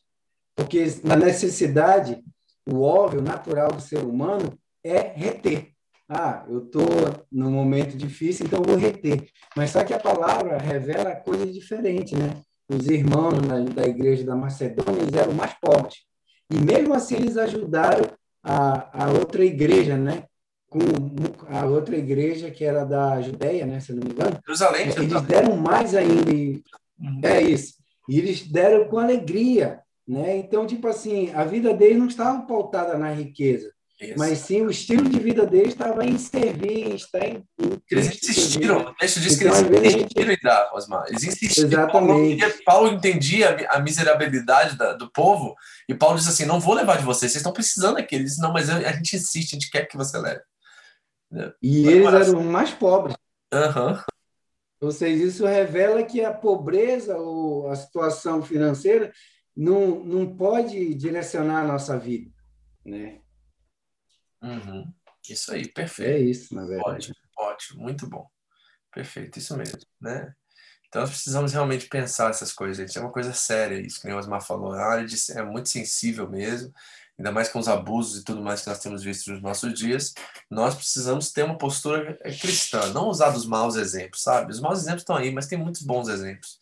Porque 0.54 0.84
na 1.02 1.16
necessidade, 1.16 2.22
o 2.66 2.82
óbvio, 2.82 3.22
natural 3.22 3.72
do 3.72 3.80
ser 3.80 4.04
humano 4.04 4.58
é 4.84 5.12
reter. 5.14 5.72
Ah, 6.08 6.44
eu 6.48 6.64
estou 6.64 6.86
num 7.30 7.50
momento 7.50 7.96
difícil, 7.96 8.44
então 8.44 8.62
vou 8.62 8.76
reter. 8.76 9.28
Mas 9.56 9.70
só 9.70 9.82
que 9.82 9.94
a 9.94 9.98
palavra 9.98 10.58
revela 10.58 11.16
coisa 11.16 11.46
diferente, 11.46 12.14
né? 12.14 12.42
Os 12.68 12.86
irmãos 12.86 13.40
da 13.74 13.84
igreja 13.86 14.24
da 14.24 14.36
Macedônia 14.36 15.00
eles 15.00 15.14
eram 15.14 15.32
mais 15.32 15.54
pobres. 15.54 16.04
E 16.52 16.60
mesmo 16.60 16.94
assim 16.94 17.16
eles 17.16 17.36
ajudaram 17.36 18.04
a, 18.42 19.04
a 19.04 19.10
outra 19.10 19.44
igreja, 19.44 19.96
né? 19.96 20.24
Com 20.68 20.80
a 21.48 21.66
outra 21.66 21.96
igreja 21.96 22.50
que 22.50 22.64
era 22.64 22.84
da 22.84 23.20
Judéia, 23.20 23.66
né? 23.66 23.80
Se 23.80 23.92
não 23.92 24.02
me 24.02 24.10
engano. 24.10 24.38
Jerusalém. 24.46 24.88
Eles 24.88 25.22
deram 25.22 25.56
mais 25.56 25.94
ainda. 25.94 26.30
E, 26.30 26.62
uhum. 27.00 27.20
É 27.22 27.40
isso. 27.40 27.74
E 28.08 28.18
eles 28.18 28.46
deram 28.46 28.88
com 28.88 28.98
alegria, 28.98 29.80
né? 30.06 30.36
Então, 30.36 30.66
tipo 30.66 30.88
assim, 30.88 31.30
a 31.32 31.44
vida 31.44 31.72
deles 31.72 31.98
não 31.98 32.06
estava 32.06 32.42
pautada 32.42 32.98
na 32.98 33.12
riqueza 33.12 33.72
isso. 34.06 34.18
Mas 34.18 34.38
sim, 34.38 34.62
o 34.62 34.70
estilo 34.70 35.08
de 35.08 35.18
vida 35.18 35.46
deles 35.46 35.72
estava 35.72 36.04
em 36.04 36.18
servir, 36.18 36.90
em 36.90 36.94
estar 36.94 37.24
em. 37.24 37.44
Eles 37.90 38.06
insistiram, 38.06 38.94
deixa 38.98 39.18
eu 39.18 39.22
dizer 39.22 39.38
que 39.38 39.44
eles 39.44 39.60
então, 39.60 39.82
insistiram 39.82 40.32
em 40.32 40.38
dar, 40.42 40.72
Osmar. 40.74 41.04
Eles 41.08 41.24
insistiram. 41.24 41.68
Exatamente. 41.68 42.40
Paulo, 42.40 42.54
Paulo 42.64 42.88
entendia 42.88 43.66
a 43.70 43.80
miserabilidade 43.80 44.76
da, 44.76 44.92
do 44.92 45.10
povo, 45.10 45.54
e 45.88 45.94
Paulo 45.94 46.16
disse 46.16 46.28
assim: 46.28 46.44
não 46.44 46.60
vou 46.60 46.74
levar 46.74 46.98
de 46.98 47.04
vocês, 47.04 47.32
vocês 47.32 47.40
estão 47.40 47.52
precisando 47.52 47.94
daquele. 47.96 48.22
Ele 48.22 48.28
disse: 48.28 48.40
não, 48.40 48.52
mas 48.52 48.68
a 48.68 48.92
gente 48.92 49.16
insiste, 49.16 49.52
a 49.52 49.58
gente 49.58 49.70
quer 49.70 49.86
que 49.86 49.96
você 49.96 50.18
leve. 50.18 50.40
E 51.62 51.86
eles 51.86 52.28
eram 52.28 52.42
mais 52.42 52.70
pobres. 52.70 53.16
Uhum. 53.52 53.98
Ou 54.80 54.90
seja, 54.90 55.24
isso 55.24 55.46
revela 55.46 56.02
que 56.02 56.24
a 56.24 56.32
pobreza 56.32 57.16
ou 57.16 57.70
a 57.70 57.76
situação 57.76 58.42
financeira 58.42 59.12
não, 59.56 60.04
não 60.04 60.36
pode 60.36 60.94
direcionar 60.94 61.62
a 61.62 61.66
nossa 61.66 61.98
vida. 61.98 62.30
Né? 62.84 63.20
Uhum. 64.42 64.92
Isso 65.28 65.52
aí, 65.52 65.68
perfeito. 65.68 66.10
É 66.10 66.18
isso, 66.18 66.54
na 66.54 66.64
verdade. 66.64 67.10
Ótimo, 67.10 67.16
ótimo, 67.38 67.82
muito 67.82 68.06
bom. 68.08 68.28
Perfeito, 68.92 69.38
isso 69.38 69.56
mesmo, 69.56 69.78
né? 70.00 70.34
Então, 70.88 71.00
nós 71.00 71.10
precisamos 71.10 71.52
realmente 71.54 71.86
pensar 71.86 72.28
essas 72.28 72.52
coisas, 72.52 72.76
gente. 72.76 72.98
É 72.98 73.00
uma 73.00 73.10
coisa 73.12 73.32
séria 73.32 73.80
isso, 73.80 74.00
que 74.00 74.08
o 74.08 74.18
Osmar 74.18 74.42
falou. 74.42 74.72
A 74.72 74.84
área 74.84 75.06
de, 75.06 75.16
é 75.32 75.42
muito 75.42 75.70
sensível 75.70 76.28
mesmo, 76.28 76.70
ainda 77.18 77.32
mais 77.32 77.48
com 77.48 77.58
os 77.58 77.68
abusos 77.68 78.20
e 78.20 78.24
tudo 78.24 78.42
mais 78.42 78.60
que 78.60 78.68
nós 78.68 78.78
temos 78.78 79.02
visto 79.02 79.30
nos 79.32 79.40
nossos 79.40 79.72
dias. 79.72 80.12
Nós 80.50 80.74
precisamos 80.74 81.32
ter 81.32 81.44
uma 81.44 81.56
postura 81.56 82.18
cristã, 82.38 82.92
não 82.92 83.08
usar 83.08 83.30
dos 83.30 83.46
maus 83.46 83.76
exemplos, 83.76 84.22
sabe? 84.22 84.52
Os 84.52 84.60
maus 84.60 84.80
exemplos 84.80 85.02
estão 85.02 85.16
aí, 85.16 85.32
mas 85.32 85.46
tem 85.46 85.56
muitos 85.56 85.80
bons 85.80 86.08
exemplos. 86.08 86.58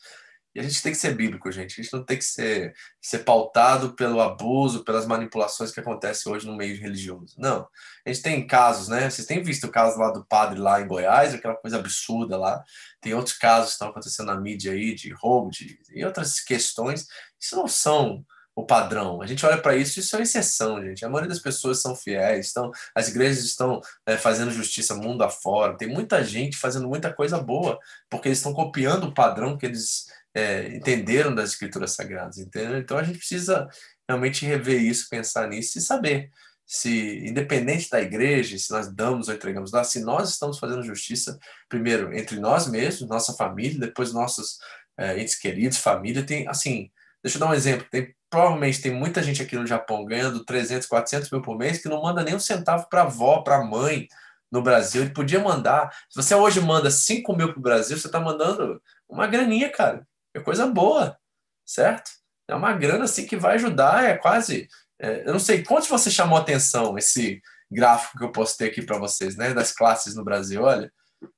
E 0.55 0.59
a 0.59 0.63
gente 0.63 0.83
tem 0.83 0.91
que 0.91 0.99
ser 0.99 1.15
bíblico, 1.15 1.51
gente. 1.53 1.81
A 1.81 1.83
gente 1.83 1.93
não 1.93 2.05
tem 2.05 2.19
que 2.19 2.25
ser, 2.25 2.75
ser 3.01 3.21
pautado 3.21 3.95
pelo 3.95 4.21
abuso, 4.21 4.85
pelas 4.85 5.07
manipulações 5.07 5.71
que 5.71 5.79
acontecem 5.79 6.31
hoje 6.31 6.47
no 6.47 6.57
meio 6.57 6.81
religioso. 6.81 7.37
Não. 7.39 7.69
A 8.05 8.13
gente 8.13 8.23
tem 8.23 8.47
casos, 8.47 8.89
né? 8.89 9.09
Vocês 9.09 9.27
têm 9.27 9.43
visto 9.43 9.69
o 9.69 9.71
caso 9.71 9.99
lá 9.99 10.11
do 10.11 10.25
padre 10.25 10.59
lá 10.59 10.81
em 10.81 10.89
Goiás, 10.89 11.35
aquela 11.35 11.55
coisa 11.55 11.79
absurda 11.79 12.37
lá. 12.37 12.63
Tem 13.01 13.15
outros 13.15 13.37
casos 13.39 13.69
que 13.69 13.73
estão 13.75 13.89
acontecendo 13.91 14.27
na 14.27 14.41
mídia 14.41 14.73
aí, 14.73 14.95
de 14.95 15.13
roubo, 15.13 15.51
de, 15.51 15.79
e 15.95 16.05
outras 16.05 16.41
questões. 16.41 17.07
Isso 17.39 17.55
não 17.55 17.69
são 17.69 18.25
o 18.55 18.67
padrão. 18.67 19.23
A 19.23 19.27
gente 19.27 19.45
olha 19.45 19.61
para 19.61 19.77
isso, 19.77 20.01
isso 20.01 20.17
é 20.17 20.23
exceção, 20.23 20.83
gente. 20.83 21.05
A 21.05 21.09
maioria 21.09 21.29
das 21.29 21.39
pessoas 21.39 21.81
são 21.81 21.95
fiéis, 21.95 22.47
estão, 22.47 22.71
as 22.95 23.09
igrejas 23.09 23.45
estão 23.45 23.81
é, 24.07 24.17
fazendo 24.17 24.51
justiça 24.51 24.95
mundo 24.95 25.23
afora. 25.23 25.77
Tem 25.77 25.89
muita 25.89 26.23
gente 26.25 26.57
fazendo 26.57 26.89
muita 26.89 27.13
coisa 27.13 27.39
boa, 27.39 27.79
porque 28.09 28.29
eles 28.29 28.39
estão 28.39 28.53
copiando 28.53 29.05
o 29.05 29.15
padrão 29.15 29.57
que 29.57 29.67
eles 29.67 30.07
é, 30.35 30.69
entenderam 30.69 31.35
das 31.35 31.51
escrituras 31.51 31.93
sagradas, 31.93 32.39
entendeu? 32.39 32.79
Então 32.79 32.99
a 32.99 33.03
gente 33.03 33.19
precisa 33.19 33.69
realmente 34.09 34.45
rever 34.45 34.81
isso, 34.83 35.09
pensar 35.09 35.49
nisso 35.49 35.79
e 35.79 35.81
saber 35.81 36.31
se, 36.67 37.27
independente 37.27 37.91
da 37.91 38.01
igreja, 38.01 38.57
se 38.57 38.71
nós 38.71 38.89
damos 38.95 39.27
ou 39.29 39.35
entregamos 39.35 39.73
lá, 39.73 39.83
se 39.83 40.01
nós 40.05 40.31
estamos 40.31 40.57
fazendo 40.57 40.85
justiça, 40.85 41.37
primeiro, 41.69 42.17
entre 42.17 42.39
nós 42.39 42.69
mesmos, 42.69 43.09
nossa 43.09 43.33
família, 43.33 43.81
depois 43.81 44.13
nossos 44.13 44.59
é, 44.97 45.21
entes 45.21 45.35
queridos, 45.35 45.79
família, 45.79 46.25
tem, 46.25 46.47
assim, 46.47 46.89
deixa 47.23 47.39
eu 47.39 47.41
dar 47.41 47.49
um 47.49 47.55
exemplo, 47.55 47.85
tem, 47.91 48.15
provavelmente 48.31 48.81
tem 48.81 48.93
muita 48.93 49.21
gente 49.21 49.43
aqui 49.43 49.57
no 49.57 49.67
Japão 49.67 50.05
ganhando 50.05 50.45
300, 50.45 50.87
400 50.87 51.31
mil 51.33 51.43
por 51.43 51.59
mês 51.59 51.83
que 51.83 51.89
não 51.89 52.03
manda 52.03 52.23
nem 52.23 52.37
um 52.37 52.41
centavo 52.41 52.89
para 52.89 53.01
a 53.03 53.05
avó, 53.05 53.43
para 53.43 53.57
a 53.57 53.65
mãe, 53.65 54.07
no 54.51 54.63
Brasil, 54.63 55.03
ele 55.03 55.13
podia 55.13 55.41
mandar. 55.41 55.93
Se 56.09 56.17
você 56.23 56.35
hoje 56.35 56.61
manda 56.61 56.91
5 56.91 57.37
mil 57.37 57.49
para 57.53 57.59
o 57.59 57.63
Brasil, 57.63 57.97
você 57.97 58.07
está 58.07 58.21
mandando 58.21 58.83
uma 59.09 59.27
graninha, 59.27 59.71
cara. 59.71 60.07
É 60.35 60.41
coisa 60.41 60.67
boa, 60.67 61.19
certo? 61.65 62.11
É 62.49 62.55
uma 62.55 62.73
grana 62.73 63.05
assim 63.05 63.27
que 63.27 63.37
vai 63.37 63.55
ajudar, 63.55 64.05
é 64.05 64.17
quase. 64.17 64.69
É, 64.99 65.23
eu 65.23 65.33
não 65.33 65.41
sei 65.41 65.63
quantos 65.63 65.89
você 65.89 66.11
chamou 66.11 66.39
atenção 66.39 66.99
esse 66.99 67.41
gráfico 67.71 68.19
que 68.19 68.25
eu 68.25 68.33
postei 68.33 68.69
aqui 68.69 68.83
para 68.83 68.99
vocês, 68.99 69.37
né? 69.37 69.55
Das 69.55 69.73
classes 69.73 70.15
no 70.15 70.25
Brasil, 70.25 70.63
olha. 70.63 70.93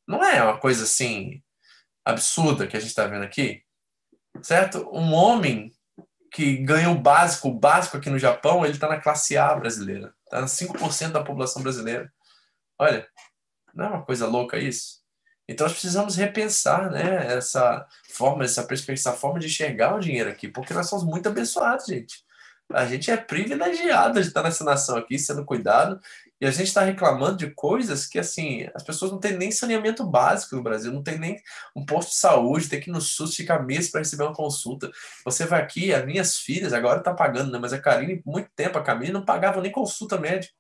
Não 0.07 0.25
é 0.25 0.43
uma 0.43 0.59
coisa 0.59 0.85
assim 0.85 1.43
absurda 2.05 2.67
que 2.67 2.77
a 2.77 2.81
gente 2.81 2.91
está 2.91 3.07
vendo 3.07 3.25
aqui, 3.25 3.63
certo? 4.43 4.89
Um 4.93 5.13
homem 5.13 5.73
que 6.33 6.57
ganha 6.57 6.91
o 6.91 6.99
básico, 6.99 7.49
o 7.49 7.55
básico 7.55 7.97
aqui 7.97 8.09
no 8.09 8.19
Japão, 8.19 8.65
ele 8.65 8.75
está 8.75 8.89
na 8.89 9.01
classe 9.01 9.37
A 9.37 9.55
brasileira, 9.55 10.15
está 10.25 10.41
na 10.41 10.47
5% 10.47 11.13
da 11.13 11.23
população 11.23 11.63
brasileira. 11.63 12.13
Olha, 12.79 13.07
não 13.75 13.85
é 13.85 13.89
uma 13.89 14.05
coisa 14.05 14.27
louca 14.27 14.59
isso? 14.59 15.02
Então 15.49 15.67
nós 15.67 15.73
precisamos 15.73 16.17
repensar, 16.17 16.91
né, 16.91 17.35
essa 17.37 17.87
forma, 18.13 18.45
essa 18.45 18.63
perspectiva, 18.63 19.11
essa 19.11 19.19
forma 19.19 19.39
de 19.39 19.47
enxergar 19.47 19.95
o 19.95 20.01
dinheiro 20.01 20.31
aqui, 20.31 20.49
porque 20.49 20.73
nós 20.73 20.89
somos 20.89 21.05
muito 21.05 21.29
abençoados, 21.29 21.87
gente. 21.87 22.23
A 22.73 22.87
gente 22.87 23.11
é 23.11 23.17
privilegiado 23.17 24.21
de 24.21 24.29
estar 24.29 24.43
nessa 24.43 24.65
nação 24.65 24.97
aqui, 24.97 25.19
sendo 25.19 25.45
cuidado, 25.45 26.01
e 26.41 26.47
a 26.47 26.51
gente 26.51 26.69
está 26.69 26.81
reclamando 26.81 27.37
de 27.37 27.51
coisas 27.51 28.07
que, 28.07 28.19
assim, 28.19 28.67
as 28.75 28.83
pessoas 28.83 29.13
não 29.13 29.21
têm 29.21 29.37
nem 29.37 29.53
saneamento 29.53 30.05
básico 30.05 30.57
no 30.57 30.63
Brasil, 30.63 30.91
não 30.93 31.03
tem 31.03 31.19
nem 31.19 31.41
um 31.77 31.85
posto 31.85 32.11
de 32.11 32.17
saúde, 32.17 32.69
tem 32.69 32.81
que 32.81 32.89
ir 32.89 32.93
no 32.93 33.01
SUS 33.01 33.37
ficar 33.37 33.63
mês 33.63 33.91
para 33.91 34.01
receber 34.01 34.25
uma 34.25 34.35
consulta. 34.35 34.91
Você 35.25 35.45
vai 35.45 35.61
aqui, 35.61 35.93
as 35.93 36.05
minhas 36.05 36.39
filhas, 36.39 36.73
agora 36.73 36.99
está 36.99 37.13
pagando, 37.13 37.53
né? 37.53 37.59
Mas 37.59 37.73
a 37.73 37.79
Karine, 37.79 38.23
muito 38.25 38.49
tempo, 38.57 38.79
a 38.79 38.83
Camille 38.83 39.13
não 39.13 39.25
pagava 39.25 39.61
nem 39.61 39.71
consulta 39.71 40.19
médica 40.19 40.55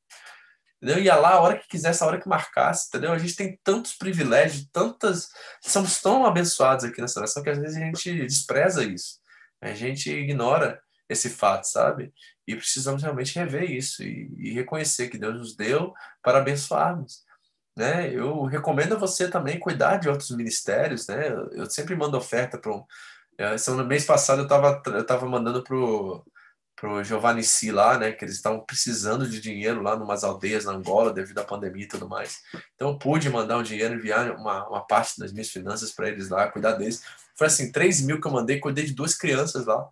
entendeu? 0.82 1.02
Ia 1.02 1.14
lá 1.14 1.34
a 1.34 1.40
hora 1.40 1.58
que 1.58 1.68
quisesse, 1.68 2.02
a 2.02 2.06
hora 2.06 2.20
que 2.20 2.28
marcasse, 2.28 2.88
entendeu? 2.88 3.12
A 3.12 3.18
gente 3.18 3.36
tem 3.36 3.58
tantos 3.62 3.94
privilégios, 3.94 4.68
tantas. 4.72 5.28
Somos 5.62 6.00
tão 6.00 6.26
abençoados 6.26 6.84
aqui 6.84 7.00
nessa 7.00 7.20
nação 7.20 7.42
que 7.42 7.50
às 7.50 7.58
vezes 7.58 7.76
a 7.76 7.80
gente 7.80 8.26
despreza 8.26 8.82
isso. 8.82 9.20
A 9.60 9.72
gente 9.72 10.10
ignora 10.10 10.82
esse 11.08 11.30
fato, 11.30 11.64
sabe? 11.64 12.12
E 12.46 12.56
precisamos 12.56 13.02
realmente 13.02 13.38
rever 13.38 13.70
isso 13.70 14.02
e, 14.02 14.28
e 14.38 14.52
reconhecer 14.52 15.08
que 15.08 15.18
Deus 15.18 15.36
nos 15.36 15.56
deu 15.56 15.94
para 16.20 16.38
abençoarmos. 16.38 17.22
Né? 17.76 18.12
Eu 18.12 18.44
recomendo 18.44 18.94
a 18.94 18.98
você 18.98 19.30
também 19.30 19.60
cuidar 19.60 19.98
de 19.98 20.08
outros 20.08 20.30
ministérios, 20.30 21.06
né? 21.06 21.28
Eu 21.52 21.70
sempre 21.70 21.94
mando 21.94 22.16
oferta 22.16 22.58
para 22.58 22.74
um. 22.74 22.84
Eh, 23.38 23.84
mês 23.86 24.04
passado 24.04 24.40
eu 24.40 24.44
estava 24.44 24.82
eu 24.86 25.06
tava 25.06 25.26
mandando 25.26 25.62
para 25.62 25.74
o 25.74 26.22
pro 26.82 27.04
Giovanni 27.04 27.44
Si 27.44 27.70
lá, 27.70 27.96
né, 27.96 28.10
que 28.10 28.24
eles 28.24 28.34
estavam 28.34 28.58
precisando 28.58 29.24
de 29.24 29.40
dinheiro 29.40 29.80
lá 29.80 29.94
numas 29.94 30.24
aldeias 30.24 30.64
na 30.64 30.72
Angola 30.72 31.12
devido 31.12 31.38
à 31.38 31.44
pandemia 31.44 31.84
e 31.84 31.88
tudo 31.88 32.08
mais. 32.08 32.40
Então 32.74 32.88
eu 32.88 32.98
pude 32.98 33.30
mandar 33.30 33.56
um 33.56 33.62
dinheiro, 33.62 33.94
enviar 33.94 34.32
uma, 34.32 34.68
uma 34.68 34.84
parte 34.84 35.16
das 35.20 35.32
minhas 35.32 35.48
finanças 35.48 35.92
para 35.92 36.08
eles 36.08 36.28
lá, 36.28 36.50
cuidar 36.50 36.72
deles. 36.72 37.04
Foi 37.36 37.46
assim, 37.46 37.70
3 37.70 38.00
mil 38.00 38.20
que 38.20 38.26
eu 38.26 38.32
mandei, 38.32 38.58
cuidei 38.58 38.84
de 38.84 38.94
duas 38.94 39.14
crianças 39.14 39.64
lá, 39.64 39.88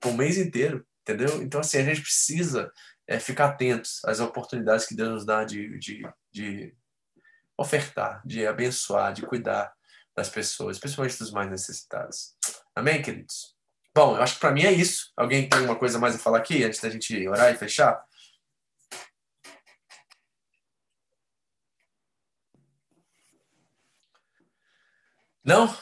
por 0.00 0.10
um 0.10 0.16
mês 0.16 0.38
inteiro, 0.38 0.84
entendeu? 1.02 1.40
Então 1.40 1.60
assim, 1.60 1.78
a 1.78 1.84
gente 1.84 2.02
precisa 2.02 2.72
é, 3.06 3.20
ficar 3.20 3.50
atentos 3.50 4.00
às 4.04 4.18
oportunidades 4.18 4.86
que 4.86 4.96
Deus 4.96 5.10
nos 5.10 5.24
dá 5.24 5.44
de, 5.44 5.78
de, 5.78 6.02
de 6.32 6.74
ofertar, 7.56 8.22
de 8.26 8.44
abençoar, 8.44 9.12
de 9.12 9.22
cuidar 9.22 9.72
das 10.16 10.28
pessoas, 10.28 10.80
principalmente 10.80 11.16
dos 11.16 11.30
mais 11.30 11.48
necessitados. 11.48 12.34
Amém, 12.74 13.00
queridos? 13.00 13.57
Bom, 13.94 14.16
eu 14.16 14.22
acho 14.22 14.34
que 14.34 14.40
para 14.40 14.52
mim 14.52 14.62
é 14.62 14.72
isso. 14.72 15.12
Alguém 15.16 15.48
tem 15.48 15.60
uma 15.62 15.76
coisa 15.76 15.98
mais 15.98 16.14
a 16.14 16.18
falar 16.18 16.38
aqui 16.38 16.62
antes 16.64 16.80
da 16.80 16.90
gente 16.90 17.26
orar 17.28 17.52
e 17.52 17.56
fechar? 17.56 18.02
Não? 25.44 25.74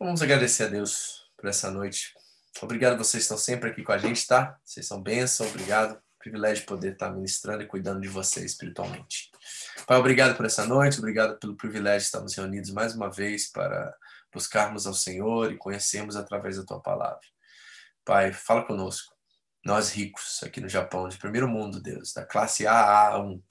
Vamos 0.00 0.20
agradecer 0.20 0.64
a 0.64 0.68
Deus 0.68 1.30
por 1.36 1.48
essa 1.48 1.70
noite. 1.70 2.12
Obrigado, 2.60 2.98
vocês 2.98 3.22
estão 3.22 3.38
sempre 3.38 3.70
aqui 3.70 3.82
com 3.82 3.92
a 3.92 3.98
gente, 3.98 4.26
tá? 4.26 4.58
Vocês 4.64 4.86
são 4.86 5.00
bênção, 5.00 5.46
obrigado. 5.46 6.00
Privilégio 6.18 6.62
de 6.62 6.66
poder 6.66 6.94
estar 6.94 7.12
ministrando 7.12 7.62
e 7.62 7.66
cuidando 7.66 8.00
de 8.00 8.08
vocês 8.08 8.46
espiritualmente. 8.46 9.30
Pai, 9.86 9.96
obrigado 9.98 10.36
por 10.36 10.44
essa 10.44 10.66
noite, 10.66 10.98
obrigado 10.98 11.38
pelo 11.38 11.56
privilégio 11.56 12.00
de 12.00 12.06
estarmos 12.06 12.34
reunidos 12.34 12.70
mais 12.72 12.96
uma 12.96 13.08
vez 13.08 13.50
para 13.50 13.94
buscarmos 14.32 14.86
ao 14.86 14.94
Senhor 14.94 15.52
e 15.52 15.56
conhecermos 15.56 16.16
através 16.16 16.56
da 16.56 16.64
tua 16.64 16.80
palavra. 16.80 17.20
Pai, 18.06 18.32
fala 18.32 18.64
conosco. 18.64 19.12
Nós 19.64 19.90
ricos 19.90 20.40
aqui 20.44 20.60
no 20.60 20.68
Japão, 20.68 21.08
de 21.08 21.18
primeiro 21.18 21.48
mundo, 21.48 21.82
Deus, 21.82 22.12
da 22.12 22.24
classe 22.24 22.62
AA1, 22.62 23.42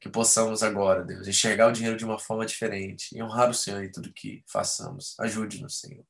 que 0.00 0.08
possamos 0.08 0.64
agora, 0.64 1.04
Deus, 1.04 1.28
enxergar 1.28 1.68
o 1.68 1.72
dinheiro 1.72 1.96
de 1.96 2.04
uma 2.04 2.18
forma 2.18 2.44
diferente 2.44 3.16
e 3.16 3.22
honrar 3.22 3.48
o 3.48 3.54
Senhor 3.54 3.84
em 3.84 3.92
tudo 3.92 4.12
que 4.12 4.42
façamos. 4.48 5.14
Ajude-nos, 5.20 5.78
Senhor. 5.78 6.04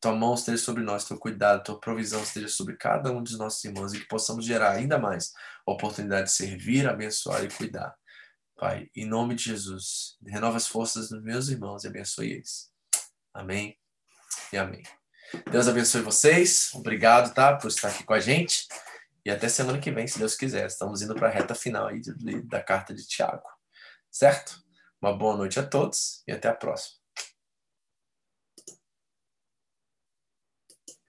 Tua 0.00 0.12
mão 0.12 0.34
esteja 0.34 0.58
sobre 0.58 0.82
nós, 0.82 1.04
teu 1.04 1.16
cuidado, 1.16 1.62
tua 1.62 1.78
provisão 1.78 2.20
esteja 2.20 2.48
sobre 2.48 2.76
cada 2.76 3.12
um 3.12 3.22
dos 3.22 3.38
nossos 3.38 3.62
irmãos 3.64 3.94
e 3.94 4.00
que 4.00 4.08
possamos 4.08 4.44
gerar 4.44 4.72
ainda 4.72 4.98
mais 4.98 5.30
a 5.64 5.70
oportunidade 5.70 6.30
de 6.30 6.32
servir, 6.32 6.88
abençoar 6.88 7.44
e 7.44 7.48
cuidar. 7.48 7.94
Pai, 8.56 8.88
em 8.96 9.06
nome 9.06 9.36
de 9.36 9.44
Jesus, 9.44 10.16
renova 10.26 10.56
as 10.56 10.66
forças 10.66 11.10
dos 11.10 11.22
meus 11.22 11.48
irmãos 11.48 11.84
e 11.84 11.86
abençoe 11.86 12.32
eles. 12.32 12.72
Amém 13.32 13.78
e 14.52 14.58
amém. 14.58 14.82
Deus 15.50 15.68
abençoe 15.68 16.02
vocês. 16.02 16.70
Obrigado, 16.74 17.32
tá, 17.32 17.56
por 17.56 17.68
estar 17.68 17.88
aqui 17.88 18.04
com 18.04 18.14
a 18.14 18.20
gente. 18.20 18.66
E 19.24 19.30
até 19.30 19.48
semana 19.48 19.78
que 19.78 19.90
vem, 19.90 20.06
se 20.06 20.18
Deus 20.18 20.34
quiser. 20.34 20.66
Estamos 20.66 21.02
indo 21.02 21.14
para 21.14 21.28
a 21.28 21.30
reta 21.30 21.54
final 21.54 21.86
aí 21.86 22.00
de, 22.00 22.14
de, 22.16 22.42
da 22.42 22.62
carta 22.62 22.94
de 22.94 23.06
Tiago. 23.06 23.46
Certo? 24.10 24.62
Uma 25.00 25.16
boa 25.16 25.36
noite 25.36 25.58
a 25.58 25.66
todos 25.66 26.22
e 26.26 26.32
até 26.32 26.48
a 26.48 26.54
próxima. 26.54 26.99